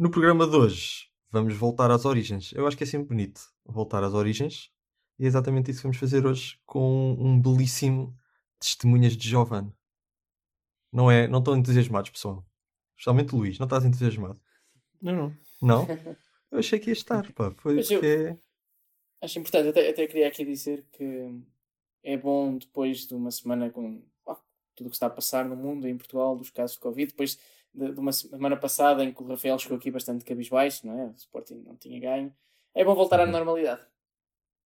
No 0.00 0.10
programa 0.10 0.46
de 0.46 0.56
hoje, 0.56 1.10
vamos 1.30 1.54
voltar 1.54 1.90
às 1.90 2.06
origens. 2.06 2.54
Eu 2.54 2.66
acho 2.66 2.74
que 2.74 2.84
é 2.84 2.86
sempre 2.86 3.08
bonito 3.08 3.42
voltar 3.66 4.02
às 4.02 4.14
origens. 4.14 4.70
E 5.18 5.24
é 5.24 5.26
exatamente 5.26 5.70
isso 5.70 5.80
que 5.80 5.82
vamos 5.82 5.98
fazer 5.98 6.24
hoje 6.24 6.58
com 6.64 7.12
um 7.20 7.38
belíssimo 7.38 8.16
Testemunhas 8.58 9.14
de 9.14 9.28
Giovanni. 9.28 9.70
Não, 10.90 11.10
é, 11.10 11.28
não 11.28 11.40
estão 11.40 11.54
entusiasmados, 11.54 12.08
pessoal? 12.08 12.42
Especialmente 12.96 13.34
o 13.34 13.38
Luís, 13.40 13.58
não 13.58 13.66
estás 13.66 13.84
entusiasmado? 13.84 14.40
Não, 15.02 15.14
não. 15.14 15.36
Não? 15.60 15.86
Eu 16.50 16.60
achei 16.60 16.78
que 16.78 16.88
ia 16.88 16.94
estar, 16.94 17.30
pá. 17.34 17.50
Foi 17.58 17.74
Mas 17.74 17.90
eu- 17.90 18.00
porque... 18.00 18.38
Acho 19.20 19.38
importante, 19.38 19.68
até, 19.68 19.90
até 19.90 20.06
queria 20.06 20.28
aqui 20.28 20.46
dizer 20.46 20.82
que 20.92 21.44
é 22.02 22.16
bom 22.16 22.56
depois 22.56 23.06
de 23.06 23.14
uma 23.14 23.30
semana 23.30 23.68
com 23.68 24.02
ah, 24.26 24.40
tudo 24.74 24.86
o 24.86 24.90
que 24.90 24.96
está 24.96 25.08
a 25.08 25.10
passar 25.10 25.44
no 25.44 25.54
mundo, 25.54 25.86
em 25.86 25.98
Portugal, 25.98 26.34
dos 26.38 26.48
casos 26.48 26.76
de 26.76 26.80
Covid, 26.80 27.10
depois 27.10 27.38
de, 27.74 27.92
de 27.92 28.00
uma 28.00 28.12
semana 28.12 28.56
passada 28.56 29.04
em 29.04 29.12
que 29.12 29.22
o 29.22 29.26
Rafael 29.26 29.58
chegou 29.58 29.76
aqui 29.78 29.90
bastante 29.90 30.24
cabisbaixo, 30.24 30.86
não 30.86 30.98
é? 31.00 31.04
O 31.06 31.14
Sporting 31.16 31.62
não 31.66 31.76
tinha 31.76 32.00
ganho. 32.00 32.34
É 32.74 32.84
bom 32.84 32.94
voltar 32.94 33.20
à 33.20 33.24
Uhum. 33.24 33.30
normalidade. 33.30 33.82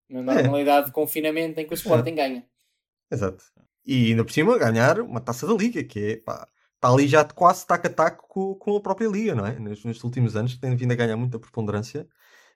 Na 0.10 0.22
normalidade 0.22 0.88
de 0.88 0.91
confinamento 0.91 1.60
em 1.60 1.66
que 1.66 1.74
o 1.74 1.76
Sporting 1.76 2.16
ganha. 2.16 2.46
Exato. 3.12 3.44
E 3.86 4.12
ainda 4.12 4.24
por 4.24 4.32
cima 4.32 4.58
ganhar 4.58 5.00
uma 5.02 5.20
taça 5.22 5.46
da 5.48 5.54
Liga, 5.54 5.84
que 5.84 6.00
é, 6.00 6.18
pá, 6.18 6.48
está 6.76 6.90
ali 6.90 7.08
já 7.08 7.24
quase 7.26 7.66
taco 7.66 7.88
a 7.88 7.90
taco 7.90 8.27
com, 8.27 8.55
com 8.55 8.76
a 8.77 8.82
própria 8.82 9.08
Liga, 9.08 9.35
não 9.35 9.46
é? 9.46 9.58
Nos, 9.60 9.84
nestes 9.84 10.04
últimos 10.04 10.35
anos 10.35 10.58
tem 10.58 10.76
vindo 10.76 10.91
a 10.91 10.96
ganhar 10.96 11.18
muita 11.18 11.40
preponderância. 11.40 12.08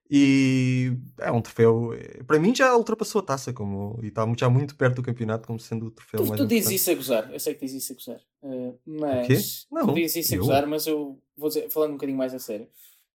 E 0.09 0.93
é 1.20 1.29
um 1.31 1.41
troféu, 1.41 1.93
eh, 1.93 2.23
para 2.23 2.39
mim 2.39 2.55
já 2.55 2.75
ultrapassou 2.77 3.20
a 3.20 3.23
taça 3.25 3.52
como, 3.52 3.99
e 4.02 4.07
está 4.07 4.25
muito- 4.25 4.39
já 4.39 4.49
muito 4.49 4.75
perto 4.75 4.95
do 4.95 5.03
campeonato 5.03 5.45
como 5.45 5.59
sendo 5.59 5.88
o 5.88 5.91
troféu 5.91 6.21
Tu, 6.21 6.27
mais 6.27 6.39
tu 6.41 6.48
dizes 6.48 6.71
isso 6.71 6.91
a 6.91 6.95
gozar, 6.95 7.34
eu 7.34 7.39
sei 7.39 7.53
que 7.53 7.65
dizes 7.65 7.84
isso 7.84 7.91
a 7.91 7.95
gozar. 7.95 8.21
Uh, 8.41 8.79
quê? 9.27 9.34
mas 9.34 9.67
Não, 9.70 9.88
tu 9.88 9.93
dizes 9.95 10.15
isso 10.25 10.34
a 10.34 10.38
eu- 10.38 10.41
gozar, 10.41 10.65
mas 10.65 10.88
eu 10.88 11.21
vou 11.35 11.49
dizer, 11.49 11.70
falando 11.70 11.91
um 11.91 11.95
bocadinho 11.95 12.17
mais 12.17 12.34
a 12.34 12.39
sério, 12.39 12.70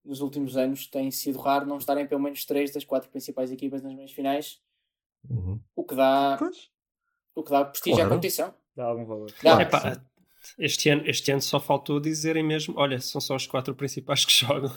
nos 0.05 0.21
últimos 0.21 0.57
anos 0.57 0.87
tem 0.87 1.11
sido 1.11 1.39
raro 1.39 1.65
não 1.67 1.79
estarem 1.79 2.07
pelo 2.07 2.21
menos 2.21 2.45
três 2.45 2.71
das 2.73 2.85
quatro 2.85 3.09
principais 3.09 3.51
equipas 3.51 3.83
nas 3.83 3.95
meias 3.95 4.13
finais, 4.13 4.61
Uhum. 5.31 5.59
o 5.75 5.85
que 5.85 5.95
dá, 5.95 6.37
Pois. 6.39 6.69
o 7.35 7.43
que 7.43 7.51
dá 7.51 7.65
prestígio 7.65 7.97
Claro. 7.97 8.11
à 8.11 8.15
competição. 8.17 8.55
Dá 8.77 8.85
algum 8.85 9.07
valor. 9.07 9.31
Dá. 9.31 9.35
Claro. 9.41 9.63
Epá, 9.63 10.03
este, 10.59 10.89
ano, 10.91 11.03
este 11.07 11.31
ano 11.31 11.41
só 11.41 11.59
faltou 11.61 12.01
dizerem 12.01 12.43
mesmo: 12.43 12.75
olha, 12.77 13.01
são 13.01 13.21
só 13.21 13.37
os 13.37 13.47
quatro 13.47 13.75
principais 13.75 14.25
que 14.27 14.33
jogam. 14.47 14.75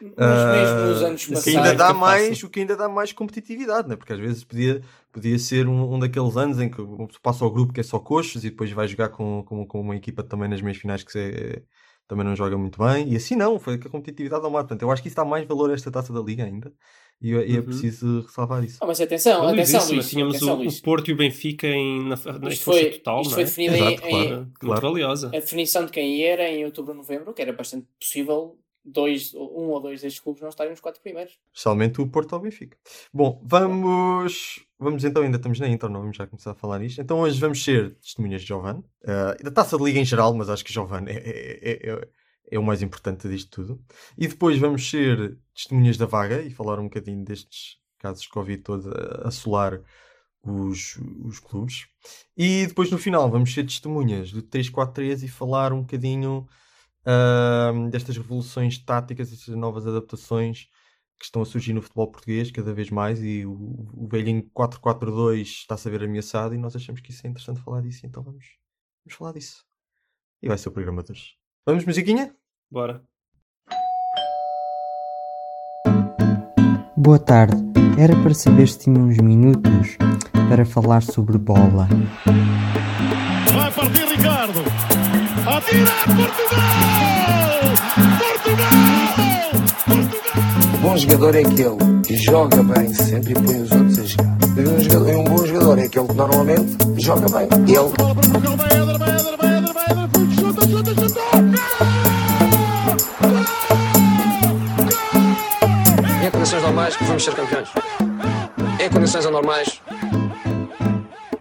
Mas 0.00 0.44
mesmo 0.44 0.80
nos 0.88 1.02
Ah, 1.02 1.06
anos 1.06 1.22
o 1.22 1.26
que 1.26 1.32
passados. 1.32 1.56
ainda 1.56 1.74
dá 1.74 1.86
que 1.92 1.98
mais, 1.98 2.42
o 2.42 2.50
que 2.50 2.60
ainda 2.60 2.76
dá 2.76 2.88
mais 2.88 3.12
competitividade, 3.12 3.88
né? 3.88 3.96
porque 3.96 4.12
às 4.12 4.18
vezes 4.18 4.44
podia, 4.44 4.82
podia 5.12 5.38
ser 5.38 5.66
um, 5.66 5.94
um 5.94 5.98
daqueles 5.98 6.36
anos 6.36 6.60
em 6.60 6.68
que 6.68 6.76
tu 6.76 7.20
passa 7.22 7.44
ao 7.44 7.50
grupo 7.50 7.72
que 7.72 7.80
é 7.80 7.82
só 7.82 7.98
coxos 7.98 8.44
e 8.44 8.50
depois 8.50 8.70
vai 8.72 8.86
jogar 8.86 9.08
com, 9.10 9.42
com, 9.44 9.66
com 9.66 9.80
uma 9.80 9.96
equipa 9.96 10.22
também 10.22 10.48
nas 10.48 10.60
meias 10.60 10.78
finais 10.78 11.02
que 11.02 11.18
é- 11.18 11.62
também 12.06 12.22
não 12.26 12.36
joga 12.36 12.58
muito 12.58 12.78
bem, 12.78 13.10
e 13.10 13.16
assim 13.16 13.34
não, 13.34 13.58
foi 13.58 13.78
que 13.78 13.88
a 13.88 13.90
competitividade 13.90 14.44
ao 14.44 14.50
mar. 14.50 14.60
Portanto, 14.64 14.82
eu 14.82 14.90
acho 14.90 15.00
que 15.00 15.08
isso 15.08 15.16
dá 15.16 15.24
mais 15.24 15.48
valor 15.48 15.70
a 15.70 15.72
esta 15.72 15.90
taça 15.90 16.12
da 16.12 16.20
Liga 16.20 16.44
ainda, 16.44 16.70
e, 17.18 17.30
e 17.30 17.32
é 17.34 17.38
Uhum. 17.60 17.62
preciso 17.62 18.20
ressalvar 18.20 18.62
isso. 18.62 18.76
Ah, 18.82 18.86
mas 18.86 19.00
atenção, 19.00 19.40
Luís, 19.40 19.52
atenção, 19.54 19.80
isso, 19.80 19.92
Luís. 19.94 20.08
tínhamos 20.10 20.36
atenção, 20.36 20.54
o, 20.54 20.58
Luís. 20.58 20.78
o 20.78 20.82
Porto 20.82 21.10
e 21.10 21.14
o 21.14 21.16
Benfica 21.16 21.66
em, 21.66 22.06
na, 22.06 22.16
na 22.38 22.48
Isto 22.50 22.64
foi, 22.64 22.90
total, 22.90 23.22
isto 23.22 23.30
não 23.30 23.34
foi 23.36 23.42
é? 23.42 23.46
definido 23.46 23.74
Exato, 23.74 24.02
em, 24.04 24.10
claro. 24.10 24.24
em- 24.34 24.36
Muito 24.36 24.58
Claro. 24.60 24.80
valiosa. 24.82 25.28
a 25.28 25.30
definição 25.30 25.86
de 25.86 25.92
quem 25.92 26.22
era 26.24 26.46
em 26.46 26.66
outubro 26.66 26.90
ou 26.92 26.96
novembro, 26.98 27.32
que 27.32 27.40
era 27.40 27.54
bastante 27.54 27.86
possível 27.98 28.58
dois, 28.84 29.32
um 29.34 29.70
ou 29.70 29.80
dois 29.80 30.02
destes 30.02 30.20
clubes 30.20 30.42
não 30.42 30.48
estarem 30.48 30.70
nos 30.70 30.80
quatro 30.80 31.00
primeiros. 31.00 31.38
Especialmente 31.52 32.00
o 32.00 32.06
Porto 32.06 32.34
ao 32.34 32.40
Benfica. 32.40 32.76
Bom, 33.12 33.40
vamos. 33.44 34.64
Vamos 34.78 35.04
então, 35.04 35.22
ainda 35.22 35.36
estamos 35.36 35.58
na 35.60 35.68
intro, 35.68 35.88
não 35.88 36.00
vamos 36.00 36.16
já 36.16 36.26
começar 36.26 36.50
a 36.50 36.54
falar 36.54 36.82
isto. 36.82 37.00
Então 37.00 37.20
hoje 37.20 37.40
vamos 37.40 37.62
ser 37.62 37.94
testemunhas 37.94 38.42
de 38.42 38.48
Giovanni, 38.48 38.84
eh, 39.02 39.42
da 39.42 39.50
taça 39.50 39.78
de 39.78 39.84
liga 39.84 39.98
em 39.98 40.04
geral, 40.04 40.34
mas 40.34 40.50
acho 40.50 40.64
que 40.64 40.72
Giovanni 40.72 41.10
é, 41.10 41.14
é, 41.14 41.90
é, 41.90 42.08
é 42.50 42.58
o 42.58 42.62
mais 42.62 42.82
importante 42.82 43.28
disto 43.28 43.50
tudo. 43.50 43.84
E 44.18 44.28
depois 44.28 44.58
vamos 44.58 44.90
ser 44.90 45.38
testemunhas 45.54 45.96
da 45.96 46.06
vaga 46.06 46.42
e 46.42 46.50
falar 46.50 46.78
um 46.78 46.84
bocadinho 46.84 47.24
destes 47.24 47.78
casos 47.98 48.24
de 48.24 48.28
Covid 48.28 48.62
todos 48.62 48.86
a 48.86 49.28
assolar 49.28 49.80
os, 50.42 50.98
os 51.24 51.38
clubes. 51.38 51.86
E 52.36 52.66
depois 52.66 52.90
no 52.90 52.98
final 52.98 53.30
vamos 53.30 53.54
ser 53.54 53.64
testemunhas 53.64 54.30
do 54.30 54.42
3-4-3 54.42 55.22
e 55.22 55.28
falar 55.28 55.72
um 55.72 55.80
bocadinho 55.80 56.46
destas 57.90 58.16
revoluções 58.16 58.78
táticas, 58.78 59.32
estas 59.32 59.54
novas 59.54 59.86
adaptações 59.86 60.68
que 61.18 61.24
estão 61.24 61.42
a 61.42 61.46
surgir 61.46 61.72
no 61.72 61.82
futebol 61.82 62.10
português 62.10 62.50
cada 62.50 62.72
vez 62.74 62.90
mais 62.90 63.22
e 63.22 63.46
o, 63.46 63.52
o 63.94 64.08
velhinho 64.08 64.42
4-4-2 64.54 65.42
está-se 65.42 65.88
a 65.88 65.90
ver 65.90 66.02
ameaçado 66.02 66.54
e 66.54 66.58
nós 66.58 66.74
achamos 66.74 67.00
que 67.00 67.10
isso 67.10 67.26
é 67.26 67.30
interessante 67.30 67.60
falar 67.60 67.80
disso, 67.82 68.06
então 68.06 68.22
vamos, 68.22 68.44
vamos 69.04 69.16
falar 69.16 69.32
disso. 69.32 69.64
E 70.42 70.48
vai 70.48 70.58
ser 70.58 70.68
o 70.68 70.72
programa 70.72 71.02
de 71.02 71.12
hoje. 71.12 71.36
Vamos, 71.66 71.84
musiquinha? 71.84 72.34
Bora. 72.70 73.02
Boa 76.96 77.18
tarde. 77.18 77.56
Era 77.98 78.14
para 78.22 78.34
saber 78.34 78.68
se 78.68 78.80
tinha 78.80 78.98
uns 78.98 79.18
minutos 79.18 79.96
para 80.48 80.64
falar 80.64 81.02
sobre 81.02 81.38
bola. 81.38 81.88
Vai 83.54 83.72
partir 83.72 84.04
Ricardo. 84.06 84.83
Portugal! 85.64 85.94
Portugal! 88.18 88.68
Portugal! 89.86 90.04
Bom 90.82 90.96
jogador 90.96 91.34
é 91.34 91.40
aquele 91.40 92.02
que 92.06 92.16
joga 92.16 92.62
bem 92.62 92.92
sempre 92.92 93.32
e 93.32 93.34
põe 93.34 93.62
os 93.62 93.72
outros 93.72 93.98
a 93.98 94.04
jogar. 94.04 94.36
E 94.56 94.60
um, 94.68 94.78
jogador- 94.80 95.08
e 95.08 95.14
um 95.16 95.24
bom 95.24 95.46
jogador 95.46 95.78
é 95.78 95.84
aquele 95.84 96.06
que 96.08 96.14
normalmente 96.14 96.76
joga 96.98 97.26
bem. 97.30 97.48
Ele! 97.66 97.94
Em 106.24 106.30
condições 106.30 106.62
normais 106.62 106.96
vamos 107.00 107.24
ser 107.24 107.34
campeões. 107.34 107.68
Em 108.80 108.90
condições 108.90 109.26
anormais 109.26 109.80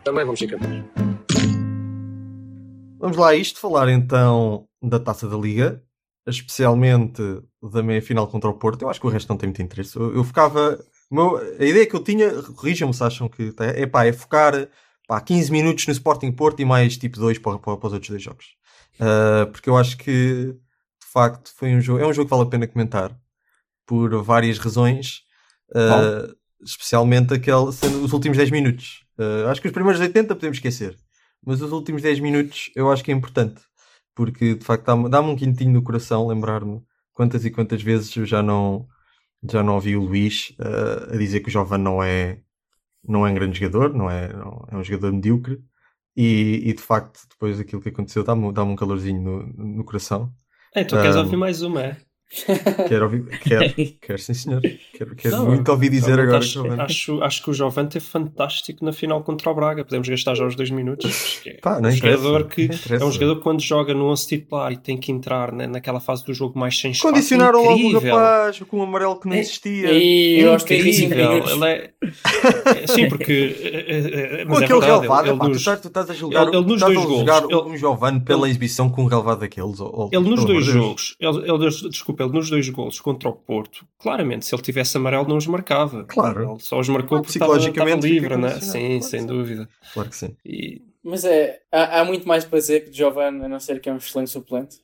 também 0.04 0.26
vamos 0.26 0.40
ser 0.40 0.48
campeões. 0.48 1.03
Vamos 3.04 3.18
lá 3.18 3.30
a 3.32 3.36
isto, 3.36 3.60
falar 3.60 3.90
então 3.90 4.66
da 4.82 4.98
Taça 4.98 5.28
da 5.28 5.36
Liga, 5.36 5.84
especialmente 6.26 7.22
da 7.62 7.84
meia-final 7.84 8.26
contra 8.28 8.50
o 8.50 8.54
Porto. 8.54 8.84
Eu 8.84 8.90
acho 8.90 9.02
que 9.02 9.06
o 9.06 9.10
resto 9.10 9.28
não 9.28 9.36
tem 9.36 9.48
muito 9.50 9.62
interesse. 9.62 9.98
Eu, 9.98 10.16
eu 10.16 10.24
ficava... 10.24 10.80
meu- 11.12 11.36
a 11.36 11.66
ideia 11.66 11.86
que 11.86 11.94
eu 11.94 12.02
tinha, 12.02 12.32
corrijam-me 12.56 12.94
se 12.94 13.04
acham 13.04 13.28
que... 13.28 13.52
tá, 13.52 13.66
É 13.66 13.86
pá, 13.86 14.06
é 14.06 14.14
focar 14.14 14.70
pá, 15.06 15.20
15 15.20 15.52
minutos 15.52 15.86
no 15.86 15.92
Sporting 15.92 16.32
Porto 16.32 16.62
e 16.62 16.66
mais 16.66 16.96
tipo 16.96 17.20
2 17.20 17.40
para, 17.40 17.60
para, 17.60 17.76
para 17.76 17.88
os 17.88 17.94
outros 17.94 18.10
dois 18.10 18.24
jogos. 18.24 18.46
Ah, 18.98 19.48
porque 19.52 19.70
eu 19.70 19.76
acho 19.76 19.98
que, 19.98 20.54
de 20.54 21.08
facto, 21.12 21.52
foi 21.58 21.76
um 21.76 21.82
jogo... 21.82 22.00
É 22.00 22.08
um 22.08 22.14
jogo 22.14 22.30
que 22.30 22.36
vale 22.36 22.48
a 22.48 22.50
pena 22.52 22.68
comentar. 22.68 23.14
Por 23.86 24.16
várias 24.24 24.58
razões. 24.60 25.24
Ah, 25.76 26.26
especialmente 26.64 27.34
aquele, 27.34 27.70
sendo 27.74 28.02
os 28.02 28.14
últimos 28.14 28.38
10 28.38 28.50
minutos. 28.50 29.04
Ah, 29.20 29.52
acho 29.52 29.60
que 29.62 29.68
os 29.68 29.74
primeiros 29.74 30.00
80 30.00 30.34
podemos 30.36 30.56
esquecer. 30.58 30.96
Mas 31.46 31.62
os 31.62 31.72
últimos 31.72 32.02
10 32.02 32.20
minutos 32.20 32.72
eu 32.76 32.92
acho 32.92 33.04
que 33.04 33.12
é 33.12 33.16
importante. 33.16 33.62
Porque 34.16 34.56
de 34.56 34.66
facto 34.66 34.86
dá-me 34.86 35.10
dá-me 35.10 35.30
um 35.30 35.36
quintinho 35.36 35.72
no 35.74 35.84
coração 35.84 36.28
lembrar-me 36.28 36.82
quantas 37.14 37.46
e 37.46 37.52
quantas 37.52 37.82
vezes 37.82 38.16
eu 38.16 38.26
já 38.26 38.44
não, 38.44 38.88
já 39.50 39.64
não 39.64 39.76
ouvi 39.76 39.96
o 39.98 40.04
Luís 40.04 40.56
ah, 40.60 41.14
a 41.16 41.18
dizer 41.18 41.42
que 41.42 41.50
o 41.50 41.52
Jovem 41.52 41.80
não 41.80 42.04
é, 42.04 42.42
não 43.08 43.28
é 43.28 43.32
um 43.32 43.36
grande 43.36 43.60
jogador, 43.60 43.94
não 43.96 44.10
é, 44.10 44.34
não- 44.34 44.68
é 44.72 44.78
um 44.78 44.84
jogador 44.84 45.14
medíocre. 45.14 45.62
E, 46.18 46.62
e 46.70 46.74
de 46.74 46.82
facto, 46.84 47.22
depois 47.30 47.58
daquilo 47.60 47.82
que 47.82 47.90
aconteceu, 47.90 48.24
dá-me 48.24 48.52
dá 48.54 48.64
um 48.64 48.76
calorzinho 48.76 49.22
no, 49.22 49.48
no 49.78 49.86
coração. 49.86 50.34
Então, 50.76 51.00
queres 51.00 51.16
Ah, 51.16 51.18
ouvir 51.18 51.36
mais 51.38 51.62
uma, 51.64 51.82
é? 51.84 51.98
Quero 52.88 53.06
ouvir, 53.06 53.26
quero, 53.40 53.74
quero 54.02 54.20
sim 54.20 54.34
senhor. 54.34 54.62
Quero, 54.98 55.16
quero 55.16 55.38
Não, 55.38 55.46
muito 55.48 55.70
ouvir 55.70 55.90
dizer 55.90 56.20
agora 56.20 56.40
acho, 56.40 56.54
que 56.54 56.60
o 56.60 56.64
Jovem. 56.64 56.80
acho, 56.82 57.24
acho 57.24 57.44
que 57.44 57.50
o 57.52 57.54
Jovem 57.54 57.86
teve 57.86 58.06
fantástico 58.06 58.84
na 58.84 58.92
final 58.92 59.22
contra 59.24 59.50
o 59.52 59.54
Braga. 59.56 59.84
Podemos 59.86 60.08
gastar 60.10 60.34
já 60.36 60.46
os 60.46 60.56
dois 60.56 60.70
minutos. 60.72 61.42
é 61.46 61.54
Pá, 61.62 61.80
não 61.80 61.90
um 61.90 61.92
jogador 61.92 62.48
que 62.48 62.70
é 62.90 63.06
um 63.06 63.12
jogador 63.12 63.36
que 63.38 63.42
quando 63.44 63.62
joga 63.62 63.94
no 63.94 64.06
11 64.08 64.28
titular 64.28 64.72
e 64.72 64.78
tem 64.78 64.98
que 64.98 65.12
entrar 65.12 65.52
né, 65.52 65.68
naquela 65.68 66.00
fase 66.00 66.26
do 66.26 66.34
jogo 66.34 66.58
mais 66.58 66.80
sem 66.80 66.92
espaço. 66.92 67.14
Condicionaram 67.14 67.64
logo 67.64 67.88
o 67.88 68.00
rapaz 68.00 68.60
com 68.68 68.78
um 68.80 68.84
amarelo 68.84 69.20
que 69.20 69.28
não 69.28 69.36
É- 69.36 69.40
existia. 69.40 69.92
E 69.94 70.40
eu 70.40 70.54
aos 70.54 70.64
35 70.64 71.06
Incrível. 71.14 71.46
Ele 71.48 71.66
é... 71.66 71.92
é- 72.84 72.88
Sim, 72.88 73.10
porque. 73.10 73.56
é- 73.62 73.68
é- 73.68 74.42
é- 74.42 74.46
Com 74.46 74.52
Mas 74.54 74.62
é 74.62 74.66
aquele 74.66 74.80
verdade, 74.80 74.92
relevado, 75.02 75.28
ele, 75.30 75.40
tu, 75.40 75.48
nos, 75.50 75.58
estás, 75.58 75.80
tu 75.82 75.88
estás 75.88 76.10
a 76.10 76.14
julgar, 76.14 76.48
ele- 76.48 76.58
ele 76.58 76.66
nos 76.66 76.80
dois 76.82 77.02
julgar 77.02 77.44
ele- 77.44 77.56
um 77.56 77.78
Giovanni 77.78 78.20
pela 78.22 78.42
ele- 78.42 78.50
exibição 78.52 78.90
com 78.90 79.04
um 79.04 79.06
relevado 79.06 79.40
daqueles. 79.40 79.80
ó- 79.80 79.92
ó, 79.94 80.10
ele 80.12 80.30
nos 80.30 80.44
dois 80.46 80.66
jogos, 80.66 81.16
ele, 81.20 81.38
ele- 81.50 81.90
desculpa, 81.90 82.23
nos 82.32 82.50
dois 82.50 82.70
golos 82.70 83.00
contra 83.00 83.28
o 83.30 83.34
Porto, 83.34 83.86
claramente, 83.98 84.46
se 84.46 84.54
ele 84.56 84.62
tivesse 84.62 84.96
amarelo, 84.96 85.28
não 85.28 85.38
os 85.38 85.48
marcava. 85.48 86.04
Claro. 86.06 86.52
Ele 86.52 86.60
só 86.60 86.80
os 86.80 86.88
marcou 86.90 87.18
Ah, 87.18 87.22
porque 87.22 87.38
estava, 87.38 87.58
estava 87.58 87.72
psicologicamente 87.72 88.08
livre, 88.08 88.38
né? 88.38 88.60
Sim, 88.62 88.88
claro 89.00 89.04
sem 89.04 89.20
sim. 89.22 89.26
dúvida. 89.28 89.70
Claro 89.94 90.10
que 90.10 90.16
sim. 90.16 90.36
E, 90.46 90.82
Mas 91.04 91.26
é, 91.26 91.62
há, 91.72 92.00
há 92.02 92.06
muito 92.06 92.28
mais 92.28 92.46
para 92.46 92.60
dizer 92.60 92.86
que 92.86 92.92
Giovanni, 92.94 93.44
a 93.44 93.50
não 93.50 93.60
ser 93.60 93.80
que 93.82 93.90
é 93.90 93.94
um 93.94 93.98
excelente 93.98 94.30
suplente. 94.30 94.82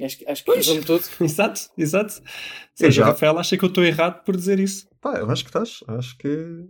Acho, 0.00 0.18
que- 0.18 0.28
acho 0.28 0.44
que 0.44 0.50
resume 0.54 0.82
tudo. 0.82 1.04
exato, 1.20 1.60
exato. 1.78 2.14
Ou 2.20 2.26
seja, 2.74 3.02
o 3.02 3.04
Rafael 3.04 3.38
acha 3.38 3.56
que 3.56 3.64
eu 3.64 3.68
estou 3.68 3.84
errado 3.84 4.24
por 4.24 4.36
dizer 4.36 4.58
isso. 4.58 4.88
Pá, 5.00 5.18
eu 5.18 5.30
acho 5.30 5.44
que 5.44 5.50
estás. 5.50 5.78
Acho 5.86 6.16
que 6.18 6.28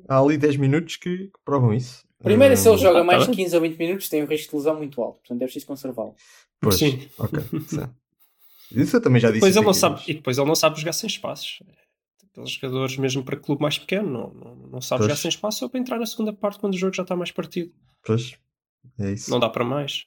há 0.09 0.19
ali 0.19 0.37
10 0.37 0.57
minutos 0.57 0.97
que, 0.97 1.17
que 1.29 1.41
provam 1.45 1.73
isso. 1.73 2.05
Primeiro, 2.23 2.57
se 2.57 2.69
ele 2.69 2.75
Ah, 2.75 2.79
joga 2.79 2.99
tá 2.99 3.05
mais 3.05 3.21
de 3.23 3.27
bem. 3.29 3.37
15 3.37 3.55
ou 3.57 3.63
20 3.63 3.79
minutos, 3.79 4.09
tem 4.09 4.23
um 4.23 4.27
risco 4.27 4.51
de 4.51 4.57
lesão 4.57 4.77
muito 4.77 5.01
alto. 5.03 5.19
Portanto, 5.21 5.41
é 5.41 5.45
preciso 5.45 5.67
conservá-lo. 5.67 6.15
Pois, 6.61 6.75
Sim. 6.77 7.09
ok. 7.19 7.41
sim. 7.67 7.81
Isso 8.75 8.97
eu 8.97 9.01
também 9.01 9.21
já 9.21 9.29
disse. 9.29 9.41
Depois 9.41 9.57
ele 9.57 9.67
não 9.67 9.75
sabe, 9.75 10.03
e 10.09 10.15
depois 10.15 10.39
ele 10.39 10.47
não 10.49 10.55
sabe 10.55 10.79
jogar 10.81 10.93
sem 10.93 11.07
espaços. 11.09 11.59
Aqueles 12.31 12.51
jogadores, 12.53 12.97
mesmo 12.97 13.23
para 13.23 13.37
clube 13.37 13.61
mais 13.61 13.79
pequeno, 13.79 14.11
não, 14.11 14.35
não, 14.35 14.57
não 14.73 14.81
sabe 14.81 15.01
Pois. 15.01 15.11
jogar 15.11 15.17
sem 15.21 15.29
espaço 15.29 15.59
só 15.59 15.69
para 15.69 15.79
entrar 15.81 15.99
na 15.99 16.07
segunda 16.07 16.33
parte 16.33 16.59
quando 16.59 16.75
o 16.75 16.79
jogo 16.79 16.95
já 16.95 17.03
está 17.03 17.15
mais 17.15 17.31
partido. 17.31 17.71
Pois, 18.05 18.33
é 18.99 19.13
isso. 19.13 19.31
Não 19.31 19.39
dá 19.39 19.51
para 19.51 19.65
mais. 19.65 20.05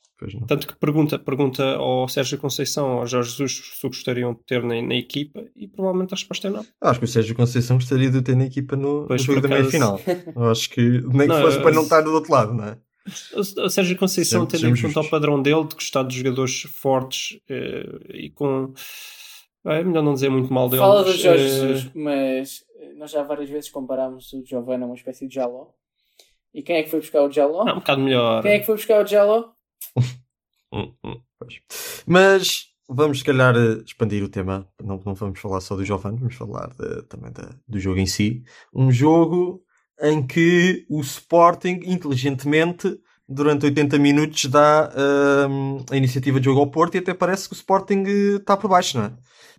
Tanto 0.47 0.65
que 0.67 0.75
pergunta, 0.77 1.19
pergunta 1.19 1.63
ao 1.75 2.07
Sérgio 2.07 2.37
Conceição, 2.39 2.99
ao 2.99 3.05
Jorge 3.05 3.29
Jesus, 3.31 3.73
se 3.79 3.85
o 3.85 3.89
gostariam 3.89 4.33
de 4.33 4.39
ter 4.45 4.63
na, 4.63 4.81
na 4.81 4.95
equipa 4.95 5.43
e 5.55 5.67
provavelmente 5.67 6.13
a 6.13 6.17
resposta 6.17 6.47
é 6.47 6.51
não. 6.51 6.65
Acho 6.81 6.99
que 6.99 7.05
o 7.05 7.07
Sérgio 7.07 7.35
Conceição 7.35 7.77
gostaria 7.77 8.09
de 8.09 8.21
ter 8.23 8.35
na 8.35 8.45
equipa 8.45 8.75
no, 8.75 9.05
no 9.07 9.17
jogo 9.19 9.41
da 9.41 9.47
meia 9.47 9.61
acaso. 9.61 9.71
final. 9.71 9.99
Eu 10.35 10.49
acho 10.49 10.69
que 10.69 10.81
nem 10.81 11.01
que 11.21 11.27
Não, 11.27 11.41
fosse 11.41 11.57
eu- 11.57 11.61
para 11.63 11.75
não 11.75 11.83
estar 11.83 12.01
do 12.01 12.11
outro 12.11 12.31
lado, 12.31 12.53
não 12.53 12.63
é? 12.65 12.77
O 13.35 13.69
Sérgio 13.69 13.97
Conceição, 13.97 14.41
Sempre- 14.41 14.59
tendo 14.59 14.75
em 14.77 14.81
conta 14.81 15.01
o 15.01 15.09
padrão 15.09 15.41
dele, 15.41 15.63
de 15.65 15.75
gostar 15.75 16.03
de 16.03 16.17
jogadores 16.17 16.61
fortes 16.63 17.39
eh, 17.49 17.85
e 18.13 18.29
com. 18.31 18.73
É 19.65 19.83
melhor 19.83 20.03
não 20.03 20.13
dizer 20.13 20.29
muito 20.29 20.51
mal 20.53 20.67
dele. 20.69 20.81
Fala 20.81 21.03
do 21.03 21.09
mas, 21.09 21.19
Jorge 21.19 21.43
eh, 21.43 21.47
Jesus, 21.49 21.91
mas 21.93 22.63
eh, 22.79 22.93
nós 22.95 23.11
já 23.11 23.21
várias 23.23 23.49
vezes 23.49 23.69
comparámos 23.69 24.31
o 24.33 24.43
Giovanni 24.45 24.83
a 24.83 24.87
uma 24.87 24.95
espécie 24.95 25.27
de 25.27 25.35
Jaló. 25.35 25.67
E 26.53 26.61
quem 26.63 26.77
é 26.77 26.83
que 26.83 26.89
foi 26.89 26.99
buscar 26.99 27.21
o 27.23 27.31
Jaló? 27.31 27.63
não, 27.65 27.73
um 27.73 27.79
bocado 27.79 28.01
melhor. 28.01 28.41
Quem 28.41 28.51
é 28.53 28.59
que 28.59 28.65
foi 28.65 28.75
buscar 28.75 29.03
o 29.03 29.07
Jaló? 29.07 29.49
Pois. 31.39 31.61
Mas 32.05 32.65
vamos, 32.87 33.19
se 33.19 33.23
calhar, 33.25 33.55
eh, 33.55 33.81
expandir 33.85 34.23
o 34.23 34.29
tema. 34.29 34.67
Não, 34.81 35.01
não 35.05 35.13
vamos 35.13 35.39
falar 35.39 35.59
só 35.61 35.75
do 35.75 35.83
Giovanni, 35.85 36.17
vamos 36.17 36.35
falar 36.35 36.67
de- 36.69 37.03
também 37.03 37.31
da- 37.31 37.55
do 37.67 37.79
jogo 37.79 37.99
em 37.99 38.05
si. 38.05 38.43
Um 38.73 38.91
jogo 38.91 39.63
em 40.01 40.25
que 40.25 40.85
o 40.89 41.01
Sporting, 41.01 41.79
inteligentemente, 41.85 42.97
durante 43.27 43.65
80 43.65 43.97
minutos, 43.97 44.45
dá 44.45 44.91
hum, 45.49 45.83
a 45.89 45.95
iniciativa 45.97 46.39
de 46.39 46.45
jogo 46.45 46.59
ao 46.59 46.71
Porto 46.71 46.95
e 46.95 46.99
até 46.99 47.13
parece 47.13 47.47
que 47.47 47.53
o 47.53 47.57
Sporting 47.57 48.03
eh, 48.07 48.35
está 48.37 48.55
por 48.57 48.69
baixo, 48.69 48.97
não 48.97 49.05
é? 49.05 49.13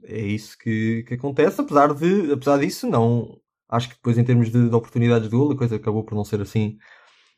É 0.04 0.20
isso 0.20 0.56
que, 0.58 1.04
que 1.08 1.14
acontece, 1.14 1.60
apesar, 1.60 1.92
de, 1.94 2.32
apesar 2.32 2.58
disso, 2.58 2.86
não. 2.88 3.38
Acho 3.68 3.88
que 3.88 3.94
depois, 3.96 4.16
em 4.18 4.24
termos 4.24 4.50
de, 4.50 4.68
de 4.68 4.74
oportunidades 4.74 5.28
de 5.28 5.36
gol, 5.36 5.50
a 5.52 5.56
coisa 5.56 5.76
acabou 5.76 6.04
por 6.04 6.14
não 6.14 6.24
ser 6.24 6.40
assim 6.40 6.76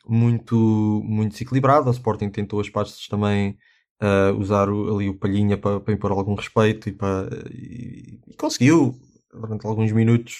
muito, 0.06 0.56
muito 1.04 1.32
desequilibrada. 1.32 1.88
O 1.88 1.92
Sporting 1.92 2.30
tentou 2.30 2.60
as 2.60 2.68
partes 2.70 3.06
também 3.08 3.56
uh, 4.02 4.34
usar 4.38 4.68
o- 4.70 4.94
ali 4.96 5.08
o 5.08 5.18
Palhinha 5.18 5.56
para, 5.58 5.80
para 5.80 5.94
impor 5.94 6.12
algum 6.12 6.34
respeito 6.34 6.88
e, 6.88 6.92
para, 6.92 7.28
e, 7.52 8.20
e 8.26 8.34
conseguiu, 8.36 8.94
durante 9.32 9.66
alguns 9.66 9.92
minutos, 9.92 10.36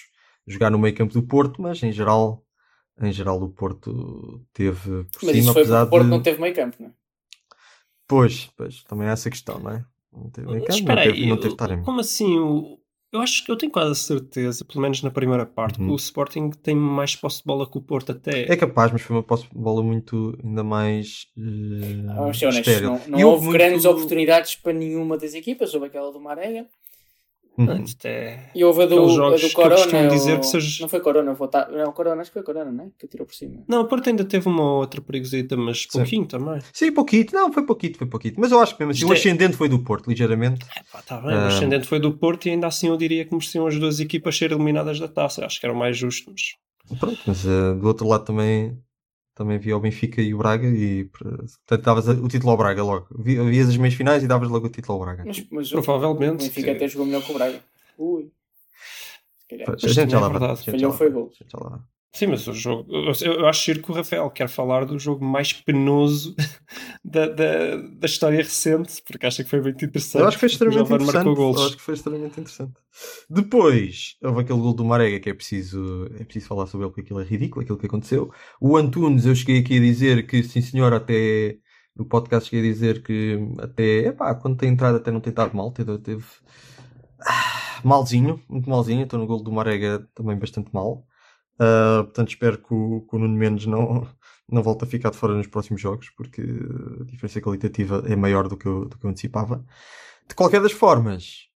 jogar 0.47 0.71
no 0.71 0.79
meio 0.79 0.95
campo 0.95 1.13
do 1.13 1.23
Porto, 1.23 1.61
mas 1.61 1.81
em 1.83 1.91
geral, 1.91 2.43
em 3.01 3.11
geral 3.11 3.41
o 3.41 3.49
Porto 3.49 4.41
teve 4.53 5.03
por 5.05 5.23
Mas 5.23 5.31
cima, 5.31 5.37
isso 5.37 5.53
foi 5.53 5.63
porque 5.65 5.75
o 5.83 5.87
Porto 5.87 6.03
de... 6.03 6.09
não 6.09 6.21
teve 6.21 6.41
meio 6.41 6.53
campo, 6.55 6.77
não 6.79 6.87
é? 6.87 6.91
Pois, 8.07 8.49
pois, 8.57 8.83
também 8.83 9.07
há 9.07 9.11
essa 9.11 9.29
questão, 9.29 9.59
não 9.59 9.71
é? 9.71 9.85
Não 10.11 10.29
teve 10.29 10.47
meio 10.47 10.63
Mas 10.67 10.75
campo, 10.79 10.87
não 10.89 10.95
teve, 11.03 11.17
aí, 11.23 11.29
não 11.29 11.37
teve 11.37 11.55
Taremi. 11.55 11.83
como 11.83 11.99
assim? 11.99 12.37
O... 12.39 12.79
Eu 13.11 13.21
acho 13.21 13.43
que 13.43 13.51
eu 13.51 13.55
tenho 13.57 13.71
quase 13.71 13.91
a 13.91 13.95
certeza, 13.95 14.63
pelo 14.63 14.81
menos 14.81 15.01
na 15.01 15.09
primeira 15.09 15.43
parte, 15.45 15.79
Uhum. 15.79 15.87
que 15.87 15.93
o 15.93 15.95
Sporting 15.95 16.51
tem 16.51 16.75
mais 16.75 17.15
posse 17.15 17.39
de 17.39 17.43
bola 17.45 17.67
que 17.69 17.75
o 17.77 17.81
Porto 17.81 18.11
até. 18.11 18.43
É 18.51 18.55
capaz, 18.55 18.91
mas 18.91 19.01
foi 19.01 19.15
uma 19.15 19.23
posse 19.23 19.43
de 19.49 19.55
bola 19.57 19.81
muito, 19.81 20.37
ainda 20.43 20.63
mais 20.63 21.25
eh, 21.35 22.13
Vamos 22.15 22.37
ser 22.37 22.47
honestos, 22.47 22.81
não, 22.81 23.01
não 23.07 23.27
houve 23.29 23.45
muito- 23.45 23.57
grandes 23.57 23.85
oportunidades 23.85 24.55
para 24.55 24.73
nenhuma 24.73 25.17
das 25.17 25.33
equipas. 25.33 25.73
Houve 25.73 25.87
aquela 25.87 26.11
do 26.11 26.19
Marega 26.19 26.67
Uhum. 27.59 27.69
Antes 27.71 27.93
até... 27.99 28.49
e 28.55 28.63
houve 28.63 28.83
a 28.83 28.85
do, 28.85 28.93
Aqueles 28.95 29.11
a 29.11 29.15
jogos 29.15 29.41
do 29.41 29.49
que 29.49 29.59
eu 29.59 29.69
costumo 29.69 29.91
Corona. 29.91 30.07
dizer 30.09 30.33
o- 30.35 30.39
que 30.39 30.45
seja- 30.45 30.81
Não 30.81 30.87
foi 30.89 30.99
Corona, 31.01 31.35
foi 31.35 31.47
Ota- 31.47 31.67
não, 31.69 31.91
Corona, 31.91 32.21
acho 32.21 32.29
que 32.31 32.33
foi 32.35 32.43
Corona, 32.43 32.71
não 32.71 32.85
é? 32.85 32.87
Que 32.97 33.07
tirou 33.07 33.27
por 33.27 33.35
cima. 33.35 33.63
Não, 33.67 33.81
o 33.81 33.85
Porto 33.85 34.07
ainda 34.07 34.23
teve 34.23 34.47
uma 34.47 34.63
outra 34.75 35.01
perigosita, 35.01 35.57
mas 35.57 35.85
pouquinho 35.85 36.25
também. 36.25 36.59
Sim, 36.71 36.91
pouquinho. 36.93 37.25
Não, 37.33 37.51
foi 37.51 37.65
pouquinho, 37.65 37.95
foi 37.97 38.07
pouquinho. 38.07 38.35
Mas 38.37 38.51
eu 38.51 38.59
acho 38.61 38.75
que 38.77 38.81
mesmo 38.81 38.91
assim 38.91 38.99
Isto 39.01 39.09
o 39.09 39.13
é- 39.13 39.17
ascendente 39.17 39.57
foi 39.57 39.67
do 39.67 39.79
Porto, 39.79 40.09
ligeiramente. 40.09 40.65
Pá, 40.91 41.01
tá 41.01 41.17
bem, 41.19 41.33
Ah. 41.35 41.43
o 41.43 41.47
ascendente 41.47 41.85
foi 41.85 41.99
do 41.99 42.13
Porto 42.17 42.45
e 42.47 42.51
ainda 42.51 42.67
assim 42.67 42.87
eu 42.87 42.95
diria 42.95 43.25
que 43.25 43.31
mereciam 43.33 43.67
as 43.67 43.77
duas 43.77 43.99
equipas 43.99 44.37
ser 44.37 44.51
eliminadas 44.51 44.97
da 44.99 45.07
taça. 45.09 45.45
Acho 45.45 45.59
que 45.59 45.65
era 45.65 45.73
o 45.73 45.77
mais 45.77 45.97
justo, 45.97 46.31
mas 46.31 46.97
Pronto, 46.97 47.19
mas 47.27 47.45
eh, 47.45 47.73
do 47.75 47.85
outro 47.87 48.07
lado 48.07 48.23
também, 48.25 48.75
também 49.39 49.57
via 49.57 49.75
o 49.75 49.79
Benfica 49.79 50.21
e 50.21 50.33
o 50.33 50.37
Braga 50.37 50.67
e 50.67 51.05
portanto 51.05 51.81
davas 51.81 52.07
o 52.07 52.27
título 52.27 52.51
ao 52.51 52.57
Braga 52.57 52.83
logo. 52.83 53.07
Vi- 53.17 53.41
Vias 53.49 53.69
as 53.69 53.77
meias 53.77 53.93
finais 53.95 54.21
e 54.21 54.27
davas 54.27 54.49
logo 54.49 54.67
o 54.67 54.69
título 54.69 54.93
ao 54.99 55.05
Braga. 55.05 55.23
Mas, 55.25 55.45
mas 55.49 55.71
o 55.71 55.81
provavelmente. 55.81 56.43
Benfica 56.43 56.71
até 56.73 56.87
jogou 56.87 57.05
melhor 57.07 57.23
que 57.23 57.31
o 57.31 57.33
Braga. 57.33 57.59
Ui. 57.97 58.29
Se 59.39 59.47
calhar. 59.49 59.67
Mas 59.81 59.91
gente 59.91 60.11
já 60.11 60.19
lá 60.19 60.27
é 60.27 60.29
vai. 60.29 60.39
verdade. 60.39 60.51
a 60.51 60.55
gente 60.55 60.65
Falhou 60.65 60.79
já 60.81 60.87
lá 60.89 60.93
foi 60.97 61.09
vai, 61.09 61.19
gol. 61.21 61.31
Sim, 62.11 62.27
mas 62.27 62.47
o 62.47 62.53
jogo. 62.53 62.87
Eu, 63.21 63.47
acho 63.47 63.65
giro 63.65 63.83
que 63.83 63.91
o 63.91 63.93
Rafael 63.93 64.29
quer 64.31 64.49
falar 64.49 64.83
do 64.83 64.97
jogo 64.97 65.23
mais 65.23 65.53
penoso 65.53 66.35
da, 67.05 67.27
da, 67.27 67.77
da 67.77 68.05
história 68.05 68.37
recente, 68.37 69.01
porque 69.05 69.27
acha 69.27 69.43
que 69.43 69.49
foi 69.49 69.61
muito 69.61 69.85
interessante. 69.85 70.21
Eu 70.21 70.27
acho 70.27 70.37
que 70.37 70.39
foi 70.39 70.49
extremamente 70.49 70.93
interessante. 70.93 71.35
golos. 71.35 71.59
Eu 71.59 71.67
acho 71.67 71.77
que 71.77 71.81
foi 71.83 71.93
extremamente 71.93 72.39
interessante. 72.39 72.73
Depois, 73.29 74.15
houve 74.23 74.41
aquele 74.41 74.59
gol 74.59 74.73
do 74.73 74.83
Marega 74.83 75.19
que 75.19 75.29
é 75.29 75.33
preciso, 75.33 76.09
é 76.19 76.23
preciso 76.23 76.47
falar 76.47 76.65
sobre 76.65 76.87
ele 76.87 76.91
porque 76.91 77.01
aquilo 77.01 77.21
é 77.21 77.23
ridículo, 77.23 77.61
aquilo 77.61 77.77
que 77.77 77.85
aconteceu. 77.85 78.31
O 78.59 78.75
Antunes, 78.75 79.25
eu 79.27 79.35
cheguei 79.35 79.59
aqui 79.59 79.77
a 79.77 79.81
dizer 79.81 80.25
que, 80.25 80.41
sim 80.41 80.61
senhor, 80.61 80.91
até 80.93 81.57
no 81.95 82.05
podcast 82.05 82.49
cheguei 82.49 82.67
a 82.67 82.73
dizer 82.73 83.03
que 83.03 83.37
até, 83.59 84.07
epá, 84.07 84.33
quando 84.33 84.57
tem 84.57 84.69
entrado 84.69 84.97
até 84.97 85.11
não 85.11 85.21
tem 85.21 85.29
estado 85.29 85.55
mal, 85.55 85.71
teve, 85.71 85.97
teve 85.99 86.25
ah, 87.21 87.81
malzinho, 87.83 88.41
muito 88.49 88.69
malzinho. 88.69 89.03
Estou 89.03 89.19
no 89.19 89.27
gol 89.27 89.43
do 89.43 89.51
Marega 89.51 90.07
também 90.15 90.37
bastante 90.37 90.73
mal. 90.73 91.05
Ah, 91.59 92.03
portanto, 92.05 92.29
espero 92.29 92.57
que 92.57 92.73
o, 92.73 93.01
que 93.01 93.15
o 93.15 93.19
Nuno 93.19 93.35
Mendes 93.35 93.65
não, 93.65 94.07
não 94.49 94.63
volte 94.63 94.85
a 94.85 94.87
ficar 94.87 95.11
de 95.11 95.17
fora 95.17 95.35
nos 95.35 95.47
próximos 95.47 95.81
jogos, 95.81 96.09
porque 96.11 96.41
a 96.41 97.03
diferença 97.03 97.41
qualitativa 97.41 98.03
é 98.07 98.15
maior 98.15 98.47
do 98.47 98.57
que 98.57 98.65
eu, 98.65 98.85
do 98.85 98.97
que 98.97 99.05
eu 99.05 99.09
antecipava. 99.09 99.65
De 100.27 100.35
qualquer 100.35 100.61
das 100.61 100.71
formas, 100.71 101.49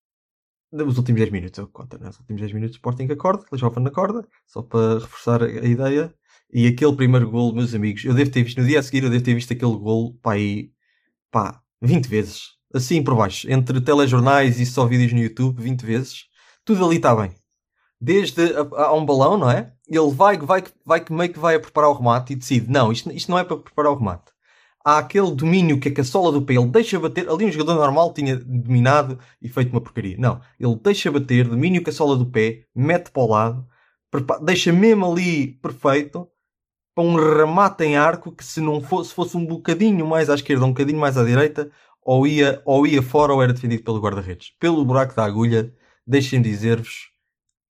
os 0.71 0.97
últimos 0.97 1.19
10 1.21 1.31
minutos, 1.31 1.57
eu 1.59 1.67
conto, 1.67 1.97
né? 1.99 2.09
Os 2.09 2.19
últimos 2.19 2.41
10 2.41 2.53
minutos, 2.53 2.75
Sporting 2.75 3.05
acorda, 3.11 3.45
o 3.51 3.57
jovem 3.57 3.85
acorda, 3.87 4.27
só 4.45 4.61
para 4.61 4.95
reforçar 4.99 5.41
a, 5.43 5.45
a 5.45 5.65
ideia. 5.65 6.13
E 6.51 6.67
aquele 6.67 6.95
primeiro 6.95 7.29
gol, 7.31 7.53
meus 7.53 7.73
amigos, 7.73 8.03
eu 8.05 8.13
devo 8.13 8.29
ter 8.31 8.43
visto, 8.43 8.61
no 8.61 8.67
dia 8.67 8.79
a 8.79 8.83
seguir, 8.83 9.03
eu 9.03 9.09
devo 9.09 9.23
ter 9.23 9.33
visto 9.33 9.53
aquele 9.53 9.75
gol, 9.77 10.15
pá, 10.21 10.33
aí, 10.33 10.71
pá, 11.31 11.61
20 11.81 12.07
vezes. 12.07 12.53
Assim 12.73 13.03
por 13.03 13.15
baixo, 13.15 13.49
entre 13.51 13.79
telejornais 13.81 14.59
e 14.59 14.65
só 14.65 14.85
vídeos 14.85 15.13
no 15.13 15.19
YouTube, 15.19 15.61
20 15.61 15.85
vezes. 15.85 16.25
Tudo 16.65 16.85
ali 16.85 16.97
está 16.97 17.15
bem. 17.15 17.31
Desde 18.01 18.41
a, 18.53 18.61
a, 18.61 18.85
a 18.87 18.93
um 18.93 19.05
balão, 19.05 19.37
não 19.37 19.49
é? 19.49 19.73
Ele 19.95 20.11
vai, 20.11 20.37
vai, 20.37 20.63
vai, 20.85 20.99
que 20.99 21.13
meio 21.13 21.31
que 21.31 21.39
vai 21.39 21.55
a 21.55 21.59
preparar 21.59 21.89
o 21.89 21.93
remate 21.93 22.33
e 22.33 22.35
decide, 22.35 22.69
não, 22.69 22.91
isto, 22.91 23.11
isto 23.11 23.29
não 23.29 23.39
é 23.39 23.43
para 23.43 23.57
preparar 23.57 23.91
o 23.91 23.95
remate 23.95 24.33
há 24.83 24.97
aquele 24.97 25.31
domínio 25.31 25.79
que 25.79 26.01
a 26.01 26.03
sola 26.03 26.31
do 26.31 26.41
pé 26.41 26.55
ele 26.55 26.67
deixa 26.67 26.99
bater. 26.99 27.29
Ali 27.29 27.45
um 27.45 27.51
jogador 27.51 27.75
normal 27.75 28.13
tinha 28.13 28.35
dominado 28.35 29.17
e 29.41 29.47
feito 29.47 29.71
uma 29.71 29.81
porcaria. 29.81 30.17
Não, 30.17 30.41
ele 30.59 30.75
deixa 30.75 31.11
bater, 31.11 31.47
domínio 31.47 31.81
a 31.85 31.91
sola 31.91 32.17
do 32.17 32.25
pé, 32.25 32.65
mete 32.75 33.11
para 33.11 33.23
o 33.23 33.27
lado, 33.27 33.67
prepa- 34.11 34.39
deixa 34.39 34.73
mesmo 34.73 35.09
ali 35.11 35.53
perfeito 35.53 36.27
para 36.95 37.03
um 37.03 37.15
remate 37.15 37.83
em 37.83 37.97
arco 37.97 38.31
que 38.31 38.43
se 38.45 38.61
não 38.61 38.81
fosse, 38.81 39.13
fosse 39.13 39.35
um 39.37 39.45
bocadinho 39.45 40.05
mais 40.05 40.29
à 40.29 40.35
esquerda, 40.35 40.65
um 40.65 40.69
bocadinho 40.69 40.99
mais 40.99 41.17
à 41.17 41.23
direita, 41.23 41.71
ou 42.01 42.27
ia, 42.27 42.61
ou 42.65 42.85
ia 42.85 43.01
fora 43.01 43.33
ou 43.33 43.41
era 43.41 43.53
defendido 43.53 43.83
pelo 43.83 43.99
guarda-redes. 43.99 44.51
Pelo 44.59 44.85
buraco 44.85 45.15
da 45.15 45.25
agulha, 45.25 45.73
deixem 46.05 46.41
dizer-vos, 46.41 47.09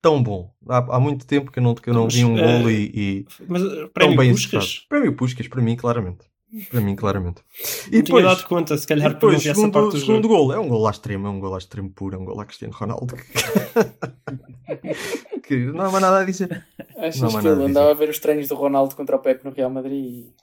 tão 0.03 0.21
bom. 0.21 0.53
Há, 0.67 0.97
há 0.97 0.99
muito 0.99 1.25
tempo 1.25 1.49
que 1.49 1.57
eu 1.57 1.63
não, 1.63 1.73
que 1.73 1.89
eu 1.89 1.93
não 1.93 2.03
Mas, 2.03 2.13
vi 2.13 2.25
um 2.25 2.37
eh, 2.37 2.41
golo 2.41 2.69
e, 2.69 2.91
e 2.93 3.25
Mas 3.47 3.63
eh, 3.63 3.75
tão 3.75 3.87
prémio 3.89 4.17
bem 4.17 4.31
Puskas, 4.31 4.63
executado. 4.63 4.87
Prémio 4.89 5.15
Puskas, 5.15 5.47
para 5.47 5.61
mim, 5.61 5.75
claramente. 5.77 6.25
Para 6.69 6.81
mim, 6.81 6.95
claramente. 6.95 7.41
E 7.87 7.95
não 7.95 7.99
tinha 8.03 8.03
depois, 8.03 8.25
dado 8.25 8.43
conta, 8.43 8.77
se 8.77 8.85
calhar, 8.85 9.09
e 9.09 9.13
por 9.15 9.17
depois 9.31 9.43
ver 9.43 9.49
essa 9.49 9.55
segundo, 9.55 9.73
parte 9.73 9.91
do 9.91 9.99
segundo 9.99 10.27
jogo. 10.27 10.35
gol, 10.35 10.53
é 10.53 10.59
um 10.59 10.67
gol 10.67 10.85
à 10.85 10.91
extrema, 10.91 11.27
é 11.27 11.31
um 11.31 11.39
gol 11.39 11.55
à 11.55 11.57
extremo 11.57 11.89
puro, 11.89 12.15
é 12.15 12.19
um 12.19 12.25
gol 12.25 12.39
a 12.39 12.45
Cristiano 12.45 12.75
Ronaldo. 12.75 13.15
que 15.47 15.55
não 15.55 15.85
há 15.85 15.89
mais 15.89 16.01
nada 16.03 16.19
a 16.19 16.25
dizer. 16.25 16.63
Acho 16.97 17.21
Não 17.21 17.29
que 17.29 17.37
dizer. 17.37 17.49
andava 17.49 17.89
a 17.89 17.93
ver 17.95 18.09
os 18.09 18.19
treinos 18.19 18.47
do 18.49 18.55
Ronaldo 18.55 18.95
contra 18.95 19.15
o 19.15 19.19
Pepe 19.19 19.45
no 19.45 19.51
Real 19.51 19.71
Madrid 19.71 20.05
e 20.05 20.33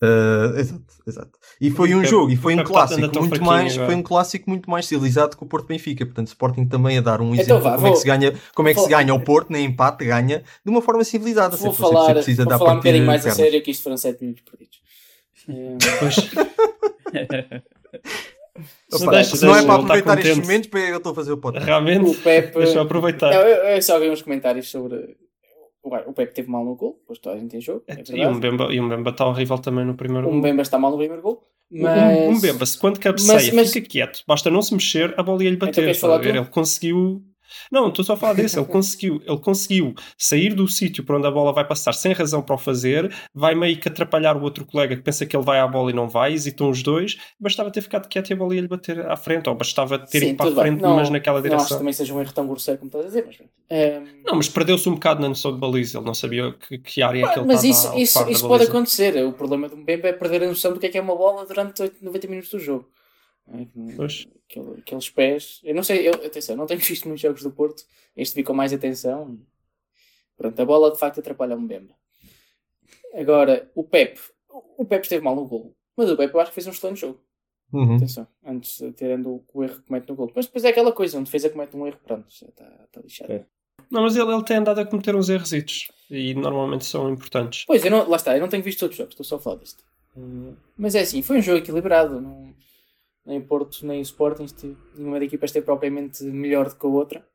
Uh, 0.00 0.56
exato, 0.56 0.84
exato. 1.06 1.30
E 1.60 1.70
foi 1.72 1.92
um 1.92 2.04
jogo, 2.04 2.30
e 2.30 2.36
foi 2.36 2.54
um 2.54 2.62
clássico 2.62 3.00
muito 3.18 3.42
mais, 3.44 3.72
agora. 3.74 3.86
foi 3.86 3.94
um 3.96 4.02
clássico 4.02 4.48
muito 4.48 4.70
mais 4.70 4.86
civilizado 4.86 5.36
que 5.36 5.42
o 5.42 5.46
Porto 5.46 5.66
Benfica. 5.66 6.06
Portanto, 6.06 6.28
Sporting 6.28 6.66
também 6.66 6.98
a 6.98 7.00
dar 7.00 7.20
um 7.20 7.34
Então 7.34 7.56
exemplo 7.56 7.62
vá, 7.62 7.70
de 7.70 7.76
como 7.76 7.86
é 7.86 7.90
vou- 7.90 7.94
que 7.94 8.00
se 8.00 8.06
ganha, 8.06 8.34
como 8.54 8.68
é 8.68 8.74
que 8.74 8.80
se 8.80 8.88
vou- 8.88 8.96
ganha 8.96 9.12
o 9.14 9.20
Porto, 9.20 9.50
nem 9.50 9.64
empate 9.66 10.04
ganha 10.04 10.44
de 10.64 10.70
uma 10.70 10.80
forma 10.80 11.02
civilizada. 11.02 11.56
Vou 11.56 11.72
Sempre 11.72 11.78
falar, 11.92 12.14
precisa 12.14 12.44
vou 12.44 12.50
dar 12.50 12.58
falar 12.58 12.74
um 12.74 12.76
bocadinho 12.76 13.06
mais 13.06 13.26
a 13.26 13.32
sério 13.32 13.60
que 13.60 13.72
isto 13.72 13.82
foram 13.82 13.96
7 13.96 14.20
minutos 14.22 14.44
perdidos. 14.48 14.78
Opa, 18.92 19.04
Não 19.04 19.12
deixa, 19.12 19.36
se 19.36 19.44
não 19.44 19.52
é 19.52 19.54
deixa, 19.54 19.66
para 19.66 19.70
está 19.74 19.74
aproveitar 19.94 20.18
estes 20.18 20.38
momentos, 20.38 20.68
para 20.68 20.80
eu 20.80 20.96
estou 20.96 21.12
a 21.12 21.14
fazer 21.14 21.32
o 21.32 21.36
podcast. 21.38 21.66
Realmente, 21.66 22.10
o 22.10 22.14
Pepe. 22.14 22.58
deixa 22.58 22.74
eu 22.78 22.82
aproveitar. 22.82 23.30
Não, 23.32 23.40
eu, 23.40 23.64
eu 23.76 23.82
só 23.82 23.98
vi 24.00 24.10
uns 24.10 24.22
comentários 24.22 24.68
sobre. 24.70 25.16
O 25.82 26.12
Pepe 26.12 26.34
teve 26.34 26.50
mal 26.50 26.64
no 26.64 26.74
gol, 26.74 26.96
depois 27.00 27.18
toda 27.18 27.36
a 27.36 27.38
gente 27.38 27.50
tem 27.50 27.60
jogo. 27.60 27.82
É 27.86 28.02
e, 28.12 28.26
o. 28.26 28.34
Mbemba, 28.34 28.72
e 28.72 28.80
o 28.80 28.82
Mbemba 28.84 29.10
está 29.10 29.26
horrível 29.26 29.58
também 29.58 29.84
no 29.84 29.94
primeiro 29.94 30.26
O 30.26 30.30
gol. 30.30 30.38
Mbemba 30.38 30.62
está 30.62 30.78
mal 30.78 30.90
no 30.90 30.96
primeiro 30.98 31.22
gol. 31.22 31.48
Um- 31.70 31.82
Mas. 31.82 32.18
Um 32.18 32.32
Mbemba, 32.38 32.66
se 32.66 32.78
quando 32.78 32.98
cabeceia 32.98 33.34
mas- 33.34 33.52
mas- 33.52 33.72
fica 33.72 33.88
quieto, 33.88 34.22
basta 34.26 34.50
não 34.50 34.60
se 34.62 34.72
mexer, 34.74 35.14
a 35.18 35.22
bola 35.22 35.44
ia-lhe 35.44 35.56
bater. 35.56 35.94
falar 35.94 36.18
ver? 36.18 36.32
tu? 36.32 36.36
Ele 36.38 36.46
conseguiu 36.46 37.22
Não, 37.70 37.88
estou 37.88 38.04
só 38.04 38.14
a 38.14 38.16
falar 38.16 38.34
desse. 38.34 38.58
Ele 38.58 38.66
conseguiu, 38.66 39.22
ele 39.26 39.38
conseguiu 39.38 39.94
sair 40.16 40.54
do 40.54 40.66
sítio 40.68 41.04
para 41.04 41.16
onde 41.16 41.26
a 41.26 41.30
bola 41.30 41.52
vai 41.52 41.66
passar 41.66 41.92
sem 41.92 42.12
razão 42.12 42.42
para 42.42 42.54
o 42.54 42.58
fazer, 42.58 43.14
vai 43.34 43.54
meio 43.54 43.78
que 43.78 43.88
atrapalhar 43.88 44.36
o 44.36 44.42
outro 44.42 44.64
colega 44.64 44.96
que 44.96 45.02
pensa 45.02 45.24
que 45.26 45.36
ele 45.36 45.44
vai 45.44 45.58
à 45.60 45.66
bola 45.66 45.90
e 45.90 45.94
não 45.94 46.08
vai, 46.08 46.32
hesitam 46.32 46.70
os 46.70 46.82
dois. 46.82 47.16
Bastava 47.40 47.70
ter 47.70 47.80
ficado 47.82 48.08
quieto 48.08 48.30
e 48.30 48.32
a 48.32 48.36
bola 48.36 48.54
ia 48.54 48.60
lhe 48.60 48.68
bater 48.68 49.06
à 49.08 49.16
frente, 49.16 49.48
ou 49.48 49.54
bastava 49.54 49.98
ter 49.98 50.20
Sim, 50.20 50.28
ido 50.30 50.36
para 50.36 50.50
a 50.50 50.54
frente, 50.54 50.80
Não- 50.82 50.96
mas 50.96 51.10
naquela 51.10 51.40
Não 51.40 51.46
acho 51.46 51.48
que 51.50 51.56
direção. 51.56 51.78
também 51.78 51.92
seja 51.92 52.14
um 52.14 52.20
erro 52.20 52.32
tão 52.32 52.46
grosseiro 52.46 52.78
como 52.78 52.88
estás 52.88 53.04
a 53.04 53.08
dizer, 53.08 53.24
mas. 53.26 53.36
Ehm, 53.70 54.04
Não, 54.24 54.34
mas 54.36 54.48
perdeu-se 54.48 54.88
um 54.88 54.94
bocado 54.94 55.20
na 55.20 55.28
noção 55.28 55.52
de 55.52 55.58
baliza. 55.58 55.98
Ele 55.98 56.06
não 56.06 56.14
sabia 56.14 56.52
que, 56.52 56.78
que 56.78 57.02
área 57.02 57.24
é 57.24 57.28
que 57.32 57.38
ele 57.38 57.46
mas 57.46 57.64
estava 57.64 57.96
isso, 57.98 58.20
a 58.20 58.24
isso, 58.24 58.30
isso 58.30 58.42
da 58.42 58.48
pode 58.48 58.64
acontecer. 58.64 59.24
O 59.24 59.32
problema 59.32 59.68
do 59.68 59.76
Mbembe 59.76 60.08
é 60.08 60.12
perder 60.12 60.42
a 60.42 60.46
noção 60.48 60.72
do 60.72 60.80
que 60.80 60.86
é 60.86 60.88
que 60.88 60.98
é 60.98 61.00
uma 61.00 61.14
bola 61.16 61.46
durante 61.46 61.80
8, 61.82 62.04
90 62.04 62.26
minutos 62.28 62.50
do 62.50 62.58
jogo. 62.58 62.86
É 63.52 63.64
que- 63.64 64.28
aquele- 64.48 64.80
aqueles 64.80 65.10
pés. 65.10 65.60
Eu 65.64 65.74
não 65.74 65.82
sei, 65.82 66.06
eu, 66.08 66.12
atenção, 66.14 66.56
não 66.56 66.66
tenho 66.66 66.80
visto 67.00 67.06
muitos 67.06 67.22
jogos 67.22 67.42
do 67.42 67.50
Porto. 67.50 67.84
Este 68.16 68.34
vi 68.34 68.42
com 68.42 68.52
mais 68.54 68.72
atenção. 68.72 69.38
Pronto, 70.36 70.60
a 70.60 70.64
bola 70.64 70.92
de 70.92 70.98
facto 70.98 71.20
atrapalha 71.20 71.56
o 71.56 71.60
Mbembe. 71.60 71.94
Agora, 73.14 73.70
o 73.74 73.82
Pep. 73.84 74.18
O 74.76 74.84
Pep 74.84 75.02
esteve 75.02 75.22
mal 75.24 75.34
no 75.34 75.46
gol. 75.46 75.74
Mas 75.96 76.10
o 76.10 76.16
Pep 76.16 76.32
eu 76.32 76.40
acho 76.40 76.50
que 76.50 76.54
fez 76.54 76.66
um 76.66 76.70
excelente 76.70 77.00
jogo. 77.00 77.20
Uhum. 77.72 77.96
Atenção, 77.96 78.26
antes 78.44 78.78
de 78.78 78.92
tirando 78.92 79.44
o, 79.52 79.62
erro 79.62 79.74
que 79.76 79.82
comete 79.82 80.08
no 80.08 80.14
gol. 80.14 80.32
Mas 80.34 80.46
depois 80.46 80.64
é 80.64 80.68
aquela 80.68 80.90
coisa, 80.92 81.18
um 81.18 81.22
defesa 81.22 81.50
comete 81.50 81.76
um 81.76 81.86
erro, 81.86 81.98
pronto, 82.02 82.26
já 82.30 82.46
está 82.46 82.64
está 82.84 83.00
lixado. 83.02 83.32
É. 83.32 83.44
Não, 83.90 84.02
mas 84.02 84.16
ele, 84.16 84.32
ele 84.32 84.44
tem 84.44 84.56
andado 84.56 84.78
a 84.80 84.86
cometer 84.86 85.14
uns 85.14 85.28
errositos. 85.28 85.88
E 86.10 86.32
normalmente 86.34 86.86
são 86.86 87.10
importantes. 87.10 87.64
Pois, 87.66 87.84
eu 87.84 87.90
não, 87.90 88.08
lá 88.08 88.16
está, 88.16 88.34
eu 88.34 88.40
não 88.40 88.48
tenho 88.48 88.62
visto 88.62 88.80
todos 88.80 88.94
os 88.94 88.98
jogos, 88.98 89.12
estou 89.12 89.24
só 89.24 89.36
a 89.36 89.38
falar 89.38 89.56
disto. 89.56 89.84
Hum, 90.16 90.54
Mas 90.78 90.94
é 90.94 91.00
assim, 91.00 91.20
foi 91.20 91.38
um 91.38 91.42
jogo 91.42 91.58
equilibrado. 91.58 92.20
Não, 92.20 92.54
nem 93.28 93.38
o 93.38 93.44
Porto, 93.44 93.86
nem 93.86 94.00
o 94.00 94.02
Sporting, 94.02 94.44
este- 94.44 94.76
nenhuma 94.96 95.18
da 95.20 95.24
equipas 95.26 95.50
esteve 95.50 95.66
propriamente 95.66 96.24
melhor 96.24 96.68
do 96.68 96.74
que 96.76 96.86
a 96.86 96.88
outra. 96.88 97.26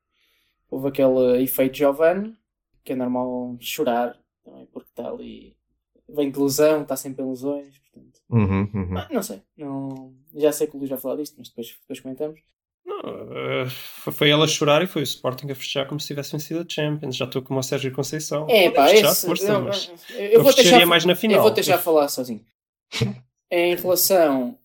Houve 0.69 0.87
aquele 0.89 1.43
efeito 1.43 1.77
Giovanni, 1.77 2.35
que 2.83 2.93
é 2.93 2.95
normal 2.95 3.55
chorar, 3.61 4.17
também, 4.43 4.65
porque 4.65 4.89
está 4.89 5.07
ali, 5.09 5.55
vem 6.09 6.31
de 6.31 6.39
lesão, 6.39 6.81
está 6.81 6.95
sempre 6.97 7.23
em 7.23 7.29
lesões. 7.29 7.77
Portanto, 7.77 8.19
Uhum, 8.29 8.69
uhum. 8.73 8.97
Ah, 8.97 9.07
não 9.11 9.21
sei, 9.21 9.41
não, 9.55 10.13
já 10.33 10.51
sei 10.51 10.65
que 10.65 10.75
o 10.75 10.79
Luís 10.79 10.89
vai 10.89 10.97
falar 10.99 11.17
disto, 11.17 11.35
mas 11.37 11.49
depois, 11.49 11.77
depois 11.81 11.99
comentamos. 11.99 12.39
Não, 12.83 12.99
eh, 13.01 13.65
foi, 13.69 14.31
ele 14.31 14.43
a 14.43 14.47
chorar 14.47 14.81
e 14.81 14.87
foi 14.87 15.03
o 15.03 15.03
Sporting 15.03 15.51
a 15.51 15.55
festejar 15.55 15.87
como 15.87 15.99
se 15.99 16.07
tivesse 16.07 16.31
vencido 16.31 16.61
a 16.61 16.65
Champions. 16.67 17.15
Já 17.15 17.25
estou 17.25 17.41
como 17.43 17.59
o 17.59 17.63
Sérgio 17.63 17.93
Conceição. 17.93 18.47
É, 18.49 18.69
pá, 18.71 18.87
festejar, 18.87 19.11
esse, 19.11 19.25
força, 19.27 19.51
eu, 19.53 19.61
mas 19.61 19.91
eu, 20.09 20.17
eu 20.17 20.43
vou 20.43 20.53
deixar, 20.53 20.85
mais 20.87 21.05
na 21.05 21.15
final. 21.15 21.37
Eu 21.37 21.43
vou 21.43 21.51
deixar 21.51 21.77
falar 21.77 22.07
sozinho. 22.09 22.43
em 23.51 23.75
relação 23.75 24.57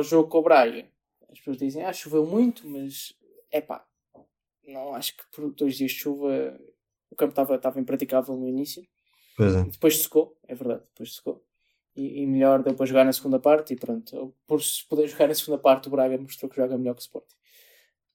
ao 0.00 0.04
jogo 0.04 0.28
com 0.28 0.38
o 0.38 0.42
Braga, 0.42 0.86
as 1.30 1.38
pessoas 1.38 1.56
dizem, 1.58 1.84
ah, 1.84 1.92
choveu 1.92 2.26
muito, 2.26 2.66
mas 2.68 3.12
é 3.52 3.60
pá, 3.60 3.84
não 4.66 4.94
acho 4.94 5.16
que 5.16 5.22
por 5.32 5.52
dois 5.52 5.76
dias 5.76 5.92
de 5.92 5.98
chuva 5.98 6.58
o 7.10 7.16
campo 7.16 7.30
estava 7.30 7.54
estava 7.56 7.80
impraticável 7.80 8.36
no 8.36 8.48
início. 8.48 8.82
É. 9.38 9.62
Depois 9.70 10.02
secou, 10.02 10.36
é 10.46 10.54
verdade, 10.54 10.82
depois 10.92 11.14
secou. 11.14 11.42
E, 11.96 12.22
e 12.22 12.26
melhor 12.26 12.62
deu 12.62 12.74
para 12.74 12.86
jogar 12.86 13.04
na 13.04 13.12
segunda 13.12 13.38
parte 13.38 13.72
e 13.72 13.76
pronto. 13.76 14.34
Por 14.46 14.62
se 14.62 14.86
poder 14.86 15.08
jogar 15.08 15.26
na 15.28 15.34
segunda 15.34 15.58
parte, 15.58 15.88
o 15.88 15.90
Braga 15.90 16.16
mostrou 16.18 16.48
que 16.48 16.56
joga 16.56 16.78
melhor 16.78 16.94
que 16.94 17.00
o 17.00 17.02
Sporting. 17.02 17.34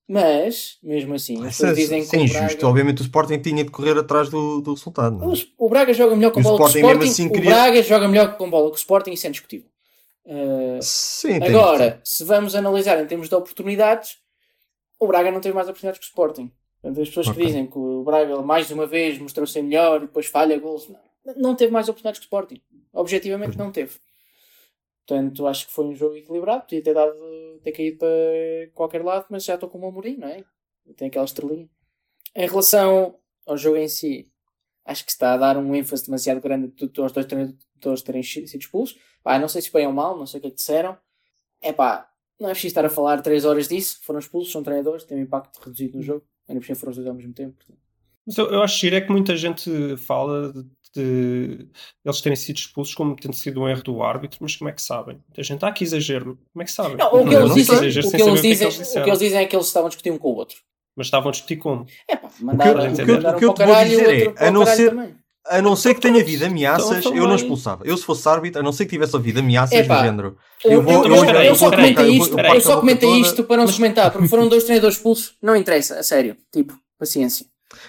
Mas, 0.07 0.77
mesmo 0.83 1.15
assim, 1.15 1.43
as 1.43 1.55
Isso 1.55 1.65
é, 1.65 1.69
pessoas 1.73 1.77
dizem 1.77 2.07
que 2.07 2.15
é 2.15 2.19
o. 2.19 2.29
Braga... 2.29 2.67
Obviamente 2.67 3.01
o 3.01 3.03
Sporting 3.03 3.39
tinha 3.39 3.63
de 3.63 3.71
correr 3.71 3.97
atrás 3.97 4.29
do, 4.29 4.61
do 4.61 4.73
resultado. 4.75 5.17
não 5.17 5.33
é? 5.33 5.35
O, 5.57 5.65
o 5.65 5.69
Braga 5.69 5.93
joga 5.93 6.15
melhor 6.15 6.31
com 6.31 6.39
o 6.39 6.43
bola 6.43 6.57
que 6.57 6.63
o 6.63 6.67
Sporting 6.67 6.85
mesmo 6.87 7.03
Sporting. 7.03 7.11
assim 7.23 7.27
O 7.27 7.33
queria- 7.33 7.49
Braga 7.51 7.81
joga 7.83 8.07
melhor 8.07 8.37
com 8.37 8.49
bola 8.49 8.69
que 8.69 8.75
o 8.75 8.77
Sporting, 8.77 9.11
isso 9.11 9.25
é 9.25 9.29
indiscutível. 9.29 9.69
Uh, 10.25 10.79
Sim, 10.81 11.39
tem- 11.39 11.49
agora, 11.49 12.01
se 12.03 12.23
vamos 12.23 12.55
analisar 12.55 12.99
em 13.01 13.05
termos 13.07 13.29
de 13.29 13.35
oportunidades, 13.35 14.17
o 14.99 15.07
Braga 15.07 15.31
não 15.31 15.39
teve 15.41 15.53
mais 15.55 15.67
oportunidades 15.67 15.99
que 15.99 16.05
o 16.05 16.09
Sporting. 16.09 16.51
Portanto, 16.81 17.01
as 17.01 17.07
pessoas 17.09 17.27
Ok. 17.27 17.39
que 17.41 17.47
dizem 17.47 17.67
que 17.67 17.77
o 17.77 18.03
Braga 18.03 18.41
mais 18.41 18.69
uma 18.71 18.85
vez 18.87 19.17
mostrou 19.19 19.45
ser 19.45 19.61
melhor 19.61 19.97
e 19.97 20.07
depois 20.07 20.25
falha 20.25 20.57
gols, 20.59 20.87
não, 20.89 21.35
não 21.35 21.55
teve 21.55 21.71
mais 21.71 21.87
oportunidades 21.89 22.19
que 22.19 22.25
o 22.25 22.27
Sporting. 22.27 22.61
Objetivamente 22.93 23.57
não 23.57 23.71
teve. 23.71 23.99
Portanto, 25.07 25.45
acho 25.45 25.67
que 25.67 25.73
foi 25.73 25.85
um 25.85 25.95
jogo 25.95 26.15
equilibrado. 26.15 26.61
Podia 26.63 26.81
ter, 26.81 26.93
dado, 26.93 27.13
ter 27.63 27.71
caído 27.71 27.97
para 27.99 28.71
qualquer 28.73 29.03
lado, 29.03 29.25
mas 29.29 29.43
já 29.43 29.53
estou 29.53 29.69
com 29.69 29.79
o 29.79 29.87
Amorim, 29.87 30.17
não 30.17 30.27
é? 30.27 30.43
Tem 30.95 31.07
aquela 31.07 31.25
estrelinha. 31.25 31.69
Em 32.35 32.47
relação 32.47 33.15
ao 33.45 33.55
jogo 33.57 33.77
em 33.77 33.87
si, 33.87 34.27
acho 34.85 35.03
que 35.05 35.11
está 35.11 35.33
a 35.33 35.37
dar 35.37 35.57
um 35.57 35.75
ênfase 35.75 36.05
demasiado 36.05 36.39
grande 36.39 36.67
de- 36.69 36.87
de- 36.87 37.01
aos 37.01 37.11
dois 37.11 37.25
treinadores 37.25 38.01
terem 38.03 38.21
sido 38.23 38.45
expulsos. 38.45 38.97
Pá, 39.23 39.37
não 39.39 39.47
sei 39.47 39.61
se 39.61 39.71
bem 39.73 39.87
ou 39.87 39.93
mal, 39.93 40.17
não 40.17 40.25
sei 40.25 40.37
o 40.37 40.41
que 40.41 40.47
é 40.47 40.51
que 40.51 40.57
disseram. 40.57 40.97
É 41.61 41.73
pá, 41.73 42.07
não 42.39 42.47
é 42.49 42.51
preciso 42.51 42.71
estar 42.71 42.85
a 42.85 42.89
falar 42.89 43.21
3 43.21 43.43
horas 43.45 43.67
disso. 43.67 43.99
Foram 44.03 44.19
expulsos, 44.19 44.51
são 44.51 44.61
treinadores, 44.63 45.03
têm 45.03 45.17
um 45.17 45.21
impacto 45.21 45.57
reduzido 45.63 45.97
no 45.97 46.03
jogo. 46.03 46.23
Ainda 46.47 46.59
por 46.61 46.65
cima 46.67 46.75
foram 46.77 46.91
os 46.91 46.97
dois 46.97 47.07
ao 47.07 47.13
mesmo 47.15 47.33
tempo. 47.33 47.55
portanto. 47.57 47.79
Mas 48.27 48.37
eu, 48.37 48.49
eu 48.51 48.61
acho 48.63 48.79
giro 48.79 48.95
é 48.95 49.01
que 49.01 49.11
muita 49.11 49.35
gente 49.37 49.97
fala 49.97 50.51
de, 50.51 50.63
de 50.95 51.67
eles 52.03 52.21
terem 52.21 52.35
sido 52.35 52.57
expulsos 52.57 52.93
como 52.95 53.15
tendo 53.15 53.35
sido 53.35 53.61
um 53.61 53.69
erro 53.69 53.83
do 53.83 54.01
árbitro, 54.01 54.39
mas 54.41 54.55
como 54.55 54.69
é 54.69 54.73
que 54.73 54.81
sabem? 54.81 55.17
Muita 55.27 55.43
gente, 55.43 55.63
ah, 55.63 55.71
que 55.71 55.83
exagero. 55.83 56.39
Como 56.51 56.61
é 56.63 56.65
que 56.65 56.71
sabem? 56.71 56.97
Não, 56.97 57.07
o 57.07 57.23
que 57.23 57.29
que 57.29 57.35
que 57.35 58.01
que 58.01 58.11
que 59.03 59.09
eles 59.09 59.19
dizem 59.19 59.39
é 59.41 59.45
que 59.45 59.55
eles 59.55 59.67
estavam 59.67 59.87
a 59.87 59.89
discutir 59.89 60.11
um 60.11 60.17
com 60.17 60.29
o 60.29 60.35
outro. 60.35 60.57
Mas 60.95 61.07
estavam 61.07 61.29
a 61.29 61.31
discutir 61.31 61.57
como? 61.57 61.85
É 62.07 62.15
pá, 62.15 62.27
O 62.27 62.31
que 62.31 62.41
eu- 62.41 62.45
mandaram 62.45 62.79
o 62.91 62.95
que 62.95 63.01
eu- 63.01 63.15
o 63.17 63.35
que 63.37 63.45
eu 63.45 63.53
te 63.53 63.65
vou 63.65 63.75
o 63.75 63.83
dizer 63.83 64.33
é, 64.37 64.45
a 64.45 64.49
o 64.49 64.53
não 64.53 64.65
ser- 64.65 64.89
também. 64.89 65.15
A 65.47 65.61
não 65.61 65.75
ser 65.75 65.93
que 65.93 66.01
tenha 66.01 66.19
havido 66.21 66.43
ameaças, 66.45 66.97
Então, 66.97 67.11
eu 67.11 67.17
não 67.17 67.23
também. 67.25 67.35
expulsava. 67.35 67.83
Eu, 67.85 67.95
se 67.97 68.03
fosse 68.03 68.27
árbitro, 68.27 68.61
a 68.61 68.63
não 68.63 68.71
ser 68.71 68.85
que 68.85 68.91
tivesse 68.91 69.15
havido 69.15 69.41
ameaças 69.41 69.77
Epá, 69.77 69.99
do 69.99 70.05
género. 70.05 70.37
Eu, 70.63 70.71
Eu 70.71 70.81
vou- 70.81 70.93
eu- 71.05 71.15
eu- 71.23 71.25
eu- 71.43 71.55
só 71.55 71.69
comentei 71.69 72.09
isto, 72.17 72.39
eu 72.39 72.61
só 72.61 72.79
comentei 72.79 73.09
isto 73.21 73.43
para 73.43 73.57
não 73.57 73.67
se 73.67 73.75
comentar, 73.75 74.09
porque 74.11 74.27
foram 74.27 74.47
dois 74.47 74.63
treinadores 74.63 74.95
expulsos. 74.97 75.35
Não 75.43 75.55
interessa, 75.55 75.99
a 75.99 76.03
sério. 76.03 76.35
Tipo, 76.51 76.73
paciência. 76.97 77.45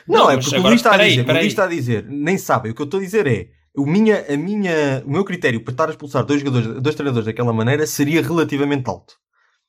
Não, 0.06 0.24
Não, 0.24 0.30
é 0.32 0.36
porque 0.36 0.54
o 0.54 0.60
Luís 0.62 0.74
está 0.74 0.90
a 0.90 0.92
peraí, 0.92 1.08
dizer, 1.10 1.22
o 1.22 1.24
peraí. 1.24 1.42
Luís 1.42 1.52
está 1.52 1.64
a 1.64 1.68
dizer, 1.68 2.04
nem 2.08 2.36
sabem. 2.36 2.72
O 2.72 2.74
que 2.74 2.82
eu 2.82 2.84
estou 2.84 3.00
a 3.00 3.02
dizer 3.02 3.26
é, 3.26 3.46
o, 3.74 3.86
minha, 3.86 4.26
a 4.28 4.36
minha, 4.36 5.02
o 5.06 5.10
meu 5.10 5.24
critério 5.24 5.62
para 5.64 5.72
estar 5.72 5.86
a 5.86 5.90
expulsar 5.92 6.24
dois, 6.26 6.40
jogadores, 6.40 6.82
dois 6.82 6.94
treinadores 6.94 7.24
daquela 7.24 7.54
maneira 7.54 7.86
seria 7.86 8.20
relativamente 8.20 8.86
alto. 8.86 9.14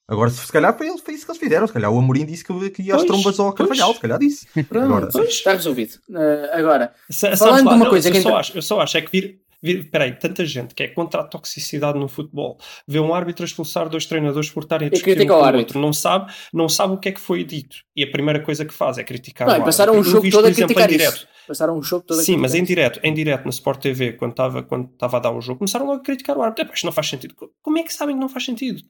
Agora, 0.07 0.29
se, 0.29 0.45
se 0.45 0.51
calhar 0.51 0.77
foi, 0.77 0.87
foi 0.99 1.13
isso 1.13 1.25
que 1.25 1.31
eles 1.31 1.39
fizeram. 1.41 1.67
Se 1.67 1.73
calhar 1.73 1.91
o 1.91 1.97
Amorim 1.99 2.25
disse 2.25 2.43
que, 2.43 2.69
que 2.69 2.81
ia 2.81 2.95
às 2.95 3.01
Pois, 3.03 3.07
trombas 3.11 3.39
ao 3.39 3.47
pois. 3.47 3.57
Carvalhal. 3.57 3.93
Se 3.93 3.99
calhar 3.99 4.19
disse. 4.19 4.47
Pronto, 4.63 4.85
Agora- 5.07 5.27
está 5.27 5.51
resolvido. 5.53 5.95
Uh, 6.09 6.53
agora, 6.53 6.93
sabes 7.09 7.39
Falando 7.39 7.65
lá, 7.65 7.71
de 7.71 7.75
uma 7.77 7.85
não, 7.85 7.89
coisa 7.91 8.07
eu 8.09 8.13
que 8.13 8.21
só 8.21 8.29
entra- 8.29 8.39
acho, 8.39 8.57
eu 8.57 8.61
só 8.61 8.79
acho 8.79 8.97
é 8.97 9.01
que 9.01 9.11
vir, 9.11 9.41
vir 9.61 9.89
peraí, 9.91 10.13
tanta 10.15 10.45
gente 10.45 10.73
que 10.73 10.83
é 10.83 10.87
contra 10.87 11.19
a 11.19 11.23
toxicidade 11.25 11.99
no 11.99 12.07
futebol, 12.07 12.57
vê 12.87 12.99
um 13.01 13.13
árbitro 13.13 13.43
expulsar 13.45 13.89
dois 13.89 14.05
treinadores 14.05 14.49
por 14.49 14.63
estarem 14.63 14.87
a 14.87 14.91
discutir 14.91 15.21
um 15.23 15.27
com 15.27 15.33
o 15.33 15.43
árbitro. 15.43 15.59
outro, 15.59 15.79
não 15.81 15.91
sabe, 15.91 16.31
não 16.53 16.69
sabe 16.69 16.93
o 16.93 16.97
que 16.97 17.09
é 17.09 17.11
que 17.11 17.19
foi 17.19 17.43
dito 17.43 17.75
e 17.93 18.03
a 18.03 18.09
primeira 18.09 18.39
coisa 18.39 18.63
que 18.63 18.73
faz 18.73 18.97
é 18.97 19.03
criticar 19.03 19.45
não, 19.47 19.55
o 19.55 19.61
e 19.61 19.65
passaram 19.65 19.91
um 19.91 19.97
árbitro. 19.97 20.11
Jogo 20.11 20.21
vi 20.23 20.27
isto, 20.29 20.37
todo 20.37 20.43
por 20.43 20.47
a 20.47 20.51
exemplo, 20.51 20.67
criticar 20.75 20.89
em 20.89 20.97
direto. 20.97 21.15
isso. 21.17 21.27
Passaram 21.47 21.77
um 21.77 21.83
jogo 21.83 22.05
todo 22.05 22.19
a 22.19 22.23
Sim, 22.23 22.37
mas 22.37 22.55
em 22.55 22.63
direto, 22.63 22.99
em 23.03 23.13
direto 23.13 23.43
na 23.43 23.49
Sport 23.49 23.81
TV, 23.81 24.13
quando 24.13 24.31
estava 24.31 24.63
quando 24.63 24.89
estava 24.91 25.17
a 25.17 25.19
dar 25.19 25.31
o 25.31 25.41
jogo, 25.41 25.59
começaram 25.59 25.85
logo 25.85 25.99
a 25.99 26.03
criticar 26.03 26.37
o 26.37 26.41
árbitro. 26.43 26.73
Isto 26.73 26.85
não 26.85 26.91
faz 26.93 27.07
sentido. 27.09 27.35
Como 27.61 27.77
é 27.77 27.83
que 27.83 27.93
sabem 27.93 28.15
que 28.15 28.21
não 28.21 28.29
faz 28.29 28.45
sentido? 28.45 28.81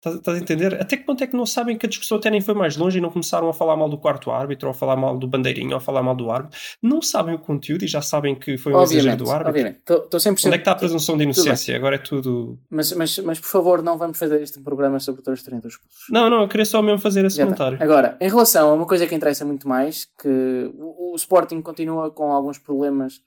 Estás 0.00 0.16
estás 0.16 0.38
a 0.38 0.40
entender? 0.40 0.80
Até 0.80 0.96
que 0.96 1.04
ponto 1.04 1.22
é 1.22 1.26
que 1.26 1.36
não 1.36 1.44
sabem 1.44 1.76
que 1.76 1.84
a 1.84 1.88
discussão 1.88 2.16
até 2.16 2.30
nem 2.30 2.40
foi 2.40 2.54
mais 2.54 2.74
longe 2.74 2.96
e 2.96 3.00
não 3.02 3.10
começaram 3.10 3.50
a 3.50 3.52
falar 3.52 3.76
mal 3.76 3.86
do 3.86 3.98
quarto 3.98 4.30
árbitro, 4.30 4.68
ou 4.68 4.70
a 4.70 4.74
falar 4.74 4.96
mal 4.96 5.18
do 5.18 5.28
bandeirinho, 5.28 5.72
ou 5.72 5.76
a 5.76 5.80
falar 5.80 6.02
mal 6.02 6.16
do 6.16 6.30
árbitro? 6.30 6.58
Não 6.82 7.02
sabem 7.02 7.34
o 7.34 7.38
conteúdo 7.38 7.84
e 7.84 7.86
já 7.86 8.00
sabem 8.00 8.34
que 8.34 8.56
foi 8.56 8.72
um 8.72 8.82
exagero 8.82 9.18
do 9.18 9.30
árbitro. 9.30 9.50
obviamente. 9.50 9.78
Estou 9.80 10.08
100%. 10.08 10.46
Onde 10.46 10.48
é 10.48 10.50
que 10.52 10.56
está 10.56 10.72
a 10.72 10.74
presunção 10.74 11.18
de 11.18 11.24
inocência? 11.24 11.76
Agora 11.76 11.96
é 11.96 11.98
tudo. 11.98 12.58
Mas, 12.70 12.92
mas, 12.92 13.18
mas, 13.18 13.38
por 13.38 13.48
favor, 13.48 13.82
não 13.82 13.98
vamos 13.98 14.18
fazer 14.18 14.40
este 14.40 14.58
programa 14.60 14.98
sobre 15.00 15.20
todos 15.20 15.40
os 15.40 15.44
treinadores 15.44 15.76
expulsos. 15.76 16.06
Não, 16.08 16.30
não, 16.30 16.40
eu 16.42 16.48
queria 16.48 16.64
só 16.64 16.80
mesmo 16.80 16.98
fazer 16.98 17.26
esse 17.26 17.36
Já 17.36 17.44
está. 17.44 17.56
comentário. 17.56 17.84
Agora, 17.84 18.16
em 18.22 18.28
relação 18.28 18.70
a 18.70 18.72
uma 18.72 18.86
coisa 18.86 19.06
que 19.06 19.14
interessa 19.14 19.44
muito 19.44 19.68
mais, 19.68 20.06
que 20.18 20.72
o, 20.78 21.12
o 21.12 21.16
Sporting 21.16 21.60
continua 21.60 22.10
com 22.10 22.32
alguns 22.32 22.56
problemas, 22.58 23.20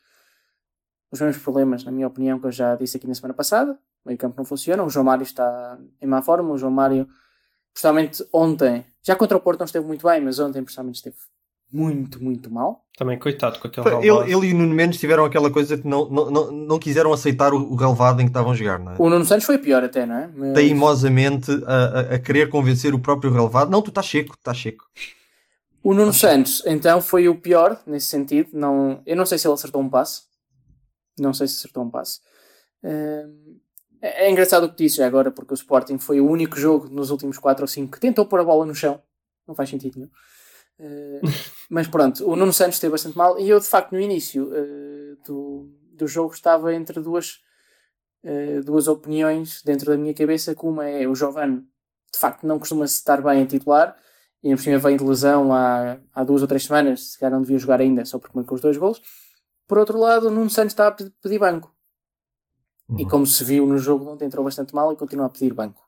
os 1.11 1.21
mesmos 1.21 1.43
problemas, 1.43 1.83
na 1.83 1.91
minha 1.91 2.07
opinião, 2.07 2.39
que 2.39 2.47
eu 2.47 2.51
já 2.51 2.75
disse 2.75 2.97
aqui 2.97 3.05
na 3.05 3.13
semana 3.13 3.35
passada. 3.35 3.77
O 4.05 4.09
meio 4.09 4.17
campo 4.17 4.35
não 4.37 4.45
funciona, 4.45 4.83
o 4.83 4.89
João 4.89 5.05
Mário 5.05 5.23
está 5.23 5.77
em 6.01 6.05
má 6.07 6.21
forma, 6.21 6.51
o 6.51 6.57
João 6.57 6.71
Mário, 6.71 7.07
principalmente 7.73 8.25
ontem, 8.33 8.85
já 9.01 9.15
contra 9.15 9.37
o 9.37 9.39
Porto 9.39 9.59
não 9.59 9.65
esteve 9.65 9.85
muito 9.85 10.05
bem, 10.07 10.19
mas 10.21 10.39
ontem, 10.39 10.61
principalmente, 10.61 10.95
esteve 10.95 11.15
muito, 11.71 12.21
muito 12.23 12.51
mal. 12.51 12.85
Também, 12.97 13.17
coitado, 13.17 13.57
com 13.59 13.67
aquele 13.67 13.87
Ele, 13.87 14.01
relvado. 14.01 14.29
ele 14.31 14.47
e 14.47 14.53
o 14.53 14.57
Nuno 14.57 14.75
Mendes 14.75 14.99
tiveram 14.99 15.25
aquela 15.25 15.49
coisa 15.49 15.75
que 15.77 15.87
não, 15.87 16.07
não, 16.09 16.29
não, 16.29 16.51
não 16.51 16.77
quiseram 16.79 17.11
aceitar 17.11 17.51
o, 17.53 17.57
o 17.71 17.75
relevado 17.75 18.19
em 18.21 18.25
que 18.25 18.29
estavam 18.29 18.51
a 18.51 18.55
jogar, 18.55 18.77
não 18.77 18.91
é? 18.91 18.95
O 18.99 19.09
Nuno 19.09 19.25
Santos 19.25 19.45
foi 19.45 19.57
pior 19.57 19.83
até, 19.83 20.05
não 20.05 20.15
é? 20.15 20.27
Mas- 20.35 20.53
Teimosamente 20.53 21.49
a, 21.65 21.75
a, 21.75 21.99
a 22.15 22.19
querer 22.19 22.49
convencer 22.49 22.93
o 22.93 22.99
próprio 22.99 23.31
relevado. 23.31 23.71
Não, 23.71 23.81
tu 23.81 23.89
estás 23.89 24.05
seco, 24.07 24.35
estás 24.35 24.61
seco. 24.61 24.85
O 25.81 25.93
Nuno 25.93 26.13
Santos, 26.13 26.61
então, 26.65 27.01
foi 27.01 27.27
o 27.27 27.35
pior 27.35 27.81
nesse 27.87 28.05
sentido. 28.07 28.49
Não, 28.53 29.01
eu 29.05 29.15
não 29.15 29.25
sei 29.25 29.37
se 29.39 29.47
ele 29.47 29.53
acertou 29.55 29.81
um 29.81 29.89
passe. 29.89 30.21
Não 31.19 31.33
sei 31.33 31.47
se 31.47 31.55
acertou 31.57 31.83
um 31.83 31.89
passe. 31.89 32.19
Hum, 32.83 33.57
É, 34.05 34.25
é 34.25 34.29
engraçado 34.31 34.65
o 34.65 34.69
que 34.69 34.83
disse 34.83 34.97
já 34.97 35.07
agora, 35.07 35.31
porque 35.31 35.53
o 35.53 35.55
Sporting 35.55 35.97
foi 35.97 36.19
o 36.19 36.29
único 36.29 36.57
jogo 36.57 36.89
nos 36.89 37.09
últimos 37.09 37.37
4 37.37 37.63
ou 37.63 37.67
5 37.67 37.91
que 37.93 37.99
tentou 37.99 38.25
pôr 38.25 38.39
a 38.41 38.43
bola 38.43 38.65
no 38.65 38.75
chão. 38.75 39.01
Não 39.47 39.55
faz 39.55 39.69
sentido 39.69 39.95
nenhum. 39.97 40.09
Eh, 40.79 41.21
mas 41.69 41.87
pronto, 41.87 42.27
o 42.29 42.35
Nuno 42.35 42.51
Santos 42.53 42.75
esteve 42.75 42.91
bastante 42.91 43.17
mal. 43.17 43.39
E 43.39 43.49
eu, 43.49 43.59
de 43.59 43.65
facto, 43.65 43.93
no 43.93 43.99
início 43.99 44.51
eh, 44.53 45.15
do, 45.25 45.69
do 45.93 46.07
jogo 46.07 46.33
estava 46.33 46.73
entre 46.73 46.99
duas, 47.01 47.39
eh, 48.23 48.61
duas 48.61 48.87
opiniões 48.87 49.61
dentro 49.63 49.91
da 49.91 49.97
minha 49.97 50.13
cabeça. 50.13 50.53
Que 50.55 50.65
uma 50.65 50.87
é 50.87 51.07
o 51.07 51.15
Giovanni, 51.15 51.61
de 52.13 52.19
facto, 52.19 52.45
não 52.45 52.59
costuma 52.59 52.85
estar 52.85 53.21
bem 53.21 53.41
em 53.41 53.45
titular. 53.45 53.95
e 54.43 54.53
por 54.55 54.61
cima 54.61 54.77
vem 54.79 54.97
de 54.97 55.03
lesão 55.03 55.53
há, 55.53 55.97
há 56.13 56.23
duas 56.23 56.41
ou 56.41 56.47
três 56.47 56.65
semanas, 56.65 57.11
se 57.13 57.19
calhar 57.19 57.31
não 57.33 57.41
devia 57.41 57.57
jogar 57.57 57.79
ainda, 57.81 58.03
só 58.05 58.19
porque 58.19 58.37
marcou 58.37 58.55
os 58.55 58.61
dois 58.61 58.75
golos. 58.77 59.01
Por 59.67 59.77
outro 59.77 59.97
lado, 59.97 60.27
o 60.27 60.31
Nuno 60.31 60.49
Santos 60.49 60.73
está 60.73 60.87
a 60.87 60.91
pe- 60.91 61.09
pedir 61.21 61.39
banco. 61.39 61.73
E 62.97 63.03
Uhum. 63.03 63.09
como 63.09 63.25
se 63.25 63.43
viu 63.43 63.65
no 63.65 63.77
jogo 63.77 64.05
de 64.05 64.11
ontem, 64.11 64.25
entrou 64.25 64.43
bastante 64.43 64.73
mal 64.75 64.91
e 64.91 64.95
continua 64.95 65.25
a 65.25 65.29
pedir 65.29 65.53
banco. 65.53 65.81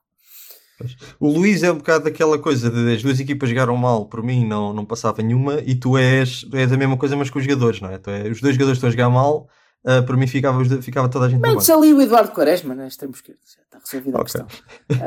O 1.18 1.28
Luís 1.28 1.62
é 1.62 1.72
um 1.72 1.78
bocado 1.78 2.04
daquela 2.04 2.38
coisa 2.38 2.70
de 2.70 2.94
as 2.94 3.02
duas 3.02 3.18
equipas 3.18 3.48
jogaram 3.48 3.76
mal, 3.76 4.06
por 4.06 4.22
mim 4.22 4.46
não, 4.46 4.74
não 4.74 4.84
passava 4.84 5.22
nenhuma, 5.22 5.60
e 5.64 5.74
tu 5.74 5.96
és, 5.96 6.44
és 6.52 6.70
a 6.70 6.76
mesma 6.76 6.98
coisa, 6.98 7.16
mas 7.16 7.30
com 7.30 7.38
os 7.38 7.44
jogadores, 7.44 7.80
não 7.80 7.90
é? 7.90 7.98
Tu 7.98 8.10
é 8.10 8.28
os 8.28 8.40
dois 8.40 8.54
jogadores 8.54 8.76
estão 8.76 8.88
a 8.88 8.90
jogar 8.90 9.08
mal, 9.08 9.48
ah, 9.86 10.02
por 10.02 10.16
mim 10.16 10.26
ficava, 10.26 10.64
ficava 10.82 11.08
toda 11.08 11.26
a 11.26 11.28
gente 11.28 11.40
Metes 11.40 11.66
banco. 11.66 11.82
ali 11.82 11.94
o 11.94 12.02
Eduardo 12.02 12.32
Quaresma, 12.32 12.74
né? 12.74 12.88
extremo 12.88 13.14
esquerdo. 13.14 13.38
Já 13.46 13.62
está 13.62 13.78
resolvida 13.78 14.18
a 14.18 14.20
Ok. 14.20 14.32
questão. 14.44 14.46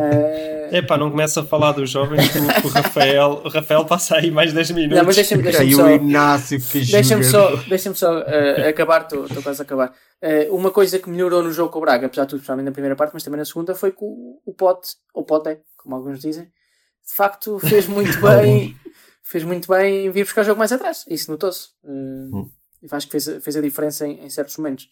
Eh, 0.01 0.69
Epá, 0.77 0.97
não 0.97 1.11
começa 1.11 1.41
a 1.41 1.43
falar 1.45 1.73
dos 1.73 1.89
jovens, 1.89 2.29
que 2.31 2.37
o, 2.37 2.69
Rafael, 2.69 3.41
o 3.43 3.49
Rafael 3.49 3.85
passa 3.85 4.15
aí 4.15 4.31
mais 4.31 4.53
10 4.53 4.71
minutos. 4.71 4.97
não, 4.97 5.05
mas 5.05 5.15
deixa-me 5.15 5.43
deixa 5.43 5.69
só. 5.75 5.85
o 5.85 5.89
Inácio 5.89 6.59
que 6.61 6.85
Deixa-me 6.85 7.23
só, 7.23 7.55
deixa 7.67 7.93
só 7.93 8.19
eh, 8.19 8.69
acabar, 8.69 9.01
estou 9.03 9.27
quase 9.43 9.61
a 9.61 9.65
acabar. 9.65 9.93
Eh, 10.21 10.47
uma 10.51 10.71
coisa 10.71 10.97
que 10.99 11.09
melhorou 11.09 11.43
no 11.43 11.51
jogo 11.51 11.71
com 11.71 11.79
o 11.79 11.81
Braga, 11.81 12.05
apesar 12.07 12.23
de 12.23 12.29
tudo, 12.29 12.39
especialmente 12.39 12.65
na 12.67 12.71
primeira 12.71 12.95
parte, 12.95 13.11
mas 13.13 13.23
também 13.23 13.37
na 13.39 13.45
segunda, 13.45 13.75
foi 13.75 13.91
que 13.91 14.03
o, 14.03 14.39
o 14.45 14.53
Pote, 14.53 14.89
ou 15.13 15.23
Pote, 15.25 15.57
como 15.77 15.95
alguns 15.95 16.19
dizem, 16.19 16.43
de 16.45 17.13
facto 17.15 17.57
fez 17.59 17.87
muito 17.87 18.19
bem, 18.21 18.75
fez 19.23 19.43
muito 19.43 19.67
bem 19.67 20.05
em 20.05 20.11
vir 20.11 20.23
buscar 20.23 20.41
o 20.41 20.45
jogo 20.45 20.59
mais 20.59 20.71
atrás. 20.71 21.03
Isso 21.09 21.31
notou-se. 21.31 21.69
E 21.83 22.58
acho 22.91 23.05
que 23.07 23.11
fez, 23.11 23.27
a- 23.29 23.41
fez 23.41 23.55
a 23.55 23.61
diferença 23.61 24.07
em, 24.07 24.23
em 24.25 24.29
certos 24.29 24.57
momentos. 24.57 24.89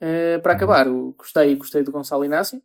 Eh, 0.00 0.38
para 0.38 0.52
acabar, 0.52 0.86
gostei, 1.16 1.54
gostei 1.56 1.82
do 1.82 1.92
Gonçalo 1.92 2.24
Inácio. 2.24 2.60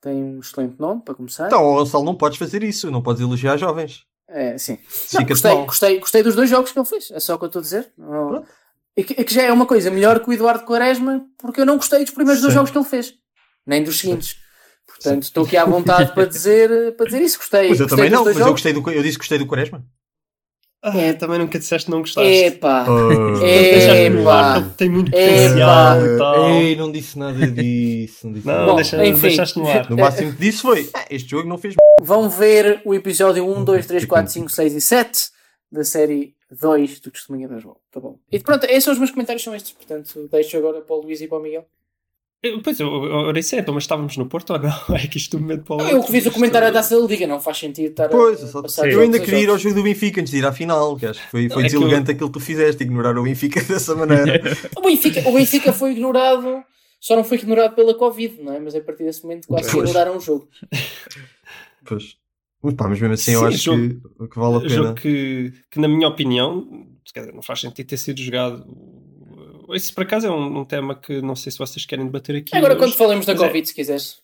Tem 0.00 0.14
um 0.22 0.40
excelente 0.40 0.78
nome 0.80 1.02
para 1.02 1.14
começar. 1.14 1.46
Então, 1.46 1.62
Gonçalo, 1.74 2.04
não 2.04 2.14
podes 2.16 2.38
fazer 2.38 2.62
isso, 2.62 2.90
não 2.90 3.02
podes 3.02 3.22
elogiar 3.22 3.56
jovens. 3.56 4.04
É, 4.28 4.56
sim. 4.58 4.78
Não, 5.14 5.24
gostei, 5.26 5.54
mal. 5.54 5.66
gostei, 5.66 6.00
gostei 6.00 6.22
dos 6.22 6.34
dois 6.34 6.48
jogos 6.50 6.72
que 6.72 6.78
ele 6.78 6.86
fez. 6.86 7.10
É 7.10 7.20
só 7.20 7.34
o 7.34 7.38
que 7.38 7.44
eu 7.44 7.46
estou 7.48 7.60
a 7.60 7.62
dizer. 7.62 7.92
Não-. 7.96 8.44
E 8.96 9.04
que, 9.04 9.12
e 9.20 9.24
que 9.24 9.32
já 9.32 9.42
é 9.42 9.52
uma 9.52 9.66
coisa 9.66 9.90
melhor 9.90 10.20
que 10.20 10.28
o 10.28 10.32
Eduardo 10.32 10.64
Quaresma, 10.64 11.24
porque 11.38 11.60
eu 11.60 11.66
não 11.66 11.76
gostei 11.76 12.04
dos 12.04 12.12
primeiros 12.12 12.42
dois 12.42 12.52
Sim. 12.52 12.56
jogos 12.58 12.70
que 12.70 12.78
ele 12.78 12.84
fez, 12.84 13.14
nem 13.66 13.82
dos 13.84 13.98
seguintes. 13.98 14.36
Portanto, 14.86 15.22
estou 15.22 15.44
aqui 15.44 15.56
à 15.56 15.64
vontade 15.64 16.12
para 16.14 16.24
dizer, 16.28 16.96
para 16.96 17.06
dizer 17.06 17.22
isso. 17.22 17.38
Gostei. 17.38 17.68
Mas 17.68 17.80
eu 17.80 17.86
gostei 17.86 17.96
também 17.96 18.10
não, 18.10 18.24
dois 18.24 18.36
mas 18.36 18.46
eu, 18.46 18.52
gostei 18.52 18.72
do, 18.72 18.90
eu 18.90 19.02
disse 19.02 19.16
que 19.16 19.22
gostei 19.22 19.38
do 19.38 19.46
Quaresma. 19.46 19.84
Ah, 20.82 20.98
É. 20.98 21.12
também 21.12 21.38
nunca 21.38 21.58
disseste 21.58 21.84
que 21.86 21.90
não 21.92 22.00
gostaste. 22.00 22.28
Epá, 22.30 22.84
Deixaste-me 23.40 24.24
pá. 24.24 24.30
lá, 24.30 24.52
que 24.54 24.58
ele 24.66 24.74
tem 24.76 24.88
muito 24.90 25.10
potencial 25.10 25.66
pá. 26.00 26.06
e 26.06 26.18
tal. 26.18 26.50
Ei, 26.50 26.76
não 26.76 26.90
disse 26.92 27.18
nada 27.18 27.46
disso. 27.46 28.26
Não 28.26 28.32
disse 28.34 28.46
Não, 28.46 28.54
nada. 28.54 28.66
Bom, 28.66 28.76
deixa, 28.76 29.06
enfim. 29.06 29.20
deixaste 29.22 29.58
no 29.58 29.68
ar. 29.70 29.88
No 29.90 29.96
máximo 29.96 30.32
que 30.32 30.38
disse 30.38 30.60
foi: 30.62 30.90
"Ah, 30.94 31.04
este 31.10 31.30
jogo 31.30 31.48
não 31.48 31.56
fez. 31.58 31.74
vão 32.02 32.28
ver 32.28 32.82
o 32.84 32.92
episódio 32.94 33.46
1, 33.48 33.64
2, 33.64 33.86
3, 33.86 34.04
4, 34.04 34.32
5, 34.32 34.48
6 34.50 34.74
e 34.74 34.80
7 34.80 35.28
da 35.70 35.84
série 35.84 36.34
2 36.50 36.98
do 37.00 37.10
Testemunha 37.10 37.46
das 37.48 37.62
Bolas. 37.62 37.78
Tá 37.92 38.00
bom. 38.00 38.18
E 38.30 38.38
pronto, 38.40 38.64
esses 38.64 38.84
são 38.84 38.92
os 38.92 38.98
meus 38.98 39.10
comentários, 39.12 39.42
são 39.44 39.54
estes. 39.54 39.72
Portanto, 39.72 40.28
deixo 40.30 40.56
agora 40.56 40.80
para 40.80 40.96
o 40.96 41.00
Luís 41.02 41.20
e 41.20 41.28
para 41.28 41.38
o 41.38 41.42
Miguel. 41.42 41.64
Eu- 42.42 42.60
Pois, 42.60 42.80
eu, 42.80 42.88
eu, 42.88 43.04
eu 43.26 43.32
nem 43.32 43.42
sei, 43.42 43.60
então, 43.60 43.72
mas 43.72 43.84
estávamos 43.84 44.16
no 44.16 44.26
Porto 44.26 44.52
ou 44.52 44.58
não? 44.58 44.70
É 44.96 45.06
que 45.06 45.16
isto 45.16 45.36
do 45.36 45.40
momento 45.42 45.62
para 45.64 45.76
o 45.76 45.88
Eu 45.88 46.02
que 46.02 46.10
fiz 46.10 46.26
o 46.26 46.32
comentário 46.32 46.66
da 46.68 46.72
taça 46.80 46.98
da 47.00 47.06
Liga, 47.06 47.26
não 47.26 47.40
faz 47.40 47.58
sentido 47.58 47.90
estar 47.90 48.08
Pois, 48.08 48.40
a, 48.40 48.42
eu, 48.42 48.48
só- 48.48 48.62
passar 48.62 48.90
eu 48.90 49.00
ainda 49.00 49.20
queria 49.20 49.40
ir 49.40 49.48
ao 49.48 49.58
jogo 49.58 49.76
do 49.76 49.82
Benfica 49.84 50.20
antes 50.20 50.32
de 50.32 50.38
ir 50.38 50.44
à 50.46 50.52
final, 50.52 50.96
que 50.96 51.06
acho 51.06 51.20
que 51.22 51.30
foi, 51.30 51.48
foi 51.48 51.62
É 51.62 51.66
que 51.66 51.72
deselegante 51.74 52.10
aquilo 52.10 52.28
que 52.30 52.38
tu 52.38 52.44
fizeste, 52.44 52.82
ignorar 52.82 53.16
o 53.16 53.22
Benfica 53.22 53.62
dessa 53.64 53.94
maneira. 53.94 54.42
O 54.76 54.80
Benfica, 54.82 55.28
o 55.28 55.32
Benfica 55.32 55.72
foi 55.72 55.92
ignorado, 55.92 56.64
só 57.00 57.14
não 57.14 57.22
foi 57.22 57.38
ignorado 57.38 57.74
pela 57.76 57.94
Covid, 57.94 58.42
não 58.42 58.52
é? 58.54 58.58
Mas 58.60 58.74
a 58.74 58.80
partir 58.80 59.04
desse 59.04 59.22
momento 59.22 59.46
quase 59.46 59.66
que 59.68 59.72
Pois. 59.76 59.88
ignoraram 59.90 60.16
o 60.16 60.20
jogo. 60.20 60.48
pois. 61.84 62.16
Mas, 62.64 62.74
pá, 62.74 62.88
mas 62.88 63.00
mesmo 63.00 63.14
assim, 63.14 63.32
eu 63.32 63.40
Sim, 63.40 63.46
acho 63.46 63.58
jogo- 63.58 64.00
que, 64.20 64.28
que 64.28 64.38
vale 64.38 64.56
a 64.56 64.60
pena. 64.60 64.74
jogo 64.74 64.94
que, 64.94 65.52
que, 65.70 65.80
na 65.80 65.88
minha 65.88 66.06
opinião, 66.08 66.86
não 67.34 67.42
faz 67.42 67.60
sentido 67.60 67.86
ter 67.86 67.96
sido 67.96 68.20
jogado. 68.20 68.64
Isso, 69.70 69.94
por 69.94 70.04
acaso, 70.04 70.26
é 70.26 70.30
um, 70.30 70.60
um 70.60 70.64
tema 70.64 70.94
que 70.94 71.20
não 71.20 71.36
sei 71.36 71.52
se 71.52 71.58
vocês 71.58 71.84
querem 71.86 72.06
debater 72.06 72.36
aqui. 72.36 72.56
Agora, 72.56 72.74
hoje. 72.74 72.82
quando 72.82 72.94
falamos 72.94 73.26
da 73.26 73.32
é. 73.32 73.36
Covid, 73.36 73.66
se 73.66 73.74
quiseres. 73.74 74.22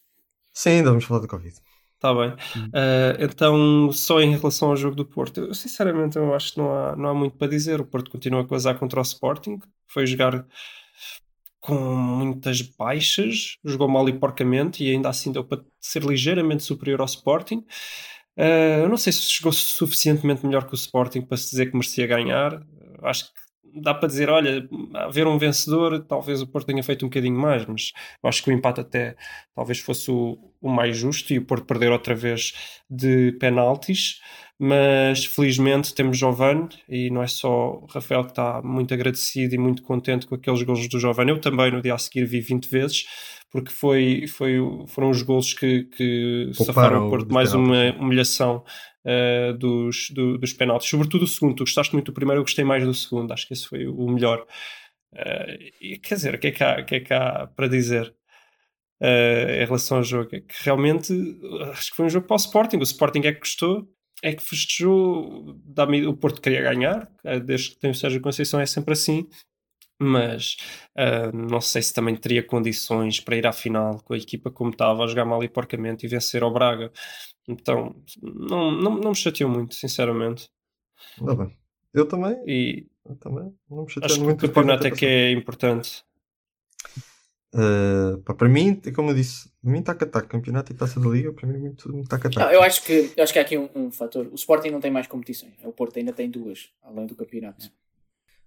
Sim, 0.52 0.82
vamos 0.82 1.04
falar 1.04 1.20
do 1.20 1.28
Covid. 1.28 1.54
Está 1.98 2.14
bem. 2.14 2.32
Ah, 2.72 3.16
então, 3.18 3.90
só 3.92 4.20
em 4.20 4.36
relação 4.36 4.70
ao 4.70 4.76
jogo 4.76 4.94
do 4.94 5.04
Porto, 5.04 5.40
eu, 5.40 5.54
sinceramente 5.54 6.16
eu 6.16 6.32
acho 6.32 6.52
que 6.52 6.58
não 6.58 6.72
há, 6.72 6.96
não 6.96 7.08
há 7.10 7.14
muito 7.14 7.36
para 7.36 7.48
dizer. 7.48 7.80
O 7.80 7.84
Porto 7.84 8.10
continua 8.10 8.42
a 8.42 8.44
coisar 8.44 8.74
contra 8.74 9.00
o 9.00 9.02
Sporting, 9.02 9.58
foi 9.86 10.06
jogar 10.06 10.46
com 11.60 11.74
muitas 11.74 12.62
baixas, 12.62 13.58
jogou 13.64 13.88
mal 13.88 14.08
e 14.08 14.12
porcamente 14.12 14.84
e 14.84 14.92
ainda 14.92 15.08
assim 15.08 15.32
deu 15.32 15.44
para 15.44 15.60
ser 15.80 16.04
ligeiramente 16.04 16.62
superior 16.62 17.00
ao 17.00 17.06
Sporting. 17.06 17.64
Ah, 18.36 18.78
eu 18.82 18.88
não 18.88 18.96
sei 18.96 19.12
se 19.12 19.28
jogou 19.32 19.52
suficientemente 19.52 20.46
melhor 20.46 20.66
que 20.66 20.74
o 20.74 20.76
Sporting 20.76 21.22
para 21.22 21.36
se 21.36 21.50
dizer 21.50 21.66
que 21.66 21.76
merecia 21.76 22.06
ganhar. 22.06 22.62
Acho 23.02 23.24
que 23.26 23.47
dá 23.74 23.94
para 23.94 24.08
dizer, 24.08 24.28
olha, 24.28 24.68
haver 24.94 25.26
um 25.26 25.38
vencedor, 25.38 26.04
talvez 26.04 26.42
o 26.42 26.46
Porto 26.46 26.66
tenha 26.66 26.82
feito 26.82 27.04
um 27.04 27.08
bocadinho 27.08 27.38
mais, 27.38 27.64
mas 27.66 27.92
acho 28.22 28.42
que 28.42 28.50
o 28.50 28.52
empate 28.52 28.80
até 28.80 29.16
talvez 29.54 29.78
fosse 29.78 30.10
o, 30.10 30.38
o 30.60 30.68
mais 30.68 30.96
justo 30.96 31.32
e 31.32 31.38
o 31.38 31.44
Porto 31.44 31.66
perder 31.66 31.92
outra 31.92 32.14
vez 32.14 32.80
de 32.88 33.32
penaltis. 33.40 34.20
Mas 34.60 35.24
felizmente 35.24 35.94
temos 35.94 36.18
Giovane 36.18 36.68
e 36.88 37.10
não 37.10 37.22
é 37.22 37.28
só 37.28 37.74
o 37.74 37.86
Rafael 37.86 38.24
que 38.24 38.30
está 38.30 38.60
muito 38.60 38.92
agradecido 38.92 39.54
e 39.54 39.58
muito 39.58 39.84
contente 39.84 40.26
com 40.26 40.34
aqueles 40.34 40.62
golos 40.64 40.88
do 40.88 40.98
Giovane. 40.98 41.30
Eu 41.30 41.40
também 41.40 41.70
no 41.70 41.80
dia 41.80 41.94
a 41.94 41.98
seguir 41.98 42.24
vi 42.24 42.40
20 42.40 42.68
vezes, 42.68 43.06
porque 43.52 43.70
foi, 43.70 44.26
foi, 44.26 44.58
foram 44.88 45.10
os 45.10 45.22
golos 45.22 45.54
que, 45.54 45.84
que 45.84 46.50
Pouparam 46.56 46.74
safaram 46.74 47.06
o 47.06 47.10
Porto 47.10 47.32
mais 47.32 47.54
uma 47.54 47.92
humilhação 48.00 48.64
uh, 49.06 49.52
dos, 49.56 50.10
do- 50.10 50.38
dos 50.38 50.52
penaltis. 50.52 50.88
Sobretudo 50.88 51.24
o 51.24 51.26
segundo. 51.26 51.56
Tu 51.56 51.64
gostaste 51.64 51.92
muito 51.94 52.06
do 52.06 52.14
primeiro, 52.14 52.40
eu 52.40 52.44
gostei 52.44 52.64
mais 52.64 52.84
do 52.84 52.94
segundo. 52.94 53.32
Acho 53.32 53.46
que 53.46 53.54
esse 53.54 53.66
foi 53.66 53.86
o 53.86 54.08
melhor. 54.08 54.46
Uh, 55.12 55.72
e, 55.80 55.98
quer 55.98 56.16
dizer, 56.16 56.34
o 56.34 56.38
que 56.38 56.48
é 56.48 56.50
que 56.52 56.64
há, 56.64 56.82
que 56.84 56.94
é 56.96 57.00
que 57.00 57.14
há 57.14 57.46
para 57.46 57.68
dizer? 57.68 58.14
uh, 59.00 59.50
em 59.62 59.64
relação 59.64 59.98
ao 59.98 60.04
jogo. 60.04 60.28
É 60.32 60.40
que 60.40 60.54
realmente 60.64 61.12
acho 61.70 61.90
que 61.90 61.96
foi 61.96 62.06
um 62.06 62.10
jogo 62.10 62.26
para 62.26 62.34
o 62.34 62.38
Sporting. 62.38 62.76
O 62.78 62.82
Sporting 62.82 63.20
é 63.24 63.32
que 63.32 63.40
gostou, 63.40 63.88
é 64.22 64.32
que 64.34 64.42
festejou. 64.42 65.56
O 66.08 66.16
Porto 66.16 66.40
queria 66.40 66.62
ganhar, 66.62 67.08
desde 67.44 67.70
que 67.70 67.78
tem 67.78 67.90
o 67.90 67.94
Sérgio 67.94 68.20
Conceição 68.20 68.60
é 68.60 68.66
sempre 68.66 68.92
assim. 68.92 69.26
Mas 70.00 70.56
uh, 70.96 71.36
não 71.36 71.60
sei 71.60 71.82
se 71.82 71.92
também 71.92 72.14
teria 72.16 72.42
condições 72.42 73.20
para 73.20 73.36
ir 73.36 73.46
à 73.46 73.52
final 73.52 74.00
com 74.02 74.14
a 74.14 74.18
equipa 74.18 74.50
como 74.50 74.70
estava, 74.70 75.04
a 75.04 75.06
jogar 75.08 75.24
mal 75.24 75.42
e 75.42 75.48
porcamente 75.48 76.06
e 76.06 76.08
vencer 76.08 76.42
ao 76.42 76.52
Braga. 76.52 76.92
Então 77.48 77.94
não, 78.22 78.70
não, 78.70 78.96
não 78.98 79.10
me 79.10 79.16
chateou 79.16 79.50
muito, 79.50 79.74
sinceramente. 79.74 80.48
Tá 81.24 81.34
bem. 81.34 81.56
Eu 81.94 82.06
também, 82.06 82.36
E 82.46 82.86
eu 83.04 83.16
também. 83.16 83.52
Não 83.70 83.84
me 83.84 83.90
chateio 83.90 84.14
acho 84.14 84.24
que 84.24 84.30
o 84.32 84.36
muito. 84.36 84.40
campeonato 84.40 84.86
é 84.86 84.90
que 84.90 85.06
é 85.06 85.32
importante. 85.32 86.04
Uh, 87.54 88.18
pá, 88.24 88.34
para 88.34 88.48
mim, 88.48 88.80
como 88.94 89.10
eu 89.10 89.14
disse, 89.14 89.50
para 89.62 89.70
mim 89.72 89.82
taca 89.82 90.06
taca, 90.06 90.28
campeonato 90.28 90.70
e 90.72 90.76
taça 90.76 91.00
da 91.00 91.08
liga, 91.08 91.32
para 91.32 91.46
mim 91.48 91.58
muito 91.58 91.90
muito 91.92 92.08
taca 92.08 92.28
Não, 92.36 92.44
taca. 92.44 92.52
eu, 92.52 92.62
acho 92.62 92.82
que, 92.84 93.12
eu 93.16 93.24
acho 93.24 93.32
que 93.32 93.38
há 93.38 93.42
aqui 93.42 93.56
um, 93.58 93.68
um 93.74 93.90
fator. 93.90 94.26
O 94.28 94.34
Sporting 94.34 94.70
não 94.70 94.80
tem 94.80 94.90
mais 94.90 95.06
competições. 95.06 95.54
O 95.64 95.72
Porto 95.72 95.98
ainda 95.98 96.12
tem 96.12 96.30
duas, 96.30 96.70
além 96.82 97.06
do 97.06 97.16
campeonato. 97.16 97.66
O 97.66 97.70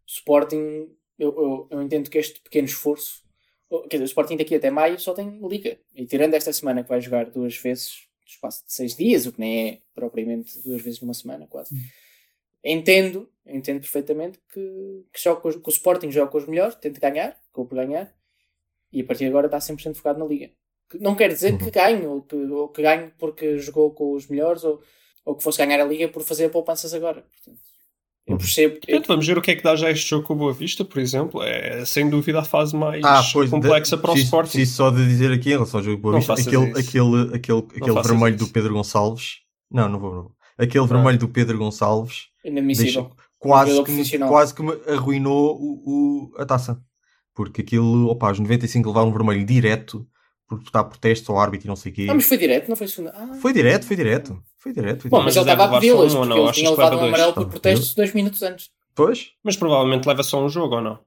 Sporting, 0.08 0.90
eu, 1.22 1.36
eu, 1.38 1.68
eu 1.70 1.82
entendo 1.84 2.10
que 2.10 2.18
este 2.18 2.42
pequeno 2.42 2.66
esforço. 2.66 3.22
Quer 3.70 3.98
dizer, 3.98 4.04
o 4.04 4.06
Sporting 4.06 4.38
daqui 4.38 4.56
até 4.56 4.72
maio 4.72 5.00
só 5.00 5.14
tem 5.14 5.40
Liga. 5.48 5.78
E 5.96 6.06
tirando 6.06 6.34
esta 6.34 6.52
semana 6.52 6.84
que 6.84 6.90
vai 6.90 7.00
jogar 7.00 7.30
duas 7.30 7.56
vezes 7.56 8.08
no 8.22 8.28
espaço 8.28 8.66
de 8.66 8.74
seis 8.74 8.96
dias, 8.96 9.28
o 9.28 9.32
que 9.32 9.40
nem 9.40 9.70
é 9.70 9.82
propriamente 9.94 10.60
duas 10.64 10.82
vezes 10.82 11.00
numa 11.00 11.14
semana, 11.14 11.46
quase. 11.48 11.76
Entendo, 12.64 13.30
entendo 13.46 13.80
perfeitamente 13.80 14.40
que, 14.52 15.06
que, 15.14 15.24
joga 15.24 15.42
com 15.42 15.52
que 15.52 15.70
o 15.70 15.72
Sporting 15.72 16.12
joga 16.12 16.32
com 16.32 16.38
os 16.40 16.48
melhores, 16.48 16.76
tenta 16.76 17.00
ganhar, 17.00 17.40
acabou 17.50 17.68
por 17.68 17.76
ganhar, 17.76 18.14
e 18.92 19.02
a 19.02 19.06
partir 19.06 19.26
de 19.26 19.30
agora 19.30 19.46
está 19.46 19.60
100% 19.60 19.96
focado 19.96 20.20
na 20.20 20.26
Liga. 20.26 20.52
Não 21.00 21.16
quer 21.16 21.30
dizer 21.30 21.58
que 21.58 21.72
ganhe, 21.72 22.06
ou 22.06 22.22
que, 22.24 22.36
ou 22.36 22.68
que 22.68 22.82
ganhe 22.82 23.12
porque 23.18 23.58
jogou 23.60 23.92
com 23.92 24.14
os 24.14 24.28
melhores, 24.28 24.64
ou, 24.64 24.82
ou 25.24 25.36
que 25.36 25.44
fosse 25.44 25.60
ganhar 25.60 25.80
a 25.80 25.86
Liga 25.86 26.08
por 26.10 26.24
fazer 26.24 26.50
poupanças 26.50 26.94
agora. 26.94 27.22
Portanto, 27.22 27.71
eu 28.28 28.34
Uhum. 28.34 28.38
percebo. 28.38 28.76
eu- 28.76 28.80
Portanto, 28.80 29.08
vamos 29.08 29.28
ver 29.28 29.38
o 29.38 29.42
que 29.42 29.52
é 29.52 29.56
que 29.56 29.64
dá 29.64 29.76
já 29.76 29.90
este 29.92 30.10
jogo 30.10 30.26
com 30.28 30.34
o 30.34 30.38
Boa 30.38 30.54
Vista, 30.54 30.86
por 30.86 31.00
exemplo. 31.00 31.42
É 31.42 31.84
sem 31.86 32.10
dúvida 32.10 32.40
a 32.40 32.44
fase 32.44 32.76
mais 32.76 33.04
Ah, 33.04 33.22
pois, 33.34 33.50
complexa 33.50 33.96
de- 33.96 34.02
para 34.02 34.12
o 34.12 34.14
preciso- 34.14 34.28
Sporting. 34.30 34.52
Preciso 34.52 34.76
só 34.78 34.90
de 34.92 35.06
dizer 35.08 35.32
aqui 35.32 35.50
em 35.50 35.54
relação 35.54 35.80
ao 35.80 35.84
jogo 35.84 36.02
Boa 36.02 36.12
Não 36.14 36.20
Vista, 36.20 36.34
aquele, 36.34 36.72
aquele, 36.80 37.36
aquele, 37.36 37.60
aquele 37.76 38.02
vermelho 38.04 38.36
isso. 38.36 38.46
do 38.46 38.52
Pedro 38.52 38.74
Gonçalves. 38.74 39.36
Não, 39.72 39.90
não 39.90 40.00
vou, 40.00 40.14
não. 40.16 40.32
Aquele 40.58 40.84
Ah. 40.84 40.88
vermelho 40.88 41.18
do 41.18 41.28
Pedro 41.30 41.58
Gonçalves 41.58 42.26
Inadmissível. 42.46 43.04
deixa- 43.04 43.16
quase, 43.40 43.84
que 43.84 43.92
me, 43.92 44.18
quase 44.28 44.54
que 44.54 44.62
me 44.62 44.74
arruinou 44.88 45.56
o, 45.60 46.32
o- 46.36 46.42
a 46.42 46.46
taça. 46.46 46.80
Porque 47.34 47.62
aquilo, 47.62 48.08
opa, 48.10 48.28
aos 48.28 48.40
95 48.40 48.90
levaram 48.90 49.10
um 49.10 49.14
vermelho 49.14 49.44
direto 49.46 50.06
porque 50.48 50.66
está 50.68 50.84
protesto 50.84 51.32
ao 51.32 51.40
árbitro 51.40 51.66
e 51.68 51.70
não 51.70 51.76
sei 51.78 51.92
o 51.92 51.96
quê. 51.96 52.08
Ah, 52.10 52.14
mas 52.14 52.26
foi 52.26 52.38
direto, 52.38 52.68
não 52.68 52.76
foi 52.76 52.88
segunda. 52.88 53.14
Ah. 53.16 53.38
Foi 53.42 53.54
direto, 53.54 53.86
foi 53.86 53.96
direto. 53.96 54.38
Foi 54.62 54.72
direto. 54.74 55.02
Foi 55.02 55.10
Bom, 55.10 55.18
direto. 55.22 55.26
mas 55.26 55.36
Mas 55.36 55.36
ele 55.36 55.44
estava 55.52 55.62
a 55.64 55.66
levar 55.66 55.80
pedi-las, 55.80 56.14
um 56.14 56.18
ou 56.20 56.24
porque 56.26 56.40
não? 56.40 56.44
ele 56.46 56.54
tinha 56.54 56.66
que 56.66 56.72
levado 56.72 56.92
leva 56.92 57.04
um 57.04 57.08
amarelo 57.08 57.34
por 57.34 57.44
Ah, 57.44 57.50
protestos 57.50 57.96
dois 57.96 58.14
minutos 58.14 58.42
antes. 58.44 58.70
Pois, 58.96 59.28
Mas 59.44 59.56
provavelmente 59.58 60.06
leva 60.08 60.22
só 60.24 60.44
um 60.44 60.50
jogo 60.50 60.76
ou 60.76 60.82
não? 60.82 61.00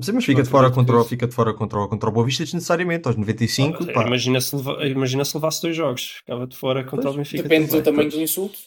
Sim, 0.00 0.12
mas 0.12 0.24
fica 0.24 0.38
Não 0.38 0.44
de 0.44 0.50
fora 0.50 0.70
contra, 0.70 0.96
o- 0.96 1.04
fica 1.04 1.26
de 1.26 1.34
fora 1.34 1.52
contra, 1.52 1.78
o- 1.78 1.88
contra 1.88 2.08
o 2.08 2.12
Boa 2.12 2.24
Vista 2.24 2.44
desnecessariamente, 2.44 3.06
aos 3.08 3.16
95. 3.16 3.84
pá. 3.92 4.06
Imagina 4.06 4.40
se, 4.40 4.56
leva- 4.56 4.86
imagina 4.86 5.24
se 5.24 5.36
levasse 5.36 5.60
dois 5.60 5.76
jogos. 5.76 6.02
Ficava 6.20 6.46
de 6.46 6.56
fora 6.56 6.84
contra 6.84 7.02
Pois, 7.02 7.14
o 7.14 7.18
Benfica. 7.18 7.42
Depende 7.42 7.66
também. 7.68 7.80
do 7.80 7.84
tamanho 7.84 8.08
Pois. 8.10 8.14
do 8.14 8.22
insulto. 8.22 8.58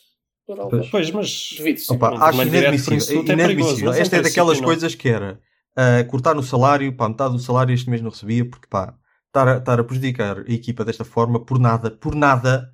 Pois. 0.70 0.90
Pois, 0.90 1.12
mas. 1.12 1.54
Duvido. 1.58 1.82
Opa, 1.90 2.10
acho 2.28 2.42
inadmissível. 2.44 3.22
é 3.22 3.34
inadmissível. 3.34 3.94
em 3.94 4.00
Esta 4.00 4.18
é 4.18 4.22
daquelas 4.22 4.58
não. 4.60 4.66
coisas 4.66 4.94
que 4.94 5.08
era 5.10 5.40
ah, 5.76 6.04
cortar 6.04 6.36
no 6.36 6.44
salário, 6.44 6.96
pá, 6.96 7.08
metade 7.10 7.34
do 7.34 7.40
salário 7.40 7.74
este 7.74 7.90
mês 7.90 8.02
não 8.02 8.10
recebia, 8.12 8.48
porque 8.48 8.68
pá, 8.70 8.94
estar 9.28 9.48
a, 9.48 9.58
estar 9.58 9.80
a 9.80 9.84
prejudicar 9.84 10.40
a 10.40 10.52
equipa 10.54 10.84
desta 10.86 11.04
forma 11.06 11.40
por 11.44 11.58
nada, 11.58 11.90
por 11.90 12.14
nada, 12.14 12.70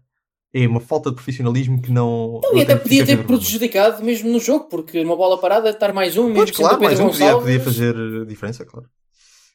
é 0.53 0.67
uma 0.67 0.79
falta 0.79 1.09
de 1.09 1.15
profissionalismo 1.15 1.81
que 1.81 1.91
não. 1.91 2.39
Não, 2.43 2.51
não 2.51 2.57
e 2.57 2.61
até 2.61 2.75
podia 2.75 3.05
ter 3.05 3.25
prejudicado 3.25 4.03
mesmo 4.03 4.31
no 4.31 4.39
jogo, 4.39 4.65
porque 4.65 5.03
numa 5.03 5.15
bola 5.15 5.39
parada 5.39 5.69
estar 5.69 5.93
mais 5.93 6.17
um, 6.17 6.23
mesmo 6.23 6.35
Pois, 6.37 6.51
que 6.51 6.57
claro, 6.57 6.81
mais 6.81 6.99
um 6.99 7.07
podia, 7.09 7.25
Gonçalves, 7.25 7.43
podia 7.45 7.59
fazer 7.59 7.95
eh, 7.95 8.25
diferença, 8.25 8.65
claro. 8.65 8.89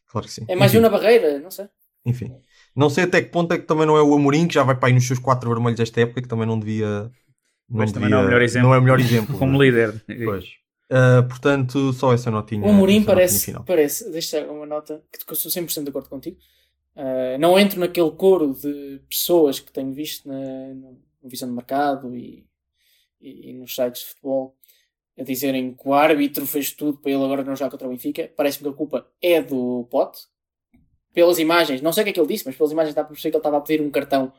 Claro 0.08 0.26
que 0.26 0.32
sim. 0.32 0.44
é 0.48 0.54
mais 0.54 0.70
Enfim. 0.72 0.78
um 0.78 0.82
na 0.82 0.88
barreira, 0.88 1.38
não 1.40 1.50
sei. 1.50 1.66
Enfim. 2.06 2.32
Não 2.76 2.88
sei 2.90 3.04
até 3.04 3.22
que 3.22 3.30
ponto 3.30 3.52
é 3.52 3.58
que 3.58 3.66
também 3.66 3.86
não 3.86 3.96
é 3.96 4.02
o 4.02 4.14
Amorim, 4.14 4.46
que 4.46 4.54
já 4.54 4.62
vai 4.62 4.76
para 4.76 4.88
aí 4.88 4.94
nos 4.94 5.06
seus 5.06 5.18
quatro 5.18 5.48
vermelhos 5.50 5.80
esta 5.80 6.00
época, 6.00 6.22
que 6.22 6.28
também 6.28 6.46
não 6.46 6.58
devia. 6.58 6.86
Não, 6.86 7.10
Mas 7.78 7.92
também 7.92 8.08
devia- 8.08 8.16
não 8.16 8.18
é 8.18 8.22
o 8.22 8.26
melhor 8.26 8.42
exemplo. 8.42 8.68
Não 8.68 8.74
é 8.74 8.78
o 8.78 8.82
melhor 8.82 9.00
exemplo. 9.00 9.36
Como 9.38 9.52
não 9.52 9.62
é? 9.62 9.66
líder. 9.66 10.04
Pois. 10.24 10.44
Ah, 10.90 11.24
portanto, 11.28 11.92
só 11.92 12.12
essa 12.12 12.30
notinha. 12.30 12.64
O 12.66 12.70
Amorim 12.70 13.02
parece, 13.02 13.52
parece, 13.66 14.10
deixa 14.10 14.44
uma 14.46 14.66
nota, 14.66 15.02
que 15.26 15.32
eu 15.32 15.36
sou 15.36 15.50
100% 15.50 15.82
de 15.84 15.88
acordo 15.90 16.08
contigo. 16.08 16.36
Uh, 16.96 17.36
não 17.40 17.58
entro 17.58 17.80
naquele 17.80 18.10
coro 18.12 18.54
de 18.54 19.00
pessoas 19.08 19.58
que 19.58 19.72
tenho 19.72 19.92
visto 19.92 20.28
na, 20.28 20.74
no, 20.74 20.98
Visão 21.24 21.48
de 21.48 21.54
Mercado 21.54 22.14
e, 22.14 22.46
e, 23.20 23.50
e 23.50 23.52
nos 23.54 23.74
sites 23.74 24.02
de 24.02 24.08
futebol 24.08 24.54
a 25.18 25.22
dizerem 25.22 25.74
que 25.74 25.88
o 25.88 25.94
árbitro 25.94 26.46
fez 26.46 26.72
tudo 26.72 26.98
para 26.98 27.10
ele 27.10 27.24
agora 27.24 27.42
não 27.42 27.56
jogar 27.56 27.70
contra 27.70 27.86
o 27.86 27.90
Benfica. 27.90 28.30
Parece-me 28.36 28.64
que 28.64 28.74
a 28.74 28.76
culpa 28.76 29.08
é 29.22 29.40
do 29.40 29.86
Pote. 29.90 30.20
Pelas 31.12 31.38
imagens, 31.38 31.80
não 31.80 31.92
sei 31.92 32.02
o 32.02 32.04
que 32.04 32.10
é 32.10 32.12
que 32.12 32.20
ele 32.20 32.28
disse, 32.28 32.44
mas 32.44 32.56
pelas 32.56 32.72
imagens 32.72 32.94
dá 32.94 33.02
para 33.02 33.12
perceber 33.12 33.30
que 33.30 33.36
ele 33.36 33.40
estava 33.40 33.58
a 33.58 33.60
pedir 33.60 33.80
um 33.80 33.90
cartão 33.90 34.32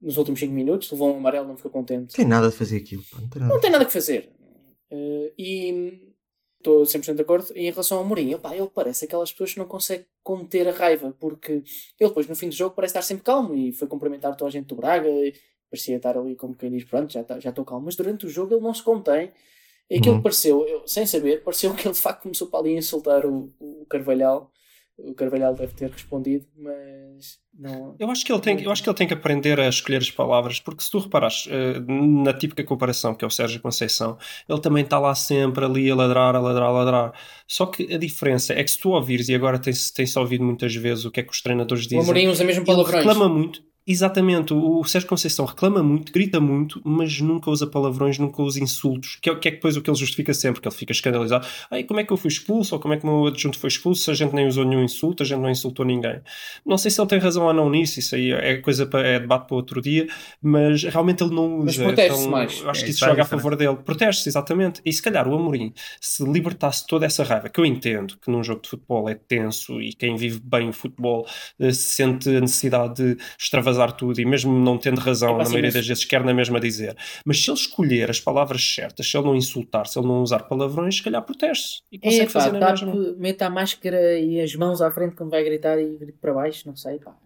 nos 0.00 0.18
últimos 0.18 0.38
5 0.38 0.52
minutos, 0.52 0.90
levou 0.90 1.14
um 1.14 1.16
amarelo, 1.16 1.48
não 1.48 1.56
ficou 1.56 1.70
contente. 1.70 2.14
Tem 2.14 2.26
nada 2.26 2.50
de 2.50 2.56
fazer 2.56 2.76
aquilo. 2.76 3.02
Não 3.14 3.28
tem 3.28 3.40
nada. 3.40 3.54
Não 3.54 3.60
tem 3.60 3.70
nada 3.70 3.84
que 3.86 3.92
fazer. 3.92 4.30
Eh, 4.90 5.32
e 5.38 6.14
estou 6.58 6.82
100% 6.82 7.14
de 7.14 7.22
acordo. 7.22 7.46
E 7.54 7.66
em 7.66 7.70
relação 7.70 7.98
ao 7.98 8.04
Mourinho, 8.04 8.38
ele 8.52 8.70
parece 8.74 9.06
aquelas 9.06 9.32
pessoas 9.32 9.54
que 9.54 9.58
não 9.58 9.66
conseguem 9.66 10.06
conter 10.24 10.66
a 10.68 10.72
raiva, 10.72 11.14
porque 11.20 11.52
ele 11.52 11.64
depois 12.00 12.26
no 12.26 12.34
fim 12.34 12.48
do 12.48 12.54
jogo 12.56 12.74
parece 12.74 12.92
estar 12.92 13.02
sempre 13.02 13.24
calmo 13.24 13.54
e 13.54 13.72
foi 13.72 13.86
cumprimentar 13.86 14.34
toda 14.36 14.48
a 14.48 14.52
gente 14.52 14.66
do 14.66 14.74
Braga. 14.76 15.08
Parecia 15.70 15.96
estar 15.96 16.16
ali 16.18 16.34
como 16.36 16.54
quem 16.56 16.70
diz: 16.70 16.84
Pronto, 16.84 17.12
já 17.12 17.22
tá- 17.24 17.38
já 17.40 17.50
estou 17.50 17.64
calmo. 17.64 17.86
Mas 17.86 17.96
durante 17.96 18.26
o 18.26 18.30
jogo 18.30 18.54
ele 18.54 18.62
não 18.62 18.74
se 18.74 18.82
contém. 18.82 19.32
E 19.90 19.98
aquilo 19.98 20.16
Uhum. 20.16 20.22
pareceu, 20.22 20.66
eu, 20.66 20.86
sem 20.88 21.06
saber, 21.06 21.42
pareceu 21.44 21.74
que 21.76 21.86
ele 21.88 21.94
de 21.94 22.00
facto 22.00 22.22
começou 22.22 22.48
para 22.48 22.60
ali 22.60 22.74
a 22.74 22.78
insultar 22.78 23.26
o, 23.26 23.52
o 23.60 23.86
Carvalhal. 23.88 24.50
O 24.96 25.12
Carvalhal 25.12 25.54
deve 25.54 25.74
ter 25.74 25.90
respondido, 25.90 26.46
mas 26.56 27.38
não. 27.52 27.96
Eu 27.98 28.08
acho, 28.10 28.24
que 28.24 28.32
ele 28.32 28.40
tem, 28.40 28.62
eu 28.62 28.70
acho 28.70 28.80
que 28.80 28.88
ele 28.88 28.96
tem 28.96 29.08
que 29.08 29.14
aprender 29.14 29.58
a 29.58 29.68
escolher 29.68 29.96
as 29.96 30.10
palavras, 30.10 30.60
porque 30.60 30.84
se 30.84 30.90
tu 30.90 31.00
reparares 31.00 31.48
eh, 31.50 31.80
na 31.80 32.32
típica 32.32 32.62
comparação 32.62 33.12
que 33.12 33.24
é 33.24 33.28
o 33.28 33.30
Sérgio 33.30 33.60
Conceição, 33.60 34.16
ele 34.48 34.60
também 34.60 34.84
está 34.84 34.98
lá 35.00 35.12
sempre 35.16 35.64
ali 35.64 35.90
a 35.90 35.96
ladrar, 35.96 36.36
a 36.36 36.40
ladrar, 36.40 36.68
a 36.68 36.72
ladrar. 36.72 37.12
Só 37.46 37.66
que 37.66 37.92
a 37.92 37.98
diferença 37.98 38.52
é 38.54 38.62
que 38.62 38.70
se 38.70 38.78
tu 38.78 38.90
ouvires, 38.90 39.28
e 39.28 39.34
agora 39.34 39.58
tem-se 39.58 39.92
tem-se 39.92 40.16
ouvido 40.16 40.44
muitas 40.44 40.72
vezes 40.76 41.04
o 41.04 41.10
que 41.10 41.18
é 41.20 41.22
que 41.24 41.32
os 41.32 41.42
treinadores 41.42 41.84
O 41.86 41.88
dizem, 41.88 42.00
Amorim 42.00 42.28
usa 42.28 42.44
mesmo 42.44 42.62
ele 42.62 42.66
palavrões. 42.66 43.04
reclama 43.04 43.28
muito. 43.28 43.62
Exatamente, 43.86 44.54
o 44.54 44.82
Sérgio 44.84 45.06
Conceição 45.06 45.44
reclama 45.44 45.82
muito, 45.82 46.10
grita 46.10 46.40
muito, 46.40 46.80
mas 46.82 47.20
nunca 47.20 47.50
usa 47.50 47.66
palavrões, 47.66 48.18
nunca 48.18 48.40
usa 48.40 48.58
insultos, 48.58 49.18
que 49.20 49.28
é, 49.28 49.34
que 49.34 49.48
é 49.48 49.50
depois 49.50 49.76
o 49.76 49.82
que 49.82 49.90
ele 49.90 49.98
justifica 49.98 50.32
sempre, 50.32 50.62
que 50.62 50.66
ele 50.66 50.74
fica 50.74 50.90
escandalizado. 50.92 51.46
Ai, 51.70 51.84
como 51.84 52.00
é 52.00 52.04
que 52.04 52.10
eu 52.10 52.16
fui 52.16 52.28
expulso? 52.28 52.74
Ou 52.74 52.80
como 52.80 52.94
é 52.94 52.96
que 52.96 53.04
o 53.04 53.06
meu 53.06 53.26
adjunto 53.26 53.58
foi 53.58 53.68
expulso? 53.68 54.04
Se 54.04 54.10
a 54.10 54.14
gente 54.14 54.34
nem 54.34 54.46
usou 54.46 54.64
nenhum 54.64 54.82
insulto, 54.82 55.22
a 55.22 55.26
gente 55.26 55.38
não 55.40 55.50
insultou 55.50 55.84
ninguém. 55.84 56.18
Não 56.64 56.78
sei 56.78 56.90
se 56.90 56.98
ele 56.98 57.08
tem 57.08 57.18
razão 57.18 57.44
ou 57.44 57.52
não 57.52 57.68
nisso, 57.68 57.98
isso 57.98 58.14
aí 58.14 58.32
é 58.32 58.56
coisa 58.56 58.86
para, 58.86 59.06
é 59.06 59.20
debate 59.20 59.48
para 59.48 59.56
outro 59.56 59.82
dia, 59.82 60.06
mas 60.40 60.82
realmente 60.84 61.22
ele 61.22 61.34
não 61.34 61.58
usa. 61.58 61.64
Mas 61.66 61.76
protege-se 61.76 62.20
então, 62.20 62.30
mais. 62.30 62.64
Acho 62.66 62.80
É, 62.80 62.84
que 62.84 62.90
isso 62.90 63.00
joga 63.00 63.12
a 63.20 63.24
diferença. 63.24 63.36
favor 63.36 63.54
dele. 63.54 63.76
Protege-se, 63.84 64.28
exatamente. 64.30 64.80
E 64.82 64.90
se 64.94 65.02
calhar 65.02 65.28
o 65.28 65.34
Amorim, 65.34 65.74
se 66.00 66.24
libertasse 66.24 66.86
toda 66.86 67.04
essa 67.04 67.22
raiva, 67.22 67.50
que 67.50 67.60
eu 67.60 67.66
entendo 67.66 68.16
que 68.16 68.30
num 68.30 68.42
jogo 68.42 68.62
de 68.62 68.70
futebol 68.70 69.10
é 69.10 69.14
tenso 69.14 69.78
e 69.82 69.92
quem 69.92 70.16
vive 70.16 70.40
bem 70.42 70.70
o 70.70 70.72
futebol 70.72 71.26
eh, 71.60 71.70
sente 71.74 72.34
a 72.34 72.40
necessidade 72.40 72.94
de 72.94 73.22
extravasar 73.38 73.73
tudo 73.92 74.20
e 74.20 74.24
mesmo 74.24 74.52
não 74.58 74.76
tendo 74.78 75.00
razão, 75.00 75.30
É, 75.34 75.38
pá, 75.38 75.44
na 75.44 75.48
maioria 75.50 75.70
das 75.72 75.86
vezes 75.86 76.04
quer 76.04 76.24
na 76.24 76.32
mesma 76.34 76.58
dizer. 76.60 76.96
Mas 77.24 77.42
se 77.42 77.50
ele 77.50 77.58
escolher 77.58 78.10
as 78.10 78.20
palavras 78.20 78.62
certas, 78.74 79.08
se 79.10 79.16
ele 79.16 79.26
não 79.26 79.34
insultar, 79.36 79.86
se 79.86 79.98
ele 79.98 80.06
não 80.08 80.22
usar 80.22 80.40
palavrões, 80.44 80.96
se 80.96 81.02
calhar 81.02 81.22
protege-se 81.22 81.80
e 81.92 81.98
consegue 81.98 82.22
É, 82.22 82.26
pá, 82.26 82.30
fazer 82.32 82.52
na 82.52 82.58
tá, 82.60 82.70
mesma. 82.70 83.14
meta 83.18 83.46
a 83.46 83.50
máscara 83.50 84.18
e 84.18 84.40
as 84.40 84.54
mãos 84.54 84.80
à 84.82 84.90
frente 84.90 85.14
quando 85.16 85.30
vai 85.30 85.42
gritar 85.44 85.78
e 85.78 85.96
grita 85.96 86.18
para 86.20 86.34
baixo, 86.34 86.66
não 86.66 86.76
sei, 86.76 86.98
pá. 86.98 87.16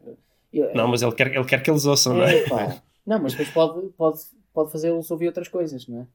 Eu- 0.53 0.75
Não, 0.75 0.89
mas 0.89 1.03
ele 1.03 1.13
quer, 1.13 1.27
ele 1.35 1.45
quer 1.45 1.63
que 1.63 1.71
eles 1.71 1.85
ouçam, 1.85 2.15
não 2.15 2.23
é? 2.25 2.37
é, 2.39 2.49
pá. 2.49 2.83
Não, 3.07 3.21
mas 3.23 3.33
depois 3.33 3.51
pode, 3.51 3.89
pode, 3.97 4.19
pode 4.53 4.73
fazê-los 4.73 5.11
ouvir 5.11 5.27
outras 5.29 5.49
coisas, 5.49 5.87
não 5.87 6.01
é? 6.03 6.07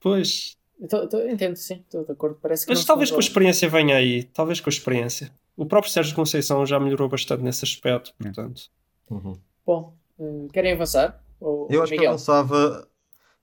Pois. 0.00 0.56
Eu 0.80 0.88
tô- 0.88 1.08
tô- 1.08 1.20
entendo, 1.28 1.56
sim, 1.56 1.76
estou 1.86 2.04
de 2.04 2.12
acordo. 2.12 2.36
Parece 2.42 2.66
que 2.66 2.72
Mas 2.72 2.84
talvez 2.84 3.10
com 3.10 3.16
a 3.16 3.20
experiência 3.20 3.68
venha 3.68 3.96
aí, 3.96 4.24
talvez 4.24 4.60
com 4.60 4.68
a 4.68 4.72
experiência. 4.72 5.30
O 5.56 5.64
próprio 5.64 5.92
Sérgio 5.92 6.14
Conceição 6.16 6.66
já 6.66 6.80
melhorou 6.80 7.08
bastante 7.08 7.42
nesse 7.42 7.64
aspecto, 7.64 8.12
portanto. 8.18 8.62
Uhum. 9.10 9.34
Bom, 9.66 9.94
eh, 10.18 10.48
querem 10.52 10.72
avançar? 10.72 11.22
Ou, 11.40 11.68
Eu 11.70 11.82
acho 11.82 11.90
que 11.92 11.98
Miguel? 11.98 12.12
avançava. 12.12 12.88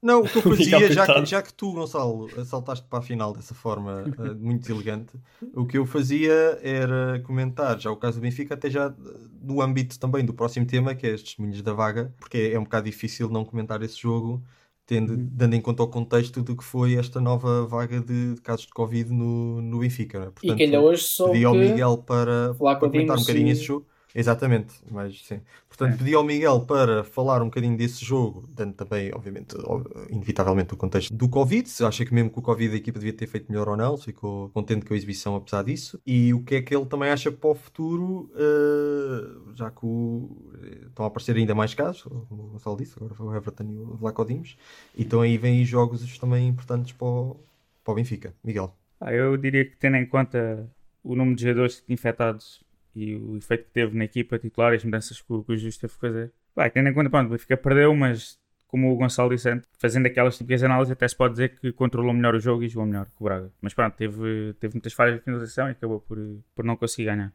Não, 0.01 0.21
o 0.21 0.29
que 0.29 0.37
eu 0.37 0.41
fazia, 0.57 0.91
já 0.91 1.05
que, 1.05 1.25
já 1.25 1.41
que 1.43 1.53
tu, 1.53 1.73
Gonçalo, 1.73 2.43
saltaste 2.45 2.87
para 2.87 2.99
a 2.99 3.01
final 3.03 3.33
dessa 3.33 3.53
forma 3.53 4.11
eh, 4.17 4.33
muito 4.33 4.71
elegante, 4.71 5.13
o 5.53 5.65
que 5.65 5.77
eu 5.77 5.85
fazia 5.85 6.33
era 6.63 7.19
comentar 7.23 7.79
já 7.79 7.91
o 7.91 7.97
caso 7.97 8.17
do 8.19 8.21
Benfica, 8.21 8.55
até 8.55 8.69
já 8.69 8.93
no 9.41 9.61
âmbito 9.61 9.99
também 9.99 10.25
do 10.25 10.33
próximo 10.33 10.65
tema, 10.65 10.95
que 10.95 11.05
é 11.05 11.13
as 11.13 11.21
testemunhas 11.21 11.61
da 11.61 11.73
vaga, 11.73 12.13
porque 12.19 12.37
é, 12.37 12.53
é 12.53 12.59
um 12.59 12.63
bocado 12.63 12.85
difícil 12.85 13.29
não 13.29 13.45
comentar 13.45 13.81
esse 13.83 13.97
jogo, 13.99 14.43
tendo, 14.87 15.15
dando 15.15 15.53
em 15.53 15.61
conta 15.61 15.83
o 15.83 15.87
contexto 15.87 16.41
do 16.41 16.55
que 16.57 16.63
foi 16.63 16.95
esta 16.95 17.21
nova 17.21 17.65
vaga 17.67 18.01
de, 18.01 18.35
casos 18.41 18.65
de 18.65 18.73
Covid 18.73 19.11
no, 19.11 19.61
no 19.61 19.79
Benfica. 19.79 20.19
não 20.19 20.27
é? 20.27 20.31
E 20.43 20.55
que 20.55 20.63
ainda 20.63 20.81
hoje 20.81 21.03
soube 21.03 21.33
pedi 21.33 21.45
ao 21.45 21.53
que... 21.53 21.59
Miguel 21.59 21.97
para, 21.99 22.53
para 22.55 22.79
comentar 22.79 23.17
um 23.17 23.21
bocadinho 23.21 23.47
e- 23.47 23.51
esse 23.51 23.63
jogo. 23.63 23.85
Exatamente, 24.13 24.73
mas 24.89 25.21
sim. 25.25 25.39
Portanto, 25.67 25.93
É. 25.93 25.97
pedi 25.97 26.13
ao 26.13 26.23
Miguel 26.23 26.61
para 26.61 27.03
falar 27.03 27.41
um 27.41 27.45
bocadinho 27.45 27.77
desse 27.77 28.03
jogo, 28.03 28.45
dando 28.49 28.73
também, 28.73 29.11
obviamente, 29.13 29.55
ob- 29.63 29.89
inevitavelmente 30.09 30.73
o 30.73 30.77
contexto 30.77 31.13
do 31.13 31.29
Covid, 31.29 31.67
se 31.69 31.83
acha 31.85 32.05
que 32.05 32.13
mesmo 32.13 32.29
que 32.29 32.39
o 32.39 32.41
Covid 32.41 32.73
a 32.73 32.77
equipa 32.77 32.99
devia 32.99 33.13
ter 33.13 33.27
feito 33.27 33.49
melhor 33.49 33.69
ou 33.69 33.77
não, 33.77 33.97
ficou 33.97 34.49
contente 34.49 34.85
com 34.85 34.93
a 34.93 34.97
exibição 34.97 35.35
apesar 35.35 35.63
disso, 35.63 35.99
e 36.05 36.33
o 36.33 36.43
que 36.43 36.55
é 36.55 36.61
que 36.61 36.75
ele 36.75 36.85
também 36.85 37.09
acha 37.09 37.31
para 37.31 37.49
o 37.49 37.55
futuro, 37.55 38.29
eh, 38.35 39.53
já 39.55 39.71
que 39.71 39.85
o- 39.85 40.51
eh, 40.63 40.87
estão 40.87 41.05
a 41.05 41.07
aparecer 41.07 41.35
ainda 41.35 41.55
mais 41.55 41.73
casos, 41.73 42.01
como 42.03 42.43
o 42.43 42.47
Gonçalo 42.49 42.77
disse, 42.77 42.93
agora 42.97 43.13
foi 43.15 43.25
o 43.27 43.35
Everton 43.35 43.63
e 43.63 43.77
o 43.77 43.95
Vlaco 43.97 44.25
Dimos, 44.25 44.57
então 44.97 45.21
aí 45.21 45.37
vêm 45.37 45.63
jogos 45.63 46.17
também 46.17 46.47
importantes 46.47 46.91
para 46.91 47.07
o, 47.07 47.37
para 47.83 47.91
o 47.91 47.95
Benfica. 47.95 48.33
Miguel. 48.43 48.73
Ah, 48.99 49.13
eu 49.13 49.35
diria 49.37 49.65
que 49.65 49.75
tendo 49.77 49.95
em 49.97 50.05
conta 50.05 50.69
o 51.03 51.15
número 51.15 51.35
de 51.35 51.41
jogadores 51.43 51.83
infectados 51.89 52.61
e 52.95 53.15
o 53.15 53.37
efeito 53.37 53.65
que 53.65 53.71
teve 53.71 53.97
na 53.97 54.05
equipa 54.05 54.37
titular 54.37 54.73
e 54.73 54.75
as 54.77 54.83
mudanças 54.83 55.21
que 55.21 55.33
o, 55.33 55.43
que 55.43 55.53
o 55.53 55.57
Justo 55.57 55.81
teve 55.81 55.93
que 55.93 55.99
fazer. 55.99 56.31
Vai, 56.55 56.69
tendo 56.69 56.89
em 56.89 56.93
conta, 56.93 57.09
pronto, 57.09 57.27
o 57.27 57.29
Benfica 57.31 57.55
perdeu, 57.55 57.95
mas 57.95 58.39
como 58.67 58.91
o 58.91 58.95
Gonçalo 58.95 59.29
disse 59.29 59.61
fazendo 59.77 60.05
aquelas 60.05 60.37
típicas 60.37 60.63
análises, 60.63 60.91
até 60.91 61.07
se 61.07 61.15
pode 61.15 61.33
dizer 61.33 61.59
que 61.59 61.71
controlou 61.73 62.13
melhor 62.13 62.35
o 62.35 62.39
jogo 62.39 62.63
e 62.63 62.69
jogou 62.69 62.87
melhor 62.87 63.05
que 63.05 63.15
o 63.19 63.23
Braga. 63.23 63.51
Mas 63.61 63.73
pronto, 63.73 63.95
teve, 63.95 64.53
teve 64.59 64.75
muitas 64.75 64.93
falhas 64.93 65.15
de 65.15 65.21
finalização 65.21 65.67
e 65.67 65.71
acabou 65.71 65.99
por, 65.99 66.17
por 66.55 66.63
não 66.63 66.77
conseguir 66.77 67.05
ganhar. 67.05 67.33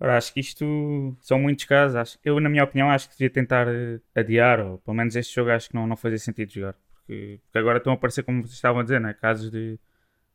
Ora, 0.00 0.16
acho 0.16 0.32
que 0.32 0.40
isto 0.40 1.14
são 1.20 1.38
muitos 1.38 1.66
casos. 1.66 1.94
Acho, 1.94 2.18
eu, 2.24 2.40
na 2.40 2.48
minha 2.48 2.64
opinião, 2.64 2.90
acho 2.90 3.10
que 3.10 3.18
devia 3.18 3.28
tentar 3.28 3.68
eh, 3.68 4.00
adiar, 4.14 4.60
ou 4.60 4.78
pelo 4.78 4.96
menos 4.96 5.14
este 5.14 5.34
jogo 5.34 5.50
acho 5.50 5.68
que 5.68 5.74
não, 5.74 5.86
não 5.86 5.96
fazia 5.96 6.18
sentido 6.18 6.50
jogar. 6.50 6.74
Porque, 6.94 7.38
porque 7.44 7.58
agora 7.58 7.76
estão 7.76 7.92
a 7.92 7.96
aparecer, 7.96 8.22
como 8.22 8.40
vocês 8.40 8.54
estavam 8.54 8.80
a 8.80 8.82
dizer, 8.82 8.98
né? 8.98 9.12
casos 9.12 9.50
de 9.50 9.78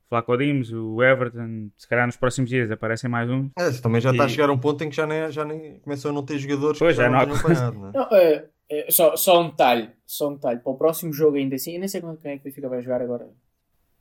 Flaco 0.08 0.38
Dimos, 0.38 0.72
o 0.72 1.02
Everton, 1.02 1.70
se 1.78 1.88
calhar 1.88 2.06
nos 2.06 2.15
próximos 2.15 2.50
dias 2.50 2.70
aparecem 2.70 3.10
mais 3.10 3.30
um. 3.30 3.50
É, 3.58 3.72
também 3.82 4.00
já 4.00 4.12
está 4.12 4.24
a 4.24 4.28
E- 4.28 4.30
chegar 4.30 4.50
a 4.50 4.54
um 4.54 4.58
ponto 4.60 4.84
em 4.84 4.89
que 4.89 4.96
já 4.96 5.08
nem, 5.08 5.32
já 5.32 5.44
nem 5.44 5.80
começam 5.80 6.12
a 6.12 6.13
não 6.13 6.24
ter 6.24 6.38
jogadores 6.38 6.78
Pois, 6.80 6.96
que 6.96 7.02
já 7.02 7.10
já 7.10 7.10
não 7.10 7.26
não 7.26 7.36
apanhado, 7.36 7.80
não 7.80 7.89
é? 7.89 7.91
Não, 7.94 8.08
é, 8.18 8.46
é, 8.70 8.91
só, 8.91 9.15
só 9.18 9.41
um 9.41 9.50
detalhe, 9.50 9.89
só 10.06 10.30
um 10.30 10.36
detalhe. 10.36 10.60
Para 10.60 10.72
o 10.72 10.78
próximo 10.78 11.12
jogo 11.12 11.38
ainda 11.38 11.56
assim, 11.56 11.74
eu 11.74 11.80
nem 11.80 11.88
sei 11.89 12.02
quando 12.02 12.20
quem 12.20 12.32
é 12.32 12.36
que 12.36 12.41
o 12.41 12.44
Benfica 12.46 12.70
vai 12.70 12.82
jogar 12.82 13.02
agora. 13.02 13.28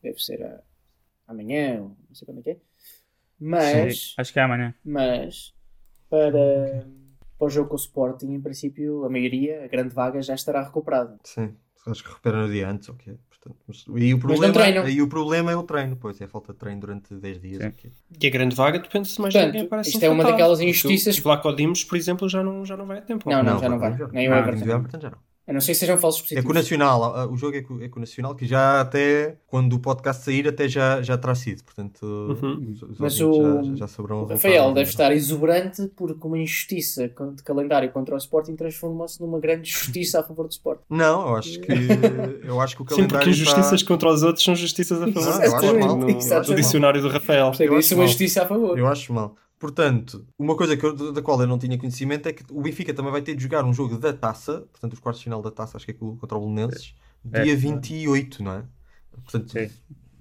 Deve 0.03 0.19
ser 0.19 0.43
a- 0.43 0.61
amanhã, 1.27 1.81
ou 1.83 1.89
não 2.09 2.15
sei 2.15 2.27
quando 2.27 2.41
é 2.41 2.43
que 2.43 2.51
é. 2.51 2.57
Mas, 3.41 3.99
Sim, 3.99 4.15
acho 4.19 4.33
que 4.33 4.39
é 4.39 4.43
amanhã. 4.43 4.75
mas 4.85 5.55
para, 6.09 6.87
para 7.39 7.47
o 7.47 7.51
jogo 7.51 7.69
com 7.71 7.75
o 7.75 7.79
Sporting, 7.79 8.33
em 8.33 8.41
princípio, 8.41 9.05
a 9.05 9.09
maioria, 9.11 9.65
a 9.65 9.69
grande 9.69 9.95
vaga, 9.95 10.23
já 10.23 10.35
estará 10.35 10.63
recuperada. 10.63 11.19
Sim, 11.25 11.57
acho 11.87 12.03
que 12.03 12.09
recupera 12.09 12.47
no 12.47 12.53
dia 12.53 12.69
antes, 12.69 12.89
ok. 12.89 13.17
Portanto, 13.29 13.57
mas, 13.69 13.85
aí, 13.95 14.15
o 14.15 14.17
não 14.17 14.21
problema, 14.21 14.55
treinam. 14.55 14.85
aí 14.85 15.03
o 15.03 15.09
problema 15.09 15.53
é 15.53 15.57
o 15.57 15.63
treino, 15.63 15.97
pois 15.97 16.21
é 16.21 16.25
a 16.25 16.29
falta 16.29 16.53
de 16.53 16.59
treino 16.59 16.81
durante 16.81 17.15
10 17.15 17.41
dias. 17.41 17.59
Sim. 17.63 17.69
ok. 17.69 17.93
E 18.23 18.27
a 18.27 18.31
grande 18.31 18.57
vaga 18.57 18.79
depende-se 18.79 19.21
mais 19.21 19.33
de 19.35 19.39
Portanto, 19.41 19.55
alguém 19.55 19.67
aparece 19.67 19.91
isto 19.91 20.03
é 20.03 20.09
uma 20.09 20.25
daquelas 20.25 20.61
injustiças- 20.61 21.19
O 21.19 21.23
Vlaco 21.23 21.53
Dimos, 21.55 21.85
por 21.85 21.97
exemplo, 21.97 22.29
já 22.29 22.43
não, 22.43 22.65
já 22.65 22.77
não 22.77 22.87
vai 22.87 22.99
a 22.99 23.03
tempo. 23.03 23.29
Não, 23.29 23.43
não, 23.43 23.61
já 23.61 23.69
não 23.69 23.79
vai, 23.79 23.93
vai. 23.93 24.09
Nem 24.13 24.29
o 24.29 24.35
Everton 24.35 25.01
já 25.01 25.11
não. 25.11 25.34
A 25.47 25.53
não 25.53 25.61
ser 25.61 25.73
que 25.73 25.79
sejam 25.79 25.99
falsos 25.99 26.21
É 26.21 26.23
positivos. 26.23 26.45
com 26.47 26.51
o 26.53 26.55
Nacional, 26.55 27.05
ah, 27.05 27.27
o 27.27 27.37
jogo 27.37 27.55
é 27.57 27.61
com, 27.63 27.79
é 27.81 27.89
com 27.89 27.99
o 27.99 28.01
Nacional, 28.01 28.35
que 28.35 28.47
já 28.47 28.81
até, 28.81 29.37
quando 29.47 29.75
o 29.75 29.79
podcast 29.79 30.25
sair, 30.25 30.49
até 30.49 30.67
já, 30.67 31.03
já 31.03 31.19
terá 31.19 31.35
sido. 31.35 31.63
Portanto, 31.65 32.03
Uhum. 32.03 32.71
os, 32.73 32.83
os 32.83 32.99
Mas 32.99 33.21
o- 33.21 33.63
já, 33.65 33.75
já, 33.77 33.87
saberão. 33.89 34.23
O 34.23 34.27
Rafael 34.27 34.73
deve 34.73 34.89
estar 34.89 35.13
exuberante 35.13 35.87
porque 35.95 36.27
uma 36.27 36.39
injustiça 36.39 37.09
de 37.09 37.43
calendário 37.43 37.91
contra 37.93 38.15
o 38.15 38.19
Sporting 38.19 38.57
transformou-se 38.57 39.21
numa 39.21 39.39
grande 39.39 39.69
justiça 39.71 40.21
a 40.21 40.23
favor 40.23 40.47
do 40.47 40.53
Sporting. 40.53 40.85
Não, 40.89 41.29
eu 41.29 41.37
acho 41.37 41.61
que, 41.61 41.69
eu 42.49 42.61
acho 42.61 42.77
que 42.77 42.83
o 42.83 42.85
Sim, 42.87 42.95
calendário 42.97 43.19
porque 43.27 43.31
injustiças 43.31 43.73
está... 43.81 43.87
contra 43.89 44.09
os 44.11 44.23
outros 44.23 44.43
são 44.45 44.55
justiças 44.57 45.03
a 45.03 45.07
favor. 45.13 45.21
Não, 45.23 45.45
eu 45.45 45.57
acho 45.57 45.79
mal. 45.79 45.97
no, 45.99 46.07
no 46.49 46.55
dicionário 46.55 47.03
do 47.03 47.09
Rafael. 47.09 47.49
Portanto, 47.49 47.67
Eu 47.71 47.79
isso 47.79 47.93
é 47.93 47.95
acho 47.95 47.95
uma 47.97 47.99
mal. 47.99 48.09
justiça 48.09 48.43
a 48.43 48.47
favor. 48.47 48.79
Eu 48.79 48.87
acho 48.87 49.13
mal. 49.13 49.37
Portanto, 49.65 50.27
uma 50.39 50.55
coisa 50.55 50.75
eu- 50.75 51.11
da 51.11 51.23
qual 51.23 51.41
eu 51.41 51.47
não 51.47 51.59
tinha 51.59 51.79
conhecimento 51.79 52.29
é 52.29 52.35
que 52.35 52.45
o 52.53 52.61
Benfica 52.61 52.93
também 52.93 53.11
vai 53.11 53.23
ter 53.23 53.35
de 53.35 53.43
jogar 53.43 53.65
um 53.65 53.73
jogo 53.73 53.97
da 53.97 54.13
taça, 54.13 54.61
portanto, 54.71 54.93
os 54.93 54.99
quartos 54.99 55.21
de 55.21 55.25
final 55.25 55.41
da 55.41 55.51
taça, 55.51 55.79
acho 55.79 55.87
que 55.87 55.93
é 55.93 55.95
contra 55.95 56.37
o 56.37 56.41
Belenenses, 56.43 56.95
É. 57.33 57.45
dia 57.45 57.57
28, 57.57 58.43
não 58.43 58.53
é? 58.53 58.65
Portanto, 59.23 59.51
Sim. 59.53 59.71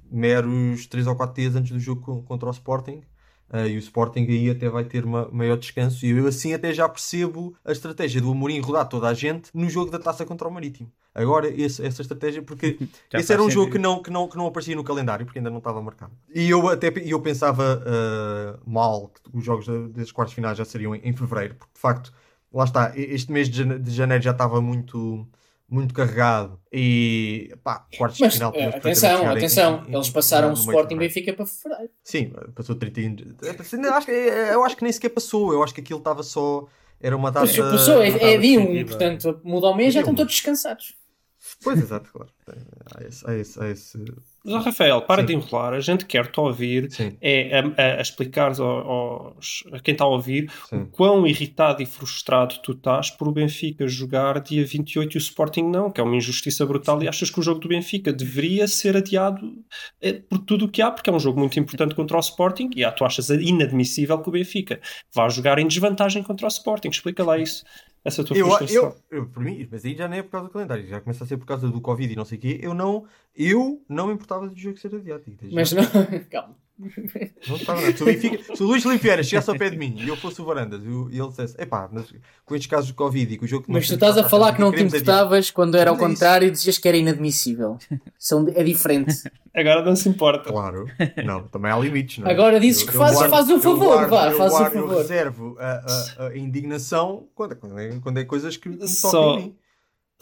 meros 0.09 0.87
3 0.87 1.07
ou 1.07 1.15
4 1.17 1.35
dias 1.41 1.57
antes 1.57 1.73
do 1.73 1.79
jogo 1.79 1.99
co- 2.01 2.21
contra 2.23 2.47
o 2.47 2.51
Sporting. 2.53 3.01
Ah, 3.49 3.67
e 3.67 3.75
o 3.75 3.79
Sporting 3.79 4.21
aí 4.29 4.49
até 4.49 4.69
vai 4.69 4.85
ter 4.85 5.03
uma 5.03 5.29
maior 5.29 5.57
descanso. 5.57 6.05
E 6.05 6.11
eu 6.11 6.25
assim 6.25 6.53
até 6.53 6.73
já 6.73 6.87
percebo 6.87 7.53
a 7.65 7.73
estratégia 7.73 8.21
do 8.21 8.31
Amorim 8.31 8.61
rodar 8.61 8.87
toda 8.87 9.09
a 9.09 9.13
gente 9.13 9.49
no 9.53 9.69
jogo 9.69 9.91
da 9.91 9.99
taça 9.99 10.25
contra 10.25 10.47
o 10.47 10.51
Marítimo. 10.51 10.89
Agora, 11.15 11.47
esse- 11.47 11.85
essa 11.85 12.01
estratégia, 12.01 12.41
porque 12.41 12.77
Já 13.11 13.19
esse 13.19 13.31
era 13.31 13.43
um 13.43 13.49
jogo 13.49 13.71
que 13.71 13.77
não, 13.77 14.01
que, 14.01 14.09
não, 14.09 14.27
que 14.27 14.35
não 14.37 14.47
aparecia 14.47 14.75
no 14.75 14.83
calendário, 14.83 15.25
porque 15.25 15.39
ainda 15.39 15.49
não 15.49 15.59
estava 15.59 15.81
marcado. 15.81 16.11
E 16.33 16.49
eu 16.49 16.67
até 16.67 16.91
e 17.03 17.11
eu 17.11 17.19
pensava 17.21 17.83
ah, 17.85 18.59
mal 18.65 19.09
que 19.09 19.37
os 19.37 19.43
jogos 19.45 19.67
desses 19.93 20.11
quartos 20.11 20.33
finais 20.33 20.57
já 20.57 20.65
seriam 20.65 20.95
em, 20.95 21.01
em 21.03 21.13
fevereiro, 21.13 21.55
porque 21.55 21.73
de 21.73 21.79
facto, 21.79 22.11
lá 22.51 22.63
está, 22.63 22.91
este 22.95 23.31
mês 23.31 23.49
de 23.49 23.57
jane- 23.57 23.79
de 23.79 23.91
janeiro 23.91 24.23
já 24.23 24.31
estava 24.31 24.59
muito, 24.59 25.27
muito 25.69 25.93
carregado. 25.93 26.59
E 26.71 27.53
pá, 27.63 27.85
quartos 27.97 28.19
Mas 28.19 28.31
de 28.33 28.37
final. 28.39 28.51
eh, 28.55 28.65
atenção, 28.65 29.27
atenção, 29.29 29.83
em- 29.87 29.91
em- 29.91 29.95
eles 29.95 30.09
passaram 30.09 30.49
o 30.49 30.53
Sporting. 30.53 30.97
Benfica 30.97 31.31
para 31.33 31.45
fevereiro. 31.45 31.91
Sim, 32.03 32.33
passou 32.55 32.75
30 32.75 33.01
anos. 33.01 33.23
Eu 33.71 33.93
acho, 33.93 34.05
que, 34.07 34.11
eu 34.11 34.63
acho 34.63 34.75
que 34.77 34.83
nem 34.83 34.91
sequer 34.91 35.09
passou. 35.09 35.53
Eu 35.53 35.63
acho 35.63 35.73
que 35.75 35.81
aquilo 35.81 35.99
estava 35.99 36.23
só. 36.23 36.65
Era 36.99 37.17
uma 37.17 37.31
data. 37.31 37.45
Passou, 37.45 37.69
passou, 37.69 38.01
é, 38.01 38.07
é 38.07 38.37
dia 38.37 38.59
1, 38.59 38.61
definitiva. 38.63 38.89
portanto, 38.89 39.41
muda 39.43 39.67
ao 39.67 39.75
mês 39.75 39.93
já 39.93 39.99
Dia 39.99 40.01
estão 40.09 40.15
todos 40.15 40.33
descansados. 40.33 40.95
Pois, 41.63 41.79
exato, 41.79 42.09
claro. 42.11 42.29
Há 42.95 43.03
esse. 43.03 43.29
Há 43.29 43.35
esse, 43.35 43.61
há 43.61 43.69
esse... 43.69 43.97
Mas, 44.45 44.65
Rafael, 44.65 45.01
para 45.01 45.21
Sim. 45.21 45.27
de 45.27 45.33
enrolar. 45.35 45.73
A 45.73 45.79
gente 45.79 46.05
quer-te 46.05 46.37
ouvir 46.37 46.91
Sim, 46.91 47.17
é 47.21 47.59
a, 47.59 48.01
a, 48.01 48.61
ao- 48.61 48.91
aos, 48.91 49.63
a 49.71 49.79
quem 49.79 49.93
está 49.93 50.03
a 50.03 50.07
ouvir 50.07 50.51
sim. 50.69 50.81
o 50.81 50.85
quão 50.87 51.25
irritado 51.25 51.81
e 51.81 51.85
frustrado 51.85 52.55
tu 52.61 52.73
estás 52.73 53.09
por 53.09 53.27
o 53.27 53.31
Benfica 53.31 53.87
jogar 53.87 54.41
dia 54.41 54.65
28 54.65 55.13
e 55.13 55.17
o 55.17 55.19
Sporting 55.19 55.63
não, 55.63 55.89
que 55.89 56.01
é 56.01 56.03
uma 56.03 56.15
injustiça 56.15 56.65
brutal 56.65 57.01
e 57.01 57.07
achas 57.07 57.29
que 57.29 57.39
o 57.39 57.43
jogo 57.43 57.61
do 57.61 57.69
Benfica 57.69 58.11
deveria 58.11 58.67
ser 58.67 58.97
adiado 58.97 59.39
eh, 60.01 60.21
por 60.29 60.39
tudo 60.39 60.65
o 60.65 60.69
que 60.69 60.81
há, 60.81 60.91
porque 60.91 61.09
é 61.09 61.13
um 61.13 61.19
jogo 61.19 61.39
muito 61.39 61.57
importante 61.57 61.95
contra 61.95 62.17
o 62.17 62.19
Sporting 62.19 62.69
e 62.75 62.83
ah, 62.83 62.91
tu 62.91 63.05
achas 63.05 63.29
inadmissível 63.29 64.21
que 64.21 64.27
o 64.27 64.31
Benfica 64.31 64.81
vá 65.13 65.29
jogar 65.29 65.57
em 65.57 65.67
desvantagem 65.67 66.21
contra 66.21 66.45
o 66.45 66.49
Sporting. 66.49 66.89
Explica 66.89 67.23
lá 67.23 67.37
isso, 67.37 67.63
essa 68.03 68.23
tua 68.23 68.37
Eu, 68.37 68.47
frustração. 68.47 68.95
eu, 69.09 69.17
eu, 69.19 69.25
por 69.27 69.43
mim, 69.43 69.67
mas 69.71 69.85
aí 69.85 69.95
já 69.95 70.07
nem 70.07 70.19
é 70.19 70.23
por 70.23 70.31
causa 70.31 70.47
do 70.47 70.51
calendário, 70.53 70.87
já 70.87 70.99
começa 70.99 71.23
a 71.23 71.27
ser 71.27 71.37
por 71.37 71.45
causa 71.45 71.69
do 71.69 71.81
Covid 71.81 72.11
e 72.11 72.15
não 72.15 72.25
sei 72.25 72.37
o 72.37 72.41
quê. 72.41 72.59
Eu 72.61 72.73
não, 72.73 73.05
eu 73.35 73.83
não 73.87 74.07
me 74.07 74.13
importava 74.13 74.47
do 74.47 74.55
jogo 74.57 74.77
ser 74.77 74.93
adiado. 74.95 75.23
desde 75.25 75.53
Mas 75.55 75.71
não, 75.71 75.83
calma. 76.29 76.55
Não 77.47 77.55
estava 77.55 77.81
nada. 77.81 77.95
Se 77.95 78.01
o, 78.01 78.05
Benfica- 78.05 78.55
se 78.55 78.63
o 78.63 78.65
Luís 78.65 78.81
Filipe 78.83 79.03
Vieira 79.03 79.21
chegasse 79.23 79.49
ao 79.49 79.55
pé 79.57 79.69
de 79.69 79.77
mim 79.77 79.95
e 79.97 80.07
eu 80.07 80.15
fosse 80.17 80.41
o 80.41 80.45
Varandas 80.45 80.83
e 80.83 80.87
eu- 80.87 81.09
e 81.11 81.19
ele 81.19 81.27
dissesse: 81.29 81.55
epá, 81.61 81.87
mas 81.91 82.13
com 82.45 82.55
estes 82.55 82.69
casos 82.69 82.87
de 82.87 82.93
Covid 82.93 83.31
e 83.33 83.37
com 83.37 83.45
o 83.45 83.47
jogo 83.47 83.65
que 83.65 83.71
Mas 83.71 83.87
tu 83.87 83.93
estás 83.93 84.17
a 84.17 84.27
falar 84.27 84.53
que 84.53 84.59
não 84.61 84.71
te 84.71 84.75
adiar. 84.77 84.87
importavas 84.87 85.51
quando 85.51 85.75
era 85.77 85.91
ao 85.91 85.95
é 85.95 85.99
contrário 85.99 86.47
e 86.47 86.51
dizias 86.51 86.77
que 86.79 86.87
era 86.87 86.97
inadmissível. 86.97 87.77
São, 88.17 88.47
é 88.55 88.63
diferente. 88.63 89.13
Agora 89.55 89.83
não 89.83 89.95
se 89.95 90.09
importa. 90.09 90.49
Claro, 90.51 90.87
não, 91.23 91.43
também 91.47 91.71
há 91.71 91.77
limites, 91.77 92.17
não 92.17 92.27
é? 92.27 92.31
Agora 92.31 92.59
dizes 92.59 92.81
Eu- 92.81 92.87
que 92.87 92.95
eu 92.95 92.99
fazes- 92.99 93.17
guardo- 93.19 93.31
faz 93.31 93.49
eu 93.49 93.59
favor, 93.61 93.85
guardo- 93.95 94.09
vá, 94.09 94.31
eu 94.31 94.37
faz 94.37 94.51
guardo- 94.51 94.75
Eu 94.75 94.81
favor. 94.87 94.97
reservo 94.97 95.55
a, 95.59 95.71
a- 96.17 96.27
a 96.29 96.37
indignação 96.37 97.27
quando, 97.35 97.55
quando, 97.55 97.79
é, 97.79 97.99
quando 98.01 98.17
é 98.17 98.25
coisas 98.25 98.57
que 98.57 98.67
me 98.69 98.87
Só- 98.87 99.11
tocam 99.11 99.39
em 99.39 99.43
mim. 99.43 99.55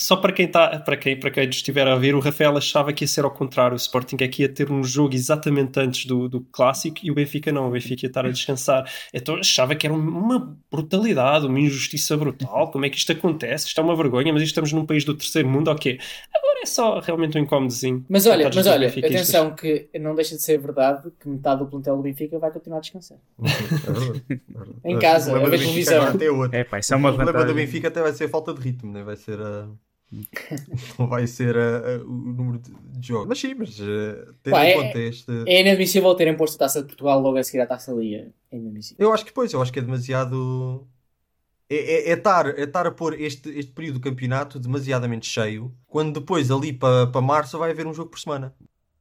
Só 0.02 0.16
para 0.16 0.32
quem, 0.32 0.48
tá, 0.48 0.80
para, 0.80 0.98
quem, 0.98 1.16
para 1.16 1.30
quem 1.30 1.46
nos 1.46 1.58
estiver 1.58 1.88
a 1.88 1.96
ver, 1.96 2.16
o 2.16 2.20
Rafael 2.20 2.58
achava 2.58 2.92
que 2.92 3.04
ia 3.04 3.08
ser 3.08 3.24
ao 3.24 3.30
contrário. 3.30 3.74
O 3.74 3.78
Sporting 3.78 4.18
é 4.22 4.28
que 4.28 4.42
ia 4.42 4.50
ter 4.50 4.72
um 4.72 4.84
jogo 4.84 5.14
exatamente 5.14 5.80
antes 5.80 6.08
do, 6.08 6.28
do 6.28 6.42
clássico 6.52 6.98
e 7.04 7.12
o 7.12 7.14
Benfica 7.14 7.52
não. 7.52 7.68
O 7.68 7.72
Benfica 7.72 8.06
ia 8.06 8.08
estar 8.08 8.26
a 8.26 8.30
descansar. 8.30 8.92
Então 9.14 9.36
achava 9.36 9.76
que 9.76 9.86
era 9.86 9.94
uma 9.94 10.58
brutalidade, 10.72 11.46
uma 11.46 11.60
injustiça 11.60 12.18
brutal. 12.18 12.72
Como 12.72 12.84
é 12.84 12.90
que 12.90 12.98
isto 12.98 13.12
acontece? 13.12 13.68
Isto 13.68 13.80
é 13.80 13.84
uma 13.84 13.96
vergonha, 13.96 14.34
mas 14.34 14.42
estamos 14.42 14.74
num 14.74 14.88
país 14.88 15.06
do 15.06 15.14
terceiro 15.14 15.48
mundo, 15.48 15.70
ok. 15.70 16.00
Agora 16.34 16.62
é 16.64 16.66
só 16.66 17.00
realmente 17.00 17.38
um 17.38 17.42
incómodozinho. 17.42 18.04
Mas 18.10 18.26
olha, 18.26 18.50
mas 18.54 18.66
olha, 18.66 18.88
atenção 18.88 19.54
que 19.54 19.88
não 20.00 20.16
deixa 20.16 20.36
de 20.36 20.42
ser 20.42 20.58
verdade 20.58 21.12
que 21.20 21.30
metade 21.30 21.60
do 21.60 21.68
plantel 21.68 21.96
do 21.96 22.02
Benfica 22.02 22.40
vai 22.40 22.50
continuar 22.50 22.78
a 22.78 22.82
descansar. 22.82 23.20
É 24.84 24.90
é. 24.90 24.92
Em 24.92 25.00
casa, 25.00 25.36
a 25.36 25.48
ver 25.48 25.60
televisão. 25.60 26.04
é 26.04 26.32
outro. 26.32 26.58
É 26.58 26.64
pá, 26.64 26.80
isso 26.80 26.92
é 26.94 26.98
uma 26.98 27.12
o 27.12 27.16
problema 27.16 27.46
do. 27.46 27.54
Benfica 27.54 27.90
até 27.90 28.02
vai 28.02 28.14
ser 28.14 28.30
falta 28.30 28.54
de 28.54 28.62
ritmo, 28.62 28.92
né? 28.92 29.04
vai 29.04 29.16
ser 29.16 29.40
a. 29.40 29.68
não 31.00 31.08
vai 31.08 31.26
ser 31.28 31.58
a- 31.58 31.78
a- 31.96 32.04
o 32.04 32.34
número 32.34 32.60
de, 32.60 32.72
de 33.00 33.08
jogos. 33.08 33.28
Mas 33.28 33.40
sim, 33.40 33.54
mas 33.56 33.80
eh, 33.80 34.26
tendo 34.44 34.54
Pá, 34.54 34.66
em 34.66 34.70
é- 34.70 34.74
conta 34.74 35.00
este. 35.00 35.32
É 35.48 35.62
inadmissível 35.62 36.14
terem 36.16 36.36
posto 36.36 36.56
a 36.56 36.60
taça 36.60 36.82
de 36.82 36.88
Portugal 36.88 37.20
logo 37.22 37.38
a 37.38 37.44
seguir 37.44 37.62
à 37.62 37.68
taça 37.68 37.92
Liga. 37.94 38.32
É 38.52 38.58
inadmissível. 38.58 39.06
Eu 39.06 39.14
acho 39.14 39.26
que 39.26 39.32
pois, 39.32 39.54
eu 39.54 39.62
acho 39.62 39.72
que 39.72 39.80
é 39.80 39.82
demasiado. 39.82 40.88
É, 41.70 42.10
é, 42.10 42.10
é 42.12 42.14
estar, 42.14 42.48
é 42.60 42.64
estar 42.64 42.86
a 42.86 42.92
pôr 42.92 43.20
este, 43.20 43.50
este 43.50 43.72
período 43.72 44.00
do 44.00 44.02
campeonato 44.02 44.60
demasiadamente 44.60 45.26
cheio, 45.28 45.74
quando 45.88 46.20
depois 46.20 46.52
ali 46.52 46.74
para 46.74 47.08
para 47.08 47.22
março 47.22 47.58
vai 47.58 47.72
haver 47.72 47.88
um 47.88 47.94
jogo 47.94 48.10
por 48.10 48.20
semana. 48.20 48.54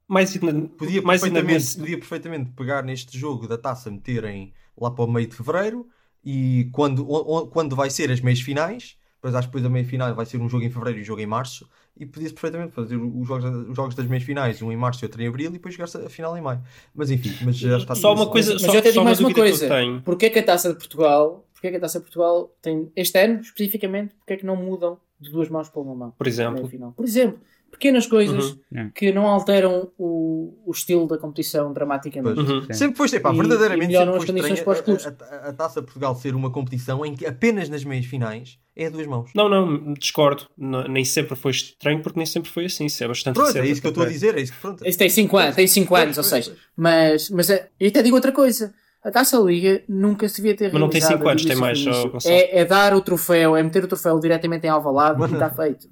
Mais, 0.06 0.34
ina- 0.34 0.68
Podia 0.68 1.02
mais 1.02 1.20
perfeitamente, 1.20 1.76
podia 1.76 1.98
perfeitamente 1.98 2.50
pegar 2.52 2.82
neste 2.84 3.16
jogo 3.18 3.46
da 3.48 3.58
taça, 3.58 3.90
meterem 3.90 4.52
lá 4.76 4.90
para 4.90 5.04
o 5.04 5.10
meio 5.10 5.26
de 5.26 5.36
fevereiro 5.36 5.88
e 6.24 6.68
quando, 6.72 7.08
o- 7.08 7.38
o- 7.38 7.46
quando 7.48 7.74
vai 7.76 7.90
ser 7.90 8.10
as 8.10 8.20
meias 8.20 8.40
finais, 8.40 8.96
depois 9.20 9.34
acho 9.34 9.48
que 9.48 9.52
depois 9.52 9.64
a 9.66 9.68
meia 9.68 9.84
final 9.84 10.14
vai 10.14 10.24
ser 10.24 10.38
um 10.38 10.48
jogo 10.48 10.64
em 10.64 10.70
fevereiro 10.70 10.98
e 10.98 11.02
um 11.02 11.04
jogo 11.04 11.20
em 11.20 11.26
março, 11.26 11.68
e 11.94 12.06
podia-se 12.06 12.32
perfeitamente 12.32 12.72
fazer 12.72 12.96
os 12.96 13.28
jogos, 13.28 13.44
os 13.68 13.76
jogos 13.76 13.94
das 13.94 14.06
meias 14.06 14.24
finais, 14.24 14.62
um 14.62 14.72
em 14.72 14.76
março 14.76 15.04
e 15.04 15.06
outro 15.06 15.20
em 15.22 15.26
abril, 15.28 15.50
e 15.50 15.52
depois 15.52 15.74
jogar-se 15.74 15.98
a 15.98 16.08
final 16.08 16.34
em 16.36 16.40
maio. 16.40 16.62
Mas 16.94 17.10
enfim, 17.10 17.30
mas 17.44 17.56
já 17.56 17.76
está 17.76 17.94
Só 17.94 18.14
uma 18.14 18.26
coisa- 18.26 18.54
Mas 18.54 18.62
só- 18.62 18.72
eu 18.72 18.78
até 18.78 18.90
digo 18.90 19.04
mais 19.04 19.20
uma 19.20 19.32
coisa. 19.34 19.68
tenho. 19.68 20.00
Porquê 20.00 20.30
que 20.30 20.38
a 20.38 20.42
taça 20.42 20.70
de 20.72 20.76
Portugal, 20.78 21.44
porquê 21.52 21.70
que 21.70 21.76
a 21.76 21.80
taça 21.80 21.98
de 21.98 22.04
Portugal 22.04 22.50
tem, 22.62 22.90
este 22.96 23.18
ano 23.22 23.40
especificamente, 23.40 24.14
porquê 24.14 24.38
que 24.38 24.46
não 24.46 24.56
mudam 24.56 24.98
de 25.20 25.30
duas 25.30 25.50
mãos 25.50 25.68
para 25.68 25.82
uma 25.82 25.94
mão? 25.94 26.14
por 26.16 26.26
exemplo. 26.26 26.66
Por 26.96 27.04
exemplo, 27.04 27.38
pequenas 27.70 28.06
coisas 28.06 28.56
Uhum. 28.72 28.90
que 28.94 29.12
não 29.12 29.26
alteram 29.26 29.90
o, 29.98 30.54
o 30.66 30.70
estilo 30.70 31.06
da 31.06 31.16
competição 31.18 31.72
dramaticamente. 31.72 32.38
Uhum. 32.40 32.66
Sempre 32.72 32.96
foi, 32.96 33.08
epá, 33.18 33.32
E- 33.32 33.36
verdadeiramente 33.36 33.84
e 33.84 33.88
melhoram 33.88 34.12
sempre 34.20 34.26
condições 34.28 34.58
estranho 34.58 34.64
para 34.64 34.72
os 34.72 34.78
a, 34.78 34.82
clubes. 34.82 35.06
a- 35.06 35.34
a- 35.46 35.48
a 35.48 35.52
Taça 35.52 35.82
Portugal 35.82 36.14
ser 36.14 36.34
uma 36.34 36.50
competição 36.50 37.04
em 37.06 37.14
que 37.14 37.26
apenas 37.26 37.68
nas 37.68 37.84
meias 37.84 38.06
finais 38.06 38.58
é 38.76 38.86
a 38.86 38.90
duas 38.90 39.06
mãos. 39.06 39.30
Não, 39.34 39.48
não, 39.48 39.94
discordo. 39.94 40.44
N- 40.58 40.88
nem 40.88 41.04
sempre 41.04 41.34
foi 41.36 41.50
estranho 41.52 42.00
porque 42.02 42.18
nem 42.18 42.26
sempre 42.26 42.50
foi 42.50 42.66
assim. 42.66 42.86
Isso 42.86 43.02
é 43.02 43.08
bastante 43.08 43.34
Pronto, 43.34 43.48
é 43.50 43.52
recente. 43.54 43.72
isso 43.72 43.80
que 43.80 43.86
eu 43.86 43.90
estou 43.90 44.04
a 44.04 44.08
dizer, 44.08 44.36
é 44.36 44.40
isso 44.40 44.52
que 44.52 44.58
pronto. 44.60 44.86
Isso 44.86 44.98
tem 44.98 45.08
5 45.08 45.36
anos, 45.36 45.56
tem 45.56 45.66
cinco 45.66 45.88
Pois, 45.90 46.02
anos, 46.02 46.18
ou 46.18 46.24
seja, 46.24 46.56
mas, 46.76 47.30
mas 47.30 47.50
é- 47.50 47.68
eu 47.78 47.88
até 47.88 48.02
digo 48.02 48.14
outra 48.16 48.32
coisa. 48.32 48.72
A 49.02 49.10
Taça 49.10 49.38
Liga 49.38 49.82
nunca 49.88 50.28
se 50.28 50.36
devia 50.36 50.54
ter 50.54 50.70
Mas 50.70 50.78
não 50.80 50.88
tem 50.90 51.00
realizado, 51.00 51.18
cinco 51.18 51.28
anos, 51.30 51.42
eu 51.42 51.48
tem 51.48 51.56
mais, 51.56 52.26
é, 52.26 52.60
é 52.60 52.64
dar 52.66 52.92
o 52.94 53.00
troféu, 53.00 53.56
é 53.56 53.62
meter 53.62 53.82
o 53.82 53.88
troféu 53.88 54.20
diretamente 54.20 54.66
em 54.66 54.68
Alvalade 54.68 55.22
e 55.22 55.24
está 55.32 55.48
feito. 55.48 55.88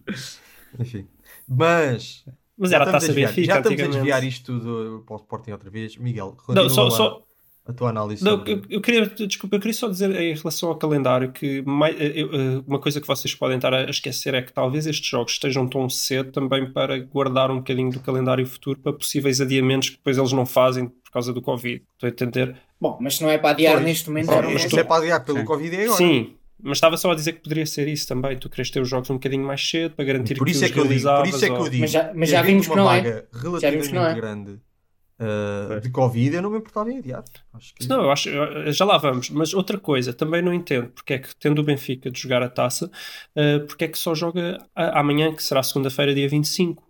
Enfim. 0.78 1.06
Mas 1.48 2.24
Mas 2.56 2.70
já 2.70 2.76
era 2.76 2.84
a 2.84 2.86
estamos 2.86 2.92
taça 2.92 3.06
desviar- 3.06 3.28
Benfica 3.30 3.46
Já 3.46 3.58
estamos 3.58 3.80
a 3.80 3.86
desviar 3.86 4.24
isto 4.24 4.44
tudo 4.58 5.04
para 5.06 5.14
o 5.14 5.18
Sporting 5.18 5.50
outra 5.52 5.70
vez. 5.70 5.96
Miguel, 5.96 6.36
Não, 6.48 6.68
só, 6.68 6.84
lá 6.84 6.90
só, 6.90 7.22
a 7.66 7.72
tua 7.72 7.90
análise. 7.90 8.24
Não, 8.24 8.38
sobre- 8.38 8.52
eu, 8.52 8.62
eu 8.70 8.80
queria, 8.80 9.06
desculpa, 9.06 9.56
eu 9.56 9.60
queria 9.60 9.74
só 9.74 9.88
dizer 9.88 10.10
em 10.14 10.34
relação 10.34 10.68
ao 10.70 10.76
calendário 10.76 11.30
que 11.32 11.62
mai- 11.62 11.94
eu- 11.98 12.32
eu- 12.32 12.64
uma 12.66 12.78
coisa 12.78 13.00
que 13.00 13.06
vocês 13.06 13.34
podem 13.34 13.56
estar 13.56 13.72
a 13.74 13.88
esquecer 13.90 14.34
é 14.34 14.42
que 14.42 14.52
talvez 14.52 14.86
estes 14.86 15.06
jogos 15.08 15.32
estejam 15.32 15.68
tão 15.68 15.88
cedo 15.88 16.32
também 16.32 16.70
para 16.70 16.98
guardar 16.98 17.50
um 17.50 17.56
bocadinho 17.58 17.90
do 17.90 18.00
calendário 18.00 18.46
futuro 18.46 18.78
para 18.80 18.92
possíveis 18.92 19.40
adiamentos 19.40 19.90
que 19.90 19.96
depois 19.96 20.16
eles 20.18 20.32
não 20.32 20.46
fazem 20.46 20.88
por 20.88 21.10
causa 21.12 21.32
do 21.32 21.40
Covid. 21.42 21.82
Estou 21.94 22.06
a 22.06 22.10
entender? 22.10 22.56
Bom, 22.80 22.96
mas 23.00 23.16
se 23.16 23.22
não 23.22 23.30
é 23.30 23.36
para 23.38 23.50
adiar 23.50 23.74
Pois, 23.74 23.84
neste 23.84 24.08
momento, 24.08 24.26
bom 24.26 24.32
é 24.78 24.84
para 24.84 24.96
adiar 24.98 25.24
pelo 25.24 25.38
Sim. 25.38 25.44
Covid 25.44 25.76
é 25.76 25.84
agora. 25.84 25.96
Sim, 25.98 26.34
mas 26.62 26.78
estava 26.78 26.96
só 26.96 27.10
a 27.12 27.14
dizer 27.14 27.32
que 27.34 27.40
poderia 27.42 27.66
ser 27.66 27.86
isso 27.88 28.06
também. 28.08 28.36
Tu 28.38 28.48
queres 28.50 28.70
ter 28.70 28.80
os 28.80 28.88
jogos 28.88 29.08
um 29.10 29.14
bocadinho 29.14 29.44
mais 29.44 29.66
cedo 29.68 29.94
para 29.94 30.04
garantir 30.04 30.34
Por 30.36 30.48
isso 30.48 30.60
que 30.60 30.66
é 30.66 30.68
que 30.70 30.78
eu 30.78 30.82
digo, 30.86 31.02
por 31.02 31.08
realizavas. 31.08 31.28
isso 31.28 31.44
é 31.44 31.48
que 31.48 31.54
eu 31.54 31.58
ou- 31.60 31.68
digo. 31.68 31.80
Mas 31.82 31.90
já- 31.90 32.12
mas 32.14 32.28
que 32.28 32.34
já 32.36 32.42
vimos 32.42 32.66
que 32.66 32.72
uma 32.72 32.76
não 32.82 32.92
é. 32.92 32.96
vaga 33.02 33.28
Já 33.32 33.40
relativamente 33.40 33.70
vimos 33.72 33.88
que 33.88 33.94
não 33.94 34.06
é. 34.06 34.14
grande 34.14 34.60
uh, 35.20 35.80
de 35.80 35.90
Covid, 35.90 36.36
eu 36.36 36.42
não 36.42 36.50
me 36.50 36.58
importava 36.58 36.90
em 36.92 36.98
adiar. 36.98 37.24
Acho 37.54 37.74
que... 37.74 37.88
Não, 37.88 38.02
eu 38.02 38.10
acho, 38.10 38.28
eu- 38.28 38.72
já 38.72 38.84
lá 38.84 38.98
vamos. 38.98 39.30
Mas 39.30 39.52
outra 39.54 39.78
coisa, 39.78 40.12
também 40.12 40.42
não 40.42 40.52
entendo 40.54 40.88
porque 40.90 41.14
é 41.14 41.18
que, 41.18 41.34
tendo 41.36 41.60
o 41.60 41.64
Benfica 41.64 42.10
de 42.10 42.20
jogar 42.20 42.42
a 42.42 42.48
taça, 42.48 42.90
eh, 43.36 43.58
porque 43.60 43.84
é 43.84 43.88
que 43.88 43.98
só 43.98 44.14
joga 44.14 44.58
a- 44.74 45.00
amanhã, 45.00 45.32
que 45.34 45.42
será 45.42 45.62
segunda-feira, 45.62 46.14
dia 46.14 46.28
25? 46.28 46.82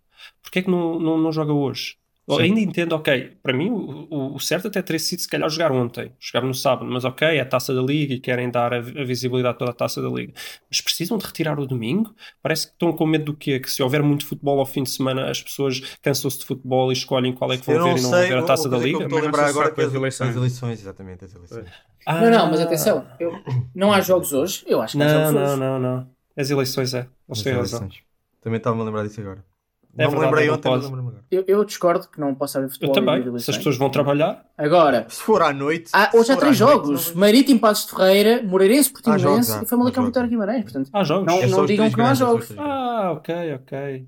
Porque 0.42 0.59
é 0.59 0.62
que 0.62 0.70
não, 0.70 0.98
não, 0.98 1.16
não 1.18 1.33
joga 1.33 1.52
hoje? 1.52 1.96
Eu 2.29 2.37
Sim. 2.37 2.43
ainda 2.43 2.61
entendo, 2.61 2.93
ok, 2.93 3.38
para 3.43 3.55
mim 3.55 3.71
o, 3.71 4.35
o- 4.35 4.38
certo 4.38 4.69
até 4.69 4.83
teria 4.83 4.99
sido 5.01 5.21
se 5.21 5.29
calhar 5.29 5.49
jogar 5.49 5.73
ontem, 5.73 6.12
jogar 6.21 6.47
no 6.47 6.53
sábado, 6.53 6.85
mas 6.91 7.03
ok, 7.05 7.27
é 7.27 7.41
a 7.41 7.45
taça 7.47 7.75
da 7.75 7.81
Liga 7.81 8.12
e 8.12 8.21
querem 8.21 8.51
dar 8.51 8.75
a, 8.75 8.77
a 8.79 8.81
visibilidade 8.83 9.57
toda 9.57 9.71
a 9.71 9.75
taça 9.75 10.03
da 10.03 10.09
Liga. 10.11 10.35
Mas 10.71 10.81
precisam 10.83 11.17
de 11.17 11.25
retirar 11.25 11.59
o 11.59 11.67
domingo? 11.67 12.14
Parece 12.43 12.67
que 12.67 12.73
estão 12.75 12.93
com 12.93 13.07
medo 13.07 13.25
do 13.25 13.35
quê? 13.35 13.59
Que 13.59 13.71
se 13.71 13.83
houver 13.83 14.03
muito 14.03 14.27
futebol 14.27 14.59
ao 14.61 14.67
fim 14.67 14.83
de 14.83 14.91
semana, 14.91 15.31
as 15.31 15.43
pessoas 15.43 15.81
cansam-se 16.03 16.38
de 16.41 16.45
futebol 16.45 16.91
e 16.91 16.93
escolhem 16.93 17.33
qual 17.33 17.51
é 17.51 17.57
que 17.57 17.64
vão 17.64 17.77
Eu 17.77 17.83
ver 17.85 17.91
não 17.93 17.97
e 17.99 18.03
não 18.03 18.11
vão 18.11 18.21
ver 18.21 18.37
a 18.38 18.43
taça 18.43 18.69
da 18.69 18.77
que 18.77 18.83
eu 18.83 18.87
Liga? 18.87 19.05
estou 19.05 19.19
a 19.19 19.21
não 19.21 19.27
lembrar 19.27 19.47
agora 19.49 19.71
que 19.71 19.75
com 19.77 19.81
as 19.88 19.95
eleições. 19.95 20.29
As 20.31 20.37
eleições, 20.37 20.81
exatamente, 20.81 21.25
as 21.25 21.35
eleições. 21.35 21.67
Ah, 22.05 22.21
Não, 22.21 22.31
não, 22.31 22.51
mas 22.51 22.61
atenção, 22.61 23.07
eu- 23.19 23.43
não 23.75 23.91
há 23.91 24.01
jogos 24.03 24.33
hoje? 24.35 24.64
Eu 24.67 24.83
acho 24.83 24.97
que 24.99 25.03
há 25.03 25.07
Não, 25.07 25.14
jogos 25.14 25.33
não, 25.35 25.43
hoje. 25.53 25.61
não, 25.61 25.79
não. 25.79 26.11
As 26.37 26.51
eleições 26.51 26.93
é. 26.95 26.99
Eles 27.01 27.11
As 27.31 27.43
têm 27.43 27.55
razão. 27.55 27.88
Também 28.43 28.59
estava-me 28.59 28.83
a 28.83 28.85
lembrar 28.85 29.03
disso 29.07 29.21
agora. 29.21 29.45
É 29.99 30.05
não 30.05 30.13
me 30.13 30.19
lembrei 30.21 30.47
não 30.47 30.55
ontem, 30.55 30.69
mas 30.71 30.81
pode. 30.81 30.85
lembro-me 30.85 31.09
agora. 31.09 31.25
Eu, 31.31 31.45
eu 31.47 31.65
discordo 31.65 32.09
que 32.09 32.21
não 32.21 32.35
possa 32.35 32.59
haver 32.59 32.67
Eu 32.69 32.71
futebol 32.71 32.95
de 32.95 33.01
também. 33.01 33.39
Se 33.41 33.51
as 33.51 33.57
pessoas 33.57 33.77
vão 33.77 33.91
trabalhar, 33.91 34.47
Agora, 34.57 35.07
Se 35.09 35.23
for 35.23 35.43
à 35.43 35.53
noite. 35.53 35.91
há, 35.93 36.11
hoje 36.15 36.33
há 36.33 36.37
três 36.37 36.57
jogos: 36.57 37.11
não- 37.13 37.21
Marítimo, 37.21 37.61
Passos 37.61 37.87
de 37.87 37.97
Ferreira, 37.97 38.43
Moreirense, 38.43 38.91
Portimonense 38.91 39.63
e 39.63 39.67
Famalicão 39.67 40.05
Vitória. 40.07 40.29
Guimarães. 40.29 40.63
Portanto, 40.65 40.91
há 40.93 41.05
jogos. 41.05 41.27
Não- 41.27 41.43
É 41.43 41.47
os 41.47 41.67
digam 41.67 41.91
que 41.91 41.97
não 41.99 42.07
há 42.07 42.11
é 42.11 42.15
jogos. 42.15 42.55
Ah, 42.59 43.13
ok, 43.13 43.35
ok. 43.55 44.07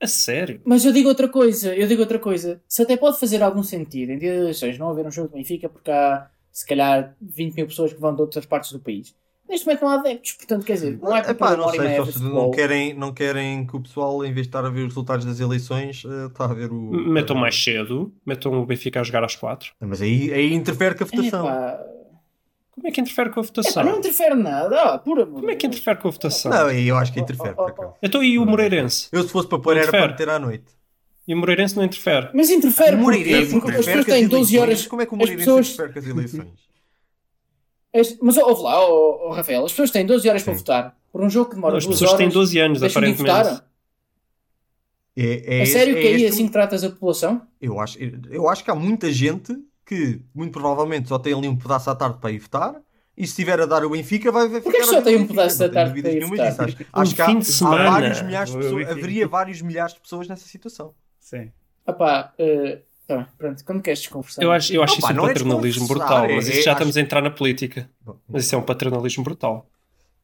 A 0.00 0.06
sério? 0.06 0.60
Mas 0.64 0.84
eu 0.84 0.92
digo 0.92 1.08
outra 1.08 1.28
coisa, 1.28 1.74
eu 1.74 1.86
digo 1.86 2.02
outra 2.02 2.18
coisa. 2.18 2.60
Se 2.68 2.82
até 2.82 2.96
pode 2.96 3.18
fazer 3.18 3.42
algum 3.42 3.62
sentido 3.62 4.10
em 4.10 4.18
dia 4.18 4.32
de 4.32 4.38
eleições 4.40 4.78
não 4.78 4.90
haver 4.90 5.06
um 5.06 5.10
jogo 5.10 5.28
de 5.28 5.34
Benfica 5.34 5.68
porque 5.68 5.90
há 5.90 6.26
se 6.52 6.66
calhar 6.66 7.14
20 7.20 7.54
mil 7.56 7.66
pessoas 7.66 7.92
que 7.92 8.00
vão 8.00 8.14
de 8.14 8.20
outras 8.20 8.44
partes 8.44 8.70
do 8.72 8.78
país. 8.80 9.14
Neste 9.54 9.66
momento 9.68 9.82
não 9.82 9.88
há 9.88 9.94
adeptos, 9.94 10.32
portanto 10.32 10.64
quer 10.66 10.72
dizer, 10.72 10.98
não 11.00 11.14
é 11.16 11.20
porque 11.20 11.30
Epá, 11.30 11.56
não 11.56 11.68
sei, 11.68 11.96
só 11.96 12.04
se 12.06 12.22
não 12.24 12.50
querem, 12.50 12.92
não 12.92 13.12
querem 13.14 13.64
que 13.64 13.76
o 13.76 13.80
pessoal, 13.80 14.24
em 14.24 14.32
vez 14.32 14.46
de 14.46 14.48
estar 14.48 14.64
a 14.64 14.68
ver 14.68 14.80
os 14.80 14.86
resultados 14.88 15.24
das 15.24 15.38
eleições, 15.38 16.02
eh, 16.04 16.26
está 16.26 16.46
a 16.46 16.52
ver 16.52 16.72
o. 16.72 16.90
Metam 16.90 17.36
mais 17.36 17.54
cedo, 17.62 18.12
metam 18.26 18.52
o 18.60 18.66
Benfica 18.66 18.98
a 19.00 19.04
jogar 19.04 19.22
às 19.22 19.36
quatro. 19.36 19.70
Mas 19.78 20.02
aí, 20.02 20.32
aí 20.32 20.52
interfere 20.52 20.96
com 20.96 21.04
a 21.04 21.06
votação. 21.06 21.46
Epá, 21.46 21.78
Como 22.72 22.88
é 22.88 22.90
que 22.90 23.00
interfere 23.00 23.30
com 23.30 23.38
a 23.38 23.42
epá, 23.44 23.46
votação? 23.54 23.84
não 23.84 23.98
interfere 23.98 24.34
nada, 24.34 24.82
ah, 24.82 24.98
por 24.98 25.20
amor 25.20 25.38
Como 25.38 25.50
é 25.52 25.54
que 25.54 25.68
interfere 25.68 25.98
com 26.00 26.08
a 26.08 26.10
votação? 26.10 26.50
Não, 26.50 26.66
aí 26.66 26.88
eu 26.88 26.96
acho 26.96 27.12
que 27.12 27.20
interfere. 27.20 27.54
Oh, 27.56 27.62
oh, 27.62 27.66
por 27.72 27.84
acaso. 27.84 27.94
Então 28.02 28.24
e 28.24 28.36
o 28.36 28.44
Moreirense? 28.44 29.06
Eu, 29.12 29.22
se 29.22 29.28
fosse 29.28 29.46
para 29.46 29.60
pôr, 29.60 29.76
era 29.76 29.88
para 29.88 30.08
meter 30.08 30.28
à 30.30 30.38
noite. 30.40 30.64
E 31.28 31.32
o 31.32 31.36
Moreirense 31.38 31.76
não 31.76 31.84
interfere. 31.84 32.28
Mas 32.34 32.50
interfere 32.50 32.96
O 32.96 33.04
porque, 33.04 33.18
Moreirense 33.18 33.52
porque 33.52 33.70
as 33.70 33.74
interfere 33.76 33.84
pessoas 33.84 34.04
com 34.04 34.10
as 34.12 34.18
têm 34.18 34.28
12 34.28 34.56
eleições. 34.56 34.60
horas. 34.62 34.86
Como 34.88 35.02
é 35.02 35.06
que 35.06 35.12
o 35.12 35.14
as 35.14 35.18
Moreirense 35.20 35.44
pessoas- 35.46 35.66
interfere 35.68 35.92
com 35.92 35.98
as 36.00 36.06
eleições? 36.06 36.64
as- 37.94 38.18
mas 38.20 38.36
ouve 38.36 38.62
lá, 38.62 38.88
oh, 38.88 39.28
oh, 39.28 39.32
Rafael, 39.32 39.64
as 39.64 39.72
pessoas 39.72 39.90
têm 39.90 40.04
12 40.06 40.28
horas 40.28 40.42
para 40.42 40.52
Sim. 40.54 40.58
votar 40.58 40.96
por 41.12 41.22
um 41.22 41.30
jogo 41.30 41.50
que 41.50 41.54
demora 41.56 41.76
As 41.78 41.84
2 41.84 41.94
pessoas 41.96 42.10
horas. 42.12 42.18
têm 42.24 42.28
12 42.28 42.58
anos, 42.58 42.82
aparentemente. 42.82 43.22
votar. 43.22 43.64
É, 45.16 45.58
É, 45.58 45.62
esse- 45.62 45.72
sério 45.72 45.94
que 45.94 46.00
aí 46.00 46.14
este 46.14 46.26
é 46.26 46.28
assim 46.28 46.46
que 46.46 46.52
tratas 46.52 46.82
a 46.82 46.90
população? 46.90 47.46
Eu 47.60 47.78
acho, 47.78 47.98
eu 48.30 48.48
acho 48.48 48.64
que 48.64 48.70
há 48.70 48.74
muita 48.74 49.12
gente 49.12 49.56
que, 49.86 50.20
muito 50.34 50.52
provavelmente, 50.52 51.08
só 51.08 51.18
tem 51.18 51.32
ali 51.34 51.46
um 51.48 51.56
pedaço 51.56 51.88
à 51.90 51.94
tarde 51.94 52.18
para 52.20 52.30
ir 52.32 52.38
votar. 52.38 52.74
E 53.16 53.22
se 53.24 53.30
estiver 53.30 53.60
a 53.60 53.66
dar 53.66 53.84
o 53.84 53.90
Benfica, 53.90 54.32
vai 54.32 54.48
vai 54.48 54.60
Porquê 54.60 54.78
que 54.78 54.84
só 54.86 54.96
ver 54.96 55.02
tem 55.04 55.16
um 55.16 55.26
pedaço 55.28 55.56
da 55.60 55.68
tarde 55.68 56.02
para 56.02 56.10
ir 56.10 56.24
votar? 56.24 56.48
disso. 56.50 56.62
Acho, 56.62 56.76
Um 56.82 57.00
acho 57.00 57.14
que 57.14 57.22
há, 57.22 57.26
fim 57.26 57.38
de 57.38 57.48
há 57.48 57.52
semana. 57.52 57.90
vários 57.90 58.22
milhares 58.22 58.50
de 58.50 58.56
pessoas, 58.58 58.90
haveria 58.90 59.28
vários 59.28 59.62
milhares 59.62 59.94
de 59.94 60.00
pessoas 60.00 60.26
nessa 60.26 60.48
situação. 60.48 60.94
Sim. 61.20 61.52
Opá, 61.86 62.34
eh, 62.38 62.80
tá 63.06 63.28
pronto, 63.38 63.64
quando 63.64 63.82
queres 63.82 64.00
desconversar? 64.00 64.42
Eu 64.42 64.50
acho, 64.52 64.72
eu 64.72 64.82
acho 64.82 64.94
Opa, 64.98 65.10
isso 65.12 65.20
um 65.20 65.24
é 65.24 65.28
paternalismo 65.28 65.86
brutal, 65.88 66.24
é- 66.26 66.34
mas 66.36 66.48
é- 66.48 66.52
isso 66.52 66.62
já 66.62 66.70
acho- 66.72 66.78
estamos 66.78 66.96
a 66.96 67.00
entrar 67.00 67.20
na 67.20 67.30
política. 67.30 67.88
Mas 68.28 68.44
isso 68.46 68.54
é 68.54 68.58
um 68.58 68.62
paternalismo 68.62 69.22
brutal. 69.24 69.68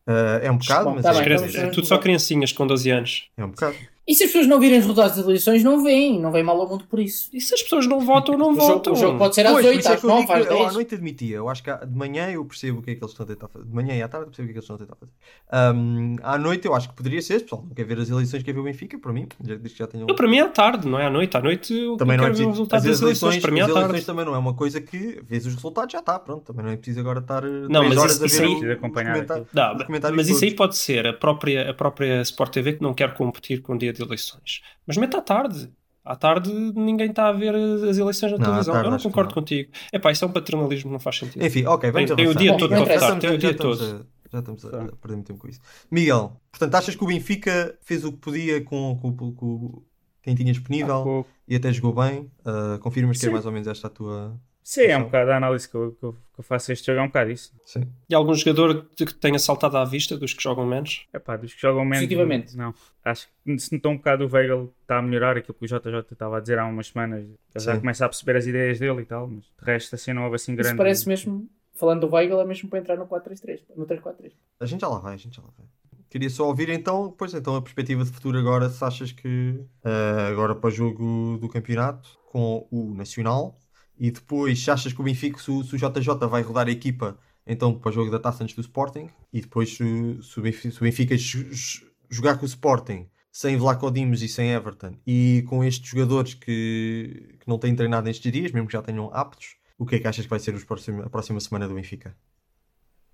eh, 0.07 0.41
é 0.47 0.51
um 0.51 0.57
bocado, 0.57 0.85
Bom, 0.87 0.95
mas 0.95 1.03
tá 1.05 1.11
é, 1.11 1.15
bem, 1.15 1.23
Crianças- 1.25 1.49
então 1.51 1.59
é 1.59 1.63
vamos 1.65 1.75
tudo 1.77 1.87
só 1.87 1.99
criancinhas 1.99 2.53
com 2.53 2.67
12 2.67 2.91
anos. 2.91 3.29
é 3.37 3.45
um 3.45 3.51
bocado. 3.51 3.77
E 4.11 4.15
se 4.17 4.25
as 4.25 4.31
pessoas 4.31 4.49
não 4.49 4.59
virem 4.59 4.79
os 4.79 4.85
resultados 4.85 5.17
das 5.17 5.25
eleições, 5.25 5.63
não 5.63 5.85
vêm, 5.85 6.19
não 6.21 6.33
vem 6.33 6.43
mal 6.43 6.61
ao 6.61 6.69
mundo 6.69 6.85
por 6.91 6.99
isso. 6.99 7.31
E 7.33 7.41
se 7.41 7.55
as 7.55 7.63
pessoas 7.63 7.87
não 7.87 8.01
votam, 8.01 8.37
não 8.37 8.51
O 8.51 8.55
jogo, 8.55 8.67
votam? 8.67 8.93
o 8.93 8.97
jogo 8.97 9.19
pode 9.19 9.35
ser 9.37 9.47
às 9.47 9.53
Pois, 9.53 9.65
por 9.65 9.71
8, 9.71 9.79
isso 9.81 9.89
é 9.89 9.93
às 9.95 10.01
que 10.01 10.07
eu 10.07 10.11
9, 10.11 10.21
digo 10.23 10.33
às 10.33 10.47
que 10.47 10.53
eu 10.53 10.57
à 10.59 10.63
10. 10.63 10.75
noite 10.75 10.95
admitia. 10.97 11.37
Eu 11.37 11.49
acho 11.49 11.63
que 11.63 11.73
de 11.87 11.97
manhã 11.97 12.29
eu 12.31 12.45
percebo 12.45 12.81
o 12.81 12.83
que 12.83 12.91
é 12.91 12.95
que 12.97 13.01
eles 13.05 13.13
estão 13.13 13.25
a 13.25 13.29
tentar 13.29 13.47
fazer. 13.49 13.65
De 13.67 13.73
manhã 13.75 13.95
e 13.95 14.03
à 14.03 14.09
tarde 14.09 14.27
eu 14.27 14.31
percebo 14.31 14.49
o 14.49 14.49
que 14.49 14.51
é 14.51 14.55
que 14.55 14.59
eles 14.59 14.65
estão 14.65 14.77
a 14.77 14.79
tentar 14.81 14.97
fazer. 14.97 15.13
Ahm, 15.53 16.17
à 16.23 16.37
noite 16.39 16.67
eu 16.67 16.75
acho 16.75 16.89
que 16.89 16.95
poderia 16.97 17.23
ser, 17.23 17.41
pessoal. 17.43 17.63
Não 17.67 17.75
quer 17.75 17.85
ver 17.85 17.99
as 18.01 18.11
eleições, 18.11 18.43
quer 18.43 18.53
ver 18.53 18.61
o 18.61 18.65
Benfica, 18.65 18.99
para 18.99 19.13
mim. 19.13 19.27
Já, 19.45 19.55
já 19.65 19.87
tenham... 19.87 20.07
Eu, 20.09 20.15
para 20.17 20.29
mim 20.29 20.39
é 20.39 20.43
à 20.43 20.49
tarde, 20.49 20.89
não 20.89 20.99
é 20.99 21.07
à 21.07 21.11
noite. 21.11 21.37
À 21.37 21.41
noite 21.41 21.73
eu 21.73 21.97
Também 21.97 22.17
não 22.17 22.25
é 22.25 22.27
ver 22.27 22.33
o 22.33 22.35
preciso. 22.35 22.51
resultado 22.51 22.79
As 22.79 22.85
das 22.85 23.01
eleições. 23.03 23.23
eleições, 23.35 23.43
Para 23.43 23.51
mim 23.53 23.59
é 23.59 23.63
à 23.63 23.65
as 23.67 23.71
eleições 23.71 23.91
tarde. 23.93 24.07
também 24.07 24.25
não 24.25 24.35
é 24.35 24.39
uma 24.39 24.55
coisa 24.55 24.81
que 24.81 25.21
vês 25.29 25.47
os 25.47 25.55
resultados 25.55 25.93
já 25.93 26.01
está, 26.01 26.19
pronto. 26.19 26.43
Também 26.45 26.65
não 26.65 26.73
é 26.73 26.77
preciso 26.77 26.99
agora 27.01 27.21
estar 27.21 27.45
eh, 27.45 27.67
Não, 27.69 27.85
mas 27.89 27.97
horas 27.97 28.13
isso- 28.15 28.23
a 28.23 28.27
isso 28.27 28.39
ver 28.41 28.45
aí- 28.49 28.55
o- 28.55 28.61
De 28.61 28.73
acompanhar 28.73 29.17
os. 29.23 29.29
Não, 29.53 29.75
os 29.77 30.17
mas 30.17 30.29
isso 30.29 30.45
aí 30.45 30.51
todos. 30.51 30.55
pode 30.57 30.77
ser 30.79 31.07
a 31.07 31.13
própria, 31.13 31.71
a 31.71 31.75
própria 31.75 32.21
Sport 32.23 32.53
TV 32.53 32.73
que 32.75 32.83
não 32.83 32.93
quer 32.93 33.15
competir 33.15 33.63
com 33.63 33.75
o 33.75 33.79
dia 33.79 33.93
de 33.93 34.00
eleições. 34.01 34.63
Mas 34.87 34.97
mete 34.97 35.17
à 35.17 35.21
tarde. 35.21 35.71
À 36.05 36.17
tarde 36.17 36.51
ninguém 36.53 37.11
está 37.11 37.29
a 37.29 37.33
ver 37.33 37.55
as 37.55 37.99
eleições 37.99 38.33
na 38.33 38.39
Não, 38.39 38.45
televisão. 38.47 38.73
tarde 38.75 38.89
eu 38.89 38.93
não 38.93 38.99
concordo 38.99 39.29
não. 39.31 39.35
contigo. 39.35 39.71
É 39.93 39.99
pá, 39.99 40.11
isso 40.11 40.25
é 40.25 40.29
um 40.29 40.33
paternalismo 40.33 40.89
que 40.89 40.93
não 40.93 40.99
faz 40.99 41.19
sentido. 41.19 41.45
Enfim, 41.45 41.65
ok, 41.67 41.91
vamos 41.91 42.09
Tem- 42.09 42.17
tem 42.17 42.27
o 42.29 42.35
dia 42.35 42.53
Bom, 42.53 42.59
todo 42.59 42.75
não 42.75 42.85
para 42.85 42.95
votar. 42.99 43.19
Tem 43.19 43.31
o 43.31 43.39
dia 43.39 43.51
estamos 43.51 43.79
todo. 43.79 43.97
a- 44.03 44.07
já 44.33 44.39
estamos 44.39 44.65
a, 44.65 44.69
a 44.69 44.73
perder 44.97 45.15
muito 45.17 45.27
tempo 45.27 45.41
com 45.41 45.49
isso. 45.49 45.61
Miguel, 45.91 46.41
portanto, 46.51 46.75
achas 46.77 46.95
que 46.97 47.05
o 47.05 47.07
Benfica 47.07 47.77
fez 47.83 48.05
o 48.05 48.13
que 48.13 48.19
podia 48.19 48.63
com, 48.65 48.97
com, 49.01 49.15
com- 49.17 49.33
com 49.35 49.83
quem 50.23 50.35
tinha 50.35 50.53
disponível 50.53 51.27
e 51.49 51.57
até 51.57 51.73
jogou 51.73 51.93
bem? 51.93 52.31
Uh, 52.47 52.79
confirmas 52.81 53.19
que 53.19 53.25
é 53.27 53.29
Sim. 53.29 53.33
mais 53.35 53.45
ou 53.45 53.53
menos 53.53 53.69
esta 53.69 53.89
a 53.89 53.91
tua. 53.91 54.41
Sim, 54.63 54.83
é 54.83 54.85
Então. 54.87 55.01
um 55.01 55.05
bocado 55.05 55.31
a 55.31 55.37
análise 55.37 55.69
que 55.69 55.75
eu, 55.75 55.93
que 55.93 56.05
eu, 56.05 56.13
que 56.13 56.41
eu 56.41 56.45
faço 56.45 56.71
a 56.71 56.75
este 56.75 56.87
jogo, 56.87 57.01
é 57.01 57.03
um 57.03 57.07
bocado 57.07 57.31
isso. 57.31 57.53
Sim. 57.65 57.83
E 58.09 58.15
algum 58.15 58.35
jogador 58.35 58.87
que 58.97 59.15
tenha 59.15 59.39
saltado 59.39 59.77
à 59.77 59.85
vista 59.85 60.17
dos 60.17 60.33
que 60.33 60.43
jogam 60.43 60.67
menos? 60.67 61.07
É 61.13 61.19
pá, 61.19 61.37
dos 61.37 61.55
que 61.55 61.61
jogam 61.61 61.85
menos. 61.85 61.99
Positivamente. 61.99 62.57
Não. 62.57 62.75
Acho 63.05 63.29
que 63.45 63.59
se 63.59 63.73
notou 63.75 63.93
um 63.93 63.97
bocado 63.97 64.27
o 64.27 64.33
Weigl 64.33 64.73
está 64.83 64.99
a 64.99 65.03
melhorar 65.03 65.37
aquilo 65.37 65.55
que 65.55 65.65
o 65.65 65.69
JJ 65.69 66.13
estava 66.13 66.37
a 66.37 66.41
dizer 66.41 66.59
há 66.59 66.67
umas 66.67 66.89
semanas. 66.89 67.25
Ele 67.25 67.65
já 67.65 67.79
começa 67.79 68.05
a 68.05 68.09
perceber 68.09 68.37
as 68.37 68.47
ideias 68.47 68.79
dele 68.79 69.03
e 69.03 69.05
tal, 69.05 69.27
mas 69.27 69.45
de 69.45 69.65
resto 69.65 69.95
assim 69.95 70.13
não 70.13 70.25
houve 70.25 70.37
assim 70.37 70.55
grande. 70.55 70.69
Isso 70.69 70.77
parece 70.77 71.09
mesmo, 71.09 71.49
falando 71.75 72.07
do 72.07 72.15
Weigl, 72.15 72.41
é 72.41 72.45
mesmo 72.45 72.69
para 72.69 72.79
entrar 72.79 72.97
no 72.97 73.07
4-3-3, 73.07 73.63
no 73.77 73.87
3-4-3. 73.87 74.33
A 74.61 74.67
gente 74.67 74.81
já 74.81 74.89
lá 74.89 74.99
vai, 74.99 75.15
a 75.15 75.17
gente 75.17 75.37
já 75.37 75.43
lá 75.43 75.49
vai. 75.57 75.67
Queria 76.11 76.29
só 76.29 76.47
ouvir 76.47 76.69
então, 76.69 77.15
pois 77.17 77.33
então, 77.35 77.55
a 77.55 77.63
perspectiva 77.63 78.05
de 78.05 78.11
futuro 78.11 78.37
agora, 78.37 78.69
se 78.69 78.85
achas 78.85 79.13
que 79.13 79.61
uh, 79.85 80.29
agora 80.29 80.57
para 80.57 80.69
o 80.69 80.71
jogo 80.71 81.39
do 81.41 81.49
campeonato 81.49 82.19
com 82.27 82.67
o 82.71 82.93
Nacional 82.95 83.57
e 84.01 84.11
depois 84.11 84.59
se 84.65 84.71
achas 84.71 84.93
que 84.93 85.01
o 85.01 85.05
Benfica, 85.05 85.39
se 85.39 85.51
o, 85.51 85.63
JJ 85.63 86.27
vai 86.29 86.43
rodar 86.43 86.67
a 86.67 86.71
equipa 86.71 87.17
então 87.47 87.75
para 87.79 87.91
o 87.91 87.93
jogo 87.93 88.11
da 88.11 88.19
taça 88.19 88.43
antes 88.43 88.55
do 88.57 88.61
Sporting 88.63 89.09
e 89.33 89.41
depois 89.43 89.77
se, 89.77 90.19
se 90.23 90.39
o 90.39 90.43
Benfica, 90.43 90.71
se 90.71 90.79
o 90.79 90.85
Benfica 90.85 91.17
jo- 91.17 91.45
jo- 91.51 91.87
jogar 92.09 92.37
com 92.39 92.43
o 92.43 92.47
Sporting 92.47 93.07
sem 93.31 93.57
Vlaco 93.57 93.91
Dimos 93.91 94.23
e 94.23 94.29
sem 94.29 94.51
Everton 94.53 94.95
e 95.07 95.45
com 95.49 95.63
estes 95.63 95.89
jogadores 95.89 96.35
que, 96.35 97.37
que 97.39 97.47
não 97.49 97.59
têm 97.59 97.77
treinado 97.77 98.07
nestes 98.07 98.33
dias, 98.33 98.51
mesmo 98.53 98.67
que 98.67 98.73
já 98.73 98.83
tenham 98.83 99.11
aptos, 99.13 99.57
o 99.79 99.87
que 99.87 99.97
é 99.97 99.99
que 100.01 100.09
achas 100.09 100.25
que 100.25 100.31
vai 100.31 100.41
ser 100.41 100.55
os 100.55 100.65
próximos- 100.65 101.05
a 101.07 101.11
próxima 101.11 101.39
semana 101.41 101.69
do 101.69 101.75
Benfica? 101.75 102.17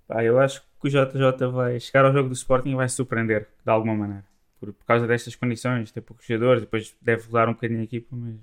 Pá, 0.07 0.23
eu 0.23 0.39
acho 0.39 0.63
que 0.81 0.87
o 0.87 0.91
JJ 0.91 1.49
vai 1.53 1.81
chegar 1.81 2.05
ao 2.05 2.13
jogo 2.13 2.29
do 2.29 2.35
Sporting 2.35 2.71
e 2.71 2.75
vai 2.77 2.89
surpreender 2.89 3.49
de 3.65 3.71
alguma 3.71 3.95
maneira. 3.95 4.25
Por, 4.61 4.73
por 4.73 4.85
causa 4.87 5.07
destas 5.07 5.35
condições, 5.35 5.91
ter 5.91 6.01
poucos 6.01 6.25
jogadores, 6.27 6.63
depois 6.63 6.95
deve 7.03 7.27
rodar 7.27 7.49
um 7.49 7.53
bocadinho 7.55 7.81
a 7.81 7.85
equipa, 7.85 8.15
mas, 8.17 8.39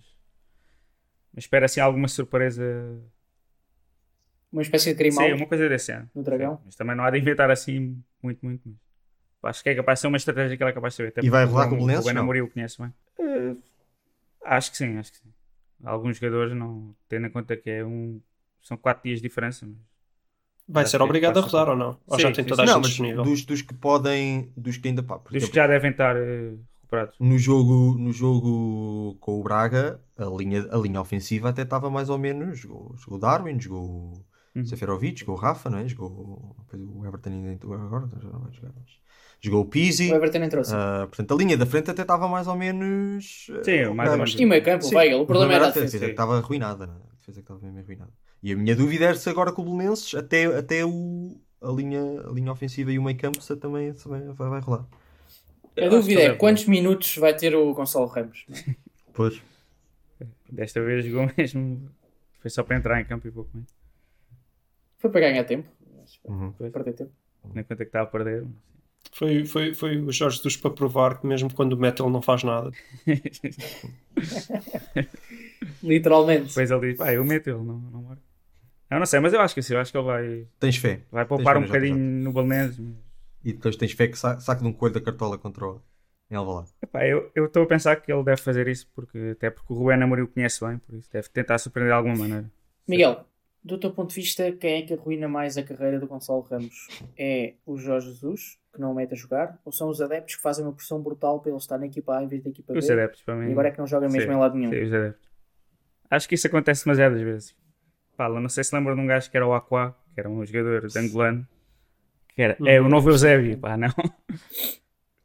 mas 1.34 1.44
espera 1.46 1.66
assim 1.66 1.80
alguma 1.80 2.08
surpresa. 2.08 2.64
Uma 4.52 4.62
espécie 4.62 4.90
de 4.92 4.96
Grimaldo 4.96 5.32
Sim, 5.32 5.42
uma 5.42 5.48
coisa 5.48 5.68
desse 5.68 5.92
ano. 5.92 6.10
no 6.14 6.22
Dragão. 6.24 6.62
Mas 6.64 6.76
também 6.76 6.96
não 6.96 7.04
há 7.04 7.10
de 7.10 7.18
inventar 7.18 7.50
assim 7.50 8.02
muito, 8.22 8.46
muito, 8.46 8.62
muito. 8.66 8.80
Acho 9.42 9.62
que 9.64 9.70
é 9.70 9.76
capaz 9.76 10.00
de 10.00 10.02
ser 10.02 10.08
uma 10.08 10.18
estratégia 10.18 10.56
que 10.56 10.64
ele 10.64 10.70
é 10.70 10.74
capaz 10.74 10.94
de 10.94 10.98
saber. 10.98 11.10
Até 11.10 11.22
E 11.26 11.30
vai 11.30 11.44
rolar 11.44 11.68
com 11.68 11.76
o 11.76 11.78
Belenenses, 11.80 12.04
O 12.04 12.06
Ben 12.06 12.14
não? 12.14 12.22
Amorim 12.22 12.42
o 12.42 12.50
conhece 12.50 12.82
bem. 12.82 12.94
Eh, 13.20 13.56
acho 14.46 14.72
que 14.72 14.78
sim, 14.78 14.98
acho 14.98 15.12
que 15.12 15.18
sim. 15.18 15.34
Alguns 15.84 16.18
jogadores, 16.18 16.56
não, 16.56 16.96
tendo 17.10 17.28
em 17.28 17.30
conta 17.30 17.58
que 17.58 17.70
é 17.70 17.84
um, 17.84 18.22
são 18.62 18.78
4 18.78 19.04
dias 19.04 19.20
de 19.22 19.28
diferença. 19.28 19.66
Mas... 19.66 19.76
Vai 20.66 20.86
ser 20.86 21.02
obrigado 21.02 21.38
a 21.40 21.42
rodar 21.42 21.68
ou 21.68 21.76
não? 21.76 22.00
Ou 22.08 22.16
Sim, 22.16 22.22
já 22.22 22.32
tem 22.32 22.44
sim, 22.46 22.50
toda 22.50 22.62
a 22.64 22.66
não, 22.66 22.76
gente 22.76 22.86
disponível? 22.88 23.24
dos, 23.24 23.44
dos 23.44 23.62
que 23.62 23.74
podem, 23.74 24.50
dos 24.56 24.78
que 24.78 24.88
ainda 24.88 25.04
pá, 25.04 25.20
por 25.20 25.34
Dos 25.34 25.50
que 25.50 25.56
já 25.56 25.68
devem 25.68 25.92
estar 25.92 26.16
eh, 26.16 26.54
recuperados. 26.94 27.16
no 27.20 27.38
jogo, 27.38 27.98
no 27.98 28.12
jogo 28.14 29.16
com 29.20 29.40
o 29.40 29.44
Braga, 29.44 30.00
a 30.18 30.26
linha, 30.26 30.68
a 30.72 30.78
linha 30.78 31.02
ofensiva 31.02 31.50
até 31.50 31.64
estava 31.64 31.90
mais 31.90 32.10
ou 32.10 32.18
menos. 32.18 32.60
Jogou, 32.60 32.96
jogou 32.98 33.18
o 33.18 33.22
Darwin, 33.22 33.60
jogou 33.60 33.82
o 33.90 34.26
Uhum. 34.56 34.64
Seferovic, 34.66 35.20
jogou 35.22 35.36
o 35.36 35.38
Rafa, 35.40 35.68
não 35.68 35.80
é? 35.80 35.88
Jogou 35.88 36.56
depois 36.60 36.80
o 36.84 37.04
Everton 37.08 37.30
ainda 37.32 37.52
entrou 37.54 37.74
agora, 37.74 38.08
já 38.22 38.30
não 38.30 38.40
vai 38.42 38.54
jogar. 38.54 38.72
mas- 38.80 39.02
Jogou 39.42 39.62
o 39.62 39.66
Pizzi. 39.66 40.12
O 40.12 40.16
Everton 40.16 40.38
entrou-se. 40.44 40.74
ah, 40.76 41.08
portanto, 41.08 41.34
a 41.34 41.38
linha 41.38 41.58
da 41.58 41.66
frente 41.66 41.90
até 41.90 42.04
estava 42.04 42.28
mais 42.28 42.48
ou 42.48 42.56
menos. 42.56 43.48
ah, 43.52 43.64
Sim, 43.64 43.94
mais 43.96 44.12
ou 44.12 44.18
menos. 44.18 44.36
E 44.40 44.46
o 44.46 44.48
meio 44.48 44.64
campo, 44.64 44.86
o 44.86 44.96
Weigl, 44.96 45.22
o 45.22 45.26
problema 45.26 45.54
era 45.56 45.66
a 45.66 45.68
a 45.68 45.72
defesa. 45.72 45.86
defesa. 45.88 46.06
que 46.06 46.12
estava 46.12 46.38
arruinada, 46.38 46.86
não 46.86 46.94
é? 46.94 46.98
A 46.98 47.16
defesa 47.18 47.34
que 47.34 47.40
estava 47.40 47.60
mesmo 47.62 47.80
arruinada. 47.80 48.12
E 48.44 48.54
a 48.54 48.56
minha 48.56 48.76
dúvida 48.76 49.06
era 49.06 49.16
se 49.16 49.28
agora 49.30 49.52
com 49.52 49.64
o 49.64 49.66
Belenenses, 49.66 50.14
até, 50.14 50.46
até 50.46 50.86
o, 50.86 51.36
a, 51.60 51.72
linha, 51.72 52.22
a 52.28 52.32
linha 52.32 52.52
ofensiva 52.52 52.92
e 52.92 53.00
o 53.00 53.04
meio 53.04 53.18
campo 53.18 53.42
se 53.42 53.56
também, 53.56 53.92
também 53.94 54.32
vai, 54.34 54.50
vai 54.50 54.60
rolar. 54.62 54.86
A 55.78 55.88
dúvida 55.88 56.22
é 56.22 56.26
deve- 56.28 56.38
quantos 56.38 56.66
minutos 56.66 57.16
vai 57.18 57.36
ter 57.36 57.56
o 57.56 57.74
Gonçalo 57.74 58.06
Ramos? 58.08 58.46
Pois. 59.14 59.42
Desta 60.52 60.82
vez 60.84 61.06
jogou 61.06 61.30
mesmo. 61.38 61.90
Foi 62.40 62.50
só 62.52 62.62
para 62.64 62.76
entrar 62.78 63.00
em 63.02 63.06
campo 63.06 63.28
e 63.28 63.32
pouco 63.32 63.50
mais. 63.54 63.66
Foi 65.00 65.10
para 65.10 65.22
ganhar 65.22 65.44
tempo. 65.46 65.68
Uhum. 66.26 66.54
Foi 66.54 66.70
perder 66.70 66.94
tempo. 66.94 67.12
Nem 67.54 67.64
conta 67.64 67.78
que 67.78 67.84
estava 67.90 68.06
a 68.06 68.12
perder. 68.12 68.44
mas- 68.44 68.52
Foi, 69.14 69.46
foi, 69.46 69.74
foi 69.74 69.98
o 69.98 70.12
Jorge 70.12 70.38
Jesus 70.38 70.58
para 70.58 70.72
provar 70.72 71.20
que 71.20 71.26
mesmo 71.28 71.52
quando 71.54 71.76
mete 71.78 72.02
ele 72.02 72.12
não 72.12 72.22
faz 72.22 72.44
nada. 72.44 72.72
Literalmente. 75.82 76.48
Depois 76.50 76.72
ele 76.72 76.90
diz, 76.90 76.98
pá, 76.98 77.14
eu 77.14 77.24
meto 77.24 77.48
ele, 77.50 77.58
não, 77.60 77.78
não 77.80 78.02
marco. 78.04 78.22
Eu 78.90 79.00
não 79.00 79.06
sei, 79.06 79.20
mas 79.20 79.34
eu 79.34 79.42
acho 79.42 79.56
que 79.56 79.62
sim, 79.62 79.74
eu 79.74 79.80
acho 79.80 79.92
que 79.92 79.98
ele 79.98 80.06
vai, 80.06 80.48
Tens 80.60 80.76
fé. 80.78 81.02
vai 81.12 81.26
poupar 81.26 81.56
fé 81.56 81.60
um 81.60 81.66
bocadinho 81.66 81.98
no 81.98 82.32
Balneses. 82.32 82.80
E 83.44 83.54
depois 83.54 83.76
tens 83.76 83.92
fé 83.92 84.08
que 84.08 84.18
sa 84.18 84.40
saque 84.40 84.62
de 84.62 84.68
um 84.68 84.74
coelho 84.74 84.96
da 84.96 85.02
cartola 85.02 85.38
contra 85.38 85.66
o 85.66 85.82
em 86.32 86.36
Alvalade. 86.36 86.72
Epá, 86.82 87.06
eu 87.06 87.32
estou 87.36 87.64
a 87.64 87.68
pensar 87.68 87.96
que 87.98 88.12
ele 88.12 88.24
deve 88.24 88.42
fazer 88.42 88.68
isso 88.68 88.90
porque 88.94 89.32
até 89.34 89.50
porque 89.50 89.72
o 89.72 89.76
Rubén 89.76 90.02
Amorim 90.02 90.24
o 90.24 90.28
conhece 90.28 90.66
bem, 90.66 90.78
por 90.80 90.96
isso 90.96 91.10
deve 91.12 91.30
tentar 91.30 91.58
surpreender 91.58 91.94
de 91.94 91.98
alguma 91.98 92.16
maneira. 92.16 92.52
Miguel, 92.88 93.26
do 93.64 93.78
teu 93.78 93.92
ponto 93.92 94.10
de 94.10 94.16
vista, 94.16 94.52
quem 94.52 94.82
é 94.82 94.86
que 94.86 94.94
arruína 94.94 95.28
mais 95.28 95.58
a 95.58 95.64
carreira 95.64 96.00
do 96.00 96.08
Gonçalo 96.08 96.42
Ramos? 96.42 96.88
É 97.18 97.54
o 97.66 97.78
Jorge 97.78 98.12
Jesus, 98.12 98.60
que 98.74 98.82
não 98.82 98.92
o 98.92 98.96
mete 98.96 99.14
a 99.14 99.16
jogar, 99.16 99.60
ou 99.64 99.72
são 99.72 99.90
os 99.90 100.02
adeptos 100.02 100.36
que 100.36 100.42
fazem 100.42 100.66
uma 100.66 100.74
pressão 100.74 101.02
brutal 101.02 101.40
para 101.40 101.52
ele 101.52 101.58
estar 101.58 101.78
na 101.78 101.86
equipa 101.86 102.18
A 102.18 102.24
em 102.24 102.28
vez 102.28 102.44
da 102.44 102.50
equipa 102.50 102.74
B? 102.74 102.80
Os 102.80 102.90
adeptos, 102.90 103.22
para 103.22 103.36
mim. 103.36 103.50
E 103.50 103.52
agora 103.52 103.68
é 103.68 103.72
que 103.72 103.80
não 103.80 103.88
joga 103.88 104.10
mesmo 104.10 104.32
Sim, 104.32 104.38
em 104.38 104.40
lado 104.40 104.56
nenhum. 104.58 104.72
sim, 104.72 104.84
os 104.84 104.94
adeptos. 104.94 105.30
Acho 106.10 106.28
que 106.28 106.36
isso 106.36 106.48
acontece 106.48 106.84
demasiadas 106.84 107.22
vezes. 107.22 107.56
Pá, 108.18 108.28
não 108.30 108.50
sei 108.50 108.64
se 108.64 108.76
lembram 108.76 108.96
de 108.96 109.02
um 109.02 109.08
gajo 109.08 109.30
que 109.30 109.38
era 109.38 109.48
o 109.48 109.54
Aquá, 109.54 109.96
que 110.14 110.20
era 110.20 110.30
um 110.30 110.46
jogador 110.46 110.88
de 110.88 111.00
angolano, 111.00 111.48
que 112.36 112.42
era, 112.42 112.58
é 112.66 112.82
o 112.82 112.90
novo 112.90 113.10
Eusébio, 113.10 113.58
pá, 113.58 113.78
não. 113.78 113.90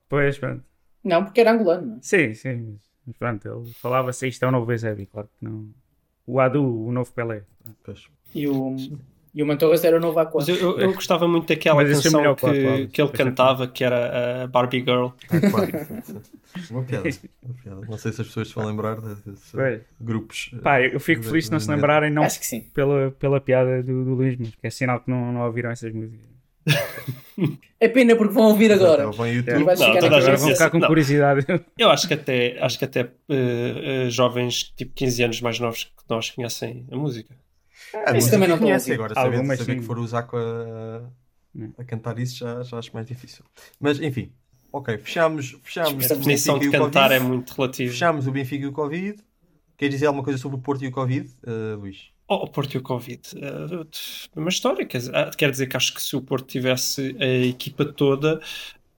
Pois, 0.09 0.39
pronto. 0.39 0.65
Não, 1.05 1.25
porque 1.25 1.41
era 1.41 1.53
angolano. 1.53 1.87
não 1.87 1.97
é? 1.97 1.99
Sim, 2.03 2.35
sim, 2.35 2.79
mas- 3.07 3.17
pronto, 3.19 3.47
ele 3.49 3.73
falava-se 3.75 4.27
isto 4.29 4.43
é 4.45 4.49
o 4.49 4.51
novo 4.51 4.71
Eusébio, 4.73 5.07
claro 5.07 5.29
que 5.39 5.45
não. 5.45 5.69
O 6.27 6.41
Adu, 6.41 6.63
o 6.87 6.93
novo 6.93 7.11
Pelé. 7.13 7.43
Pois. 7.85 8.05
E 8.35 8.47
o, 8.47 8.77
e 9.35 9.43
o 9.43 9.47
Mantorras 9.47 9.83
era 9.85 9.97
o 9.97 10.01
novo 10.01 10.19
Aqua. 10.19 10.41
Mas 10.41 10.49
eu, 10.49 10.79
eu- 10.79 10.93
gostava 10.95 11.27
muito 11.27 11.49
daquela 11.49 11.77
Mas 11.77 11.91
é 11.91 11.95
canção 12.03 12.21
melhor 12.21 12.35
que, 12.37 12.41
que 12.41 12.47
o 12.51 12.51
Aqua, 12.51 12.87
que 12.89 13.03
ele 13.03 13.09
é 13.09 13.13
cantava, 13.13 13.69
que 13.69 13.85
era 13.85 14.45
a 14.45 14.47
Barbie 14.47 14.81
Girl. 14.81 15.09
Claro. 15.51 15.73
Uma 16.71 16.83
piada. 16.85 17.09
Uma 17.43 17.55
piada. 17.63 17.81
Não 17.87 17.99
sei 17.99 18.13
se 18.13 18.21
as 18.21 18.27
pessoas 18.27 18.49
se 18.49 18.55
vão 18.55 18.67
lembrar 18.67 19.01
desses 19.01 19.51
Pois. 19.53 19.81
grupos. 20.01 20.51
Pá, 20.63 20.81
eu 20.83 21.01
fico 21.01 21.23
de- 21.23 21.29
feliz 21.29 21.47
se 21.47 21.53
não 21.53 21.61
se 21.61 21.67
de- 21.67 21.73
lembrarem, 21.75 22.11
não 22.11 22.23
Acho 22.25 22.41
que 22.41 22.47
sim. 22.47 22.61
pela, 22.75 23.11
pela 23.13 23.41
piada 23.41 23.83
do, 23.83 24.05
do 24.05 24.15
Luís, 24.15 24.37
mas 24.39 24.55
que 24.55 24.67
é 24.67 24.71
sinal 24.71 25.01
que 25.01 25.11
não, 25.11 25.33
não 25.33 25.41
ouviram 25.47 25.71
essas 25.71 25.93
músicas. 25.93 26.27
É 27.81 27.89
pena 27.89 28.17
porque 28.17 28.35
vão 28.35 28.45
ouvir 28.49 28.73
agora. 28.73 29.05
Exato, 29.05 29.27
E 29.27 29.37
YouTube. 29.37 29.63
vais 29.65 29.79
Não, 29.79 29.87
ficar 29.95 30.07
Agora 30.07 30.37
vão 30.37 30.49
ficar 30.49 30.71
com 30.71 30.79
Não. 30.79 30.89
curiosidade. 30.89 31.47
Eu 31.79 31.91
acho 31.91 32.09
que 32.09 32.15
até, 32.15 32.59
acho 32.61 32.79
que 32.79 32.85
até 32.85 33.09
eh, 33.29 34.07
jovens 34.11 34.65
tipo 34.77 34.93
15 34.95 35.23
anos 35.23 35.41
mais 35.41 35.61
novos 35.61 35.85
que 35.85 36.03
nós 36.11 36.31
conhecem 36.31 36.85
a 36.91 36.97
música. 36.97 37.35
Ah, 37.95 38.17
Isso 38.17 38.31
também 38.31 38.49
não 38.49 38.57
a 38.57 38.59
agora. 38.93 39.15
Saber, 39.15 39.37
saber 39.57 39.57
sim. 39.75 39.79
que 39.79 39.83
for 39.87 39.99
usar 39.99 40.25
com 40.25 40.37
a, 40.37 41.03
a 41.79 41.85
cantar 41.85 42.19
isso 42.19 42.39
já, 42.39 42.63
já 42.65 42.79
acho 42.79 42.91
mais 42.93 43.07
difícil. 43.07 43.45
Mas 43.81 44.01
enfim, 44.01 44.33
ok, 44.73 44.99
fechamos, 44.99 45.57
fechamos 45.63 46.11
A 46.11 46.15
o 46.15 46.19
definição 46.19 46.55
Benfica 46.59 46.59
de 46.59 46.77
e 46.77 46.81
o 46.81 46.85
cantar 46.85 47.13
é 47.13 47.19
Covid. 47.19 47.29
muito 47.33 47.51
relativa. 47.55 47.93
Fechamos 47.93 48.27
o 48.27 48.33
Benfica 48.33 48.65
e 48.65 48.67
o 48.67 48.73
Covid. 48.73 49.19
Queres 49.77 49.95
dizer 49.95 50.07
alguma 50.07 50.25
coisa 50.25 50.39
sobre 50.39 50.59
o 50.59 50.61
Porto 50.61 50.85
e 50.85 50.89
o 50.89 50.91
Covid, 50.91 51.31
eh, 51.47 51.77
Luís? 51.79 52.11
Oh, 52.29 52.45
o 52.45 52.49
Porto 52.49 52.75
e 52.75 52.79
o 52.79 52.83
Covid. 52.83 53.21
Eh, 53.37 53.87
uma 54.37 54.51
história. 54.51 54.85
Quer 54.85 54.99
dizer, 54.99 55.17
ah, 55.17 55.31
quer 55.37 55.51
dizer 55.51 55.67
que 55.67 55.77
acho 55.77 55.95
que 55.95 56.03
se 56.03 56.15
o 56.15 56.21
Porto 56.21 56.47
tivesse 56.47 57.17
a 57.19 57.27
equipa 57.47 57.85
toda, 57.87 58.39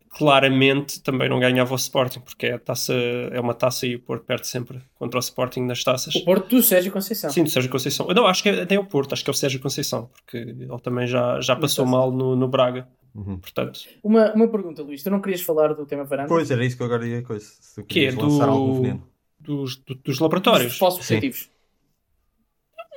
claramente 0.08 1.00
também 1.00 1.28
não 1.28 1.38
ganhava 1.38 1.72
o 1.72 1.76
Sporting, 1.76 2.20
porque 2.20 2.46
é, 2.46 2.54
a 2.54 2.58
taça, 2.58 2.92
é 2.92 3.38
uma 3.40 3.54
taça 3.54 3.86
e 3.86 3.94
o 3.94 4.00
Porto 4.00 4.24
perde 4.24 4.46
sempre 4.48 4.80
contra 4.96 5.16
o 5.18 5.20
Sporting 5.20 5.60
nas 5.60 5.82
taças. 5.84 6.14
O 6.16 6.24
Porto 6.24 6.48
do 6.56 6.62
Sérgio 6.62 6.90
Conceição. 6.92 7.30
Sim, 7.30 7.44
do 7.44 7.50
Sérgio 7.50 7.70
Conceição. 7.70 8.06
Não, 8.08 8.26
acho 8.26 8.42
que 8.42 8.48
é, 8.48 8.66
nem 8.66 8.76
é 8.76 8.80
o 8.80 8.84
Porto, 8.84 9.12
acho 9.12 9.22
que 9.22 9.30
é 9.30 9.32
o 9.32 9.34
Sérgio 9.34 9.60
Conceição, 9.60 10.10
porque 10.12 10.36
ele 10.36 10.80
também 10.82 11.06
já, 11.06 11.40
já 11.40 11.54
passou 11.54 11.86
mal 11.86 12.10
no, 12.10 12.34
no 12.34 12.48
Braga. 12.48 12.88
Uhum. 13.14 13.38
Portanto, 13.38 13.80
Uma, 14.02 14.32
uma 14.34 14.48
pergunta, 14.48 14.82
Luís. 14.82 15.02
Tu 15.02 15.10
não 15.10 15.20
querias 15.20 15.40
falar 15.40 15.74
do 15.74 15.84
tema 15.86 16.04
varanda? 16.04 16.28
Pois, 16.28 16.50
era 16.50 16.64
isso 16.64 16.76
que 16.76 16.82
eu 16.82 16.86
agora 16.86 17.06
ia 17.06 17.22
coisa. 17.22 17.44
Se 17.60 17.74
tu 17.80 17.84
que 17.84 18.04
é 18.06 18.12
do, 18.12 18.74
veneno. 18.74 19.06
dos, 19.38 19.76
do- 19.76 19.94
dos 19.94 20.02
Dos 20.02 20.18
laboratórios. 20.20 20.76
falsos 20.78 21.04
Sim. 21.06 21.14
positivos. 21.16 21.50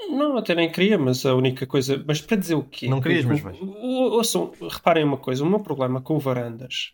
Não, 0.09 0.37
até 0.37 0.53
nem 0.55 0.71
queria, 0.71 0.97
mas 0.97 1.25
a 1.25 1.33
única 1.35 1.65
coisa. 1.67 2.03
Mas 2.07 2.21
para 2.21 2.37
dizer 2.37 2.55
o 2.55 2.63
quê? 2.63 2.87
Não 2.87 3.01
querias, 3.01 3.25
O- 3.25 3.27
mas 3.29 3.39
vais. 3.41 3.57
o- 3.59 4.15
Ouçam, 4.17 4.51
reparem 4.69 5.03
uma 5.03 5.17
coisa: 5.17 5.43
o 5.43 5.49
meu 5.49 5.59
problema 5.59 6.01
com 6.01 6.15
o 6.15 6.19
Varandas. 6.19 6.93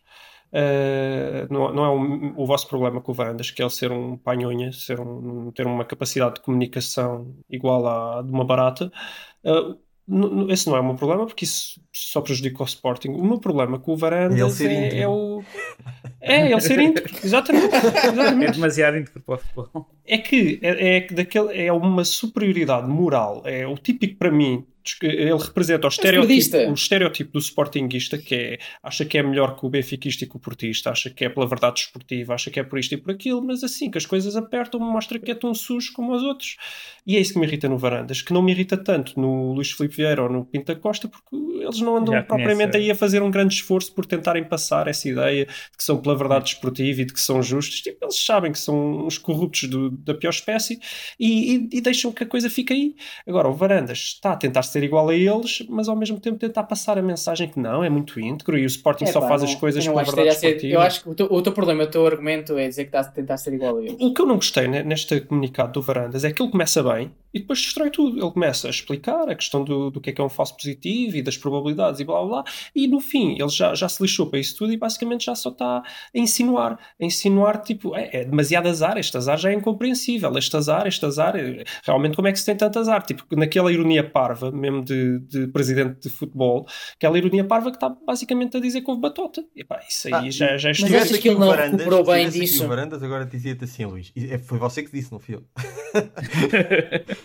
eh, 0.51 1.45
não, 1.49 1.71
não 1.73 1.85
é 1.85 1.89
o, 1.89 2.41
o 2.41 2.45
vosso 2.45 2.67
problema 2.67 2.99
com 3.01 3.11
o 3.11 3.15
Varandas, 3.15 3.51
que 3.51 3.61
é 3.61 3.65
ele 3.65 3.69
ser 3.71 3.91
um 3.91 4.17
panhonha, 4.17 4.71
ser 4.71 4.99
um, 4.99 5.51
ter 5.51 5.67
uma 5.67 5.85
capacidade 5.85 6.35
de 6.35 6.41
comunicação 6.41 7.35
igual 7.49 7.85
à 7.87 8.21
de 8.23 8.31
uma 8.31 8.43
barata. 8.45 8.91
N- 10.07 10.51
esse 10.51 10.67
não 10.67 10.75
é 10.75 10.79
o 10.79 10.83
meu 10.83 10.95
problema, 10.95 11.25
porque 11.27 11.45
isso 11.45 11.79
só 11.93 12.19
prejudica 12.21 12.63
o 12.63 12.65
Sporting. 12.65 13.09
O 13.09 13.23
meu 13.23 13.39
problema 13.39 13.77
com 13.77 13.93
o 13.93 13.97
Varandas 13.97 14.39
É 14.97 15.01
é 15.01 15.07
o. 15.07 15.43
É, 16.29 16.51
ele 16.51 16.61
ser 16.61 16.79
íntegro, 16.79 17.13
exatamente. 17.23 17.75
É 17.75 18.07
exatamente 18.07 18.51
demasiado 18.53 18.97
íntegro 18.97 19.21
para 19.21 19.35
o 19.35 19.37
futebol. 19.37 19.89
é 20.05 20.17
que 20.17 20.59
é, 20.61 20.97
é 20.97 21.01
que 21.01 21.13
daquele, 21.13 21.57
é 21.57 21.71
uma 21.71 22.03
superioridade 22.03 22.87
moral. 22.87 23.41
É 23.45 23.67
o 23.67 23.75
típico 23.75 24.17
para 24.17 24.31
mim. 24.31 24.65
Ele 25.03 25.37
representa 25.37 25.85
o 25.85 25.89
estereotipo, 25.89 26.57
o 26.57 26.73
estereotipo 26.73 27.33
do 27.33 27.39
sportinguista 27.39 28.17
que 28.17 28.33
é, 28.33 28.59
acha 28.81 29.05
que 29.05 29.17
é 29.17 29.23
melhor 29.23 29.55
que 29.55 29.65
o 29.65 29.69
benfiquista 29.69 30.23
e 30.23 30.27
que 30.27 30.35
o 30.35 30.39
portista, 30.39 30.89
acha 30.89 31.09
que 31.09 31.25
é 31.25 31.29
pela 31.29 31.45
verdade 31.45 31.75
desportiva, 31.75 32.33
acha 32.33 32.49
que 32.49 32.59
é 32.59 32.63
por 32.63 32.79
isto 32.79 32.93
e 32.93 32.97
por 32.97 33.11
aquilo, 33.11 33.43
mas 33.45 33.63
assim 33.63 33.91
que 33.91 33.97
as 33.97 34.05
coisas 34.05 34.35
apertam, 34.35 34.79
mostra 34.79 35.19
que 35.19 35.29
é 35.29 35.35
tão 35.35 35.53
sujo 35.53 35.91
como 35.93 36.13
os 36.13 36.23
outros. 36.23 36.55
E 37.05 37.17
é 37.17 37.19
isso 37.19 37.33
que 37.33 37.39
me 37.39 37.45
irrita 37.45 37.67
no 37.67 37.77
Varandas, 37.77 38.21
que 38.21 38.33
não 38.33 38.41
me 38.41 38.51
irrita 38.51 38.77
tanto 38.77 39.19
no 39.19 39.51
Luís 39.53 39.71
Filipe 39.71 39.97
Vieira 39.97 40.23
ou 40.23 40.29
no 40.29 40.45
Pinta 40.45 40.75
Costa, 40.75 41.07
porque 41.07 41.35
eles 41.35 41.81
não 41.81 41.97
andam 41.97 42.13
Já 42.13 42.23
propriamente 42.23 42.71
conhece. 42.71 42.89
aí 42.89 42.91
a 42.91 42.95
fazer 42.95 43.21
um 43.21 43.29
grande 43.29 43.55
esforço 43.55 43.93
por 43.93 44.05
tentarem 44.05 44.43
passar 44.43 44.87
essa 44.87 45.07
ideia 45.07 45.45
de 45.45 45.77
que 45.77 45.83
são 45.83 46.01
pela 46.01 46.15
verdade 46.19 46.45
desportiva 46.45 47.01
e 47.01 47.05
de 47.05 47.13
que 47.13 47.19
são 47.21 47.41
justos. 47.41 47.81
Tipo, 47.81 48.05
eles 48.05 48.23
sabem 48.25 48.51
que 48.51 48.59
são 48.59 49.05
os 49.07 49.17
corruptos 49.17 49.67
do- 49.69 49.89
da 49.91 50.13
pior 50.13 50.29
espécie 50.29 50.79
e, 51.19 51.55
e- 51.55 51.69
e 51.73 51.81
deixam 51.81 52.11
que 52.11 52.23
a 52.23 52.27
coisa 52.27 52.49
fique 52.49 52.71
aí. 52.73 52.95
Agora, 53.27 53.47
o 53.47 53.53
Varandas 53.53 53.97
está 53.99 54.33
a 54.33 54.35
tentar 54.35 54.63
ser 54.63 54.83
igual 54.83 55.09
a 55.09 55.15
eles, 55.15 55.63
mas 55.69 55.87
ao 55.89 55.95
mesmo 55.95 56.19
tempo 56.19 56.37
tentar 56.37 56.63
passar 56.63 56.97
a 56.97 57.01
mensagem 57.01 57.47
que 57.49 57.59
não, 57.59 57.83
é 57.83 57.89
muito 57.89 58.19
íntegro 58.19 58.57
e 58.57 58.63
o 58.63 58.67
Sporting 58.67 59.05
É, 59.05 59.07
só 59.11 59.21
pá, 59.21 59.29
faz 59.29 59.41
não- 59.41 59.49
as 59.49 59.55
coisas 59.55 59.79
acho 59.87 59.89
que 59.89 60.05
verdade 60.05 60.29
a 60.29 60.33
ser-. 60.39 60.65
Eu 60.65 60.81
acho 60.81 61.03
que 61.03 61.09
o 61.09 61.15
teu, 61.15 61.27
o 61.31 61.41
teu 61.41 61.51
problema, 61.53 61.83
o 61.83 61.87
teu 61.87 62.05
argumento 62.05 62.57
é 62.57 62.67
dizer 62.67 62.83
que 62.83 62.89
está 62.89 62.99
a 63.01 63.03
tentar 63.05 63.37
ser 63.37 63.53
igual 63.53 63.77
a 63.77 63.83
ele. 63.83 63.97
O 63.99 64.13
que 64.13 64.21
eu 64.21 64.25
não 64.25 64.35
gostei 64.35 64.67
ne- 64.67 64.83
neste 64.83 65.19
comunicado 65.21 65.71
do 65.73 65.81
Varandas 65.81 66.23
é 66.23 66.31
que 66.31 66.41
ele 66.41 66.51
começa 66.51 66.83
bem 66.83 67.11
e 67.33 67.39
depois 67.39 67.59
destrói 67.61 67.89
tudo. 67.89 68.17
Ele 68.19 68.31
começa 68.31 68.67
a 68.67 68.69
explicar 68.69 69.29
a 69.29 69.35
questão 69.35 69.63
do, 69.63 69.89
do 69.89 70.01
que 70.01 70.09
é 70.09 70.13
que 70.13 70.21
é 70.21 70.23
um 70.23 70.29
falso 70.29 70.55
positivo 70.55 71.15
e 71.17 71.21
das 71.21 71.37
probabilidades 71.37 71.99
e 71.99 72.03
blá 72.03 72.19
blá 72.25 72.41
blá, 72.43 72.43
e 72.75 72.87
no 72.87 72.99
fim 72.99 73.33
ele 73.39 73.49
já, 73.49 73.73
já 73.75 73.87
se 73.89 74.01
lixou 74.01 74.27
para 74.27 74.39
isso 74.39 74.55
tudo 74.57 74.73
e 74.73 74.77
basicamente 74.77 75.25
já 75.25 75.35
só 75.35 75.49
está 75.49 75.77
a 75.77 75.83
insinuar. 76.13 76.79
A 77.01 77.05
insinuar, 77.05 77.61
tipo, 77.61 77.95
é, 77.95 78.09
é 78.13 78.25
demasiado 78.25 78.67
azar, 78.67 78.97
este 78.97 79.15
azar 79.17 79.37
já 79.37 79.51
é 79.51 79.53
incompreensível, 79.53 80.35
este 80.37 80.55
azar, 80.57 80.87
este 80.87 81.05
azar, 81.05 81.35
eh, 81.35 81.63
realmente 81.83 82.15
como 82.15 82.27
é 82.27 82.31
que 82.31 82.39
se 82.39 82.45
tem 82.45 82.55
tanto 82.55 82.79
azar? 82.79 83.03
Tipo, 83.05 83.23
naquela 83.35 83.71
ironia 83.71 84.03
parva, 84.03 84.51
mesmo 84.51 84.83
de, 84.83 85.19
de 85.19 85.47
presidente 85.47 85.99
de 86.01 86.09
futebol, 86.09 86.65
aquela 86.95 87.17
ironia 87.17 87.43
parva 87.43 87.69
que 87.71 87.77
está 87.77 87.89
basicamente 87.89 88.57
a 88.57 88.59
dizer 88.59 88.81
que 88.81 88.89
houve 88.89 89.01
batota. 89.01 89.43
E 89.55 89.63
pá, 89.63 89.79
isso 89.87 90.07
aí 90.07 90.13
Ah, 90.13 90.29
já, 90.29 90.57
já 90.57 90.69
é 90.69 90.71
mas 90.71 90.77
estúpido. 90.79 90.97
achas 90.97 91.17
que 91.17 91.29
ele 91.29 91.39
não 91.39 91.51
recuperou 91.51 92.03
bem 92.03 92.29
disso? 92.29 92.65
o 92.65 92.67
Varandas, 92.67 93.01
agora 93.03 93.25
dizia-te 93.25 93.63
assim, 93.63 93.85
Luís. 93.85 94.11
E 94.15 94.31
é- 94.33 94.37
Foi 94.39 94.57
você 94.57 94.83
que 94.83 94.91
disse, 94.91 95.11
não 95.11 95.19
fui 95.19 95.35
eu. 95.35 95.43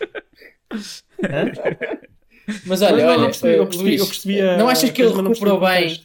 Mas 2.67 2.83
olha, 2.83 3.07
olha, 3.07 3.21
eu 3.23 3.25
percebi, 3.27 3.55
eu 3.55 3.63
eh, 3.63 3.67
percebi, 3.67 3.85
Luís, 3.89 4.01
eu 4.01 4.07
percebi 4.07 4.41
a- 4.41 4.57
não 4.59 4.69
achas 4.69 4.91
que 4.91 5.03
ele 5.03 5.15
recuperou 5.15 5.61
bem? 5.61 6.01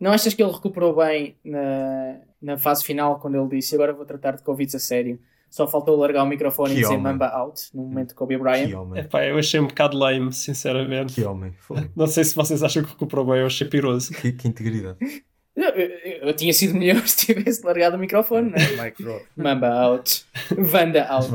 Não 0.00 0.12
achas 0.12 0.34
que 0.34 0.42
ele 0.42 0.50
recuperou 0.52 0.96
bem 0.96 1.36
na, 1.44 2.16
na 2.40 2.58
fase 2.58 2.82
final 2.84 3.18
quando 3.20 3.36
ele 3.36 3.48
disse 3.48 3.74
agora 3.74 3.92
vou 3.92 4.04
tratar 4.04 4.32
de 4.36 4.42
Covid 4.42 4.74
a 4.74 4.78
sério? 4.78 5.20
Só 5.50 5.66
faltou 5.66 5.96
largar 5.96 6.22
o 6.22 6.26
microfone 6.26 6.70
Que 6.70 6.78
e 6.78 6.82
dizer 6.82 6.94
homem. 6.94 7.02
Mamba 7.12 7.26
out 7.28 7.62
no 7.74 7.82
momento 7.82 8.08
de 8.10 8.14
Kobe 8.14 8.38
Bryant. 8.38 8.68
Epá, 8.96 9.24
eu 9.26 9.36
achei 9.36 9.58
um 9.58 9.66
bocado 9.66 9.96
lame, 9.98 10.32
sinceramente. 10.32 11.14
Que 11.14 11.24
homem. 11.24 11.52
Fogo. 11.58 11.88
Não 11.96 12.06
sei 12.06 12.22
se 12.22 12.36
vocês 12.36 12.62
acham 12.62 12.84
que 12.84 12.90
recuperou 12.90 13.24
bem, 13.26 13.40
eu 13.40 13.46
achei 13.46 13.66
piroso. 13.66 14.12
Que, 14.12 14.30
que 14.32 14.46
integridade. 14.46 14.96
Eu, 15.56 15.64
eu- 15.70 16.28
eu 16.28 16.32
tinha 16.34 16.52
sido 16.52 16.78
melhor 16.78 17.02
se 17.06 17.26
tivesse 17.26 17.64
largado 17.66 17.96
o 17.96 17.98
microfone, 17.98 18.50
né? 18.50 18.58
Mike 18.80 19.02
Rock. 19.02 19.26
Mamba 19.36 19.68
out. 19.70 20.24
Vanda 20.56 21.04
out. 21.08 21.30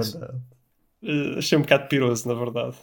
Eh, 1.03 1.37
achei 1.37 1.57
um 1.57 1.61
bocado 1.61 1.87
piroso, 1.87 2.27
na 2.27 2.33
verdade. 2.33 2.75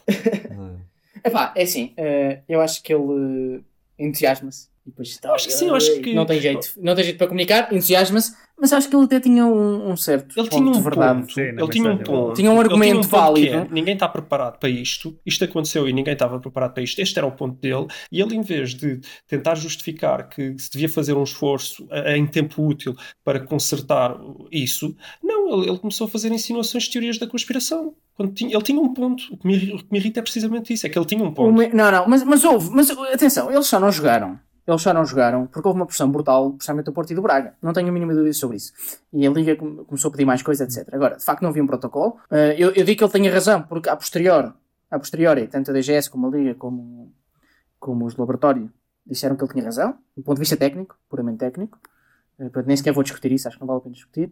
Não 0.49 0.79
Epá, 1.23 1.53
é 1.55 1.63
assim, 1.63 1.93
eh, 1.95 2.41
eu 2.49 2.59
acho 2.59 2.83
que 2.83 2.93
ele 2.93 3.63
entusiasma-se. 3.97 4.72
E 4.85 4.89
depois 4.89 5.07
está. 5.09 5.31
acho 5.33 5.47
que 5.47 5.53
sim, 5.53 5.69
acho 5.69 6.01
que- 6.01 6.13
Não 6.13 6.25
tem 6.25 6.41
jeito. 6.41 6.73
Não 6.77 6.93
tem 6.93 7.05
jeito 7.05 7.17
para 7.17 7.27
comunicar, 7.27 7.71
entusiasma-se, 7.73 8.35
mas 8.59 8.73
acho 8.73 8.89
que 8.89 8.95
ele 8.95 9.05
até 9.05 9.19
tinha 9.21 9.45
um, 9.45 9.91
um 9.91 9.95
certo 9.95 10.37
Ele 10.37 10.49
ponto 10.49 10.57
tinha 10.61 10.69
um 10.69 10.73
de 10.73 10.81
verdade. 10.81 11.19
ponto. 11.21 11.33
Sim, 11.33 11.41
ele 11.41 11.67
tinha 11.69 11.89
um 11.91 11.97
ponto. 11.99 12.33
Tinha 12.33 12.51
um 12.51 12.59
argumento 12.59 12.91
tinha 12.91 13.01
ponto 13.01 13.09
que 13.09 13.47
válido. 13.49 13.55
é, 13.55 13.67
ninguém 13.73 13.93
está 13.93 14.09
preparado 14.09 14.59
para 14.59 14.67
isto. 14.69 15.17
Isto 15.25 15.45
aconteceu 15.45 15.87
e 15.87 15.93
ninguém 15.93 16.11
estava 16.13 16.37
preparado 16.37 16.73
para 16.73 16.83
isto. 16.83 16.99
Este 16.99 17.17
era 17.17 17.25
o 17.25 17.31
ponto 17.31 17.57
dele. 17.61 17.87
E 18.11 18.21
ele, 18.21 18.35
em 18.35 18.41
vez 18.41 18.73
de 18.75 18.99
tentar 19.25 19.55
justificar 19.55 20.27
que 20.27 20.53
se 20.59 20.69
devia 20.69 20.89
fazer 20.89 21.13
um 21.13 21.23
esforço 21.23 21.87
em 22.07 22.27
tempo 22.27 22.61
útil 22.67 22.93
para 23.23 23.39
consertar 23.39 24.17
isso, 24.51 24.93
não, 25.23 25.59
ele, 25.61 25.69
ele 25.69 25.79
começou 25.79 26.07
a 26.07 26.09
fazer 26.09 26.29
insinuações 26.31 26.83
de 26.83 26.91
teorias 26.91 27.17
da 27.17 27.25
conspiração. 27.25 27.93
Quando 28.15 28.33
tinha- 28.33 28.53
ele 28.53 28.63
tinha 28.63 28.79
um 28.81 28.93
ponto. 28.93 29.23
O 29.31 29.37
que, 29.37 29.47
me, 29.47 29.55
o 29.75 29.77
que 29.77 29.87
me 29.91 29.97
irrita 29.97 30.19
é 30.19 30.23
precisamente 30.23 30.73
isso. 30.73 30.85
É 30.85 30.89
que 30.89 30.99
ele 30.99 31.05
tinha 31.05 31.23
um 31.23 31.33
ponto. 31.33 31.53
me- 31.57 31.69
Não, 31.69 31.89
não, 31.89 32.07
mas, 32.07 32.21
mas 32.23 32.43
houve, 32.43 32.69
mas 32.69 32.89
atenção, 32.91 33.49
eles 33.49 33.65
só 33.65 33.79
não 33.79 33.89
jogaram. 33.91 34.37
Eles 34.65 34.81
só 34.81 34.93
não 34.93 35.05
jogaram 35.05 35.45
porque 35.47 35.67
houve 35.67 35.79
uma 35.79 35.85
pressão 35.85 36.09
brutal, 36.11 36.51
principalmente 36.51 36.85
do 36.85 36.93
Porto 36.93 37.11
e 37.11 37.15
do 37.15 37.21
Braga. 37.21 37.55
Não 37.61 37.73
tenho 37.73 37.89
a 37.89 37.91
mínima 37.91 38.13
dúvida 38.13 38.33
sobre 38.33 38.57
isso. 38.57 38.71
E 39.11 39.27
a 39.27 39.29
Liga 39.29 39.55
come- 39.55 39.83
começou 39.85 40.09
a 40.09 40.11
pedir 40.11 40.25
mais 40.25 40.41
coisas, 40.41 40.65
etc. 40.77 40.93
Agora, 40.93 41.17
de 41.17 41.23
facto, 41.23 41.41
não 41.41 41.49
havia 41.49 41.63
um 41.63 41.67
protocolo. 41.67 42.17
Eh, 42.31 42.55
eu, 42.57 42.71
eu 42.71 42.85
digo 42.85 42.97
que 42.97 43.03
ele 43.03 43.11
tenha 43.11 43.31
razão, 43.33 43.61
porque 43.63 43.89
a 43.89 43.95
posterior, 43.95 44.53
a 44.89 44.97
posteriori, 44.99 45.47
tanto 45.47 45.71
a 45.71 45.73
DGS 45.73 46.09
como 46.09 46.27
a 46.27 46.29
Liga, 46.29 46.55
como, 46.55 47.11
como 47.79 48.05
os 48.05 48.13
do 48.15 48.21
laboratório, 48.21 48.71
disseram 49.05 49.35
que 49.35 49.43
ele 49.43 49.51
tinha 49.51 49.65
razão, 49.65 49.97
do 50.15 50.23
ponto 50.23 50.35
de 50.37 50.39
vista 50.41 50.55
técnico, 50.55 50.97
puramente 51.09 51.39
técnico. 51.39 51.77
Eh, 52.39 52.43
portanto, 52.45 52.67
nem 52.67 52.77
sequer 52.77 52.93
vou 52.93 53.03
discutir 53.03 53.31
isso, 53.33 53.47
acho 53.47 53.57
que 53.57 53.61
não 53.61 53.67
vale 53.67 53.79
a 53.79 53.81
pena 53.83 53.95
discutir. 53.95 54.31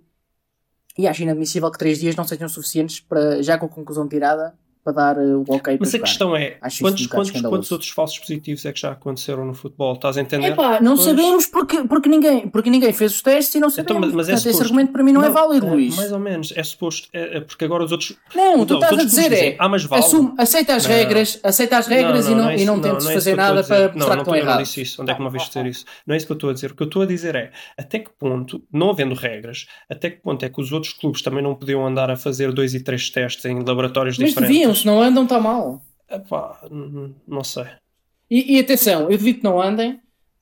E 0.97 1.07
acho 1.07 1.23
inadmissível 1.23 1.69
que 1.71 1.77
três 1.77 1.99
dias 1.99 2.15
não 2.15 2.25
sejam 2.25 2.47
suficientes 2.49 2.99
para, 2.99 3.41
já 3.41 3.57
com 3.57 3.65
a 3.65 3.69
conclusão 3.69 4.07
tirada, 4.07 4.53
para 4.83 4.93
dar 4.93 5.17
eh, 5.17 5.35
o 5.35 5.41
ok 5.47 5.59
para 5.61 5.77
Mas 5.79 5.89
a 5.89 5.91
jogar. 5.93 6.03
questão 6.07 6.35
é, 6.35 6.57
Acho 6.61 6.79
quantos, 6.81 7.05
um 7.05 7.09
quantos, 7.09 7.41
quantos 7.41 7.71
outros 7.71 7.89
falsos 7.91 8.19
positivos 8.19 8.65
é 8.65 8.71
que 8.73 8.79
já 8.79 8.91
aconteceram 8.91 9.45
no 9.45 9.53
futebol? 9.53 9.93
Estás 9.93 10.17
a 10.17 10.21
entender? 10.21 10.47
Epá, 10.53 10.79
não 10.81 10.95
Pois. 10.95 11.05
sabemos 11.05 11.45
porque, 11.45 11.83
porque, 11.83 12.09
ninguém, 12.09 12.47
porque 12.49 12.69
ninguém 12.69 12.91
fez 12.93 13.13
os 13.15 13.21
testes 13.21 13.55
e 13.55 13.59
não 13.59 13.67
Então, 13.69 13.83
sabemos. 13.85 14.07
mas, 14.07 14.15
mas 14.15 14.29
é 14.29 14.31
Portanto, 14.33 14.49
esse 14.53 14.61
argumento 14.63 14.91
para 14.91 15.03
mim 15.03 15.11
não, 15.11 15.23
é 15.23 15.29
válido, 15.29 15.67
Luís. 15.67 15.95
Mais 15.95 16.11
ou 16.11 16.19
menos, 16.19 16.53
é 16.55 16.63
suposto, 16.63 17.07
é, 17.13 17.37
é 17.37 17.41
porque 17.41 17.65
agora 17.65 17.83
os 17.83 17.91
outros. 17.91 18.15
Não, 18.35 18.65
tu 18.65 18.73
Não, 18.73 18.81
estás 18.81 18.99
a 19.01 19.05
dizer 19.05 19.29
dizem, 19.29 19.49
é. 19.49 19.55
ah, 19.59 19.69
mas 19.69 19.83
vale. 19.85 20.03
assume, 20.03 20.33
aceita 20.37 20.75
as 20.75 20.85
Não. 20.85 20.95
regras, 20.95 21.39
aceita 21.43 21.77
as 21.77 21.87
regras 21.87 22.27
e 22.27 22.35
não, 22.35 22.49
é 22.49 22.57
e 22.57 22.65
não 22.65 22.79
tentes 22.81 23.05
é 23.07 23.13
fazer 23.13 23.35
nada 23.35 23.63
para 23.63 23.87
não, 23.89 23.93
mostrar 23.95 24.15
não, 24.15 24.15
que 24.15 24.21
estão 24.21 24.35
eu 24.35 24.43
não 24.43 24.49
errados. 24.51 24.67
disse 24.67 24.81
isso. 24.81 25.01
Onde 25.01 25.11
é 25.11 25.13
que 25.13 25.19
me 25.19 25.25
ouviste 25.27 25.47
dizer 25.49 25.65
isso? 25.65 25.85
Não 26.07 26.13
é 26.13 26.17
isso 26.17 26.25
que 26.25 26.31
eu 26.31 26.35
estou 26.35 26.49
a 26.49 26.53
dizer. 26.53 26.71
O 26.71 26.75
que 26.75 26.83
eu 26.83 26.87
estou 26.87 27.01
a 27.01 27.05
dizer 27.05 27.35
é 27.35 27.51
até 27.77 27.99
que 27.99 28.09
ponto, 28.17 28.61
não 28.73 28.89
havendo 28.89 29.13
regras, 29.15 29.67
até 29.89 30.09
que 30.09 30.21
ponto 30.21 30.43
é 30.43 30.49
que 30.49 30.59
os 30.61 30.71
outros 30.71 30.93
clubes 30.93 31.21
também 31.21 31.43
não 31.43 31.55
podiam 31.55 31.85
andar 31.85 32.09
a 32.09 32.15
fazer 32.15 32.51
dois 32.51 32.73
e 32.73 32.79
três 32.83 33.09
testes 33.09 33.45
em 33.45 33.59
laboratórios 33.63 34.17
diferentes? 34.17 34.70
Se 34.75 34.85
não 34.85 35.01
andam, 35.01 35.23
está 35.23 35.39
mal. 35.39 35.81
Epá, 36.09 36.59
não 37.27 37.43
sei. 37.43 37.65
E, 38.29 38.55
e 38.55 38.59
atenção, 38.59 39.03
eu 39.03 39.17
devido 39.17 39.37
que 39.39 39.43
não 39.43 39.61
andem, 39.61 39.99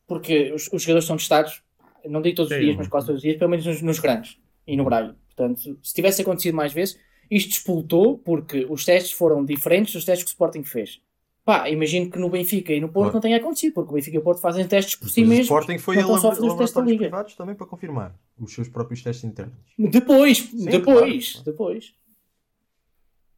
porque 0.07 0.51
os, 0.53 0.69
os 0.71 0.81
jogadores 0.81 1.05
são 1.07 1.17
testados, 1.17 1.61
não 2.05 2.21
digo 2.21 2.35
todos 2.37 2.51
os 2.51 2.57
Sim. 2.57 2.63
dias, 2.63 2.75
mas 2.77 2.87
quase 2.87 3.07
todos 3.07 3.19
os 3.19 3.23
dias, 3.23 3.37
pelo 3.37 3.49
menos 3.51 3.65
nos, 3.65 3.81
nos 3.81 3.99
grandes 3.99 4.37
e 4.65 4.75
no 4.77 4.83
Braga. 4.83 5.15
Portanto, 5.35 5.77
se 5.81 5.93
tivesse 5.93 6.21
acontecido 6.21 6.55
mais 6.55 6.73
vezes, 6.73 6.99
isto 7.29 7.49
despoltou 7.49 8.17
porque 8.17 8.65
os 8.69 8.83
testes 8.85 9.11
foram 9.11 9.45
diferentes 9.45 9.93
dos 9.93 10.05
testes 10.05 10.23
que 10.23 10.29
o 10.29 10.33
Sporting 10.33 10.63
fez. 10.63 10.99
Pá, 11.45 11.69
imagino 11.69 12.11
que 12.11 12.19
no 12.19 12.29
Benfica 12.29 12.73
e 12.73 12.79
no 12.79 12.89
Porto 12.89 13.05
Claro. 13.05 13.13
não 13.15 13.21
tenha 13.21 13.37
acontecido, 13.37 13.73
porque 13.73 13.89
o 13.91 13.93
Benfica 13.95 14.15
e 14.17 14.19
o 14.19 14.23
Porto 14.23 14.39
fazem 14.39 14.67
testes 14.67 14.95
por 14.95 15.09
si 15.09 15.21
Mas 15.21 15.27
o 15.27 15.29
mesmos. 15.29 15.45
Sporting 15.47 15.77
foi 15.79 15.97
a 15.97 16.05
laboratórios 16.05 16.97
privados 16.97 17.35
também 17.35 17.55
para 17.55 17.65
confirmar 17.65 18.15
os 18.39 18.53
seus 18.53 18.67
próprios 18.67 19.01
testes 19.01 19.23
internos. 19.23 19.55
Depois, 19.77 20.47
depois, 20.53 21.31
claro. 21.31 21.45
depois. 21.45 21.93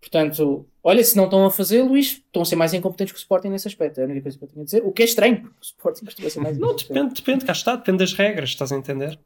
Portanto, 0.01 0.65
olha, 0.83 1.03
se 1.03 1.15
não 1.15 1.25
estão 1.25 1.45
a 1.45 1.51
fazer, 1.51 1.83
Luís, 1.83 2.13
estão 2.25 2.41
a 2.41 2.45
ser 2.45 2.55
mais 2.55 2.73
incompetentes 2.73 3.13
que 3.13 3.19
o 3.19 3.21
Sporting 3.21 3.49
nesse 3.49 3.67
aspecto. 3.67 3.99
É 3.99 4.03
a 4.03 4.05
única 4.07 4.23
coisa 4.23 4.37
que 4.37 4.43
eu 4.43 4.47
tinha 4.49 4.61
a 4.63 4.65
dizer. 4.65 4.81
O 4.83 4.91
que 4.91 5.03
é 5.03 5.05
estranho, 5.05 5.41
porque 5.41 5.55
o 5.59 5.63
Sporting 5.63 6.05
costuma 6.05 6.29
ser 6.29 6.39
mais 6.39 6.57
Não, 6.59 6.69
incompetente. 6.69 6.93
depende, 6.93 7.13
depende, 7.13 7.45
cá 7.45 7.51
está, 7.51 7.75
depende 7.75 7.99
das 7.99 8.13
regras, 8.13 8.49
estás 8.49 8.71
a 8.71 8.75
entender? 8.77 9.19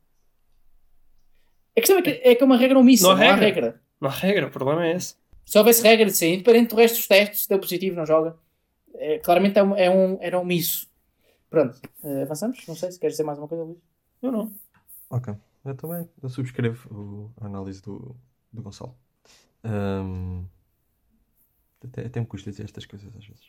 A 1.78 1.82
questão 1.82 1.98
é 1.98 2.02
que 2.02 2.10
é, 2.10 2.36
que 2.36 2.44
é 2.44 2.46
uma 2.46 2.58
regra 2.58 2.78
omissa, 2.80 3.08
Não 3.08 3.16
não, 3.16 3.22
há 3.24 3.26
há 3.32 3.36
regra. 3.36 3.46
regra. 3.66 3.82
Não 4.02 4.10
há 4.10 4.12
regra, 4.14 4.48
o 4.48 4.52
problema 4.52 4.86
é 4.86 4.96
esse. 4.96 5.16
Se 5.46 5.58
houvesse 5.58 5.82
regra 5.84 6.06
de 6.06 6.12
ser 6.14 6.34
independente 6.34 6.70
do 6.70 6.76
resto 6.76 6.96
dos 6.98 7.08
testes, 7.08 7.44
se 7.44 7.50
deu 7.50 7.60
positivo, 7.60 7.96
não 7.96 8.06
joga. 8.06 8.36
É, 8.96 9.20
claramente 9.20 9.58
é 9.60 9.64
um, 9.64 9.76
é 9.76 9.90
um, 9.90 10.18
era 10.22 10.40
omisso. 10.40 10.88
Pronto, 11.50 11.80
eh, 12.04 12.24
avançamos? 12.24 12.66
Não 12.68 12.76
sei 12.76 12.92
se 12.92 13.00
queres 13.00 13.14
dizer 13.14 13.24
mais 13.24 13.38
uma 13.38 13.48
coisa, 13.48 13.64
Luís. 13.64 13.78
Eu 14.22 14.32
não. 14.32 14.52
Ok. 15.10 15.34
Eu 15.64 15.76
também 15.76 16.08
eu 16.22 16.30
subscrevo 16.30 17.32
a 17.40 17.46
análise 17.46 17.82
do, 17.82 18.16
do 18.52 18.62
Gonçalo. 18.62 18.96
Ahm, 19.64 20.46
até, 21.86 22.06
até 22.06 22.20
me 22.20 22.26
custa 22.26 22.50
dizer 22.52 22.64
estas 22.64 22.86
coisas 22.86 23.08
às 23.16 23.26
vezes. 23.26 23.44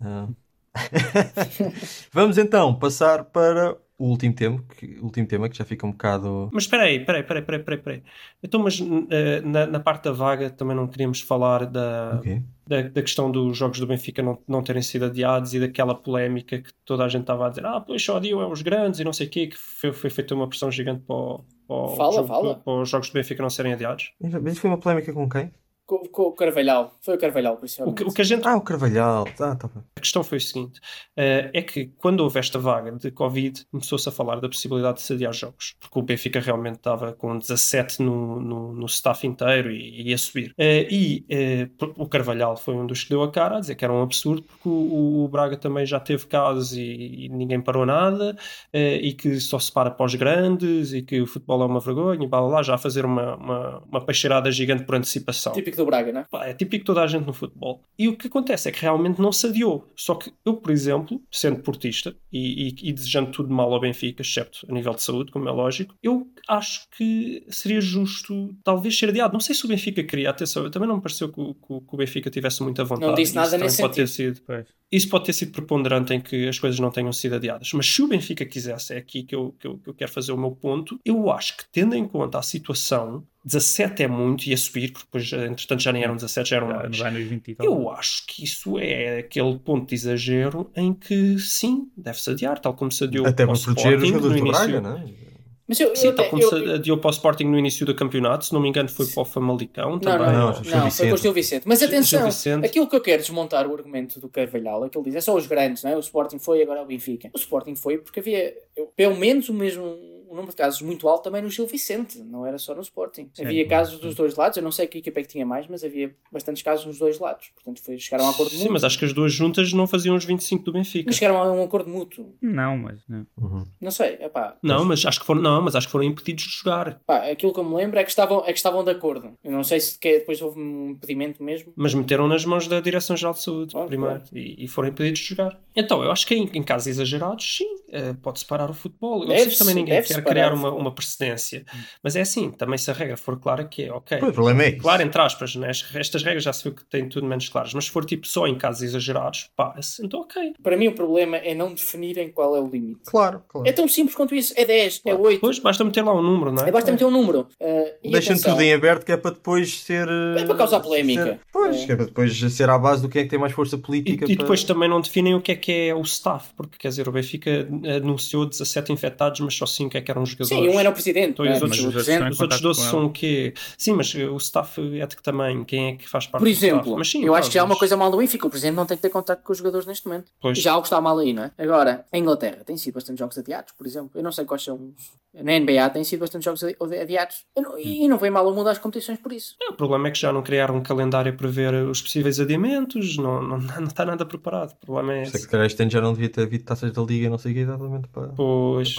Ahm. 0.00 0.34
Vamos 2.12 2.38
então 2.38 2.74
passar 2.74 3.24
para 3.24 3.76
o 3.98 4.06
último 4.08 4.34
tema, 4.34 4.64
que, 4.78 4.98
o 5.00 5.04
último 5.04 5.26
tema 5.26 5.48
que 5.48 5.56
já 5.58 5.64
fica 5.64 5.86
um 5.86 5.90
bocado. 5.90 6.48
Mas 6.52 6.62
espera 6.64 6.84
aí, 6.84 6.96
espera 6.98 7.18
aí, 7.18 7.22
espera 7.22 7.38
aí, 7.38 7.42
espera 7.42 7.56
aí, 7.56 7.60
espera 7.60 7.74
aí, 7.74 7.78
espera 7.80 7.96
aí. 7.96 8.02
Então, 8.42 8.60
mas 8.62 8.80
eh, 9.10 9.40
na, 9.42 9.66
na 9.66 9.80
parte 9.80 10.04
da 10.04 10.12
vaga 10.12 10.48
também 10.48 10.74
não 10.76 10.86
queríamos 10.88 11.20
falar 11.20 11.66
da, 11.66 12.14
Ok. 12.18 12.42
da, 12.66 12.82
da 12.82 13.02
questão 13.02 13.30
dos 13.30 13.58
jogos 13.58 13.78
do 13.78 13.86
Benfica 13.86 14.22
não, 14.22 14.38
não 14.48 14.62
terem 14.62 14.80
sido 14.80 15.04
adiados 15.06 15.52
e 15.54 15.60
daquela 15.60 15.94
polémica 15.94 16.60
que 16.62 16.70
toda 16.84 17.04
a 17.04 17.08
gente 17.08 17.22
estava 17.22 17.46
a 17.46 17.50
dizer 17.50 17.66
ah, 17.66 17.80
pois 17.80 18.02
só 18.02 18.16
adiam 18.16 18.40
é 18.40 18.46
os 18.46 18.62
grandes 18.62 19.00
e 19.00 19.04
não 19.04 19.12
sei 19.12 19.26
o 19.26 19.30
quê, 19.30 19.48
que 19.48 19.56
foi, 19.58 19.92
foi 19.92 20.08
feita 20.08 20.34
uma 20.34 20.48
pressão 20.48 20.70
gigante 20.70 21.02
para, 21.06 21.14
o- 21.16 21.44
para, 21.66 21.76
o 21.76 21.96
Fala, 21.96 22.12
jogo- 22.14 22.28
fala. 22.28 22.54
para 22.54 22.72
os 22.80 22.88
jogos 22.88 23.10
do 23.10 23.12
Benfica 23.12 23.42
não 23.42 23.50
serem 23.50 23.74
adiados. 23.74 24.12
Mas 24.20 24.56
foi 24.58 24.70
uma 24.70 24.78
polémica 24.78 25.12
com 25.12 25.28
quem? 25.28 25.52
Com, 25.90 25.98
com 26.08 26.22
o 26.22 26.32
Carvalhal. 26.32 26.96
Foi 27.00 27.16
o 27.16 27.18
Carvalhal, 27.18 27.54
O 27.54 27.56
principalmente. 27.56 27.96
que, 27.96 28.04
o 28.04 28.12
que 28.12 28.20
a 28.20 28.24
gente 28.24 28.46
Ah, 28.46 28.56
o 28.56 28.60
Carvalhal. 28.60 29.26
Ah, 29.40 29.56
tá 29.56 29.66
bem. 29.66 29.82
A 29.96 30.00
questão 30.00 30.22
foi 30.22 30.38
o 30.38 30.40
seguinte: 30.40 30.78
eh, 31.16 31.50
é 31.52 31.62
que 31.62 31.86
quando 31.98 32.20
houve 32.20 32.38
esta 32.38 32.60
vaga 32.60 32.92
de 32.92 33.10
Covid, 33.10 33.66
começou-se 33.72 34.08
a 34.08 34.12
falar 34.12 34.40
da 34.40 34.48
possibilidade 34.48 34.98
de 34.98 35.02
se 35.02 35.14
adiar 35.14 35.32
jogos, 35.32 35.74
porque 35.80 35.98
o 35.98 36.02
Benfica 36.02 36.38
realmente 36.38 36.76
estava 36.76 37.12
com 37.12 37.36
17 37.36 38.02
no, 38.04 38.40
no, 38.40 38.72
no 38.72 38.86
staff 38.86 39.26
inteiro 39.26 39.68
e 39.72 40.10
ia 40.10 40.16
subir. 40.16 40.54
Eh, 40.56 40.86
e 40.88 41.24
eh, 41.28 41.68
o 41.96 42.06
Carvalhal 42.06 42.56
foi 42.56 42.74
um 42.74 42.86
dos 42.86 43.02
que 43.02 43.10
deu 43.10 43.24
a 43.24 43.30
cara 43.32 43.56
a 43.56 43.60
dizer 43.60 43.74
que 43.74 43.84
era 43.84 43.92
um 43.92 44.00
absurdo, 44.02 44.42
porque 44.42 44.68
o, 44.68 45.24
o 45.24 45.28
Braga 45.28 45.56
também 45.56 45.84
já 45.84 45.98
teve 45.98 46.24
casos 46.28 46.72
e, 46.72 47.24
e 47.24 47.28
ninguém 47.28 47.60
parou 47.60 47.84
nada, 47.84 48.36
e 48.72 49.12
que 49.12 49.40
só 49.40 49.58
se 49.58 49.72
para 49.72 49.90
para 49.90 50.06
os 50.06 50.14
grandes, 50.14 50.92
e 50.92 51.02
que 51.02 51.20
o 51.20 51.26
futebol 51.26 51.62
é 51.62 51.66
uma 51.66 51.80
vergonha, 51.80 52.24
e 52.24 52.28
blá 52.28 52.38
blá 52.40 52.48
blá, 52.48 52.62
já 52.62 52.76
a 52.76 52.78
fazer 52.78 53.04
uma, 53.04 53.34
uma, 53.34 53.82
uma 53.90 54.00
peixeirada 54.04 54.52
gigante 54.52 54.84
por 54.84 54.94
antecipação. 54.94 55.52
Típico 55.52 55.79
do 55.80 55.86
Braga, 55.86 56.12
não 56.12 56.20
é? 56.20 56.24
Pá, 56.30 56.46
é 56.46 56.54
típico 56.54 56.78
de 56.82 56.84
toda 56.86 57.02
a 57.02 57.06
gente 57.06 57.26
no 57.26 57.32
futebol. 57.32 57.82
E 57.98 58.06
o 58.08 58.16
que 58.16 58.28
acontece 58.28 58.68
é 58.68 58.72
que 58.72 58.80
realmente 58.82 59.20
não 59.20 59.32
se 59.32 59.46
adiou. 59.46 59.90
Só 59.96 60.14
que 60.14 60.32
eu, 60.44 60.54
por 60.54 60.70
exemplo, 60.70 61.20
sendo 61.30 61.60
portista 61.60 62.14
e, 62.32 62.68
e- 62.68 62.88
e 62.90 62.92
desejando 62.92 63.30
tudo 63.32 63.52
mal 63.52 63.72
ao 63.72 63.80
Benfica, 63.80 64.22
excepto 64.22 64.66
a 64.68 64.72
nível 64.72 64.94
de 64.94 65.02
saúde, 65.02 65.30
como 65.32 65.48
é 65.48 65.52
lógico, 65.52 65.94
eu 66.02 66.26
acho 66.48 66.88
que 66.96 67.44
seria 67.48 67.80
justo 67.80 68.54
talvez 68.62 68.96
ser 68.98 69.08
adiado. 69.08 69.32
Não 69.32 69.40
sei 69.40 69.54
se 69.54 69.64
o 69.64 69.68
Benfica 69.68 70.02
queria, 70.04 70.30
atenção, 70.30 70.64
eu 70.64 70.70
também 70.70 70.88
não 70.88 70.96
me 70.96 71.02
pareceu 71.02 71.28
que, 71.32 71.40
o- 71.40 71.54
que 71.54 71.80
que 71.80 71.94
o 71.94 71.96
Benfica 71.96 72.30
tivesse 72.30 72.62
muita 72.62 72.84
vontade. 72.84 73.06
Não 73.08 73.14
disse 73.14 73.30
Isso 73.30 73.36
nada 73.36 73.58
nesse 73.58 73.80
pode 73.82 73.94
ter 73.94 74.06
sido 74.08 74.40
Pois. 74.46 74.66
isso 74.92 75.08
pode 75.08 75.24
ter 75.24 75.32
sido 75.32 75.52
preponderante 75.52 76.12
em 76.14 76.20
que 76.20 76.48
as 76.48 76.58
coisas 76.58 76.78
não 76.80 76.90
tenham 76.90 77.12
sido 77.12 77.34
adiadas. 77.36 77.72
Mas 77.72 77.86
se 77.86 78.02
o 78.02 78.08
Benfica 78.08 78.44
quisesse, 78.44 78.94
é 78.94 78.98
aqui 78.98 79.22
que 79.22 79.34
eu, 79.34 79.54
que 79.58 79.66
eu, 79.66 79.78
que 79.78 79.88
eu 79.90 79.94
quero 79.94 80.10
fazer 80.10 80.32
o 80.32 80.36
meu 80.36 80.50
ponto, 80.52 80.98
eu 81.04 81.30
acho 81.30 81.56
que, 81.56 81.64
tendo 81.72 81.94
em 81.94 82.06
conta 82.06 82.38
a 82.38 82.42
situação, 82.42 83.24
17 83.44 84.02
é 84.02 84.08
muito 84.08 84.46
e 84.48 84.52
a 84.52 84.56
subir, 84.56 84.92
porque 84.92 85.06
depois, 85.06 85.32
entretanto, 85.32 85.80
já 85.82 85.92
nem 85.92 86.02
eram 86.02 86.14
17, 86.16 86.50
já 86.50 86.56
eram 86.56 86.68
Já 86.68 86.74
mais. 86.78 86.98
vai 86.98 87.10
nos 87.12 87.24
20 87.24 87.48
e 87.48 87.54
tal. 87.54 87.66
Eu 87.66 87.90
acho 87.90 88.26
que 88.26 88.44
isso 88.44 88.78
é 88.78 89.18
aquele 89.20 89.58
ponto 89.58 89.88
de 89.88 89.94
exagero 89.94 90.70
em 90.76 90.92
que, 90.92 91.38
sim, 91.38 91.88
deve-se 91.96 92.30
adiar, 92.30 92.58
tal 92.58 92.74
como 92.74 92.92
se 92.92 93.04
adiou 93.04 93.26
Até 93.26 93.46
para 93.46 93.54
para 93.54 93.60
o 93.60 93.64
proteger 93.64 93.92
Sporting 93.94 94.12
no 94.12 94.18
jogadores 94.20 94.40
do 94.42 94.46
início. 94.46 94.80
Braga, 94.80 94.80
não 94.80 94.96
é? 94.98 95.30
Mas 95.66 95.78
eu, 95.78 95.94
Sim, 95.94 96.08
eu, 96.08 96.14
tal 96.16 96.28
como 96.28 96.42
eu- 96.42 96.48
se 96.48 96.54
adiou 96.72 96.98
para 96.98 97.08
o 97.08 97.12
Sporting 97.12 97.44
no 97.44 97.56
início 97.56 97.86
do 97.86 97.94
campeonato, 97.94 98.44
se 98.44 98.52
não 98.52 98.60
me 98.60 98.68
engano 98.68 98.88
foi 98.88 99.06
para 99.06 99.22
o 99.22 99.24
Famalicão 99.24 99.90
Não, 99.92 99.98
também. 100.00 100.18
não, 100.18 100.32
Não, 100.32 100.40
não, 100.40 100.50
não, 100.50 100.52
foi 100.60 100.66
com 100.66 100.80
o 100.80 100.84
Vicente. 100.90 101.22
Gil 101.22 101.32
Vicente. 101.32 101.62
Mas 101.64 101.80
atenção, 101.80 102.24
Vicente. 102.24 102.66
aquilo 102.66 102.88
que 102.88 102.96
eu 102.96 103.00
quero 103.00 103.22
desmontar 103.22 103.68
o 103.68 103.72
argumento 103.76 104.18
do 104.18 104.28
Carvalhal 104.28 104.84
é 104.84 104.88
que 104.88 104.98
ele 104.98 105.04
diz, 105.04 105.14
é 105.14 105.20
só 105.20 105.32
os 105.36 105.46
grandes, 105.46 105.84
não 105.84 105.92
é? 105.92 105.96
O 105.96 106.00
Sporting 106.00 106.40
foi, 106.40 106.60
agora 106.60 106.80
é 106.80 106.82
o 106.82 106.86
Benfica. 106.86 107.30
O 107.32 107.38
Sporting 107.38 107.76
foi 107.76 107.98
porque 107.98 108.18
havia, 108.18 108.52
eu- 108.76 108.86
pelo 108.96 109.16
menos 109.16 109.48
o 109.48 109.54
mesmo 109.54 109.96
um 110.30 110.34
número 110.36 110.50
de 110.52 110.56
casos 110.56 110.80
muito 110.82 111.08
alto 111.08 111.24
também 111.24 111.42
no 111.42 111.50
Gil 111.50 111.66
Vicente, 111.66 112.18
não 112.20 112.46
era 112.46 112.56
só 112.58 112.74
no 112.74 112.80
Sporting. 112.82 113.28
Havia 113.40 113.66
casos 113.66 113.98
dos 113.98 114.14
dois 114.14 114.36
lados, 114.36 114.56
eu 114.56 114.62
não 114.62 114.70
sei 114.70 114.86
que 114.86 114.98
equipa 114.98 115.20
é 115.20 115.22
que 115.22 115.28
tinha 115.28 115.44
mais, 115.44 115.66
mas 115.66 115.82
havia 115.82 116.14
bastantes 116.30 116.62
casos 116.62 116.86
nos 116.86 116.98
dois 116.98 117.18
lados. 117.18 117.48
Portanto, 117.54 117.82
foi, 117.84 117.98
chegaram 117.98 118.24
a 118.26 118.28
um 118.28 118.30
acordo 118.30 118.50
Sim, 118.50 118.58
mútuo. 118.58 118.72
mas 118.74 118.84
acho 118.84 118.98
que 118.98 119.04
as 119.04 119.12
duas 119.12 119.32
juntas 119.32 119.72
não 119.72 119.86
faziam 119.86 120.14
os 120.14 120.24
25 120.24 120.64
do 120.64 120.72
Benfica. 120.72 121.04
Mas 121.08 121.16
chegaram 121.16 121.42
a 121.42 121.52
um 121.52 121.62
acordo 121.62 121.90
mútuo. 121.90 122.34
Não, 122.40 122.76
mas 122.78 123.00
não. 123.08 123.26
Uhum. 123.36 123.64
Não 123.80 123.90
sei, 123.90 124.16
é 124.20 124.28
pá. 124.28 124.56
Não, 124.62 124.84
mas 124.84 125.04
acho 125.04 125.18
que 125.20 125.26
foram, 125.26 125.42
não, 125.42 125.60
mas 125.62 125.74
acho 125.74 125.86
que 125.88 125.92
foram 125.92 126.04
impedidos 126.04 126.44
de 126.44 126.50
jogar. 126.58 127.00
Pá, 127.06 127.28
aquilo 127.30 127.52
que 127.52 127.60
eu 127.60 127.64
me 127.64 127.74
lembro 127.74 127.98
é 127.98 128.04
que 128.04 128.10
estavam, 128.10 128.40
é 128.44 128.52
que 128.52 128.58
estavam 128.58 128.84
de 128.84 128.90
acordo. 128.90 129.32
Eu 129.42 129.50
não 129.52 129.64
sei 129.64 129.80
se 129.80 129.98
que- 129.98 130.20
depois 130.20 130.40
houve 130.40 130.60
um 130.60 130.90
impedimento 130.90 131.42
mesmo. 131.42 131.72
Mas 131.76 131.92
meteram 131.94 132.28
nas 132.28 132.44
mãos 132.44 132.68
da 132.68 132.80
Direção-Geral 132.80 133.34
de 133.34 133.42
Saúde 133.42 133.74
primeiro 133.88 134.16
pronto. 134.20 134.36
e, 134.36 134.64
e 134.64 134.68
foram 134.68 134.88
impedidos 134.88 135.20
de 135.20 135.26
jogar. 135.26 135.58
Então, 135.74 136.02
eu 136.04 136.10
acho 136.12 136.26
que 136.26 136.34
em, 136.34 136.48
em 136.54 136.62
casos 136.62 136.86
exagerados, 136.88 137.56
sim, 137.56 137.66
eh, 137.90 138.12
pode 138.22 138.38
separar 138.40 138.70
o 138.70 138.74
futebol. 138.74 139.22
Eu 139.22 139.28
sei 139.28 139.36
que 139.36 139.42
Deve-se- 139.44 139.58
também 139.58 139.74
ninguém 139.74 139.94
deve 139.94 140.08
quer 140.08 140.14
criar 140.22 140.52
uma, 140.52 140.70
uma 140.72 140.92
precedência. 140.92 141.64
Mas 142.02 142.16
é 142.16 142.20
assim, 142.22 142.50
também 142.50 142.78
se 142.78 142.90
a 142.90 142.94
regra 142.94 143.16
for 143.16 143.38
clara, 143.38 143.64
que 143.64 143.84
é 143.84 143.92
ok. 143.92 144.18
Pois, 144.18 144.30
o 144.30 144.34
problema 144.34 144.62
é 144.64 144.68
isso. 144.70 144.78
Claro, 144.78 145.02
entre 145.02 145.20
aspas, 145.20 145.54
né? 145.56 145.70
As- 145.70 145.86
estas 145.94 146.22
regras 146.22 146.42
já 146.44 146.52
se 146.52 146.64
viu 146.64 146.74
que 146.74 146.84
têm 146.84 147.08
tudo 147.08 147.26
menos 147.26 147.48
claras, 147.48 147.72
mas 147.74 147.84
se 147.84 147.90
for 147.90 148.04
tipo 148.04 148.26
só 148.26 148.46
em 148.46 148.56
casos 148.56 148.82
exagerados, 148.82 149.50
pá, 149.56 149.74
então 150.02 150.20
ok. 150.20 150.54
Para 150.62 150.76
mim 150.76 150.88
o 150.88 150.92
problema 150.94 151.36
é 151.36 151.54
não 151.54 151.72
definirem 151.74 152.30
qual 152.30 152.56
é 152.56 152.60
o 152.60 152.66
limite. 152.68 153.00
Claro, 153.06 153.42
claro. 153.48 153.68
É 153.68 153.72
tão 153.72 153.86
simples 153.88 154.14
quanto 154.16 154.34
isso. 154.34 154.52
É 154.56 154.64
10, 154.64 155.02
é 155.06 155.14
8. 155.14 155.34
Depois 155.34 155.58
basta 155.58 155.84
meter 155.84 156.04
lá 156.04 156.14
um 156.14 156.22
número, 156.22 156.52
não 156.52 156.64
é? 156.64 156.68
É 156.68 156.72
basta 156.72 156.90
meter 156.92 157.04
um 157.04 157.10
número. 157.10 157.46
Uh, 157.60 157.90
e 158.02 158.10
Deixam 158.10 158.36
tudo 158.36 158.60
em 158.62 158.72
aberto 158.72 159.04
que 159.04 159.12
é 159.12 159.16
para 159.16 159.32
depois 159.32 159.80
ser. 159.80 160.08
É 160.38 160.44
para 160.44 160.54
causar 160.56 160.80
polémica. 160.80 161.24
ser- 161.24 161.40
Pois, 161.52 161.76
É. 161.82 161.86
que 161.86 161.92
é 161.92 161.96
para 161.96 162.04
depois 162.06 162.38
ser 162.52 162.68
à 162.70 162.78
base 162.78 163.02
do 163.02 163.08
quem 163.08 163.20
é 163.22 163.24
que 163.24 163.30
tem 163.30 163.38
mais 163.38 163.52
força 163.52 163.76
E, 163.76 163.78
política. 163.78 164.24
e 164.30 164.36
depois 164.36 164.62
para... 164.64 164.74
também 164.74 164.88
não 164.88 165.00
definem 165.00 165.34
o 165.34 165.40
que 165.40 165.52
é 165.52 165.56
que 165.56 165.72
é 165.88 165.94
o 165.94 166.00
staff, 166.02 166.52
porque 166.56 166.76
quer 166.78 166.88
dizer, 166.88 167.08
o 167.08 167.12
Benfica 167.12 167.68
anunciou 167.96 168.46
17 168.46 168.92
infectados, 168.92 169.40
mas 169.40 169.54
só 169.54 169.66
5 169.66 169.96
é 169.96 170.00
que 170.00 170.09
que 170.12 170.18
eram 170.18 170.26
jogadores. 170.26 170.48
Sim, 170.48 170.68
um 170.68 170.78
era 170.80 170.90
o 170.90 170.92
presidente. 170.92 171.30
Então, 171.30 171.44
é? 171.46 171.56
os 171.56 171.62
outros 171.62 171.80
presidente- 171.80 172.18
os 172.22 172.24
outros 172.24 172.38
contacto 172.38 172.62
12 172.62 172.80
com 172.80 172.86
são 172.90 173.04
o 173.06 173.10
quê? 173.10 173.54
Sim, 173.78 173.92
mas 173.92 174.14
uh, 174.14 174.32
o 174.32 174.36
staff 174.36 175.00
ético 175.00 175.22
também, 175.22 175.64
quem 175.64 175.88
é 175.88 175.96
que 175.96 176.08
faz 176.08 176.26
parte 176.26 176.42
Por 176.42 176.48
do 176.48 176.50
staff? 176.50 176.72
exemplo, 176.74 176.96
Mas 176.98 177.10
sim, 177.10 177.24
eu 177.24 177.34
acho 177.34 177.48
que 177.48 177.54
já 177.54 177.60
é 177.60 177.62
uma 177.64 177.76
coisa 177.78 177.96
mal 177.96 178.10
do 178.10 178.16
Benfica. 178.16 178.46
O 178.46 178.50
presidente 178.50 178.74
não 178.76 178.86
tem 178.86 178.96
que 178.96 179.02
ter 179.02 179.10
contato 179.10 179.42
com 179.42 179.52
os 179.52 179.58
jogadores 179.58 179.86
neste 179.86 180.06
momento. 180.06 180.30
Pois. 180.40 180.58
Já 180.58 180.72
algo 180.72 180.84
está 180.84 181.00
mal 181.00 181.18
aí, 181.18 181.32
não 181.32 181.44
é? 181.44 181.50
Agora, 181.58 182.04
a 182.12 182.18
Inglaterra 182.18 182.62
tem 182.64 182.76
sido 182.76 182.94
bastante 182.94 183.18
jogos 183.18 183.36
adiados, 183.38 183.72
por 183.76 183.86
exemplo. 183.86 184.10
Eu 184.14 184.22
não 184.22 184.32
sei 184.32 184.44
quais 184.44 184.62
são. 184.62 184.74
os- 184.76 185.20
Na 185.32 185.52
NBA 185.58 185.88
tem 185.90 186.02
sido 186.02 186.20
bastante 186.20 186.44
jogos 186.44 186.64
adi- 186.64 186.76
adiados. 187.00 187.44
Eu 187.56 187.62
não- 187.62 187.78
E 187.78 188.08
não 188.08 188.18
vem 188.18 188.30
mal 188.32 188.46
o 188.48 188.52
mundo 188.54 188.68
às 188.68 188.78
competições 188.78 189.18
por 189.20 189.32
isso. 189.32 189.54
É, 189.62 189.68
o 189.70 189.74
problema 189.74 190.08
é 190.08 190.10
que 190.10 190.18
já 190.18 190.32
não 190.32 190.42
criaram 190.42 190.76
um 190.76 190.82
calendário 190.82 191.32
para 191.36 191.46
ver 191.48 191.72
os 191.74 192.02
possíveis 192.02 192.40
adiamentos, 192.40 193.16
não, 193.16 193.40
não, 193.40 193.58
não 193.80 193.84
está 193.86 194.04
nada 194.04 194.26
preparado. 194.26 194.72
O 194.72 194.76
problema 194.86 195.14
é 195.14 195.22
esse. 195.22 195.38
se 195.38 195.48
calhar 195.48 195.66
este 195.66 195.80
ano 195.82 195.90
já 195.90 196.00
não 196.00 196.12
devia 196.14 196.28
ter 196.28 196.42
havido 196.42 196.64
taças 196.64 196.90
da 196.92 197.02
Liga, 197.02 197.30
não 197.30 197.38
sei 197.38 197.52
o 197.52 197.54
que 197.54 197.60
exatamente 197.60 198.08
para. 198.08 198.28
Pois. 198.32 198.96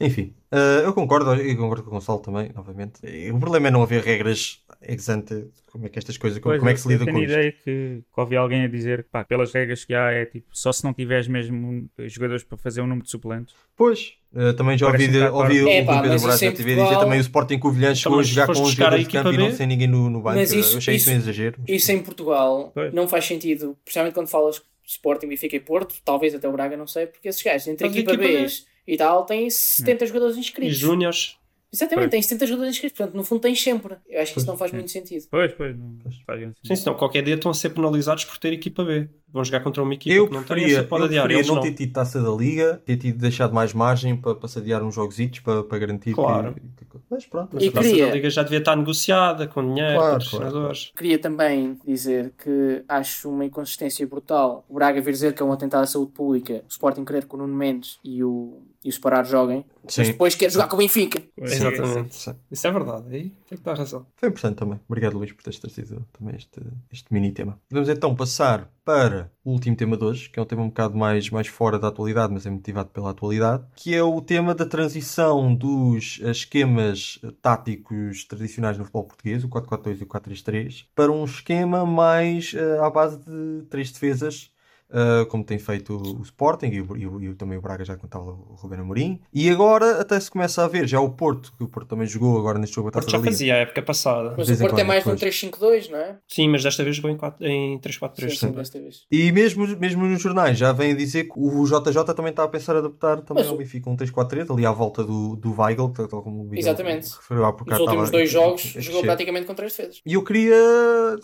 Enfim, 0.00 0.32
eh, 0.52 0.82
eu 0.84 0.92
concordo, 0.94 1.34
eu 1.34 1.56
concordo 1.56 1.82
com 1.82 1.90
o 1.90 1.94
Gonçalo 1.94 2.20
também, 2.20 2.52
novamente. 2.54 3.00
Eh, 3.02 3.32
O 3.32 3.38
problema 3.40 3.66
é 3.68 3.70
não 3.72 3.82
haver 3.82 4.02
regras 4.02 4.62
ex 4.80 5.08
ante, 5.08 5.48
como 5.72 5.86
é 5.86 5.88
que 5.88 5.98
estas 5.98 6.16
coisas, 6.16 6.38
como, 6.38 6.52
Pois, 6.52 6.58
como 6.60 6.70
é 6.70 6.74
que 6.74 6.80
se 6.80 6.86
eu 6.86 6.92
lida 6.92 7.04
tenho 7.04 7.16
com 7.16 7.20
a 7.20 7.24
isto. 7.24 7.32
ideia 7.32 7.52
que, 7.52 8.02
que 8.14 8.20
ouvi 8.20 8.36
alguém 8.36 8.62
a 8.64 8.68
dizer 8.68 9.02
que 9.04 9.10
pá, 9.10 9.24
pelas 9.24 9.52
regras 9.52 9.84
que 9.84 9.92
há 9.94 10.12
é 10.12 10.24
tipo, 10.26 10.46
só 10.52 10.70
se 10.72 10.84
não 10.84 10.92
tiveres 10.94 11.26
mesmo 11.26 11.88
jogadores 12.06 12.44
para 12.44 12.58
fazer 12.58 12.80
um 12.80 12.86
número 12.86 13.04
de 13.04 13.10
suplentes. 13.10 13.54
Pois, 13.74 14.12
eh, 14.36 14.52
também 14.52 14.76
já 14.76 14.86
ouvi, 14.86 15.08
de, 15.08 15.18
um 15.22 15.34
ouvi 15.34 15.62
o 15.62 15.68
É, 15.68 15.82
pá, 15.84 15.94
Pedro 16.00 16.08
mas 16.10 16.22
Brás 16.22 16.34
isso 16.36 16.44
já 16.44 16.50
em 16.50 16.54
tive 16.54 16.72
a 16.80 16.84
dizer 16.84 16.98
também 16.98 17.18
o 17.18 17.20
Sporting 17.20 17.58
Covilhã 17.58 17.94
chegou 17.94 18.18
a 18.20 18.22
jogar 18.22 18.46
com 18.46 18.52
a 18.52 18.54
jogadores 18.70 19.06
de 19.06 19.12
campo 19.12 19.28
e 19.28 19.30
equipa 19.30 19.42
não 19.44 19.50
B? 19.50 19.56
sem 19.56 19.66
ninguém 19.66 19.86
no, 19.88 20.10
no 20.10 20.20
banco. 20.20 20.36
Mas 20.36 20.52
isso- 20.52 20.74
eu 20.74 20.78
achei 20.78 20.96
isso, 20.96 21.08
isso- 21.08 21.16
um 21.16 21.20
exagero. 21.20 21.56
mas- 21.58 21.68
Isso 21.70 21.92
em 21.92 22.00
Portugal 22.02 22.70
Pois. 22.74 22.92
não 22.92 23.08
faz 23.08 23.24
sentido, 23.24 23.76
principalmente 23.84 24.14
quando 24.14 24.26
falas 24.28 24.60
Sporting, 24.86 25.28
Benfica 25.28 25.56
e 25.56 25.60
Porto, 25.60 25.94
talvez 26.04 26.34
até 26.34 26.48
o 26.48 26.52
Braga, 26.52 26.76
não 26.76 26.86
sei, 26.86 27.06
porque 27.06 27.28
esses 27.28 27.42
gajos 27.42 27.66
entre 27.68 27.86
Mas 27.86 27.96
equipa 27.96 28.12
equipa 28.12 28.28
B 28.28 28.42
B. 28.44 28.52
e 28.86 28.96
tal 28.96 29.24
têm 29.24 29.48
70 29.48 30.06
jogadores 30.06 30.36
E 30.36 30.40
inscritos. 30.40 30.76
Júniors, 30.76 31.38
Exatamente, 31.72 32.02
Pois. 32.04 32.10
têm 32.12 32.22
70 32.22 32.46
jogadores 32.46 32.74
inscritos, 32.76 32.96
portanto, 32.96 33.16
no 33.16 33.24
fundo 33.24 33.40
tens 33.40 33.60
sempre. 33.60 33.96
Eu 34.08 34.22
acho 34.22 34.32
que 34.32 34.38
isso 34.38 34.46
não 34.46 34.56
faz 34.56 34.70
sim. 34.70 34.76
muito 34.76 34.92
sentido. 34.92 35.24
Pois, 35.28 35.52
pois, 35.54 35.76
não 35.76 35.96
faz 36.24 36.38
grande 36.38 36.54
sim, 36.54 36.68
sentido. 36.68 36.84
senão 36.84 36.96
qualquer 36.96 37.24
dia 37.24 37.34
estão 37.34 37.50
a 37.50 37.54
ser 37.54 37.70
penalizados 37.70 38.24
por 38.24 38.38
ter 38.38 38.52
equipa 38.52 38.84
B. 38.84 39.08
Vão 39.34 39.44
jogar 39.44 39.60
contra 39.60 39.82
uma 39.82 39.92
equipa 39.92 40.14
Eu 40.14 40.28
que 40.28 40.32
não 40.32 40.44
preferia, 40.44 40.78
tem, 40.78 40.88
pode 40.88 41.02
eu 41.02 41.06
adiar. 41.08 41.24
preferia 41.26 41.48
não 41.48 41.56
não. 41.56 41.62
ter 41.62 41.72
tido 41.72 41.92
taça 41.92 42.22
da 42.22 42.30
Liga, 42.30 42.80
ter 42.86 42.96
tido 42.96 43.18
deixado 43.18 43.52
mais 43.52 43.74
margem 43.74 44.16
para, 44.16 44.36
para 44.36 44.48
se 44.48 44.60
adiar 44.60 44.80
uns 44.82 44.94
jogos 44.94 45.16
para, 45.42 45.64
para 45.64 45.78
garantir 45.78 46.14
Claro. 46.14 46.54
que, 46.54 46.84
que- 46.84 46.98
Mas 47.10 47.26
pronto, 47.26 47.50
Mas 47.52 47.64
E 47.64 47.68
a 47.68 47.72
taça 47.72 47.88
queria- 47.88 48.06
da 48.06 48.12
Liga 48.14 48.30
já 48.30 48.42
devia 48.44 48.58
estar 48.60 48.76
negociada 48.76 49.48
com 49.48 49.60
dinheiro, 49.74 49.96
Claro, 49.98 50.12
patrocinadores. 50.12 50.92
Queria 50.96 51.18
também 51.18 51.76
dizer 51.84 52.32
que 52.42 52.84
acho 52.88 53.28
uma 53.28 53.44
inconsistência 53.44 54.06
brutal 54.06 54.64
o 54.68 54.74
Braga 54.74 55.00
vir 55.00 55.10
dizer 55.10 55.34
que 55.34 55.42
é 55.42 55.44
um 55.44 55.52
atentado 55.52 55.82
à 55.82 55.86
saúde 55.86 56.12
pública, 56.12 56.62
o 56.64 56.68
Sporting 56.70 57.04
querer 57.04 57.26
que 57.26 57.34
o 57.34 57.38
Nuno 57.38 57.54
Mendes 57.54 57.98
e 58.04 58.22
o, 58.22 58.62
e 58.84 58.88
o 58.88 58.92
Separar 58.92 59.24
joguem, 59.26 59.64
mas 59.82 59.94
Sim. 59.94 60.02
depois 60.04 60.34
quer 60.36 60.48
jogar 60.50 60.68
com 60.68 60.76
o 60.76 60.78
Benfica. 60.78 61.20
Pois, 61.36 61.52
Exatamente. 61.52 62.14
Sim. 62.14 62.34
Isso 62.50 62.66
é 62.66 62.70
verdade. 62.70 63.04
Aí 63.10 63.32
tem 63.48 63.58
que 63.58 63.64
dar 63.64 63.76
razão. 63.76 64.06
Foi 64.16 64.28
importante 64.28 64.56
também. 64.56 64.78
Obrigado, 64.88 65.18
Luís, 65.18 65.32
por 65.32 65.42
teres 65.42 65.58
trazido 65.58 66.06
também 66.16 66.36
este, 66.36 66.60
este 66.92 67.12
mini 67.12 67.32
tema. 67.32 67.58
Vamos 67.70 67.88
então 67.88 68.14
passar 68.14 68.70
para 68.84 69.32
o 69.44 69.52
último 69.52 69.76
tema 69.76 69.96
de 69.96 70.04
hoje, 70.04 70.28
que 70.28 70.38
é 70.38 70.42
um 70.42 70.46
tema 70.46 70.62
um 70.62 70.68
bocado 70.68 70.96
mais, 70.96 71.30
mais 71.30 71.46
fora 71.46 71.78
da 71.78 71.88
atualidade, 71.88 72.32
mas 72.32 72.44
é 72.44 72.50
motivado 72.50 72.90
pela 72.90 73.10
atualidade, 73.10 73.64
que 73.74 73.94
é 73.94 74.02
o 74.02 74.20
tema 74.20 74.54
da 74.54 74.66
transição 74.66 75.54
dos 75.54 76.20
eh, 76.22 76.30
esquemas 76.30 77.18
táticos 77.40 78.24
tradicionais 78.24 78.76
no 78.76 78.84
futebol 78.84 79.04
português, 79.04 79.42
o 79.42 79.48
4-4-2 79.48 80.00
e 80.00 80.04
o 80.04 80.06
4-3-3, 80.06 80.86
para 80.94 81.10
um 81.10 81.24
esquema 81.24 81.86
mais 81.86 82.52
eh, 82.54 82.78
à 82.78 82.90
base 82.90 83.18
de 83.18 83.62
três 83.70 83.90
defesas 83.90 84.53
Uh, 84.90 85.26
como 85.26 85.42
tem 85.42 85.58
feito 85.58 85.96
o 85.96 86.22
Sporting 86.22 86.66
e, 86.66 86.80
o, 86.80 86.96
e 86.96 87.06
o- 87.06 87.22
e 87.22 87.34
também 87.34 87.58
o 87.58 87.60
Braga 87.60 87.84
já 87.84 87.96
contava 87.96 88.26
o 88.30 88.54
Ruben 88.54 88.78
Amorim. 88.78 89.20
E 89.32 89.50
agora 89.50 90.00
até 90.00 90.20
se 90.20 90.30
começa 90.30 90.62
a 90.64 90.68
ver 90.68 90.86
já 90.86 91.00
o 91.00 91.10
Porto, 91.10 91.52
que 91.56 91.64
o 91.64 91.68
Porto 91.68 91.88
também 91.88 92.06
jogou 92.06 92.38
agora 92.38 92.58
neste 92.60 92.76
jogo 92.76 92.88
O 92.88 92.90
da 92.92 93.00
Porto 93.00 93.06
Taça 93.06 93.16
já 93.16 93.18
da 93.18 93.22
Liga. 93.24 93.32
fazia 93.32 93.54
a 93.54 93.56
época 93.58 93.82
passada. 93.82 94.34
Mas 94.36 94.48
o 94.50 94.58
Porto 94.58 94.78
é 94.78 94.84
mais 94.84 95.04
num 95.04 95.16
pois. 95.16 95.20
3-5-2, 95.20 95.88
não 95.90 95.98
é? 95.98 96.18
Sim, 96.28 96.48
mas 96.48 96.62
desta 96.62 96.84
vez 96.84 96.94
jogou 96.96 97.10
em, 97.10 97.16
quatro- 97.16 97.44
em 97.44 97.76
3-4-3. 97.80 98.30
Sim, 98.30 98.36
sim, 98.46 98.52
desta 98.52 98.78
vez. 98.78 99.04
E 99.10 99.32
mesmo, 99.32 99.66
mesmo 99.78 100.06
nos 100.06 100.22
jornais 100.22 100.56
já 100.56 100.70
vêm 100.70 100.94
dizer 100.94 101.24
que 101.24 101.32
o 101.40 101.64
JJ 101.64 102.04
também 102.14 102.30
está 102.30 102.44
a 102.44 102.48
pensar 102.48 102.76
adaptar 102.76 103.16
também 103.22 103.42
Mas 103.42 103.48
ao 103.48 103.54
o- 103.54 103.58
Benfica 103.58 103.90
um 103.90 103.96
3-4-3, 103.96 104.48
ali 104.52 104.64
à 104.66 104.70
volta 104.70 105.02
do, 105.02 105.34
do 105.34 105.60
Weigl, 105.60 105.88
tal 105.88 106.06
tal 106.06 106.22
como 106.22 106.42
o 106.42 106.44
Miguel 106.44 106.58
Exatamente. 106.58 107.08
referiu 107.16 107.44
há 107.46 107.50
bocado. 107.50 107.70
Nos 107.70 107.80
últimos 107.80 108.10
dois 108.10 108.30
jogos 108.30 108.74
a 108.76 108.80
jogou 108.80 109.02
praticamente 109.02 109.46
com 109.46 109.54
três 109.54 109.72
defesas. 109.74 110.00
E 110.06 110.12
eu 110.14 110.22
queria 110.22 110.54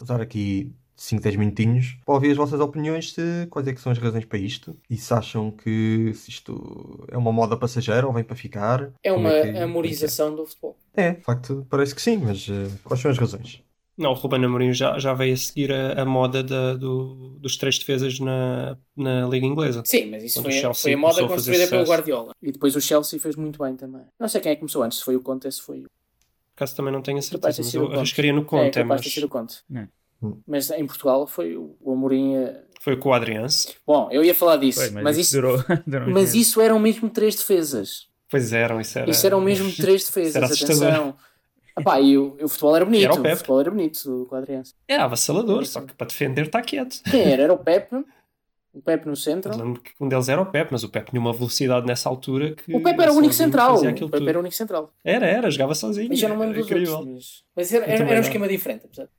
usar 0.03 0.21
aqui 0.21 0.73
5, 1.03 1.23
10 1.23 1.37
minutinhos 1.37 1.97
para 2.05 2.15
ouvir 2.15 2.31
as 2.33 2.37
vossas 2.37 2.61
opiniões 2.61 3.13
de 3.13 3.47
quais 3.49 3.67
é 3.67 3.73
que 3.73 3.81
são 3.81 3.91
as 3.91 3.99
razões 3.99 4.25
para 4.25 4.39
isto 4.39 4.77
e 4.89 4.97
se 4.97 5.13
acham 5.15 5.51
que 5.51 6.13
se 6.15 6.31
isto 6.31 7.07
é 7.11 7.17
uma 7.17 7.33
moda 7.33 7.57
passageira 7.57 8.07
ou 8.07 8.13
vem 8.13 8.23
para 8.23 8.37
ficar. 8.37 8.93
É 9.03 9.13
uma 9.13 9.31
é 9.31 9.53
que 9.53 9.59
amorização 9.59 10.35
do 10.35 10.45
futebol. 10.45 10.77
É, 10.95 11.03
é, 11.07 11.13
de 11.15 11.23
facto, 11.23 11.67
parece 11.71 11.95
que 11.95 12.03
sim, 12.03 12.19
mas 12.19 12.47
eh, 12.49 12.69
quais 12.85 13.01
são 13.01 13.11
as 13.11 13.17
razões? 13.19 13.63
Não, 13.97 14.13
o 14.13 14.15
Ruben 14.15 14.43
Amorim 14.45 14.73
já, 14.73 14.99
já 14.99 15.13
veio 15.13 15.35
a 15.35 15.37
seguir 15.37 15.73
a, 15.73 16.01
a 16.03 16.05
moda 16.07 16.43
da- 16.43 16.75
do- 16.75 17.37
dos 17.39 17.57
três 17.57 17.79
defesas 17.79 18.19
na, 18.19 18.77
na 18.97 19.27
Liga 19.27 19.47
Inglesa. 19.47 19.83
Sim, 19.85 20.11
mas 20.11 20.23
isso 20.25 20.43
foi, 20.43 20.53
foi 20.75 20.95
a 20.95 20.97
moda 20.97 21.27
construída 21.27 21.67
pelo. 21.67 21.85
Guardiola. 21.85 22.33
E 22.43 22.51
depois 22.53 22.75
o 22.75 22.81
Chelsea 22.81 23.21
fez 23.21 23.37
muito 23.37 23.63
bem 23.63 23.77
também. 23.77 24.03
Não 24.19 24.29
sei 24.29 24.41
quem 24.41 24.53
é 24.53 24.55
que 24.55 24.61
começou 24.61 24.83
antes, 24.83 24.99
se 24.99 25.05
foi 25.05 25.17
o 25.17 25.21
Conte 25.21 25.47
ou 25.47 25.53
se 25.53 25.61
foi 25.61 25.81
o 25.81 25.83
Por 25.83 25.89
acaso 26.57 26.77
também 26.77 26.93
não 26.93 27.03
tenho 27.03 27.19
a 27.19 27.23
certeza, 27.23 27.63
mas 27.63 27.71
ser 27.71 27.77
eu 27.77 27.87
Conte. 27.87 27.97
arriscaria 27.99 28.33
no 28.33 28.41
é, 28.41 28.45
Conte, 28.45 28.71
capaz 28.75 28.89
mas 28.89 29.01
de 29.03 29.11
sido 29.11 29.25
o 29.27 29.29
Conte. 29.29 29.63
Não. 29.69 29.89
Mas 30.47 30.71
em 30.71 30.87
Portugal 30.87 31.27
foi 31.27 31.57
o, 31.57 31.77
Amorim. 31.87 32.37
eh, 32.37 32.63
foi 32.81 32.97
com 32.97 33.11
o 33.11 33.13
Adrianse. 33.13 33.75
Bom, 33.87 34.09
eu 34.11 34.25
ia 34.25 34.35
falar 34.35 34.57
disso, 34.57 34.81
Pois, 34.81 34.93
mas, 34.93 35.19
isso, 35.19 35.33
durou, 35.35 35.63
durou 35.87 36.11
mas 36.11 36.35
isso 36.35 36.61
eram 36.61 36.79
mesmo 36.79 37.09
três 37.11 37.35
defesas. 37.37 38.09
Pois 38.29 38.53
eram, 38.53 38.81
isso 38.81 38.99
era. 38.99 39.11
Isso 39.11 39.27
eram 39.27 39.41
mesmo 39.41 39.71
três 39.77 40.05
defesas, 40.05 40.37
era 40.37 40.47
atenção. 40.47 41.15
Epá, 41.79 42.01
e 42.01 42.19
o, 42.19 42.37
o 42.43 42.49
futebol 42.49 42.77
era 42.77 42.85
bonito, 42.85 43.05
Era 43.05 43.15
o 43.15 43.19
o, 43.19 43.23
Pepe. 43.23 43.37
futebol 43.37 43.61
era 43.61 43.71
bonito 43.71 44.29
o 44.31 44.35
Adrianse. 44.35 44.75
É 44.89 44.97
avassalador, 44.97 45.65
só 45.67 45.81
que 45.81 45.95
para 45.95 46.07
defender 46.07 46.47
está 46.47 46.61
quieto. 46.63 47.01
Quem 47.11 47.23
era? 47.33 47.43
Era 47.45 47.53
o 47.53 47.59
Pepe, 47.59 48.05
o 48.75 48.83
Pepe 48.83 49.07
no 49.07 49.17
centro. 49.17 49.53
Eu 49.53 49.59
lembro 49.59 49.81
que 49.81 49.93
um 50.01 50.09
deles 50.09 50.29
era 50.29 50.41
o 50.41 50.47
Pepe, 50.47 50.73
mas 50.73 50.83
o 50.85 50.89
Pepe 50.89 51.11
tinha 51.11 51.21
uma 51.21 51.33
velocidade 51.33 51.87
nessa 51.87 52.09
altura 52.09 52.55
que. 52.55 52.75
O 52.75 52.83
Pepe 52.83 53.01
era 53.03 53.13
o 53.13 53.17
único 53.17 53.33
central. 53.35 53.77
O 53.77 53.83
Pepe 53.83 53.99
tudo. 54.11 54.29
era 54.29 54.39
o 54.39 54.41
único 54.41 54.55
central. 54.55 54.93
Era, 55.05 55.27
era, 55.27 55.51
jogava 55.51 55.75
sozinho. 55.75 56.09
Mas 56.09 56.19
já 56.19 56.29
não 56.29 56.37
lembro 56.39 56.55
era 56.55 56.63
dos 56.63 56.71
incrível. 56.71 56.99
outros. 56.99 57.45
Mas, 57.57 57.71
mas 57.71 57.75
era, 57.75 57.85
era, 57.93 58.05
era 58.05 58.19
um 58.19 58.23
esquema 58.23 58.49
diferente, 58.49 58.85
apesar 58.87 59.05
de 59.05 59.11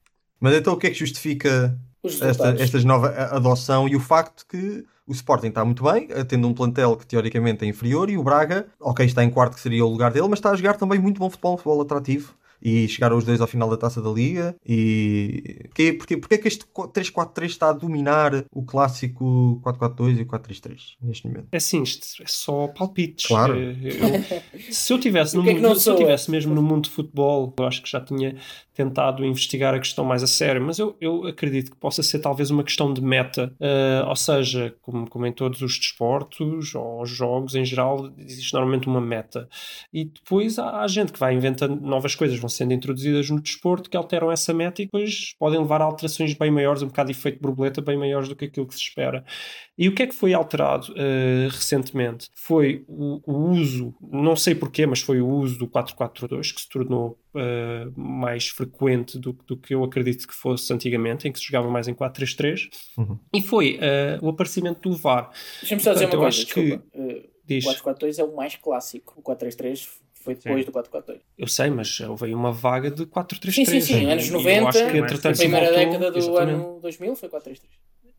Mas 0.42 0.56
então 0.56 0.74
o 0.74 0.78
que 0.78 0.88
é 0.88 0.90
que 0.90 0.98
justifica 1.00 1.78
esta, 2.04 2.26
resultados. 2.26 2.62
esta 2.62 2.82
nova 2.82 3.08
adoção 3.32 3.88
e 3.88 3.96
o 3.96 4.00
facto 4.00 4.46
que 4.50 4.84
o 5.08 5.12
Sporting 5.14 5.48
está 5.48 5.64
muito 5.64 5.84
bem, 5.84 6.08
tendo 6.28 6.48
um 6.48 6.54
plantel 6.54 6.96
que 6.98 7.06
teoricamente 7.06 7.64
é 7.66 7.68
inferior, 7.68 8.10
e 8.10 8.18
o 8.18 8.24
Braga, 8.24 8.68
ok, 8.80 9.06
está 9.06 9.24
em 9.24 9.30
quarto, 9.30 9.56
que 9.56 9.62
seria 9.62 9.86
o 9.86 9.90
lugar 9.90 10.12
dele, 10.12 10.28
mas 10.28 10.40
está 10.40 10.52
a 10.52 10.56
jogar 10.56 10.76
também 10.78 11.00
muito 11.00 11.20
bom 11.20 11.30
futebol, 11.30 11.54
um 11.54 11.58
futebol 11.58 11.82
atrativo. 11.82 12.34
E 12.64 12.88
chegaram 12.88 13.18
os 13.18 13.24
dois 13.26 13.42
ao 13.42 13.48
final 13.48 13.68
da 13.72 13.76
taça 13.76 14.00
da 14.04 14.10
Liga. 14.12 14.56
E 14.64 15.62
porquê, 15.70 15.94
porquê, 15.94 16.18
porquê 16.18 16.36
é 16.36 16.38
que 16.38 16.48
este 16.48 16.64
3-4-3 16.64 17.46
está 17.46 17.70
a 17.70 17.74
dominar 17.74 18.46
o 18.52 18.64
clássico 18.64 19.60
4-4-2 19.66 20.20
e 20.20 20.22
o 20.22 20.26
4-3-3 20.28 20.80
neste 21.02 21.28
momento? 21.28 21.48
É 21.52 21.58
assim, 21.58 21.82
isto 21.82 22.22
é 22.22 22.26
só 22.28 22.68
palpites. 22.68 23.26
Claro. 23.26 23.60
Eh, 23.60 23.76
eu- 23.84 24.72
se 24.72 24.94
eu 24.94 25.00
tivesse 25.00 25.36
no 25.36 25.42
é 25.50 25.76
se 25.76 25.90
eu 25.90 25.96
tivesse 25.96 26.30
mesmo 26.30 26.54
no 26.54 26.62
mundo 26.62 26.84
de 26.84 26.92
futebol, 26.92 27.52
eu 27.58 27.66
acho 27.66 27.82
que 27.82 27.90
já 27.90 28.00
tinha 28.00 28.36
tentado 28.74 29.26
investigar 29.26 29.74
a 29.74 29.80
questão 29.80 30.06
mais 30.06 30.24
a 30.24 30.28
sério, 30.28 30.62
mas 30.62 30.80
eu, 30.80 30.96
eu 31.02 31.28
acredito 31.28 31.72
que 31.72 31.78
possa 31.78 32.02
ser 32.02 32.20
talvez 32.20 32.50
uma 32.50 32.64
questão 32.64 32.94
de 32.94 33.02
meta, 33.02 33.54
eh, 33.60 34.04
ou 34.08 34.16
seja, 34.16 34.74
como, 34.82 35.10
como 35.10 35.26
em 35.26 35.34
todos 35.34 35.62
os 35.62 35.78
desportos 35.78 36.74
ou 36.74 37.06
jogos 37.06 37.54
em 37.56 37.66
geral, 37.66 38.12
existe 38.18 38.54
normalmente 38.54 38.88
uma 38.88 39.02
meta. 39.02 39.50
E 39.92 40.06
depois 40.06 40.58
há, 40.58 40.82
há 40.82 40.88
gente 40.88 41.12
que 41.12 41.20
vai 41.20 41.34
inventando 41.34 41.82
novas 41.82 42.16
coisas, 42.16 42.40
vão 42.40 42.50
sendo 42.50 42.74
introduzidas 42.74 43.30
no 43.30 43.42
desporto 43.42 43.90
que 43.90 43.98
alteram 43.98 44.32
essa 44.32 44.54
meta 44.54 44.82
e 44.82 44.86
depois 44.86 45.36
podem 45.38 45.60
levar 45.60 45.82
a 45.82 45.86
alterações 45.86 46.34
bem 46.34 46.50
maiores, 46.50 46.82
um 46.82 46.88
bocado 46.88 47.12
de 47.12 47.18
efeito 47.18 47.42
borboleta, 47.42 47.82
bem 47.82 47.98
maiores 47.98 48.30
do 48.30 48.36
que 48.36 48.46
aquilo 48.46 48.68
que 48.68 48.76
se 48.76 48.82
espera. 48.82 49.26
E 49.78 49.90
o 49.90 49.96
que 49.96 50.04
é 50.04 50.08
que 50.08 50.16
foi 50.16 50.34
alterado 50.34 50.94
eh, 50.96 51.48
recentemente? 51.50 52.30
Foi 52.36 52.86
o, 52.88 53.20
o 53.26 53.50
uso, 53.50 53.94
não 54.02 54.36
sei 54.36 54.56
porquê, 54.56 54.86
mas 54.86 55.02
foi 55.02 55.20
o 55.20 55.28
uso 55.28 55.58
do 55.58 55.68
4-4-2 55.68 56.54
que 56.54 56.62
se 56.62 56.70
tornou 56.70 57.18
eh, 57.36 57.86
mais 57.96 58.48
frequente 58.50 59.18
do, 59.20 59.34
do 59.46 59.58
que 59.58 59.74
eu 59.74 59.84
acredito 59.84 60.28
que 60.28 60.34
fosse 60.34 60.72
antigamente, 60.74 61.28
em 61.28 61.32
que 61.32 61.40
se 61.40 61.46
jogava 61.46 61.70
mais 61.70 61.88
em 61.88 61.94
4-3-3. 61.94 62.70
Uhum. 62.98 63.18
E 63.34 63.42
foi 63.42 63.78
eh, 63.82 64.20
o 64.22 64.30
aparecimento 64.30 64.90
do 64.90 64.96
VAR. 64.96 65.32
Deixa-me 65.60 65.82
só 65.82 65.94
dizer 65.94 66.06
uma 66.06 66.14
eu 66.16 66.20
coisa, 66.20 66.38
acho 66.38 66.48
que- 66.54 66.62
desculpa. 66.78 67.32
Diz, 67.44 67.66
O 67.66 67.70
4-4-2 67.74 68.20
é 68.20 68.24
o 68.24 68.36
mais 68.36 68.56
clássico. 68.56 69.14
O 69.18 69.22
4-3-3 69.24 69.88
foi 70.14 70.36
depois 70.36 70.64
do 70.66 70.72
4-4-2. 70.72 71.20
eu 71.38 71.48
sei, 71.48 71.70
mas 71.72 72.00
houve 72.02 72.26
aí 72.28 72.34
uma 72.36 72.52
vaga 72.52 72.92
de 72.92 73.06
4-3-3. 73.06 73.52
Sim, 73.54 73.66
sim, 73.66 73.82
sim. 73.82 74.06
Anos 74.06 74.28
eu 74.28 74.34
90, 74.34 74.70
acho 74.70 74.78
que, 74.78 74.84
a 74.84 75.32
primeira 75.34 75.66
voltou- 75.66 75.86
década 75.86 76.12
do 76.12 76.18
exatamente. 76.20 76.54
ano 76.64 76.80
2000 76.80 77.16
foi 77.16 77.30
4-3-3. 77.30 77.60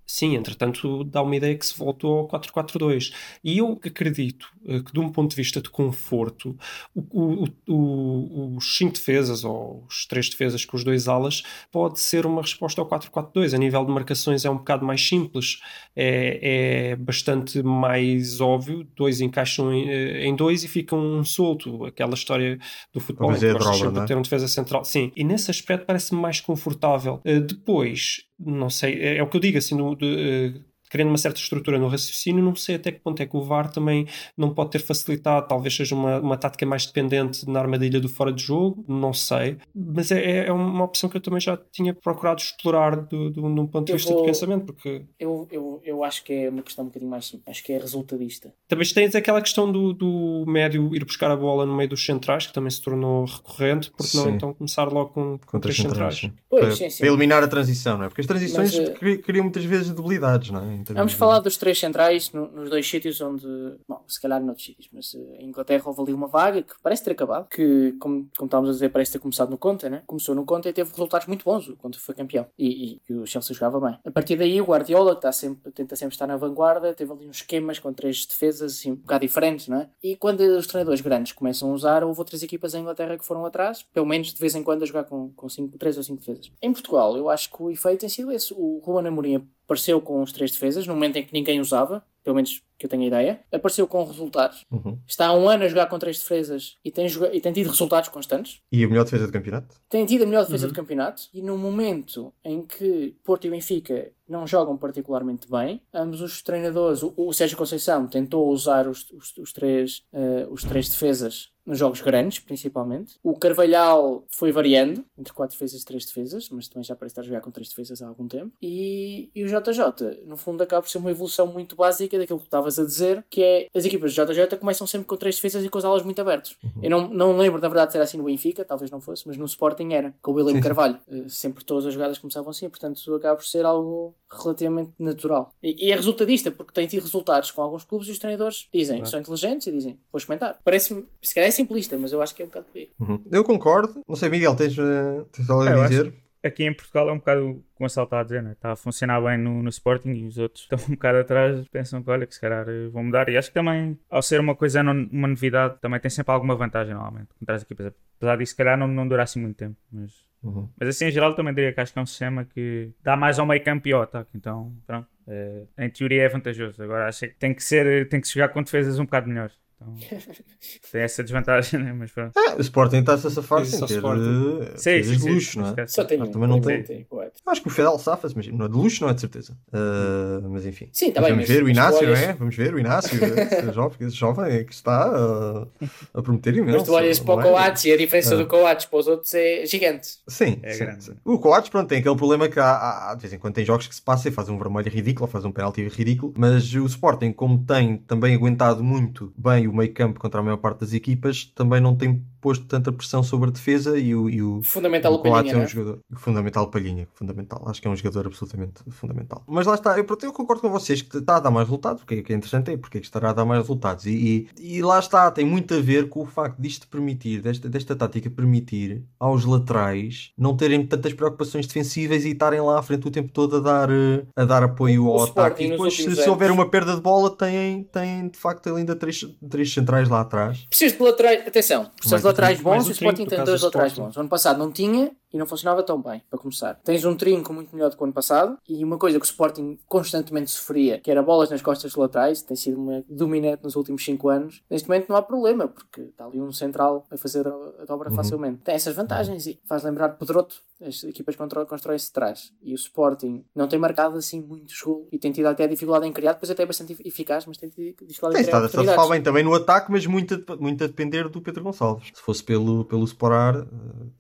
Sim, 0.06 0.36
entretanto 0.36 1.04
dá 1.04 1.22
uma 1.22 1.36
ideia 1.36 1.56
que 1.56 1.64
se 1.64 1.76
voltou 1.76 2.18
ao 2.18 2.28
4-4-2. 2.28 3.12
E 3.42 3.58
eu 3.58 3.80
acredito 3.84 4.48
eh, 4.66 4.80
que, 4.80 4.92
de 4.92 5.00
um 5.00 5.10
ponto 5.10 5.30
de 5.30 5.36
vista 5.36 5.60
de 5.60 5.70
conforto, 5.70 6.56
o, 6.94 7.00
o, 7.10 7.46
o, 7.68 8.56
os 8.56 8.76
5 8.76 8.94
defesas 8.94 9.44
ou 9.44 9.84
os 9.88 10.06
3 10.06 10.30
defesas 10.30 10.64
com 10.64 10.76
os 10.76 10.84
dois 10.84 11.08
alas 11.08 11.42
pode 11.70 12.00
ser 12.00 12.26
uma 12.26 12.42
resposta 12.42 12.80
ao 12.80 12.88
4-4-2. 12.88 13.54
A 13.54 13.58
nível 13.58 13.84
de 13.84 13.92
marcações 13.92 14.44
é 14.44 14.50
um 14.50 14.56
bocado 14.56 14.84
mais 14.84 15.06
simples, 15.06 15.60
é, 15.94 16.90
é 16.92 16.96
bastante 16.96 17.62
mais 17.62 18.40
óbvio. 18.40 18.86
Dois 18.96 19.20
encaixam 19.20 19.72
em, 19.72 19.88
eh, 19.88 20.26
em 20.26 20.34
dois 20.36 20.64
e 20.64 20.68
ficam 20.68 20.98
um 20.98 21.24
solto. 21.24 21.84
Aquela 21.84 22.14
história 22.14 22.58
do 22.92 23.00
futebol 23.00 23.32
em 23.32 23.38
que 23.38 23.52
gostas 23.52 23.76
sempre 23.76 23.92
não 23.94 24.00
é? 24.00 24.04
de 24.04 24.08
ter 24.08 24.16
um 24.16 24.22
defesa 24.22 24.48
central. 24.48 24.84
Sim, 24.84 25.12
e 25.16 25.24
nesse 25.24 25.50
aspecto 25.50 25.86
parece-me 25.86 26.20
mais 26.20 26.40
confortável. 26.40 27.20
Uh, 27.24 27.40
depois, 27.40 28.24
não 28.44 28.70
sei, 28.70 29.00
é, 29.00 29.16
é 29.18 29.22
o 29.22 29.28
que 29.28 29.36
eu 29.36 29.40
digo, 29.40 29.58
assim, 29.58 29.74
no, 29.76 29.94
de, 29.96 30.64
querendo 30.92 31.08
uma 31.08 31.16
certa 31.18 31.40
estrutura 31.40 31.78
no 31.78 31.88
raciocínio, 31.88 32.44
não 32.44 32.54
sei 32.54 32.74
até 32.76 32.92
que 32.92 33.00
ponto 33.00 33.20
é 33.22 33.26
que 33.26 33.34
o 33.36 33.42
VAR 33.42 33.72
também 33.72 34.06
não 34.36 34.52
pode 34.52 34.70
ter 34.72 34.78
facilitado, 34.80 35.48
talvez 35.48 35.74
seja 35.74 35.94
uma, 35.94 36.20
uma 36.20 36.36
tática 36.36 36.66
mais 36.66 36.84
dependente 36.86 37.48
na 37.48 37.58
armadilha 37.60 37.98
do 37.98 38.08
fora 38.10 38.30
de 38.32 38.42
jogo, 38.42 38.84
não 38.86 39.12
sei, 39.14 39.56
mas 39.74 40.10
é, 40.12 40.46
é 40.48 40.52
uma 40.52 40.84
opção 40.84 41.08
que 41.08 41.16
eu 41.16 41.20
também 41.20 41.40
já 41.40 41.56
tinha 41.72 41.94
procurado 41.94 42.40
explorar 42.42 42.94
do, 42.96 43.30
do, 43.30 43.40
de 43.54 43.60
um 43.60 43.66
ponto 43.66 43.86
de 43.86 43.92
Eu 43.92 43.96
vista 43.96 44.12
vou- 44.12 44.20
de 44.22 44.26
pensamento, 44.28 44.66
porque 44.66 45.02
Eu, 45.18 45.48
eu, 45.50 45.80
eu 45.82 46.04
acho 46.04 46.22
que 46.24 46.32
é 46.32 46.50
uma 46.50 46.62
questão 46.62 46.84
um 46.84 46.88
bocadinho 46.88 47.10
mais 47.10 47.24
simples. 47.24 47.48
Acho 47.48 47.64
que 47.64 47.72
é 47.72 47.78
resultadista. 47.78 48.52
também 48.68 48.86
tens 48.92 49.14
aquela 49.14 49.40
questão 49.40 49.70
do, 49.72 49.94
do 49.94 50.44
médio 50.46 50.94
ir 50.94 51.04
buscar 51.04 51.30
a 51.30 51.36
bola 51.36 51.64
no 51.64 51.74
meio 51.74 51.88
dos 51.88 52.04
centrais, 52.04 52.46
que 52.46 52.52
também 52.52 52.70
se 52.70 52.82
tornou 52.82 53.24
recorrente, 53.24 53.90
porque 53.96 54.16
não 54.16 54.24
Sim. 54.24 54.30
então 54.32 54.52
começar 54.52 54.84
logo 54.84 55.10
com, 55.10 55.38
com 55.46 55.58
três 55.60 55.76
centrais. 55.76 56.16
centrais. 56.16 56.42
Pois, 56.50 56.62
para, 56.64 56.76
sim, 56.76 56.90
sim. 56.90 56.98
para 56.98 57.06
eliminar 57.08 57.42
a 57.42 57.48
transição, 57.48 57.96
não 57.96 58.04
é? 58.04 58.08
Porque 58.08 58.20
as 58.20 58.26
transições 58.26 58.76
Mas, 58.76 58.88
eh, 58.88 58.92
cri- 58.92 59.18
criam 59.18 59.44
muitas 59.44 59.64
vezes 59.64 59.90
debilidades, 59.90 60.50
não 60.50 60.60
é? 60.60 60.74
Vamos 60.90 61.12
de- 61.12 61.18
falar 61.18 61.40
dos 61.40 61.56
três 61.56 61.78
centrais 61.78 62.32
no- 62.32 62.50
nos 62.50 62.70
dois 62.70 62.88
sítios 62.88 63.20
onde. 63.20 63.46
Bom, 63.88 64.02
se 64.06 64.20
calhar 64.20 64.42
noutros 64.42 64.64
sítios, 64.66 64.88
mas 64.92 65.14
eh, 65.14 65.42
em 65.42 65.48
Inglaterra 65.48 65.82
houve 65.86 66.02
ali 66.02 66.12
uma 66.12 66.26
vaga 66.26 66.62
que 66.62 66.74
parece 66.82 67.04
ter 67.04 67.12
acabado. 67.12 67.48
Que, 67.48 67.92
como, 68.00 68.28
como 68.36 68.46
estávamos 68.46 68.70
a 68.70 68.72
dizer, 68.72 68.88
parece 68.90 69.12
ter 69.12 69.18
começado 69.18 69.50
no 69.50 69.58
Conte, 69.58 69.88
né? 69.88 70.02
Começou 70.06 70.34
no 70.34 70.44
Conte 70.44 70.68
e 70.68 70.72
teve 70.72 70.90
resultados 70.90 71.26
muito 71.26 71.44
bons. 71.44 71.68
O 71.68 71.76
Conte 71.76 71.98
foi 71.98 72.14
campeão. 72.14 72.46
E, 72.58 73.00
e 73.08 73.12
o 73.14 73.26
Chelsea 73.26 73.54
jogava 73.54 73.80
bem. 73.80 73.98
A 74.04 74.10
partir 74.10 74.36
daí, 74.36 74.60
o 74.60 74.64
Guardiola, 74.64 75.12
que 75.12 75.18
está 75.18 75.32
sempre, 75.32 75.70
tenta 75.72 75.94
sempre 75.96 76.14
estar 76.14 76.26
na 76.26 76.36
vanguarda, 76.36 76.92
teve 76.94 77.12
ali 77.12 77.28
uns 77.28 77.36
esquemas 77.36 77.78
com 77.78 77.92
três 77.92 78.26
defesas 78.26 78.72
assim, 78.74 78.92
um 78.92 78.96
bocado 78.96 79.26
diferentes, 79.26 79.68
não 79.68 79.78
é? 79.78 79.88
E 80.02 80.16
quando 80.16 80.40
os 80.40 80.66
treinadores 80.66 81.00
grandes 81.00 81.32
começam 81.32 81.70
a 81.70 81.74
usar, 81.74 82.02
houve 82.04 82.18
outras 82.18 82.42
equipas 82.42 82.74
em 82.74 82.80
Inglaterra 82.80 83.16
que 83.18 83.24
foram 83.24 83.44
atrás, 83.44 83.82
pelo 83.82 84.06
menos 84.06 84.32
de 84.32 84.40
vez 84.40 84.54
em 84.54 84.62
quando 84.62 84.82
a 84.82 84.86
jogar 84.86 85.04
com, 85.04 85.30
com 85.32 85.48
cinco, 85.48 85.76
três 85.78 85.96
ou 85.96 86.02
cinco 86.02 86.20
defesas. 86.20 86.50
Em 86.62 86.72
Portugal, 86.72 87.16
eu 87.16 87.28
acho 87.28 87.50
que 87.50 87.62
o 87.62 87.70
efeito 87.70 88.00
tem 88.00 88.08
sido 88.08 88.32
esse. 88.32 88.52
O 88.54 88.80
Ruben 88.84 89.06
Amorim 89.08 89.46
apareceu 89.72 90.00
com 90.00 90.22
os 90.22 90.32
três 90.32 90.52
defesas, 90.52 90.86
no 90.86 90.94
momento 90.94 91.16
em 91.16 91.24
que 91.24 91.32
ninguém 91.32 91.58
usava, 91.60 92.04
pelo 92.22 92.36
menos 92.36 92.62
que 92.78 92.86
eu 92.86 92.90
tenha 92.90 93.06
ideia, 93.06 93.40
apareceu 93.50 93.86
com 93.86 94.04
resultados. 94.04 94.64
Uhum. 94.70 94.98
Está 95.06 95.28
há 95.28 95.34
um 95.34 95.48
ano 95.48 95.64
a 95.64 95.68
jogar 95.68 95.86
com 95.86 95.98
três 95.98 96.18
defesas 96.18 96.76
e 96.84 96.90
tem, 96.90 97.06
e 97.32 97.40
tem 97.40 97.52
tido 97.52 97.68
resultados 97.70 98.08
constantes. 98.10 98.60
E 98.70 98.84
a 98.84 98.88
melhor 98.88 99.04
defesa 99.04 99.26
do 99.26 99.32
campeonato? 99.32 99.74
Tem 99.88 100.04
tido 100.04 100.22
a 100.22 100.26
melhor 100.26 100.44
defesa 100.44 100.66
Uhum. 100.66 100.72
do 100.72 100.76
campeonato 100.76 101.22
e 101.32 101.40
no 101.42 101.56
momento 101.56 102.32
em 102.44 102.62
que 102.62 103.16
Porto 103.24 103.46
e 103.46 103.50
Benfica 103.50 104.12
não 104.28 104.46
jogam 104.46 104.76
particularmente 104.76 105.50
bem, 105.50 105.80
ambos 105.92 106.20
os 106.20 106.42
treinadores, 106.42 107.02
o, 107.02 107.12
o 107.16 107.32
Sérgio 107.32 107.56
Conceição 107.56 108.06
tentou 108.06 108.48
usar 108.50 108.86
os, 108.88 109.10
os, 109.10 109.36
os 109.38 109.52
três, 109.52 110.02
eh, 110.12 110.46
os 110.50 110.62
três 110.64 110.88
defesas 110.88 111.50
nos 111.64 111.78
jogos 111.78 112.00
grandes, 112.00 112.38
principalmente. 112.38 113.18
O 113.22 113.36
Carvalhal 113.36 114.24
foi 114.28 114.52
variando 114.52 115.04
entre 115.16 115.32
quatro 115.32 115.54
defesas 115.54 115.82
e 115.82 115.84
três 115.84 116.04
defesas, 116.04 116.48
mas 116.50 116.68
também 116.68 116.84
já 116.84 116.94
parece 116.96 117.12
estar 117.12 117.22
a 117.22 117.24
jogar 117.24 117.40
com 117.40 117.50
três 117.50 117.68
defesas 117.68 118.02
há 118.02 118.08
algum 118.08 118.26
tempo. 118.26 118.52
E, 118.60 119.30
e 119.34 119.44
o 119.44 119.46
JJ, 119.46 120.24
no 120.26 120.36
fundo, 120.36 120.62
acaba 120.62 120.82
por 120.82 120.88
ser 120.88 120.98
uma 120.98 121.10
evolução 121.10 121.46
muito 121.46 121.76
básica 121.76 122.18
daquilo 122.18 122.38
que 122.38 122.46
estavas 122.46 122.78
a 122.78 122.84
dizer, 122.84 123.24
que 123.30 123.42
é 123.42 123.68
as 123.74 123.84
equipas 123.84 124.14
do 124.14 124.24
JJ 124.24 124.56
começam 124.58 124.86
sempre 124.86 125.06
com 125.06 125.16
três 125.16 125.36
defesas 125.36 125.64
e 125.64 125.68
com 125.68 125.78
as 125.78 125.84
alas 125.84 126.02
muito 126.02 126.20
abertas. 126.20 126.56
Eu 126.82 126.90
não, 126.90 127.08
não 127.08 127.36
lembro, 127.36 127.60
na 127.60 127.68
verdade, 127.68 127.88
de 127.88 127.92
ser 127.92 128.00
assim 128.00 128.18
no 128.18 128.24
Benfica, 128.24 128.64
talvez 128.64 128.90
não 128.90 129.00
fosse, 129.00 129.26
mas 129.26 129.36
no 129.36 129.44
Sporting 129.44 129.92
era, 129.92 130.14
com 130.20 130.32
o 130.32 130.34
William 130.34 130.54
Sim. 130.54 130.60
Carvalho. 130.60 130.98
Eh, 131.08 131.28
Sempre 131.28 131.64
todas 131.64 131.86
as 131.86 131.94
jogadas 131.94 132.18
começavam 132.18 132.50
assim, 132.50 132.68
portanto 132.68 133.14
acaba 133.14 133.36
por 133.36 133.44
ser 133.44 133.64
algo 133.64 134.14
relativamente 134.30 134.92
natural. 134.98 135.54
E, 135.62 135.86
e 135.86 135.92
é 135.92 135.94
resultadista, 135.94 136.50
porque 136.50 136.72
tem 136.72 136.86
tido 136.86 137.02
resultados 137.02 137.50
com 137.50 137.62
alguns 137.62 137.84
clubes 137.84 138.08
e 138.08 138.12
os 138.12 138.18
treinadores 138.18 138.68
dizem, 138.72 139.04
são 139.04 139.20
inteligentes 139.20 139.66
e 139.66 139.72
dizem, 139.72 139.98
vou 140.10 140.18
experimentar. 140.18 140.58
Parece-me, 140.64 141.06
se 141.20 141.34
calhar 141.34 141.48
é 141.48 141.51
simplista, 141.52 141.96
mas 141.98 142.12
eu 142.12 142.20
acho 142.20 142.34
que 142.34 142.42
é 142.42 142.44
um 142.44 142.48
bocado 142.48 142.66
por 142.66 142.78
aí. 142.78 142.90
Uhum. 142.98 143.22
Eu 143.30 143.44
concordo. 143.44 144.02
Não 144.08 144.16
sei, 144.16 144.28
Miguel, 144.28 144.56
tens, 144.56 144.76
eh, 144.78 145.24
tens 145.32 145.48
algo 145.50 145.64
É, 145.64 145.68
a 145.72 145.80
acho- 145.82 145.88
dizer? 145.88 146.14
Aqui 146.44 146.64
em 146.64 146.74
Portugal 146.74 147.08
é 147.08 147.12
um 147.12 147.18
bocado 147.18 147.48
o 147.50 147.54
que 147.54 147.60
o 147.60 147.82
Gonçalo 147.84 148.04
está 148.06 148.18
a 148.18 148.22
dizer, 148.24 148.42
né? 148.42 148.50
está 148.50 148.72
a 148.72 148.76
funcionar 148.76 149.20
bem 149.20 149.38
no, 149.38 149.62
no 149.62 149.68
Sporting 149.68 150.10
e 150.10 150.26
os 150.26 150.38
outros 150.38 150.64
estão 150.64 150.76
um 150.90 150.96
bocado 150.96 151.18
atrás, 151.18 151.68
pensam 151.68 152.02
que 152.02 152.10
olha, 152.10 152.26
que 152.26 152.34
se 152.34 152.40
calhar 152.40 152.68
eh, 152.68 152.88
vão 152.88 153.04
mudar. 153.04 153.28
E 153.28 153.36
acho 153.36 153.46
que 153.48 153.54
também, 153.54 153.96
ao 154.10 154.20
ser 154.20 154.40
uma 154.40 154.56
coisa, 154.56 154.82
não- 154.82 155.08
uma 155.12 155.28
novidade, 155.28 155.76
também 155.80 156.00
tem 156.00 156.10
sempre 156.10 156.32
alguma 156.32 156.56
vantagem 156.56 156.94
normalmente 156.94 157.28
contra 157.38 157.54
as 157.54 157.62
equipas. 157.62 157.92
Apesar 158.16 158.36
disso, 158.38 158.50
se 158.50 158.56
calhar 158.56 158.76
não, 158.76 158.88
não 158.88 159.06
durar 159.06 159.22
assim 159.22 159.40
muito 159.40 159.56
tempo. 159.56 159.76
Mas, 159.92 160.10
Uhum. 160.42 160.68
mas 160.76 160.88
assim, 160.88 161.04
em 161.04 161.10
geral, 161.12 161.36
também 161.36 161.54
diria 161.54 161.72
que 161.72 161.80
acho 161.80 161.92
que 161.92 161.98
é 162.00 162.02
um 162.02 162.06
sistema 162.06 162.44
que 162.44 162.90
dá 163.04 163.16
mais 163.16 163.38
ao 163.38 163.46
meio 163.46 163.62
campo 163.62 163.86
e 163.86 163.92
ao 163.92 164.02
ataque. 164.02 164.30
Então, 164.34 164.72
pronto, 164.84 165.06
eh, 165.28 165.62
em 165.78 165.90
teoria 165.90 166.24
é 166.24 166.28
vantajoso. 166.28 166.82
Agora 166.82 167.06
acho 167.06 167.20
que 167.20 167.34
tem 167.34 167.54
que 167.54 167.62
ser, 167.62 168.08
tem 168.08 168.20
que 168.20 168.26
se 168.26 168.34
jogar 168.34 168.48
com 168.48 168.60
defesas 168.64 168.98
um 168.98 169.04
bocado 169.04 169.28
melhores. 169.28 169.54
Então, 169.82 169.94
tem 170.92 171.00
essa 171.02 171.22
desvantagem, 171.22 171.80
né? 171.82 171.92
mas 171.92 172.10
pronto. 172.10 172.32
Ah, 172.36 172.54
o 172.56 172.60
Sporting 172.60 172.98
está-se 172.98 173.26
a 173.26 173.30
safar 173.30 173.64
sem 173.64 173.80
ter 173.86 173.98
eh, 173.98 174.72
Sim, 174.76 175.02
sim, 175.02 175.10
de 175.16 175.18
sim. 175.18 175.30
luxo, 175.34 175.58
não 175.60 175.74
é? 175.76 175.86
Só 175.86 176.04
tem 176.04 176.18
Mas 176.18 176.28
um. 176.28 176.32
também 176.32 176.48
não 176.48 176.60
Tem- 176.60 176.82
tem. 176.82 177.06
Acho 177.46 177.62
que 177.62 177.68
o 177.68 177.70
Fedal 177.70 177.98
safa-se, 177.98 178.36
mas 178.36 178.46
não, 178.48 178.68
de 178.68 178.74
luxo 178.76 179.02
não 179.02 179.10
é 179.10 179.14
de 179.14 179.20
certeza. 179.20 179.56
Ah, 179.72 180.40
mas 180.48 180.64
enfim. 180.66 180.88
Sim, 180.92 181.08
está 181.08 181.20
bem, 181.20 181.30
Vamos 181.30 181.48
mas 181.48 181.56
ver 181.56 181.64
o 181.64 181.68
Inácio, 181.68 182.06
não 182.06 182.14
é? 182.14 182.32
Vamos 182.34 182.56
ver 182.56 182.74
o 182.74 182.78
Inácio, 182.78 183.18
esse 183.34 183.72
jovem, 183.72 184.06
esse 184.06 184.16
jovem 184.16 184.64
que 184.64 184.72
está 184.72 185.04
ah, 185.08 185.66
a 186.14 186.22
prometer 186.22 186.54
imenso. 186.56 186.78
Mas 186.78 186.86
tu 186.86 186.92
olhas 186.94 187.18
para 187.18 187.34
o 187.34 187.40
é? 187.40 187.42
Coates 187.42 187.84
e 187.84 187.92
a 187.92 187.96
diferença 187.96 188.36
do 188.36 188.46
Coates 188.46 188.86
para 188.86 188.98
os 188.98 189.06
outros 189.06 189.34
é 189.34 189.66
gigante. 189.66 190.08
Sim, 190.28 190.58
É 190.62 190.72
sim, 190.72 190.78
grande. 190.84 191.04
sim. 191.04 191.12
O 191.24 191.38
Coates, 191.38 191.70
pronto, 191.70 191.88
tem 191.88 191.98
aquele 191.98 192.16
problema 192.16 192.48
que 192.48 192.58
há, 192.60 193.10
há- 193.10 193.14
de 193.14 193.22
vez 193.22 193.32
em 193.32 193.38
quando 193.38 193.54
tem 193.54 193.64
jogos 193.64 193.86
que 193.86 193.94
se 193.94 194.02
passa 194.02 194.28
e 194.28 194.32
faz 194.32 194.48
um 194.48 194.58
vermelho 194.58 194.90
ridículo 194.90 195.26
ou 195.26 195.30
faz 195.30 195.44
um 195.44 195.52
penalti 195.52 195.86
ridículo, 195.88 196.32
mas 196.36 196.72
o 196.74 196.86
Sporting, 196.86 197.32
como 197.32 197.64
tem 197.64 197.98
também 197.98 198.34
aguentado 198.34 198.82
muito 198.82 199.32
bem 199.36 199.66
o 199.66 199.71
meio 199.72 199.92
campo 199.92 200.20
contra 200.20 200.40
a 200.40 200.42
maior 200.42 200.56
parte 200.56 200.80
das 200.80 200.92
equipas, 200.92 201.44
também 201.54 201.80
não 201.80 201.96
tem 201.96 202.22
posto 202.40 202.66
tanta 202.66 202.90
pressão 202.92 203.22
sobre 203.22 203.50
a 203.50 203.52
defesa 203.52 203.96
e 203.96 204.14
o, 204.14 204.28
e 204.28 204.42
o, 204.42 204.60
Fundamental 204.62 205.12
o 205.12 205.16
o 205.16 205.22
Palhinha, 205.22 205.52
é 205.52 205.56
um 205.56 205.62
é? 205.62 205.66
jogador 205.66 206.00
fundamental, 206.16 206.68
Palhinha, 206.68 207.08
fundamental. 207.14 207.62
Acho 207.66 207.80
que 207.80 207.86
é 207.86 207.90
um 207.90 207.96
jogador 207.96 208.26
absolutamente 208.26 208.82
fundamental. 208.90 209.44
Mas 209.46 209.66
lá 209.66 209.74
está, 209.74 209.96
eu, 209.96 210.06
eu 210.22 210.32
concordo 210.32 210.60
com 210.60 210.68
vocês 210.68 211.02
que 211.02 211.18
está 211.18 211.36
a 211.36 211.40
dar 211.40 211.50
mais 211.50 211.68
resultados, 211.68 212.02
porque 212.02 212.18
o 212.18 212.24
que 212.24 212.32
é 212.32 212.36
interessante 212.36 212.72
é 212.72 212.76
porque 212.76 212.98
é 212.98 213.00
que 213.00 213.06
estará 213.06 213.30
a 213.30 213.32
dar 213.32 213.44
mais 213.44 213.60
resultados. 213.60 214.06
E, 214.06 214.48
e, 214.58 214.76
e 214.76 214.82
lá 214.82 214.98
está, 214.98 215.30
tem 215.30 215.46
muito 215.46 215.72
a 215.74 215.80
ver 215.80 216.08
com 216.08 216.22
o 216.22 216.26
facto 216.26 216.60
disto 216.60 216.88
permitir, 216.88 217.40
desta, 217.40 217.68
desta 217.68 217.94
tática 217.94 218.28
permitir 218.28 219.04
aos 219.20 219.44
laterais 219.44 220.32
não 220.36 220.56
terem 220.56 220.84
tantas 220.84 221.14
preocupações 221.14 221.66
defensivas 221.66 222.24
e 222.24 222.30
estarem 222.30 222.60
lá 222.60 222.80
à 222.80 222.82
frente 222.82 223.06
o 223.06 223.10
tempo 223.10 223.30
todo 223.30 223.58
a 223.58 223.60
dar, 223.60 223.88
eh, 223.88 224.24
a 224.34 224.44
dar 224.44 224.64
apoio 224.64 225.06
O 225.06 225.12
ao 225.12 225.24
ataque. 225.24 225.64
E 225.64 225.70
depois, 225.70 225.94
se, 225.94 226.16
se 226.16 226.28
houver 226.28 226.50
uma 226.50 226.68
perda 226.68 226.96
de 226.96 227.00
bola, 227.00 227.30
têm, 227.30 227.84
têm 227.84 228.28
de 228.28 228.38
facto 228.38 228.74
ainda 228.74 228.96
três, 228.96 229.24
três 229.48 229.61
centrais 229.70 230.08
lá 230.08 230.20
atrás. 230.20 230.66
Precisas 230.68 230.96
de 230.96 231.02
laterais. 231.02 231.46
Atenção, 231.46 231.84
precisas 231.96 232.10
Mais 232.10 232.22
de 232.22 232.26
laterais 232.26 232.60
bons 232.60 232.86
e 232.86 232.90
o 232.90 232.92
Sporting 232.92 233.26
tem 233.26 233.44
dois 233.44 233.60
laterais 233.60 233.92
bons. 233.92 234.16
Ano 234.16 234.28
passado 234.28 234.58
não 234.58 234.72
tinha 234.72 235.10
e 235.32 235.38
não 235.38 235.46
funcionava 235.46 235.82
tão 235.82 236.00
bem, 236.00 236.22
para 236.28 236.38
começar. 236.38 236.74
Tens 236.84 237.04
um 237.04 237.16
trinco 237.16 237.52
muito 237.52 237.74
melhor 237.74 237.90
do 237.90 237.96
que 237.96 238.02
o 238.02 238.04
ano 238.04 238.12
passado 238.12 238.58
e 238.68 238.84
uma 238.84 238.98
coisa 238.98 239.18
que 239.18 239.24
o 239.24 239.28
Sporting 239.28 239.78
constantemente 239.86 240.50
sofria, 240.50 240.98
que 241.00 241.10
era 241.10 241.22
bolas 241.22 241.50
nas 241.50 241.62
costas 241.62 241.94
laterais, 241.94 242.42
tem 242.42 242.56
sido 242.56 242.78
uma 242.80 243.02
dominante 243.08 243.62
nos 243.64 243.76
últimos 243.76 244.04
5 244.04 244.28
anos. 244.28 244.62
Neste 244.70 244.88
momento 244.88 245.08
não 245.08 245.16
há 245.16 245.22
problema, 245.22 245.68
porque 245.68 246.02
está 246.02 246.26
ali 246.26 246.40
um 246.40 246.52
central 246.52 247.06
a 247.10 247.16
fazer 247.16 247.46
a 247.48 247.84
dobra 247.86 248.10
Uhum. 248.10 248.16
facilmente. 248.16 248.60
Tem 248.62 248.74
essas 248.74 248.94
vantagens 248.94 249.46
e 249.46 249.58
faz 249.66 249.82
lembrar 249.82 250.10
Pedroto. 250.10 250.56
As 250.84 251.04
equipas 251.04 251.36
constroem-se 251.36 252.06
de 252.06 252.12
trás. 252.12 252.52
E 252.60 252.72
o 252.72 252.74
Sporting 252.74 253.44
não 253.54 253.68
tem 253.68 253.78
marcado 253.78 254.16
assim 254.16 254.40
muitos 254.40 254.80
gols 254.82 255.06
e 255.12 255.18
tem 255.18 255.30
tido 255.30 255.46
até 255.46 255.68
dificuldade 255.68 256.06
em 256.06 256.12
criar, 256.12 256.32
depois 256.32 256.50
até 256.50 256.64
é 256.64 256.66
bastante 256.66 256.96
eficaz, 257.04 257.46
mas 257.46 257.56
tem 257.56 257.68
tido 257.68 258.04
dificuldade 258.04 258.34
Tem 258.34 258.42
em 258.42 258.46
criar 258.46 258.66
estado 258.66 258.90
a 258.90 259.08
bem 259.08 259.22
também 259.22 259.44
no 259.44 259.54
ataque, 259.54 259.92
mas 259.92 260.04
muito 260.06 260.42
a, 260.48 260.56
muito 260.56 260.82
a 260.82 260.86
depender 260.88 261.28
do 261.28 261.40
Pedro 261.40 261.62
Gonçalves. 261.62 262.10
Se 262.12 262.20
fosse 262.20 262.42
pelo, 262.42 262.84
pelo 262.84 263.04
Sporar, 263.04 263.56
eh, 263.56 263.66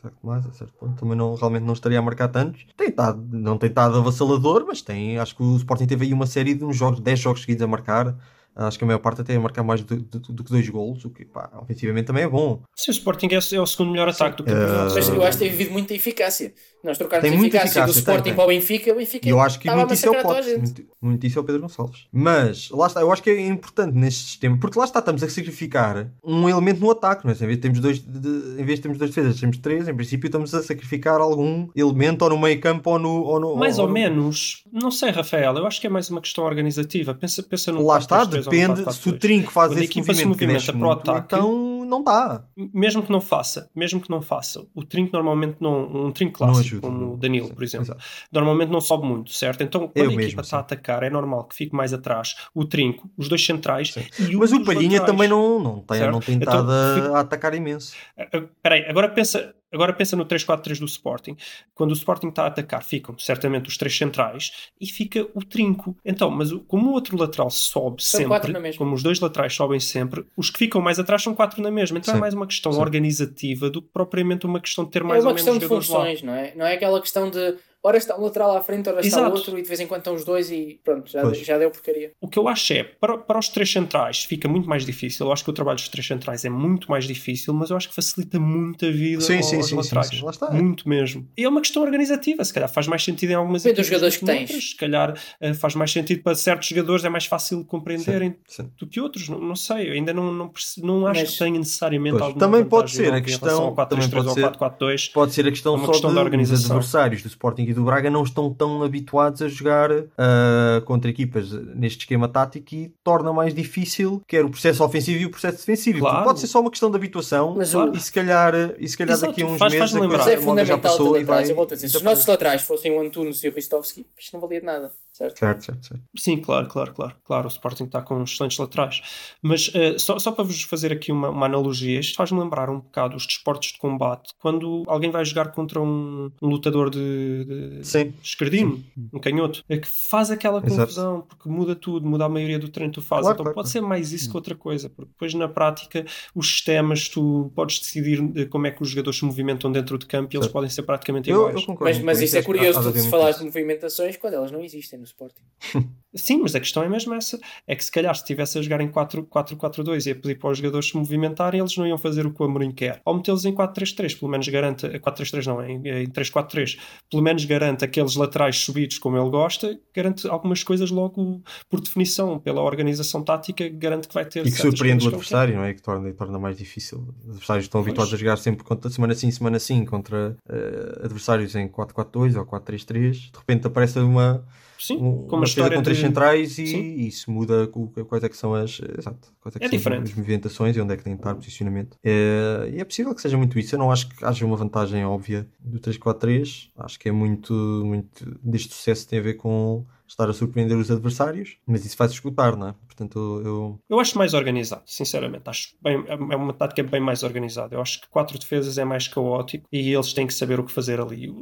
tá 0.00 0.12
mais 0.22 0.46
a 0.46 0.52
certo 0.52 0.72
ponto, 0.74 1.01
também 1.02 1.18
não, 1.18 1.34
realmente 1.34 1.64
não 1.64 1.72
estaria 1.72 1.98
a 1.98 2.02
marcar 2.02 2.28
tantos. 2.28 2.64
Tem 2.76 2.88
estado, 2.88 3.20
não 3.32 3.58
tem 3.58 3.68
estado 3.68 3.98
avassalador, 3.98 4.64
mas 4.66 4.82
tem, 4.82 5.18
acho 5.18 5.34
que 5.34 5.42
o 5.42 5.56
Sporting 5.56 5.86
teve 5.86 6.06
aí 6.06 6.12
uma 6.12 6.26
série 6.26 6.54
de 6.54 6.64
uns 6.64 6.76
jogos, 6.76 7.00
10 7.00 7.18
jogos 7.18 7.40
seguidos 7.40 7.62
a 7.62 7.66
marcar. 7.66 8.16
Acho 8.54 8.76
que 8.78 8.84
a 8.84 8.86
maior 8.86 8.98
parte 8.98 9.20
até 9.22 9.34
é 9.34 9.38
marcar 9.38 9.62
mais 9.62 9.80
do, 9.82 9.96
do- 9.96 10.18
do 10.32 10.44
que 10.44 10.50
dois 10.50 10.68
golos, 10.68 11.04
o 11.04 11.10
que 11.10 11.24
pá, 11.24 11.50
ofensivamente 11.62 12.06
também 12.06 12.24
é 12.24 12.28
bom. 12.28 12.60
Sim, 12.76 12.90
o 12.90 12.94
Sporting 12.94 13.28
é, 13.32 13.56
é 13.56 13.60
o 13.60 13.66
segundo 13.66 13.90
melhor 13.92 14.08
ataque 14.08 14.36
do 14.36 14.44
campeonato. 14.44 14.94
Mas 14.94 15.08
eu 15.08 15.22
acho 15.22 15.38
que 15.38 15.44
tem 15.44 15.50
vivido 15.52 15.72
muita 15.72 15.94
eficácia. 15.94 16.52
Nós 16.84 16.98
trocámos 16.98 17.22
Tem 17.22 17.32
a 17.32 17.36
muita 17.38 17.56
eficácia, 17.58 17.82
do 17.82 17.90
eficácia, 17.90 18.00
Sporting 18.00 18.22
tem, 18.24 18.32
tem. 18.32 18.34
para 18.36 18.44
o 18.44 18.48
Benfica, 18.48 18.92
o 18.92 18.96
Benfica 18.96 19.26
E 19.26 19.30
eu 19.30 19.40
acho 19.40 19.58
que 19.58 19.70
muito 19.70 19.94
isso 19.94 20.06
é 20.06 20.10
o 20.10 20.58
muito, 20.58 20.84
muito 21.00 21.26
isso 21.26 21.38
é 21.38 21.42
o 21.42 21.44
Pedro 21.44 21.62
Gonçalves. 21.62 22.06
Mas, 22.12 22.68
lá 22.70 22.86
está, 22.88 23.00
eu 23.00 23.12
acho 23.12 23.22
que 23.22 23.30
é 23.30 23.46
importante 23.46 23.96
neste 23.96 24.24
sistema, 24.24 24.58
porque 24.58 24.78
lá 24.78 24.84
está, 24.84 24.98
estamos 24.98 25.22
a 25.22 25.28
sacrificar 25.28 26.12
um 26.24 26.48
elemento 26.48 26.80
no 26.80 26.90
ataque, 26.90 27.24
não 27.24 27.32
é? 27.32 27.34
Em 27.34 27.38
vez 27.38 27.50
de 27.56 27.56
termos 27.62 27.80
dois, 27.80 27.98
de- 28.00 28.60
em 28.60 28.64
vez 28.64 28.78
de 28.78 28.82
termos 28.82 28.98
dois 28.98 29.10
defesas, 29.10 29.38
temos 29.40 29.58
três, 29.58 29.86
em 29.88 29.94
princípio 29.94 30.26
estamos 30.26 30.52
a 30.54 30.62
sacrificar 30.62 31.20
algum 31.20 31.68
elemento 31.74 32.22
ou 32.22 32.30
no 32.30 32.38
meio 32.38 32.60
campo 32.60 32.90
ou 32.90 32.98
no... 32.98 33.22
Ou 33.22 33.40
no 33.40 33.56
Mais 33.56 33.78
ou 33.78 33.84
ou 33.84 33.88
no- 33.88 33.94
menos, 33.94 34.64
não 34.72 34.90
sei, 34.90 35.10
Rafael, 35.10 35.56
eu 35.56 35.66
acho 35.66 35.80
que 35.80 35.86
é 35.86 35.90
mais 35.90 36.10
uma 36.10 36.20
questão 36.20 36.44
organizativa. 36.44 37.14
Pensa, 37.14 37.42
pensa 37.44 37.70
no 37.72 37.86
Lá 37.86 37.98
está, 37.98 38.26
4-3-3 38.26 38.32
ou 38.38 38.38
no 38.38 38.41
depende, 38.44 38.82
4-4-2. 38.82 38.92
se 38.92 39.08
o 39.08 39.18
Trinco 39.18 39.52
faz 39.52 39.72
Quando 39.72 39.78
esse 39.82 39.96
movimento 39.98 40.38
que 40.38 40.46
mexe 40.46 40.66
para 40.72 40.76
o 40.76 40.84
muito, 40.86 41.10
ataque- 41.10 41.34
então 41.34 41.84
não 41.84 42.02
dá. 42.02 42.44
Mesmo 42.72 43.02
que 43.02 43.10
não 43.12 43.20
faça, 43.20 43.70
mesmo 43.74 44.00
que 44.00 44.08
não 44.10 44.22
faça, 44.22 44.64
o 44.74 44.82
trinco 44.84 45.10
normalmente 45.12 45.56
não, 45.60 46.06
um 46.06 46.10
trinco 46.12 46.38
clássico, 46.38 46.80
como 46.80 47.14
o 47.14 47.16
Danilo, 47.18 47.48
Sim, 47.48 47.54
por 47.54 47.62
exemplo, 47.64 47.84
exato. 47.86 48.02
normalmente 48.32 48.70
não 48.70 48.80
sobe 48.80 49.06
muito, 49.06 49.30
certo? 49.32 49.62
Então, 49.62 49.82
quando 49.88 49.96
Eu 49.96 50.04
a 50.04 50.08
mesmo, 50.08 50.20
equipa 50.22 50.40
está 50.42 50.56
a 50.56 50.60
atacar, 50.60 51.02
é 51.02 51.10
normal 51.10 51.44
que 51.44 51.54
fique 51.54 51.74
mais 51.74 51.92
atrás 51.92 52.34
o 52.54 52.64
trinco, 52.64 53.10
os 53.16 53.28
dois 53.28 53.44
centrais 53.44 53.94
e 54.18 54.34
Mas 54.36 54.52
um 54.52 54.56
o 54.56 54.64
Palhinha 54.64 55.00
laterais. 55.00 55.06
também 55.06 55.28
não, 55.28 55.58
não 55.58 55.80
tem, 55.80 55.98
Certo? 55.98 56.12
não 56.12 56.20
tem 56.20 56.34
Então, 56.36 56.52
estado 56.52 56.70
a- 56.72 56.94
fica- 56.94 57.16
a 57.16 57.20
atacar 57.20 57.54
imenso. 57.54 57.94
Ah, 58.18 58.26
Peraí, 58.62 58.84
agora 58.86 59.08
pensa, 59.10 59.54
agora 59.72 59.92
pensa 59.92 60.14
no 60.16 60.24
3-4-3 60.24 60.78
do 60.78 60.84
Sporting. 60.86 61.36
Quando 61.74 61.90
o 61.90 61.94
Sporting 61.94 62.28
está 62.28 62.44
a 62.44 62.46
atacar, 62.48 62.82
ficam 62.84 63.16
certamente 63.18 63.68
os 63.68 63.76
três 63.76 63.96
centrais 63.96 64.70
e 64.80 64.86
fica 64.86 65.26
o 65.34 65.44
trinco. 65.44 65.96
Então, 66.04 66.30
mas 66.30 66.52
o- 66.52 66.60
como 66.60 66.90
o 66.90 66.92
outro 66.92 67.16
lateral 67.16 67.50
sobe 67.50 68.02
São 68.02 68.20
sempre, 68.20 68.76
como 68.76 68.94
os 68.94 69.02
dois 69.02 69.18
laterais 69.20 69.54
sobem 69.54 69.80
sempre, 69.80 70.24
os 70.36 70.50
que 70.50 70.58
ficam 70.58 70.80
mais 70.80 70.98
atrás 70.98 71.22
são 71.22 71.34
quatro 71.34 71.62
na 71.62 71.70
mesma. 71.70 71.98
Então 71.98 72.12
é 72.12 72.16
Sim. 72.16 72.20
mais 72.20 72.34
uma 72.34 72.46
questão 72.46 72.72
Sim. 72.72 72.80
organizativa 72.80 73.70
do 73.70 73.80
que 73.82 73.88
propriamente 73.92 74.46
uma 74.46 74.60
questão 74.60 74.84
de 74.84 74.90
ter 74.90 75.00
É 75.02 75.04
mais 75.04 75.24
uma 75.24 75.30
ou 75.30 75.34
questão 75.34 75.54
menos 75.54 75.62
de 75.62 75.68
jogadores 75.68 75.88
lá. 75.90 75.98
funções, 76.00 76.22
não 76.22 76.34
é? 76.34 76.54
Não 76.54 76.66
é 76.66 76.74
aquela 76.74 77.00
questão 77.00 77.30
de 77.30 77.54
ora 77.82 77.96
está 77.98 78.16
um 78.16 78.22
lateral 78.22 78.56
à 78.56 78.60
frente, 78.62 78.88
ora 78.88 79.00
está 79.00 79.18
Exato. 79.20 79.34
outro 79.36 79.58
e 79.58 79.62
de 79.62 79.68
vez 79.68 79.80
em 79.80 79.86
quando 79.86 79.98
estão 80.00 80.14
os 80.14 80.24
dois 80.24 80.50
e 80.50 80.80
pronto, 80.84 81.10
já, 81.10 81.22
Pois. 81.22 81.38
já 81.38 81.58
deu 81.58 81.70
porcaria. 81.70 82.12
O 82.20 82.28
que 82.28 82.38
eu 82.38 82.46
acho 82.48 82.72
é, 82.72 82.84
para, 82.84 83.18
para 83.18 83.38
os 83.38 83.48
três 83.48 83.70
centrais 83.70 84.24
fica 84.24 84.48
muito 84.48 84.68
mais 84.68 84.84
difícil. 84.86 85.26
Eu 85.26 85.32
acho 85.32 85.42
que 85.44 85.50
o 85.50 85.52
trabalho 85.52 85.76
dos 85.76 85.88
três 85.88 86.06
centrais 86.06 86.44
é 86.44 86.50
muito 86.50 86.90
mais 86.90 87.04
difícil, 87.06 87.52
mas 87.54 87.70
eu 87.70 87.76
acho 87.76 87.88
que 87.88 87.94
facilita 87.94 88.38
muito 88.38 88.86
a 88.86 88.90
vida 88.90 89.20
Sim, 89.20 89.36
aos 89.38 89.46
sim, 89.46 89.62
sim, 89.62 89.74
laterais. 89.74 90.06
sim, 90.08 90.16
sim. 90.18 90.24
Lá 90.24 90.30
está. 90.30 90.50
Muito 90.50 90.88
mesmo. 90.88 91.26
E 91.36 91.44
é 91.44 91.48
uma 91.48 91.60
questão 91.60 91.82
organizativa. 91.82 92.44
Se 92.44 92.52
calhar 92.54 92.68
faz 92.68 92.86
mais 92.86 93.02
sentido 93.04 93.30
em 93.30 93.34
algumas 93.34 93.62
Depende 93.62 93.80
dos 93.80 93.86
equipas 93.88 94.12
jogadores 94.12 94.16
que 94.16 94.24
tens. 94.26 94.50
noutras. 94.50 94.70
Se 94.70 94.76
calhar 94.76 95.14
eh, 95.40 95.54
faz 95.54 95.74
mais 95.74 95.90
sentido 95.92 96.22
para 96.22 96.34
certos 96.34 96.68
jogadores, 96.68 97.04
é 97.04 97.08
mais 97.08 97.26
fácil 97.26 97.64
compreenderem 97.64 98.36
Sim. 98.46 98.70
do 98.78 98.86
que 98.86 99.00
outros. 99.00 99.28
Não, 99.28 99.38
não 99.40 99.56
sei, 99.56 99.88
eu 99.88 99.92
ainda 99.94 100.12
não, 100.12 100.32
não, 100.32 100.48
perce- 100.48 100.80
não 100.82 101.06
acho 101.06 101.20
Mas- 101.20 101.30
que 101.32 101.38
tenha 101.38 101.58
necessariamente 101.58 102.12
Pois, 102.12 102.22
alguma 102.22 102.40
também 102.46 102.64
pode 102.64 102.90
ser 102.92 103.12
a 103.12 103.20
questão- 103.20 103.48
relação 103.48 103.66
ao 103.66 103.74
4-3-3 103.74 104.10
também 104.10 104.28
ou 104.28 104.34
pode 104.34 104.44
ao 104.44 104.50
4-4-2. 104.52 105.08
Pode 105.12 105.32
ser 105.32 105.46
a 105.46 105.50
questão 105.50 105.74
É 105.74 105.76
uma 105.76 105.86
só 105.86 105.92
questão 105.92 106.10
de, 106.10 106.14
da 106.16 106.20
os 106.20 106.24
organização. 106.24 106.76
adversários 106.76 107.22
do 107.22 107.28
Sporting 107.28 107.64
e 107.72 107.74
do 107.74 107.84
Braga 107.84 108.08
não 108.10 108.22
estão 108.22 108.52
tão 108.52 108.82
habituados 108.82 109.42
a 109.42 109.48
jogar 109.48 109.90
ah, 110.16 110.82
contra 110.84 111.10
equipas 111.10 111.50
neste 111.74 112.00
esquema 112.00 112.28
tático 112.28 112.74
e 112.74 112.92
torna 113.02 113.32
mais 113.32 113.54
difícil 113.54 114.22
quer 114.26 114.44
o 114.44 114.50
processo 114.50 114.84
ofensivo 114.84 115.20
e 115.22 115.26
o 115.26 115.30
processo 115.30 115.58
defensivo. 115.58 115.98
Claro. 116.00 116.24
Pode 116.24 116.40
ser 116.40 116.46
só 116.46 116.60
uma 116.60 116.70
questão 116.70 116.90
de 116.90 116.96
habituação 116.96 117.54
Mas 117.56 117.72
e 117.72 117.76
o- 117.76 117.94
se 117.98 118.12
calhar, 118.12 118.54
e 118.78 118.88
se 118.88 118.96
calhar 118.96 119.14
Exato, 119.16 119.32
daqui 119.32 119.42
a 119.42 119.46
uns 119.46 119.58
faz- 119.58 119.72
meses 119.72 119.90
faz-me 119.90 120.00
a 120.00 120.02
é 120.02 120.06
a 120.06 120.18
moda 120.18 120.30
já 120.34 120.40
fundamental 120.42 120.78
passou 120.78 121.06
e 121.08 121.10
vai... 121.10 121.20
laterais. 121.20 121.50
Eu 121.50 121.56
volto 121.56 121.72
a 121.72 121.74
dizer, 121.74 121.88
se 121.88 121.96
os 121.96 122.02
nossos 122.02 122.26
laterais 122.26 122.62
fossem 122.62 122.92
o 122.92 123.00
Antunes 123.00 123.42
e 123.42 123.48
o 123.48 123.52
Ristovski, 123.52 124.06
isto 124.18 124.32
não 124.34 124.40
valia 124.40 124.60
de 124.60 124.66
nada, 124.66 124.92
certo? 125.22 125.38
Certo, 125.38 125.64
certo, 125.64 125.86
certo. 125.86 126.02
Sim, 126.16 126.38
claro, 126.38 126.68
claro, 126.68 126.92
claro. 126.94 127.16
Claro, 127.24 127.46
o 127.46 127.48
Sporting 127.48 127.84
está 127.84 128.02
com 128.02 128.22
excelentes 128.22 128.58
laterais. 128.58 129.02
Mas 129.40 129.70
eh, 129.74 129.98
só, 129.98 130.18
só 130.18 130.32
para 130.32 130.44
vos 130.44 130.62
fazer 130.62 130.92
aqui 130.92 131.10
uma, 131.12 131.30
uma 131.30 131.46
analogia, 131.46 132.00
isto 132.00 132.16
faz-me 132.16 132.38
lembrar 132.40 132.70
um 132.70 132.80
bocado 132.80 133.16
os 133.16 133.26
desportos 133.26 133.72
de 133.72 133.78
combate. 133.78 134.32
Quando 134.38 134.82
alguém 134.86 135.10
vai 135.10 135.24
jogar 135.24 135.52
contra 135.52 135.80
um, 135.80 136.30
um 136.40 136.48
lutador 136.48 136.90
de, 136.90 137.44
de 137.80 137.86
Sim. 137.86 138.12
esquerdino, 138.22 138.82
um 139.12 139.18
canhoto, 139.18 139.62
é 139.68 139.76
que 139.78 139.88
faz 139.88 140.30
aquela 140.30 140.58
Exato. 140.58 140.76
confusão, 140.76 141.20
porque 141.22 141.48
muda 141.48 141.74
tudo, 141.74 142.06
muda 142.06 142.24
a 142.24 142.28
maioria 142.28 142.58
do 142.58 142.68
treino 142.68 142.92
que 142.92 143.00
tu 143.00 143.04
fazes. 143.06 143.22
Claro, 143.24 143.34
então 143.34 143.44
claro, 143.44 143.54
pode 143.54 143.70
claro. 143.72 143.84
ser 143.84 143.88
mais 143.88 144.12
isso 144.12 144.30
que 144.30 144.36
outra 144.36 144.54
coisa, 144.54 144.88
porque 144.90 145.10
depois 145.10 145.34
na 145.34 145.48
prática 145.48 146.04
os 146.34 146.46
sistemas 146.48 147.08
tu 147.08 147.50
podes 147.54 147.78
decidir 147.78 148.22
eh, 148.36 148.44
como 148.46 148.66
é 148.66 148.70
que 148.70 148.82
os 148.82 148.90
jogadores 148.90 149.18
se 149.18 149.24
movimentam 149.24 149.70
dentro 149.70 149.98
de 149.98 150.06
campo 150.06 150.28
e 150.32 150.36
eles 150.36 150.44
Certo. 150.46 150.52
podem 150.52 150.70
ser 150.70 150.82
praticamente 150.82 151.30
Eu, 151.30 151.48
iguais. 151.48 151.66
eu. 151.68 151.76
Mas, 151.80 151.98
mas 152.00 152.20
isso 152.20 152.36
é 152.36 152.42
curioso, 152.42 152.80
tu 152.80 152.92
muito 152.94 153.08
falares 153.08 153.38
de 153.38 153.44
movimentações 153.44 154.16
quando 154.16 154.34
elas 154.34 154.50
não 154.50 154.60
existem 154.60 154.98
no 154.98 155.04
Sporting. 155.12 155.42
Sim, 156.14 156.40
mas 156.42 156.54
a 156.54 156.60
questão 156.60 156.82
é 156.82 156.88
mesmo 156.90 157.14
essa. 157.14 157.38
É 157.66 157.74
que 157.74 157.82
se 157.82 157.90
calhar 157.90 158.14
se 158.14 158.20
estivesse 158.20 158.58
a 158.58 158.62
jogar 158.62 158.82
em 158.82 158.90
4-4-2 158.90 160.06
e 160.06 160.10
a 160.10 160.14
pedir 160.14 160.38
para 160.38 160.50
os 160.50 160.58
jogadores 160.58 160.88
se 160.88 160.96
movimentarem, 160.96 161.58
eles 161.58 161.74
não 161.76 161.86
iam 161.86 161.96
fazer 161.96 162.26
o 162.26 162.34
que 162.34 162.42
o 162.42 162.44
Amorim 162.44 162.70
quer. 162.70 163.00
Ao 163.02 163.14
metê-los 163.14 163.46
em 163.46 163.54
4-3-3, 163.54 164.18
pelo 164.18 164.30
menos 164.30 164.46
garante... 164.48 164.86
4-3-3 164.86 165.46
não, 165.46 165.64
em, 165.64 165.76
em 165.76 166.06
3-4-3. 166.10 166.78
Pelo 167.10 167.22
menos 167.22 167.46
garante 167.46 167.84
aqueles 167.84 168.14
laterais 168.14 168.58
subidos 168.58 168.98
como 168.98 169.16
ele 169.16 169.30
gosta, 169.30 169.78
garante 169.94 170.28
algumas 170.28 170.62
coisas 170.62 170.90
logo 170.90 171.42
por 171.70 171.80
definição, 171.80 172.38
pela 172.38 172.60
organização 172.60 173.22
tática, 173.24 173.66
garante 173.70 174.06
que 174.06 174.12
vai 174.12 174.26
ter 174.26 174.46
E 174.46 174.50
que 174.50 174.58
surpreende 174.58 175.06
o 175.06 175.08
adversário, 175.08 175.56
não 175.56 175.64
é? 175.64 175.72
Que 175.72 175.80
torna, 175.80 176.12
torna 176.12 176.38
mais 176.38 176.58
difícil. 176.58 177.08
Os 177.22 177.30
adversários 177.30 177.64
estão 177.64 177.80
habituados 177.80 178.12
a 178.12 178.16
jogar 178.18 178.36
sempre 178.36 178.64
contra, 178.64 178.90
semana 178.90 179.14
sim, 179.14 179.30
semana 179.30 179.58
sim, 179.58 179.82
contra 179.86 180.36
eh, 180.46 181.00
adversários 181.04 181.54
em 181.56 181.68
4-4-2 181.68 182.38
ou 182.38 182.44
4-3-3. 182.44 183.12
De 183.12 183.38
repente 183.38 183.66
aparece 183.66 183.98
uma. 183.98 184.44
Sim, 184.82 184.96
um, 184.96 185.22
como 185.22 185.36
a 185.36 185.38
uma 185.40 185.44
história 185.44 185.76
com 185.76 185.82
três 185.82 185.98
de... 185.98 186.04
centrais 186.04 186.58
e 186.58 186.66
Sim. 186.66 186.94
isso 186.96 187.30
muda 187.30 187.68
quais 188.08 188.24
é 188.24 188.28
que 188.28 188.36
são 188.36 188.54
as, 188.54 188.80
exato, 188.98 189.32
quais 189.40 189.56
é 189.56 189.58
que 189.60 189.64
É 189.64 189.68
são 189.68 189.78
diferente. 189.78 190.10
as 190.10 190.14
movimentações 190.16 190.76
e 190.76 190.80
onde 190.80 190.92
é 190.94 190.96
que 190.96 191.04
tem 191.04 191.14
que 191.14 191.20
estar 191.20 191.34
posicionamento. 191.34 191.96
É, 192.02 192.70
e 192.74 192.80
é 192.80 192.84
possível 192.84 193.14
que 193.14 193.22
seja 193.22 193.36
muito 193.38 193.58
isso. 193.58 193.74
Eu 193.74 193.78
não 193.78 193.90
acho 193.92 194.08
que 194.08 194.24
haja 194.24 194.44
uma 194.44 194.56
vantagem 194.56 195.04
óbvia 195.04 195.46
do 195.60 195.78
3-4-3. 195.78 196.70
Acho 196.76 196.98
que 196.98 197.08
é 197.08 197.12
muito, 197.12 197.52
muito 197.84 198.38
deste 198.42 198.74
sucesso 198.74 199.08
tem 199.08 199.18
a 199.18 199.22
ver 199.22 199.34
com 199.34 199.84
estar 200.06 200.28
a 200.28 200.32
surpreender 200.32 200.76
os 200.76 200.90
adversários, 200.90 201.56
mas 201.66 201.86
isso 201.86 201.96
faz 201.96 202.12
escutar, 202.12 202.54
não 202.56 202.68
é? 202.68 202.74
Portanto, 202.86 203.40
eu, 203.44 203.80
Eu 203.88 203.98
acho 203.98 204.18
mais 204.18 204.34
organizado, 204.34 204.82
sinceramente. 204.84 205.48
Acho 205.48 205.74
bem, 205.82 206.04
é 206.06 206.36
uma 206.36 206.52
tática 206.52 206.82
bem 206.82 207.00
mais 207.00 207.22
organizada. 207.22 207.74
Eu 207.74 207.80
acho 207.80 208.00
que 208.00 208.08
quatro 208.08 208.38
defesas 208.38 208.76
é 208.76 208.84
mais 208.84 209.08
caótico 209.08 209.66
e 209.72 209.92
eles 209.92 210.12
têm 210.12 210.26
que 210.26 210.34
saber 210.34 210.60
o 210.60 210.64
que 210.64 210.72
fazer 210.72 211.00
ali. 211.00 211.32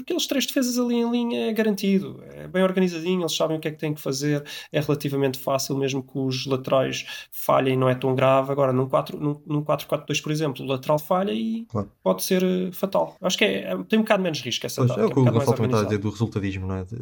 Aqueles 0.00 0.26
três 0.26 0.46
defesas 0.46 0.78
ali 0.78 0.96
em 0.96 1.10
linha 1.10 1.46
é 1.50 1.52
garantido, 1.52 2.22
é 2.32 2.46
bem 2.48 2.62
organizadinho, 2.62 3.22
eles 3.22 3.36
sabem 3.36 3.56
o 3.56 3.60
que 3.60 3.68
é 3.68 3.70
que 3.70 3.78
têm 3.78 3.94
que 3.94 4.00
fazer, 4.00 4.44
é 4.72 4.80
relativamente 4.80 5.38
fácil, 5.38 5.76
mesmo 5.76 6.02
que 6.02 6.18
os 6.18 6.46
laterais 6.46 7.26
falhem, 7.30 7.76
não 7.76 7.88
é 7.88 7.94
tão 7.94 8.14
grave. 8.14 8.50
Agora, 8.52 8.72
num 8.72 8.88
4 8.88 9.18
num, 9.18 9.40
num 9.46 9.62
4-4-2, 9.62 10.20
por 10.22 10.32
exemplo, 10.32 10.64
o 10.64 10.68
lateral 10.68 10.98
falha 10.98 11.32
e 11.32 11.64
Claro. 11.68 11.90
pode 12.02 12.22
ser 12.24 12.42
eh, 12.42 12.70
fatal. 12.72 13.16
Acho 13.20 13.38
que 13.38 13.44
é- 13.44 13.72
é- 13.72 13.82
tem 13.84 13.98
um 13.98 14.02
bocado 14.02 14.22
menos 14.22 14.40
risco 14.40 14.66
essa 14.66 14.76
Pois, 14.80 14.88
tática, 14.88 15.04
é 15.04 15.06
o 15.06 15.10
que 15.12 15.18
um 15.18 15.22
o 15.22 15.32
Gonçalo 15.32 15.64
estava 15.64 15.80
a 15.80 15.84
dizer 15.84 15.98
do 15.98 16.10
resultadismo, 16.10 16.66
não 16.66 16.76
é? 16.76 16.84
De, 16.84 16.96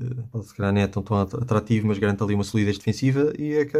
se 0.46 0.54
calhar 0.54 0.72
não 0.72 0.80
é 0.80 0.86
tão, 0.86 1.02
tão 1.02 1.16
atrativo, 1.18 1.86
mas 1.86 1.98
garante 1.98 2.22
ali 2.22 2.34
uma 2.34 2.44
solidez 2.44 2.76
defensiva 2.78 3.32
e, 3.38 3.52
é 3.54 3.64
que- 3.64 3.78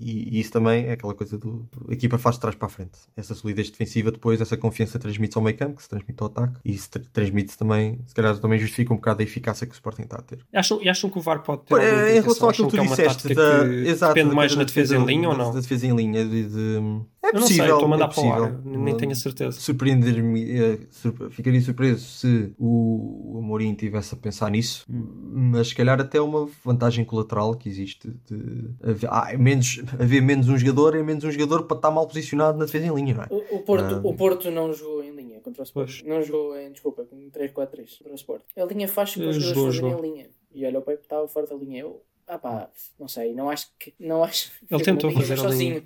e- 0.00 0.36
e 0.36 0.40
isso 0.40 0.52
também 0.52 0.86
é 0.86 0.92
aquela 0.92 1.14
coisa 1.14 1.36
do. 1.38 1.68
A 1.88 1.92
equipa 1.92 2.18
faz 2.18 2.36
de 2.36 2.40
trás 2.42 2.54
para 2.56 2.66
a 2.66 2.70
frente. 2.70 2.98
Essa 3.16 3.34
solidez 3.34 3.70
defensiva, 3.70 4.10
depois, 4.10 4.40
essa 4.40 4.56
confiança 4.56 4.98
transmite-se 4.98 5.38
ao 5.38 5.44
meio 5.44 5.56
campo, 5.56 5.76
que 5.76 5.82
se 5.82 5.88
transmite 5.88 6.22
ao 6.22 6.26
ataque 6.28 6.54
e 6.64 6.72
isso 6.72 6.90
tra- 6.90 7.02
transmite-se 7.12 7.58
também, 7.58 7.98
se 8.06 8.14
calhar 8.14 8.27
também 8.34 8.58
justifica 8.58 8.92
um 8.92 8.96
bocado 8.96 9.20
a 9.20 9.24
eficácia 9.24 9.66
que 9.66 9.72
o 9.72 9.74
Sporting 9.74 10.02
está 10.02 10.16
a 10.18 10.22
ter. 10.22 10.38
Acham, 10.52 10.78
e 10.82 10.88
acham 10.88 11.08
que 11.10 11.18
o 11.18 11.22
VAR 11.22 11.42
pode 11.42 11.62
ter 11.62 11.74
é, 11.80 12.16
em 12.16 12.20
relação 12.20 12.48
àquilo 12.48 12.68
que 12.70 12.76
tu 12.76 12.82
é 12.82 12.86
disseste, 12.86 13.34
da, 13.34 13.64
que 13.68 13.74
exato, 13.88 14.14
depende 14.14 14.34
mais 14.34 14.54
da 14.54 14.64
defesa 14.64 14.96
em 14.96 15.04
linha 15.04 15.28
ou 15.30 15.36
não? 15.36 15.52
Da 15.52 15.60
defesa 15.60 15.86
em 15.86 15.94
linha, 15.94 16.24
de, 16.24 16.44
de- 16.48 17.00
é 17.20 17.30
Eu 17.30 17.40
não 17.40 17.46
sei, 17.46 17.56
possível. 17.58 17.64
estou 17.74 17.84
a 17.84 17.88
mandar 17.88 18.04
é 18.04 18.08
para 18.14 18.22
o 18.24 18.32
ar, 18.32 18.38
possível. 18.52 18.78
nem 18.80 18.96
tenho 18.96 19.12
a 19.12 19.14
certeza. 19.14 19.60
Surpreender-me, 19.60 20.50
eh, 20.52 20.78
surpre- 20.90 21.30
ficaria 21.30 21.60
surpreso 21.60 22.04
se 22.06 22.52
o, 22.58 23.38
Amorim 23.38 23.74
tivesse 23.74 24.14
a 24.14 24.16
pensar 24.16 24.50
nisso, 24.50 24.84
mas 24.88 25.68
se 25.68 25.74
calhar 25.74 26.00
até 26.00 26.20
uma 26.20 26.48
vantagem 26.64 27.04
colateral 27.04 27.54
que 27.54 27.68
existe 27.68 28.08
de 28.30 28.70
haver, 28.82 29.08
ah, 29.10 29.28
é 29.30 29.36
menos, 29.36 29.82
haver 29.98 30.22
menos 30.22 30.48
um 30.48 30.56
jogador, 30.56 30.94
é 30.96 31.02
menos 31.02 31.24
um 31.24 31.30
jogador 31.30 31.64
para 31.64 31.76
estar 31.76 31.90
mal 31.90 32.06
posicionado 32.06 32.56
na 32.58 32.64
defesa 32.66 32.86
em 32.86 32.94
linha, 32.94 33.14
não 33.14 33.22
é? 33.24 33.26
O, 33.30 33.56
o 33.56 33.58
Porto, 33.60 33.94
Ah. 33.96 34.00
o 34.04 34.14
Porto 34.14 34.50
não 34.50 34.72
jogou 34.72 35.02
contra 35.48 35.62
o 35.62 35.64
Sporting. 35.64 35.92
Pois. 35.92 36.02
Não 36.08 36.22
jogou 36.22 36.56
em, 36.58 36.70
desculpa, 36.72 37.04
com 37.04 37.30
3-4-3 37.30 37.98
contra 37.98 38.12
o 38.12 38.14
Sporting. 38.14 38.44
A 38.56 38.64
linha 38.64 38.88
faz 38.88 39.14
com 39.14 39.22
Eh, 39.22 39.26
os 39.28 39.36
jogadores 39.42 39.78
em 39.80 40.00
linha. 40.00 40.30
E 40.54 40.64
olha, 40.66 40.78
o 40.78 40.82
Pepe 40.82 41.02
estava 41.02 41.26
fora 41.28 41.46
da 41.46 41.54
linha. 41.56 41.80
Eu, 41.80 42.02
ah 42.26 42.38
pá, 42.38 42.70
não 42.98 43.08
sei, 43.08 43.32
não 43.34 43.48
acho 43.50 43.68
que. 43.78 43.94
Não 43.98 44.22
acho 44.24 44.50
Ele 44.70 44.82
tentou 44.82 45.10
linha 45.10 45.20
fazer 45.22 45.34
a 45.34 45.36
sozinho. 45.36 45.84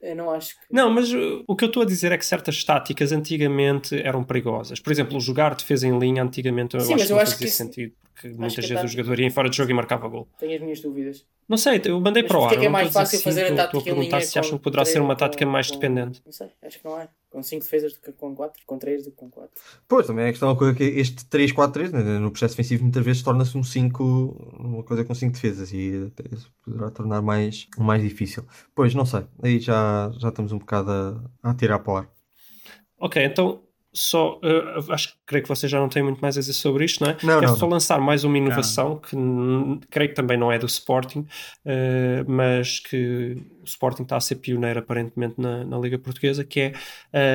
Eu 0.00 0.14
não 0.14 0.30
acho 0.30 0.54
que. 0.54 0.66
Não, 0.72 0.88
mas 0.90 1.12
uh, 1.12 1.42
o 1.48 1.56
que 1.56 1.64
eu 1.64 1.68
estou 1.68 1.82
a 1.82 1.86
dizer 1.86 2.12
é 2.12 2.18
que 2.18 2.24
certas 2.24 2.62
táticas 2.62 3.10
antigamente 3.10 3.96
eram 4.00 4.22
perigosas. 4.22 4.78
Por 4.78 4.92
exemplo, 4.92 5.18
jogar 5.20 5.54
defesa 5.56 5.86
em 5.88 5.98
linha 5.98 6.22
antigamente 6.22 6.76
eu 6.76 6.80
Sim, 6.80 6.94
acho 6.94 6.98
mas 6.98 7.06
que 7.06 7.12
eu 7.12 7.16
não 7.16 7.22
acho 7.22 7.32
fazia 7.32 7.44
que 7.46 7.48
isso- 7.50 7.56
sentido. 7.56 7.94
Porque 8.20 8.36
muitas 8.36 8.54
que 8.54 8.60
vezes 8.62 8.76
tá- 8.76 8.84
o 8.84 8.88
jogador 8.88 9.20
ia 9.20 9.26
em 9.26 9.30
fora 9.30 9.48
de 9.48 9.56
jogo 9.56 9.70
e 9.70 9.74
marcava 9.74 10.08
gol. 10.08 10.28
Tenho 10.38 10.54
as 10.56 10.60
minhas 10.60 10.80
dúvidas. 10.80 11.24
Não 11.48 11.56
sei, 11.56 11.80
eu 11.84 11.98
mandei 12.00 12.22
Mas 12.22 12.30
para 12.30 12.40
o 12.40 12.44
ar. 12.44 12.52
é 12.52 12.56
que 12.58 12.66
é 12.66 12.68
mais 12.68 12.88
estou 12.88 13.00
a 13.00 13.04
fácil 13.04 13.18
dizer 13.18 13.24
fazer 13.30 13.40
a 13.40 13.56
tática 13.56 13.78
Estou 13.78 13.78
a 13.78 13.80
em 13.80 13.84
linha 14.00 14.10
perguntar 14.10 14.20
se 14.26 14.38
acham 14.38 14.58
que 14.58 14.64
poderá 14.64 14.84
ser 14.84 15.00
uma 15.00 15.16
tática 15.16 15.44
com- 15.46 15.50
mais 15.52 15.68
com- 15.68 15.74
dependente. 15.78 16.22
Não 16.26 16.32
sei, 16.32 16.48
acho 16.62 16.78
que 16.78 16.84
não 16.84 17.00
é. 17.00 17.08
Com 17.30 17.42
5 17.42 17.62
defesas 17.64 17.92
do 17.94 18.00
que 18.00 18.12
com 18.12 18.34
4, 18.34 18.62
com 18.66 18.78
3 18.78 19.04
do 19.04 19.10
que 19.10 19.16
com 19.16 19.30
4. 19.30 19.50
Pois, 19.86 20.06
também 20.06 20.24
é 20.26 20.28
a 20.28 20.30
questão 20.32 20.54
que 20.74 20.82
este 20.84 21.24
3-4-3 21.26 21.90
né, 21.92 22.02
no 22.18 22.30
processo 22.30 22.54
defensivo 22.54 22.82
muitas 22.82 23.04
vezes 23.04 23.22
torna-se 23.22 23.56
um 23.56 23.62
5, 23.62 24.02
uma 24.58 24.82
coisa 24.82 25.04
com 25.04 25.14
5 25.14 25.32
defesas 25.34 25.72
e 25.72 26.10
até 26.12 26.34
isso 26.34 26.50
poderá 26.64 26.90
tornar 26.90 27.22
mais, 27.22 27.66
mais 27.78 28.02
difícil. 28.02 28.44
Pois, 28.74 28.94
não 28.94 29.06
sei, 29.06 29.24
aí 29.42 29.58
já, 29.60 30.10
já 30.18 30.28
estamos 30.28 30.52
um 30.52 30.58
bocado 30.58 30.90
a, 30.90 31.50
a 31.50 31.54
tirar 31.54 31.78
para 31.78 31.92
o 31.92 31.96
ar. 31.96 32.10
Ok, 33.00 33.22
então 33.24 33.62
só 33.98 34.38
eh, 34.42 34.92
acho 34.92 35.08
que 35.08 35.14
creio 35.26 35.42
que 35.42 35.48
vocês 35.48 35.70
já 35.70 35.78
não 35.78 35.88
têm 35.88 36.02
muito 36.02 36.20
mais 36.20 36.36
a 36.36 36.40
dizer 36.40 36.52
sobre 36.52 36.84
isto, 36.84 37.04
não 37.04 37.10
é? 37.10 37.16
Não, 37.22 37.40
Quero 37.40 37.52
não, 37.52 37.56
só 37.58 37.66
não. 37.66 37.72
lançar 37.72 38.00
mais 38.00 38.24
uma 38.24 38.38
inovação 38.38 38.96
que 38.98 39.16
hum, 39.16 39.80
creio 39.90 40.10
que 40.10 40.14
também 40.14 40.36
não 40.36 40.50
é 40.52 40.58
do 40.58 40.66
Sporting, 40.66 41.26
eh, 41.64 42.24
mas 42.26 42.80
que 42.80 43.36
Sporting 43.68 44.02
está 44.02 44.16
a 44.16 44.20
ser 44.20 44.36
pioneiro 44.36 44.78
aparentemente 44.80 45.34
na, 45.38 45.64
na 45.64 45.78
Liga 45.78 45.98
Portuguesa, 45.98 46.44
que 46.44 46.60
é 46.60 46.72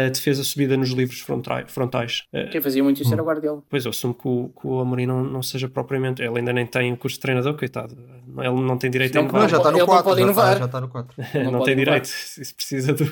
a 0.06 0.10
defesa 0.10 0.44
subida 0.44 0.76
nos 0.78 0.90
livros 0.90 1.20
frontai- 1.20 1.66
frontais. 1.68 2.24
Eh, 2.34 2.48
Quem 2.48 2.62
fazia 2.62 2.84
muito 2.84 3.02
isso 3.02 3.14
era 3.14 3.22
o 3.22 3.26
Guardiola. 3.26 3.64
Pois 3.70 3.86
eu 3.86 3.90
assumo 3.90 4.14
que 4.14 4.28
o, 4.28 4.50
que 4.60 4.68
o 4.68 4.80
Amorim 4.80 5.06
não, 5.06 5.24
não 5.24 5.42
seja 5.44 5.68
propriamente. 5.70 6.22
Ele 6.22 6.40
ainda 6.40 6.52
nem 6.54 6.66
tem 6.66 6.92
o 6.94 6.98
curso 6.98 7.16
de 7.18 7.22
treinador, 7.22 7.56
coitado. 7.58 7.98
Ele 8.38 8.62
não 8.62 8.78
tem 8.78 8.90
direito 8.90 9.16
a 9.18 9.22
Não, 9.22 9.30
inovar. 9.30 9.42
Não, 9.44 9.50
já 9.50 9.58
está 9.58 9.70
Ele 9.70 9.74
no 9.74 9.80
não 9.80 9.86
4, 9.88 10.04
pode 10.04 10.22
já, 10.22 10.56
já 10.60 10.66
está 10.66 10.82
no 10.82 10.88
4. 10.88 11.16
não, 11.44 11.52
Não 11.52 11.64
tem 11.64 11.76
direito, 11.76 12.06
isso 12.40 12.56
precisa 12.56 12.94
do, 12.94 13.06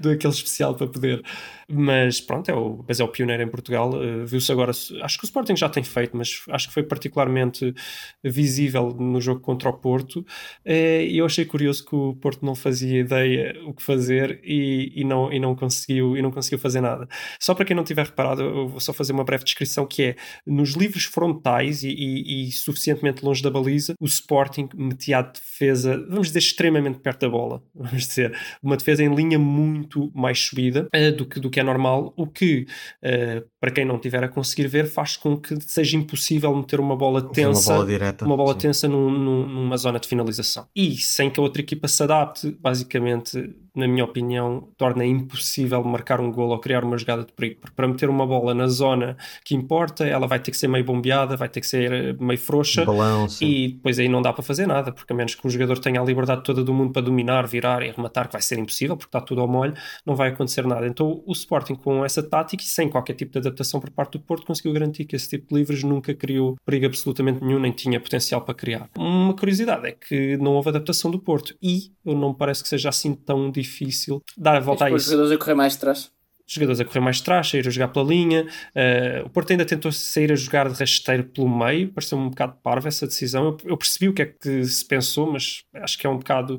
do 0.00 0.10
aquele 0.10 0.32
especial 0.32 0.74
para 0.74 0.86
poder. 0.86 1.22
Mas 1.68 2.20
pronto, 2.20 2.50
é 2.50 2.54
o, 2.54 2.84
mas 2.86 3.00
é 3.00 3.04
o 3.04 3.08
pioneiro 3.08 3.42
em 3.42 3.48
Portugal. 3.48 3.90
eh, 4.02 4.24
Viu-se 4.24 4.50
agora, 4.52 4.70
acho 4.70 5.18
que 5.18 5.24
o 5.24 5.26
Sporting 5.26 5.56
já 5.56 5.68
tem 5.68 5.82
feito, 5.82 6.16
mas 6.16 6.42
acho 6.50 6.68
que 6.68 6.74
foi 6.74 6.82
particularmente 6.82 7.74
visível 8.22 8.90
no 8.98 9.20
jogo 9.20 9.40
contra 9.40 9.68
o 9.68 9.72
Porto. 9.72 10.24
eh, 10.64 11.04
E 11.06 11.18
eu 11.18 11.26
achei 11.26 11.44
curioso 11.44 11.84
que 11.84 11.94
o 11.94 12.14
Porto 12.16 12.44
não 12.44 12.54
fazia 12.62 13.00
ideia 13.00 13.54
o 13.66 13.74
que 13.74 13.82
fazer 13.82 14.40
e, 14.44 14.92
e, 14.94 15.04
não, 15.04 15.32
e, 15.32 15.38
não 15.38 15.54
conseguiu, 15.54 16.16
e 16.16 16.22
não 16.22 16.30
conseguiu 16.30 16.58
fazer 16.58 16.80
nada. 16.80 17.06
Só 17.40 17.54
para 17.54 17.64
quem 17.64 17.76
não 17.76 17.84
tiver 17.84 18.06
reparado, 18.06 18.42
eu 18.42 18.68
vou 18.68 18.80
só 18.80 18.92
fazer 18.92 19.12
uma 19.12 19.24
breve 19.24 19.44
descrição 19.44 19.86
que 19.86 20.02
é 20.02 20.16
nos 20.46 20.70
livros 20.72 21.04
frontais 21.04 21.82
e, 21.82 21.88
e- 21.90 22.48
e 22.48 22.52
suficientemente 22.52 23.24
longe 23.24 23.42
da 23.42 23.50
baliza, 23.50 23.94
o 24.00 24.06
Sporting 24.06 24.68
metia 24.74 25.18
a 25.18 25.22
defesa, 25.22 25.98
vamos 26.08 26.28
dizer, 26.28 26.38
extremamente 26.40 26.98
perto 27.00 27.20
da 27.20 27.28
bola. 27.28 27.62
Vamos 27.74 28.06
dizer, 28.06 28.36
uma 28.62 28.76
defesa 28.76 29.02
em 29.02 29.14
linha 29.14 29.38
muito 29.38 30.10
mais 30.14 30.38
subida 30.38 30.88
eh, 30.92 31.10
do, 31.10 31.26
que, 31.26 31.40
do 31.40 31.50
que 31.50 31.58
é 31.60 31.62
normal, 31.62 32.12
o 32.16 32.26
que, 32.26 32.66
eh, 33.02 33.42
para 33.62 33.70
quem 33.70 33.84
não 33.84 33.96
tiver 33.96 34.24
a 34.24 34.28
conseguir 34.28 34.66
ver, 34.66 34.86
faz 34.88 35.16
com 35.16 35.36
que 35.36 35.56
seja 35.60 35.96
impossível 35.96 36.52
meter 36.56 36.80
uma 36.80 36.96
bola 36.96 37.22
tensa 37.22 37.70
Uma 37.70 37.76
bola 37.78 37.86
direta. 37.88 38.24
uma 38.26 38.36
bola 38.36 38.54
tensa 38.56 38.88
num- 38.88 39.08
num- 39.08 39.46
numa 39.46 39.76
zona 39.76 40.00
de 40.00 40.08
finalização. 40.08 40.66
E 40.74 40.96
sem 40.96 41.30
que 41.30 41.38
a 41.38 41.42
outra 41.44 41.62
equipa 41.62 41.86
se 41.86 42.02
adapte, 42.02 42.50
basicamente, 42.60 43.54
na 43.74 43.88
minha 43.88 44.04
opinião, 44.04 44.68
torna 44.76 45.04
impossível 45.04 45.82
marcar 45.82 46.20
um 46.20 46.30
gol 46.30 46.50
ou 46.50 46.58
criar 46.58 46.84
uma 46.84 46.98
jogada 46.98 47.24
de 47.24 47.32
perigo. 47.32 47.60
Porque 47.60 47.74
para 47.74 47.88
meter 47.88 48.10
uma 48.10 48.26
bola 48.26 48.54
na 48.54 48.66
zona 48.66 49.16
que 49.44 49.54
importa, 49.54 50.04
ela 50.04 50.26
vai 50.26 50.38
ter 50.38 50.50
que 50.50 50.58
ser 50.58 50.68
meio 50.68 50.84
bombeada, 50.84 51.36
vai 51.36 51.48
ter 51.48 51.60
que 51.60 51.66
ser 51.66 51.92
eh, 51.92 52.16
meio 52.20 52.38
frouxa. 52.38 52.84
Sim. 53.28 53.46
E 53.46 53.68
depois 53.68 53.98
aí 53.98 54.08
não 54.08 54.20
dá 54.20 54.32
para 54.32 54.42
fazer 54.42 54.66
nada, 54.66 54.92
porque 54.92 55.12
a 55.12 55.16
menos 55.16 55.34
que 55.34 55.46
um 55.46 55.50
jogador 55.50 55.78
tenha 55.78 56.00
a 56.00 56.04
liberdade 56.04 56.42
toda 56.44 56.62
do 56.62 56.74
mundo 56.74 56.92
para 56.92 57.02
dominar, 57.02 57.46
virar 57.46 57.82
e 57.82 57.90
rematar, 57.90 58.26
que 58.26 58.32
vai 58.32 58.42
ser 58.42 58.58
impossível, 58.58 58.96
porque 58.96 59.08
está 59.08 59.20
tudo 59.20 59.40
ao 59.40 59.48
molho, 59.48 59.74
não 60.04 60.14
vai 60.14 60.28
acontecer 60.28 60.66
nada. 60.66 60.86
Então 60.86 61.22
o 61.24 61.32
Sporting, 61.32 61.74
com 61.74 62.04
essa 62.04 62.22
tática 62.22 62.62
e 62.62 62.66
sem 62.66 62.90
qualquer 62.90 63.14
tipo 63.14 63.32
de 63.32 63.38
adaptação 63.38 63.80
por 63.80 63.90
parte 63.90 64.12
do 64.12 64.20
Porto, 64.20 64.46
conseguiu 64.46 64.72
garantir 64.74 65.06
que 65.06 65.16
esse 65.16 65.30
tipo 65.30 65.48
de 65.48 65.54
livros 65.54 65.82
nunca 65.82 66.14
criou 66.14 66.56
perigo 66.64 66.86
absolutamente 66.86 67.42
nenhum, 67.42 67.58
nem 67.58 67.72
tinha 67.72 67.98
potencial 67.98 68.42
para 68.42 68.54
criar. 68.54 68.90
Uma 68.98 69.34
curiosidade 69.34 69.86
é 69.86 69.92
que 69.92 70.36
não 70.36 70.52
houve 70.52 70.68
adaptação 70.68 71.10
do 71.10 71.18
Porto 71.18 71.56
e 71.62 71.92
eu 72.04 72.14
não 72.14 72.30
me 72.30 72.36
parece 72.36 72.62
que 72.62 72.68
seja 72.68 72.90
assim 72.90 73.14
tão 73.14 73.50
difícil 73.50 73.61
dar 74.36 74.56
a 74.56 74.60
volta 74.60 74.86
a 74.86 74.92
Os 74.92 75.02
isso 75.02 75.10
jogadores 75.10 75.36
a 75.36 75.38
correr 75.38 75.54
mais 75.54 75.74
de 75.74 75.80
trás. 75.80 76.10
Jogadores 76.52 76.80
a 76.80 76.84
correr 76.84 77.00
mais 77.00 77.16
de 77.16 77.24
trás, 77.24 77.48
sair 77.48 77.66
a 77.66 77.70
jogar 77.70 77.88
pela 77.88 78.04
linha. 78.06 78.46
Uh, 78.74 79.26
o 79.26 79.30
Porto 79.30 79.50
ainda 79.50 79.64
tentou 79.64 79.90
sair 79.92 80.30
a 80.32 80.34
jogar 80.34 80.68
de 80.68 80.78
rasteiro 80.78 81.24
pelo 81.24 81.48
meio, 81.48 81.88
pareceu-me 81.92 82.24
um 82.26 82.30
bocado 82.30 82.56
parvo 82.62 82.88
essa 82.88 83.06
decisão. 83.06 83.44
Eu, 83.44 83.70
eu 83.70 83.76
percebi 83.76 84.08
o 84.08 84.12
que 84.14 84.22
é 84.22 84.26
que 84.26 84.64
se 84.64 84.84
pensou, 84.84 85.30
mas 85.30 85.64
acho 85.74 85.98
que 85.98 86.06
é 86.06 86.10
um 86.10 86.16
bocado 86.18 86.58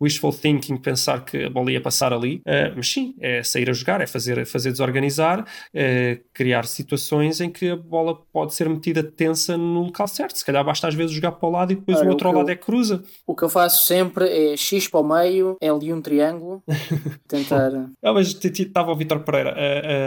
wishful 0.00 0.32
thinking 0.32 0.76
pensar 0.76 1.24
que 1.24 1.44
a 1.44 1.50
bola 1.50 1.70
ia 1.72 1.80
passar 1.80 2.12
ali. 2.12 2.36
Uh, 2.46 2.72
mas 2.76 2.90
sim, 2.90 3.14
é 3.20 3.42
sair 3.42 3.68
a 3.70 3.72
jogar, 3.72 4.00
é 4.00 4.06
fazer, 4.06 4.44
fazer 4.46 4.70
desorganizar, 4.70 5.40
uh, 5.40 6.24
criar 6.32 6.64
situações 6.66 7.40
em 7.40 7.50
que 7.50 7.70
a 7.70 7.76
bola 7.76 8.14
pode 8.32 8.54
ser 8.54 8.68
metida 8.68 9.02
tensa 9.02 9.56
no 9.56 9.82
local 9.84 10.08
certo. 10.08 10.36
Se 10.38 10.44
calhar 10.44 10.64
basta 10.64 10.88
às 10.88 10.94
vezes 10.94 11.12
jogar 11.14 11.32
para 11.32 11.48
o 11.48 11.52
lado 11.52 11.72
e 11.72 11.76
depois 11.76 11.98
Olha, 11.98 12.06
o 12.06 12.08
o 12.08 12.12
outro 12.12 12.28
ao 12.28 12.32
que 12.32 12.36
eu- 12.36 12.40
lado 12.40 12.50
é 12.50 12.56
cruza. 12.56 13.02
O 13.26 13.34
que 13.34 13.42
eu 13.44 13.48
faço 13.48 13.84
sempre 13.84 14.28
é 14.28 14.56
X 14.56 14.88
para 14.88 15.00
o 15.00 15.04
meio, 15.08 15.56
L 15.60 15.78
e 15.84 15.92
um 15.92 16.00
triângulo. 16.00 16.62
Tentar. 17.28 17.70
Ah, 18.02 18.12
mas 18.12 18.34
estava 18.44 18.92
o 18.92 18.96
Vitor 18.96 19.20
Pereira 19.34 19.50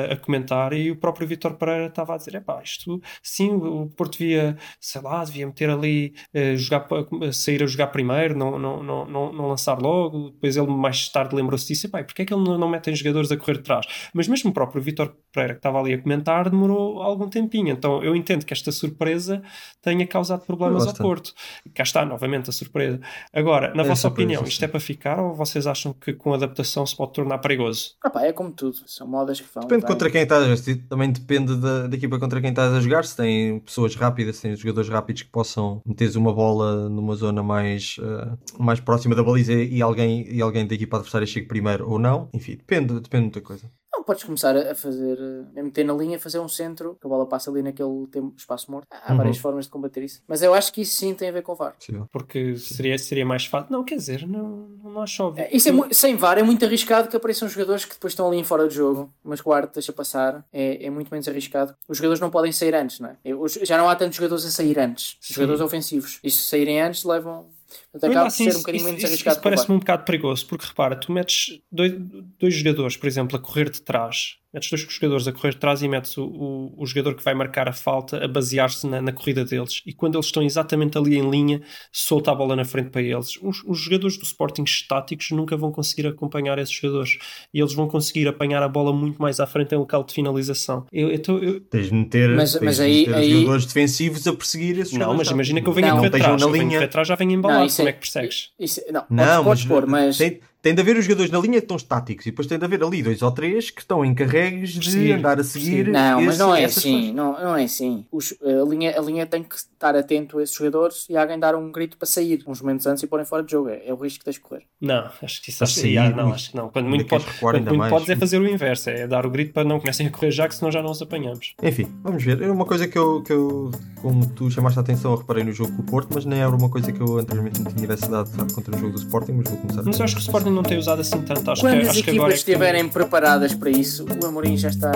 a, 0.10 0.12
a- 0.12 0.14
a 0.14 0.18
comentar 0.18 0.72
e 0.74 0.90
o 0.92 0.96
próprio 0.96 1.28
Vitor 1.28 1.56
Pereira 1.56 1.88
estava 1.88 2.14
a 2.14 2.18
dizer: 2.18 2.36
epá, 2.36 2.62
isto 2.64 3.02
sim, 3.22 3.50
o 3.52 3.88
Porto 3.96 4.18
devia, 4.18 4.58
sei 4.80 5.02
lá, 5.02 5.24
devia 5.24 5.46
meter 5.46 5.70
ali, 5.70 6.14
eh, 6.34 6.56
jogar, 6.56 6.88
sair 7.34 7.62
a 7.64 7.68
jogar 7.68 7.88
primeiro, 7.88 8.38
não, 8.38 8.58
não, 8.58 8.82
não, 8.84 9.06
não, 9.06 9.34
não 9.34 9.48
lançar 9.50 9.82
logo. 9.82 10.30
Depois 10.32 10.56
ele 10.56 10.68
mais 10.68 11.10
tarde 11.10 11.36
lembrou-se 11.36 11.68
disso: 11.68 11.88
epá, 11.88 12.00
e 12.00 12.04
porquê 12.04 12.22
é 12.22 12.26
que 12.26 12.34
ele 12.34 12.44
não, 12.44 12.58
não 12.58 12.70
metem 12.70 12.96
jogadores 12.96 13.32
a 13.32 13.38
correr 13.38 13.58
de 13.58 13.64
trás? 13.64 13.86
Mas 14.14 14.28
mesmo 14.28 14.50
o 14.52 14.54
próprio 14.54 14.82
Vitor 14.82 15.14
Pereira 15.34 15.54
que 15.56 15.60
estava 15.60 15.80
ali 15.80 15.94
a 15.94 16.02
comentar 16.02 16.50
demorou 16.50 17.02
algum 17.02 17.28
tempinho. 17.30 17.70
Então 17.70 18.02
eu 18.04 18.16
entendo 18.16 18.46
que 18.46 18.54
esta 18.54 18.72
surpresa 18.72 19.42
tenha 19.82 20.06
causado 20.08 20.46
problemas 20.46 20.88
ao. 20.88 20.94
Porto. 20.94 21.34
Cá 21.74 21.84
está 21.84 22.06
novamente 22.06 22.50
a 22.50 22.54
surpresa. 22.54 23.00
Agora, 23.34 23.74
na 23.74 23.84
É 23.84 23.86
vossa 23.88 24.02
surpresa, 24.04 24.08
opinião, 24.28 24.44
sim. 24.44 24.50
isto 24.50 24.66
é 24.66 24.68
para 24.68 24.80
ficar 24.80 25.20
ou 25.20 25.34
vocês 25.36 25.68
acham 25.68 25.94
que 25.94 26.14
com 26.14 26.34
adaptação 26.34 26.86
se 26.86 26.96
pode 26.96 27.14
tornar 27.14 27.38
perigoso? 27.40 27.96
Ah 28.04 28.10
pá, 28.10 28.24
é 28.24 28.34
como 28.34 28.52
tudo. 28.52 28.78
São 28.88 29.07
modas 29.08 29.40
que 29.40 29.48
vão. 29.54 29.64
Depende 29.64 29.82
vêm. 29.82 29.88
contra 29.88 30.10
quem 30.10 30.22
estás, 30.24 30.66
também 30.90 31.12
depende 31.12 31.56
da, 31.56 31.88
da 31.88 31.96
equipa 31.96 32.20
contra 32.20 32.42
quem 32.42 32.50
estás 32.50 32.74
a 32.74 32.80
jogar. 32.80 33.06
Se 33.06 33.16
tem 33.16 33.60
pessoas 33.60 33.96
rápidas, 33.96 34.38
se 34.38 34.44
tem 34.44 34.56
jogadores 34.56 34.90
rápidos 34.90 35.24
que 35.24 35.30
possam 35.30 35.82
meter 35.86 36.16
uma 36.18 36.34
bola 36.34 36.90
numa 36.90 37.16
zona 37.16 37.44
mais, 37.44 37.98
eh, 38.02 38.38
mais 38.60 38.80
próxima 38.80 39.16
da 39.16 39.24
baliza 39.24 39.54
e 39.54 39.82
alguém, 39.82 40.28
e 40.30 40.42
alguém 40.42 40.66
da 40.66 40.76
equipa 40.76 40.98
adversária 40.98 41.28
chegue 41.28 41.48
primeiro 41.48 41.90
ou 41.90 42.00
não. 42.00 42.30
Enfim, 42.34 42.56
depende, 42.56 42.94
depende 43.00 43.10
de 43.10 43.22
muita 43.24 43.42
coisa. 43.42 43.72
Podes 44.08 44.24
começar 44.24 44.56
a 44.56 44.74
fazer, 44.74 45.20
a 45.58 45.62
meter 45.62 45.84
na 45.84 45.94
linha, 45.94 46.18
fazer 46.18 46.40
um 46.40 46.48
centro, 46.48 46.98
que 47.00 47.06
a 47.06 47.10
bola 47.10 47.26
passa 47.26 47.52
ali 47.52 47.62
naquele 47.62 48.08
tempo, 48.08 48.34
espaço 48.38 48.72
morto. 48.72 48.88
Há 48.90 49.12
Uhum. 49.12 49.18
várias 49.18 49.38
formas 49.38 49.66
de 49.66 49.72
combater 49.72 50.02
isso. 50.02 50.22
Mas 50.26 50.42
eu 50.42 50.54
acho 50.54 50.72
que 50.72 50.80
isso 50.80 50.96
sim 50.96 51.14
tem 51.14 51.28
a 51.28 51.32
ver 51.34 51.42
com 51.42 51.52
o 51.52 51.56
VAR. 51.56 51.74
Possível. 51.78 52.08
Porque 52.10 52.56
seria, 52.56 52.98
seria 52.98 53.26
mais 53.26 53.46
fácil. 53.46 53.70
Não, 53.70 53.84
quer 53.84 53.96
dizer, 53.98 54.26
não, 54.26 54.70
não 54.82 55.02
acho 55.02 55.22
óbvio. 55.24 55.44
É, 55.44 55.50
Isso 55.54 55.68
é 55.70 55.94
sem 55.94 56.16
VAR 56.16 56.38
é 56.38 56.42
muito 56.44 56.64
arriscado 56.64 57.10
que 57.10 57.18
apareçam 57.18 57.50
jogadores 57.50 57.84
que 57.84 57.96
depois 57.96 58.14
estão 58.14 58.26
ali 58.30 58.38
em 58.38 58.46
fora 58.46 58.66
de 58.66 58.76
jogo, 58.76 59.14
mas 59.22 59.42
que 59.42 59.50
o 59.50 59.52
árbitro 59.52 59.74
deixa 59.74 59.92
passar. 59.92 60.46
É, 60.54 60.86
é 60.86 60.90
muito 60.90 61.10
menos 61.12 61.28
arriscado. 61.28 61.76
Os 61.86 61.98
jogadores 61.98 62.22
não 62.22 62.30
podem 62.30 62.54
sair 62.54 62.74
antes, 62.76 63.02
não 63.02 63.10
é? 63.10 63.18
Eu- 63.26 63.42
os- 63.42 63.56
Já 63.62 63.78
não 63.78 63.90
há 63.90 63.96
tantos 63.98 64.16
jogadores 64.16 64.46
a 64.46 64.50
sair 64.50 64.80
antes. 64.80 65.18
Sim. 65.20 65.34
Jogadores 65.34 65.60
ofensivos. 65.60 66.20
E 66.24 66.32
se 66.32 66.44
saírem 66.44 66.82
antes, 66.82 67.04
levam. 67.04 67.48
Portanto, 67.92 68.12
acaba 68.12 68.28
assim, 68.28 68.44
por 68.46 68.50
ser 68.50 68.50
um 68.50 68.52
isso- 68.52 68.60
bocadinho 68.60 68.84
menos 68.86 68.98
isso- 69.00 69.08
arriscado 69.08 69.34
Isso 69.36 69.44
parece-me 69.44 69.76
um 69.76 69.80
bocado 69.80 70.04
perigoso, 70.04 70.46
porque 70.46 70.66
repara, 70.68 70.96
tu 70.96 71.12
metes 71.12 71.60
dois, 71.72 71.94
dois 72.40 72.54
jogadores, 72.54 72.98
por 72.98 73.08
exemplo, 73.08 73.38
a 73.38 73.40
correr 73.40 73.70
de 73.70 73.82
trás, 73.82 74.36
metes 74.54 74.70
dois 74.70 74.82
jogadores 74.82 75.28
a 75.28 75.32
correr 75.32 75.52
de 75.52 75.58
trás 75.58 75.82
e 75.82 75.88
metes 75.88 76.18
o, 76.18 76.24
o, 76.26 76.74
o 76.78 76.86
jogador 76.86 77.16
que 77.16 77.24
vai 77.24 77.34
marcar 77.34 77.68
a 77.68 77.74
falta 77.74 78.24
a 78.24 78.28
basear-se 78.28 78.86
na, 78.88 79.02
na 79.02 79.12
corrida 79.12 79.44
deles. 79.46 79.82
E 79.86 79.94
quando 79.94 80.16
eles 80.16 80.28
estão 80.28 80.44
exatamente 80.44 80.98
ali 80.98 81.18
em 81.18 81.30
linha, 81.30 81.62
solta 81.92 82.32
a 82.32 82.36
bola 82.36 82.56
na 82.56 82.66
frente 82.66 82.90
para 82.90 83.02
eles. 83.02 83.38
Os, 83.42 83.64
os 83.66 83.80
jogadores 83.80 84.18
do 84.18 84.24
Sporting 84.24 84.64
estáticos 84.64 85.32
nunca 85.32 85.56
vão 85.58 85.72
conseguir 85.72 86.08
acompanhar 86.08 86.58
esses 86.60 86.74
jogadores. 86.74 87.18
E 87.54 87.60
eles 87.60 87.74
vão 87.74 87.88
conseguir 87.88 88.28
apanhar 88.28 88.62
a 88.64 88.68
bola 88.68 88.94
muito 88.94 89.22
mais 89.22 89.40
à 89.40 89.48
frente 89.48 89.74
em 89.74 89.78
local 89.78 90.04
de 90.04 90.14
finalização. 90.14 90.86
Eu, 90.92 91.12
então, 91.12 91.38
eu, 91.40 91.60
Tens 91.62 91.88
de 91.88 91.94
meter, 91.96 92.30
Mas- 92.36 92.54
tens 92.54 92.62
mas 92.64 92.76
de 92.78 92.82
aí- 92.84 93.00
meter 93.08 93.16
aí- 93.16 93.32
jogadores 93.32 93.66
defensivos 93.66 94.28
a 94.28 94.34
perseguir 94.34 94.80
esses 94.80 94.94
não, 94.94 95.00
jogadores 95.02 95.18
mas 95.20 95.32
imagina 95.36 95.62
que 95.62 95.68
eu 95.70 95.74
venho 95.74 95.88
a 95.88 95.90
Não, 95.92 95.98
correr 95.98 96.10
não 96.10 96.18
de 96.18 96.24
trás. 96.24 96.42
na 96.42 96.48
Eu 96.48 96.52
venho 96.52 96.64
a 96.64 96.68
linha. 96.68 96.78
correr 96.78 96.86
de 96.88 96.92
trás, 96.92 97.08
já 97.08 97.16
venho 97.16 97.32
embalado. 97.32 97.60
Não, 97.62 97.70
Como 97.78 97.90
é- 97.90 97.94
que 97.94 98.00
persegues? 98.00 98.50
Isso- 98.60 98.82
não, 98.92 99.06
Não, 99.10 99.44
podes, 99.44 99.64
podes 99.64 99.66
mas 99.66 99.68
pôr, 99.68 99.88
mas. 99.88 100.18
tem, 100.18 100.40
tem 100.62 100.74
de 100.76 100.82
haver 100.82 100.98
os 100.98 101.06
jogadores 101.06 101.32
na 101.32 101.40
linha 101.40 101.54
que 101.60 101.66
estão 101.66 101.78
estáticos 101.78 102.26
e 102.26 102.32
depois 102.32 102.48
tem 102.48 102.58
de 102.60 102.66
haver 102.66 102.84
ali 102.84 103.02
dois 103.04 103.22
ou 103.22 103.32
três 103.32 103.70
que 103.70 103.82
estão 103.82 104.04
encarregues 104.04 104.72
de 104.72 104.80
Perseguir, 104.80 105.16
andar 105.18 105.40
a 105.40 105.44
seguir. 105.44 105.66
perseguir. 105.86 105.94
Não, 105.94 106.22
mas 106.22 106.30
esse- 106.36 106.40
não 106.40 106.56
é 106.56 106.64
assim, 106.66 107.14
não, 107.14 107.32
não 107.40 107.56
é 107.56 107.64
assim. 107.64 108.06
Os- 108.12 108.34
a, 108.44 108.68
linha, 108.70 108.98
a 108.98 109.02
linha 109.02 109.26
tem 109.26 109.44
que 109.44 109.56
estar 109.56 109.96
atento 109.96 110.40
a 110.40 110.44
esses 110.44 110.56
jogadores 110.56 111.06
e 111.10 111.16
alguém 111.16 111.40
dar 111.40 111.56
um 111.56 111.72
grito 111.72 111.98
para 111.98 112.08
sair 112.08 112.44
uns 112.48 112.62
momentos 112.62 112.86
antes 112.88 113.04
e 113.04 113.08
porem 113.08 113.26
fora 113.26 113.44
de 113.44 113.52
jogo. 113.52 113.70
É, 113.70 113.88
é 113.88 113.94
o 113.94 113.98
risco 113.98 114.20
que 114.20 114.26
tens 114.26 114.36
de 114.36 114.42
correr. 114.42 114.64
Não, 114.82 115.10
acho 115.22 115.42
que 115.42 115.50
isso 115.50 115.60
Mas 115.62 115.70
acho, 115.72 115.80
sair, 115.82 115.92
yeah, 115.94 116.16
não, 116.16 116.34
acho 116.34 116.52
que 116.52 116.58
não. 116.58 116.70
Quando 116.70 116.88
muito, 116.90 117.06
pode, 117.08 117.26
recuar 117.26 117.54
quando 117.54 117.58
ainda 117.60 117.70
muito 117.72 117.80
mais. 117.80 117.92
podes 117.94 118.10
é 118.10 118.16
fazer 118.16 118.40
o 118.42 118.48
inverso, 118.48 118.90
é 118.90 119.08
dar 119.08 119.26
o 119.26 119.30
grito 119.30 119.54
para 119.54 119.64
não 119.64 119.80
comecem 119.80 120.08
a 120.08 120.10
correr 120.12 120.32
já, 120.32 120.48
que 120.48 120.56
senão 120.56 120.72
já 120.72 120.82
não 120.82 120.92
os 120.92 121.02
apanhamos. 121.02 121.54
Enfim, 121.62 121.88
vamos 122.04 122.24
ver. 122.24 122.42
É 122.42 122.52
uma 122.52 122.66
coisa 122.66 122.88
que 122.88 122.98
eu, 122.98 123.22
que 123.24 123.32
eu, 123.32 123.72
como 124.02 124.26
tu 124.30 124.50
chamaste 124.52 124.80
a 124.80 124.82
atenção, 124.82 125.12
eu 125.12 125.18
reparei 125.18 125.44
no 125.44 125.52
jogo 125.52 125.72
com 125.76 125.82
o 125.82 125.86
Porto, 125.86 126.10
mas 126.14 126.26
nem 126.26 126.40
era 126.40 126.50
uma 126.50 126.70
coisa 126.70 126.92
que 126.92 127.00
eu 127.00 127.18
anteriormente 127.20 127.60
não 127.62 127.72
tinha 127.72 127.82
tivesse 127.88 128.10
dado 128.10 128.30
contra 128.54 128.76
o 128.76 128.80
jogo 128.80 128.94
do 128.94 129.00
Sporting, 129.00 129.32
mas 129.34 129.50
vou 129.50 129.58
começar 129.60 129.84
Mas 129.86 130.00
eu 130.00 130.06
acho 130.06 130.16
que 130.16 130.22
o 130.22 130.24
Sporting 130.24 130.47
Sporting 130.48 130.56
não 130.56 130.64
tem 130.64 130.78
usado 130.78 131.02
assim 131.02 131.22
tanto. 131.22 131.52
Acho 131.52 131.62
Quando 131.62 131.74
que, 131.76 131.82
as 131.84 131.90
acho 131.90 132.04
que 132.04 132.10
agora 132.12 132.12
equipas 132.12 132.28
é 132.28 132.32
que- 132.32 132.52
estiverem 132.52 132.90
preparadas 132.90 133.54
para 133.54 133.70
isso, 133.70 134.06
o 134.22 134.26
Amorim 134.26 134.58
já 134.58 134.70
está 134.70 134.92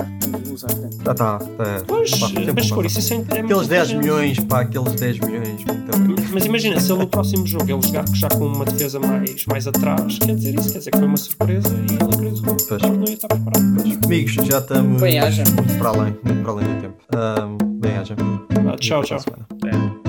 luz 0.48 0.64
à 0.64 0.68
frente. 0.68 0.96
Já 1.04 1.12
está. 1.12 1.38
Tá, 1.38 1.46
Pois, 1.86 2.10
pá, 2.10 2.28
mas 2.54 2.70
por 2.70 2.84
isso 2.86 2.98
isso 2.98 3.14
é, 3.14 3.16
é 3.16 3.20
Aqueles 3.20 3.68
10 3.68 3.90
inteligente. 3.90 3.96
milhões, 3.98 4.38
pá, 4.40 4.60
aqueles 4.60 4.92
10 4.94 5.18
milhões. 5.20 5.64
Mas 6.32 6.46
imagina, 6.46 6.80
se 6.80 6.90
ele 6.90 7.00
no 7.00 7.06
próximo 7.06 7.46
jogo 7.46 7.70
ele 7.70 7.82
jogar 7.82 8.04
já 8.14 8.28
com 8.28 8.46
uma 8.46 8.64
defesa 8.64 8.98
mais, 8.98 9.44
mais 9.46 9.66
atrás, 9.66 10.18
quer 10.18 10.34
dizer 10.34 10.54
isso, 10.58 10.72
quer 10.72 10.78
dizer 10.78 10.90
que 10.90 10.98
foi 10.98 11.06
uma 11.06 11.16
surpresa 11.16 11.68
e 11.68 11.92
ele 11.94 12.14
acreditou 12.14 12.56
que 12.56 12.86
não 12.86 13.04
ia 13.06 13.12
estar 13.14 13.28
preparado. 13.28 14.04
Amigos, 14.04 14.32
já 14.32 14.58
estamos 14.58 15.00
Bem 15.00 15.18
haja. 15.18 15.44
muito 15.44 15.78
para 15.78 15.88
além, 15.90 16.16
muito 16.24 16.42
para 16.42 16.52
além 16.52 16.66
do 16.74 16.80
tempo. 16.80 16.94
Ahm, 17.14 17.58
bem 17.80 17.92
haja. 17.96 18.16
Ah, 18.72 18.76
tchau, 18.78 19.00
a 19.00 19.04
tchau. 19.04 19.18
É. 19.66 20.01